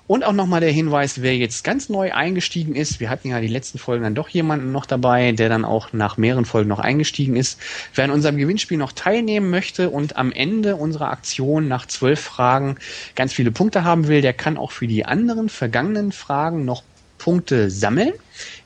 und 0.06 0.24
auch 0.24 0.32
nochmal 0.32 0.60
der 0.60 0.72
Hinweis, 0.72 1.22
wer 1.22 1.36
jetzt 1.36 1.64
ganz 1.64 1.88
neu 1.88 2.12
eingestiegen 2.12 2.74
ist. 2.74 3.00
Wir 3.00 3.08
hatten 3.08 3.28
ja 3.28 3.40
die 3.40 3.46
letzten 3.46 3.78
Folgen 3.78 4.02
dann 4.02 4.14
doch 4.14 4.28
jemanden 4.28 4.72
noch 4.72 4.86
dabei, 4.86 5.32
der 5.32 5.48
dann 5.48 5.64
auch 5.64 5.92
nach 5.92 6.16
mehreren 6.16 6.44
Folgen 6.44 6.68
noch 6.68 6.80
eingestiegen 6.80 7.36
ist. 7.36 7.58
Wer 7.94 8.04
an 8.04 8.10
unserem 8.10 8.36
Gewinnspiel 8.36 8.78
noch 8.78 8.92
teilnehmen 8.92 9.50
möchte 9.50 9.90
und 9.90 10.16
am 10.16 10.32
Ende 10.32 10.76
unserer 10.76 11.10
Aktion 11.10 11.68
nach 11.68 11.86
zwölf 11.86 12.20
Fragen 12.20 12.76
ganz 13.14 13.32
viele 13.32 13.52
Punkte 13.52 13.84
haben 13.84 14.08
will, 14.08 14.20
der 14.20 14.32
kann 14.32 14.56
auch 14.56 14.72
für 14.72 14.86
die 14.86 15.04
anderen 15.04 15.48
vergangenen 15.48 16.12
Fragen 16.12 16.64
noch 16.64 16.82
Punkte 17.22 17.70
sammeln, 17.70 18.12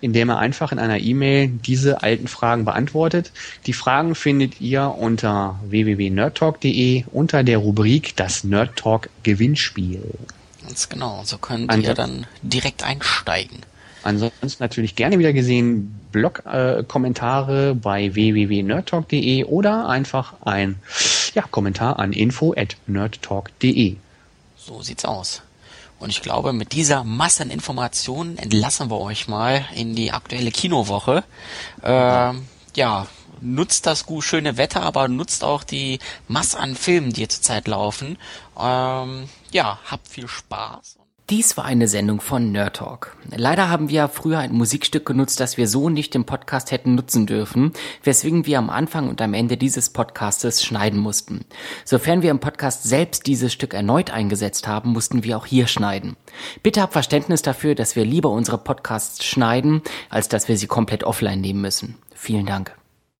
indem 0.00 0.30
er 0.30 0.38
einfach 0.38 0.72
in 0.72 0.78
einer 0.78 0.98
E-Mail 0.98 1.48
diese 1.48 2.02
alten 2.02 2.26
Fragen 2.26 2.64
beantwortet. 2.64 3.30
Die 3.66 3.74
Fragen 3.74 4.14
findet 4.14 4.62
ihr 4.62 4.94
unter 4.98 5.60
www.nerdtalk.de 5.68 7.04
unter 7.12 7.44
der 7.44 7.58
Rubrik 7.58 8.16
das 8.16 8.44
Nerdtalk 8.44 9.10
Gewinnspiel. 9.24 10.02
Ganz 10.66 10.88
genau, 10.88 11.22
so 11.24 11.38
könnt 11.38 11.70
Ansonsten, 11.70 11.88
ihr 11.90 11.94
dann 11.94 12.26
direkt 12.42 12.82
einsteigen. 12.82 13.60
Ansonsten 14.02 14.56
natürlich 14.58 14.96
gerne 14.96 15.18
wieder 15.18 15.32
gesehen 15.32 16.00
Blog-Kommentare 16.10 17.70
äh, 17.70 17.74
bei 17.74 18.14
www.nerdtalk.de 18.14 19.44
oder 19.44 19.88
einfach 19.88 20.34
ein 20.44 20.76
ja, 21.34 21.42
Kommentar 21.42 22.00
an 22.00 22.12
info 22.12 22.52
at 22.56 22.76
nerdtalk.de. 22.88 23.96
So 24.56 24.82
sieht's 24.82 25.04
aus. 25.04 25.42
Und 25.98 26.10
ich 26.10 26.20
glaube, 26.20 26.52
mit 26.52 26.72
dieser 26.72 27.04
Masse 27.04 27.44
an 27.44 27.50
Informationen 27.50 28.36
entlassen 28.38 28.90
wir 28.90 29.00
euch 29.00 29.28
mal 29.28 29.64
in 29.74 29.94
die 29.94 30.10
aktuelle 30.10 30.50
Kinowoche. 30.50 31.22
Ähm, 31.82 32.46
ja, 32.74 33.06
nutzt 33.40 33.86
das 33.86 34.06
gut, 34.06 34.24
schöne 34.24 34.56
Wetter, 34.56 34.82
aber 34.82 35.08
nutzt 35.08 35.44
auch 35.44 35.64
die 35.64 35.98
Masse 36.28 36.58
an 36.58 36.74
Filmen, 36.74 37.12
die 37.12 37.28
zurzeit 37.28 37.68
laufen. 37.68 38.18
Ähm, 38.58 39.28
ja, 39.52 39.78
habt 39.86 40.08
viel 40.08 40.28
Spaß. 40.28 40.98
Dies 41.28 41.56
war 41.56 41.64
eine 41.64 41.88
Sendung 41.88 42.20
von 42.20 42.52
Nerd 42.52 42.76
Talk. 42.76 43.16
Leider 43.34 43.68
haben 43.68 43.88
wir 43.88 44.06
früher 44.06 44.38
ein 44.38 44.52
Musikstück 44.52 45.04
genutzt, 45.04 45.40
das 45.40 45.56
wir 45.56 45.66
so 45.66 45.90
nicht 45.90 46.14
im 46.14 46.24
Podcast 46.24 46.70
hätten 46.70 46.94
nutzen 46.94 47.26
dürfen, 47.26 47.72
weswegen 48.04 48.46
wir 48.46 48.60
am 48.60 48.70
Anfang 48.70 49.08
und 49.08 49.20
am 49.20 49.34
Ende 49.34 49.56
dieses 49.56 49.90
Podcastes 49.90 50.64
schneiden 50.64 51.00
mussten. 51.00 51.44
Sofern 51.84 52.22
wir 52.22 52.30
im 52.30 52.38
Podcast 52.38 52.84
selbst 52.84 53.26
dieses 53.26 53.52
Stück 53.52 53.74
erneut 53.74 54.12
eingesetzt 54.12 54.68
haben, 54.68 54.92
mussten 54.92 55.24
wir 55.24 55.36
auch 55.36 55.46
hier 55.46 55.66
schneiden. 55.66 56.16
Bitte 56.62 56.80
habt 56.80 56.92
Verständnis 56.92 57.42
dafür, 57.42 57.74
dass 57.74 57.96
wir 57.96 58.04
lieber 58.04 58.30
unsere 58.30 58.58
Podcasts 58.58 59.24
schneiden, 59.24 59.82
als 60.10 60.28
dass 60.28 60.46
wir 60.46 60.56
sie 60.56 60.68
komplett 60.68 61.02
offline 61.02 61.40
nehmen 61.40 61.60
müssen. 61.60 61.96
Vielen 62.14 62.46
Dank. 62.46 62.76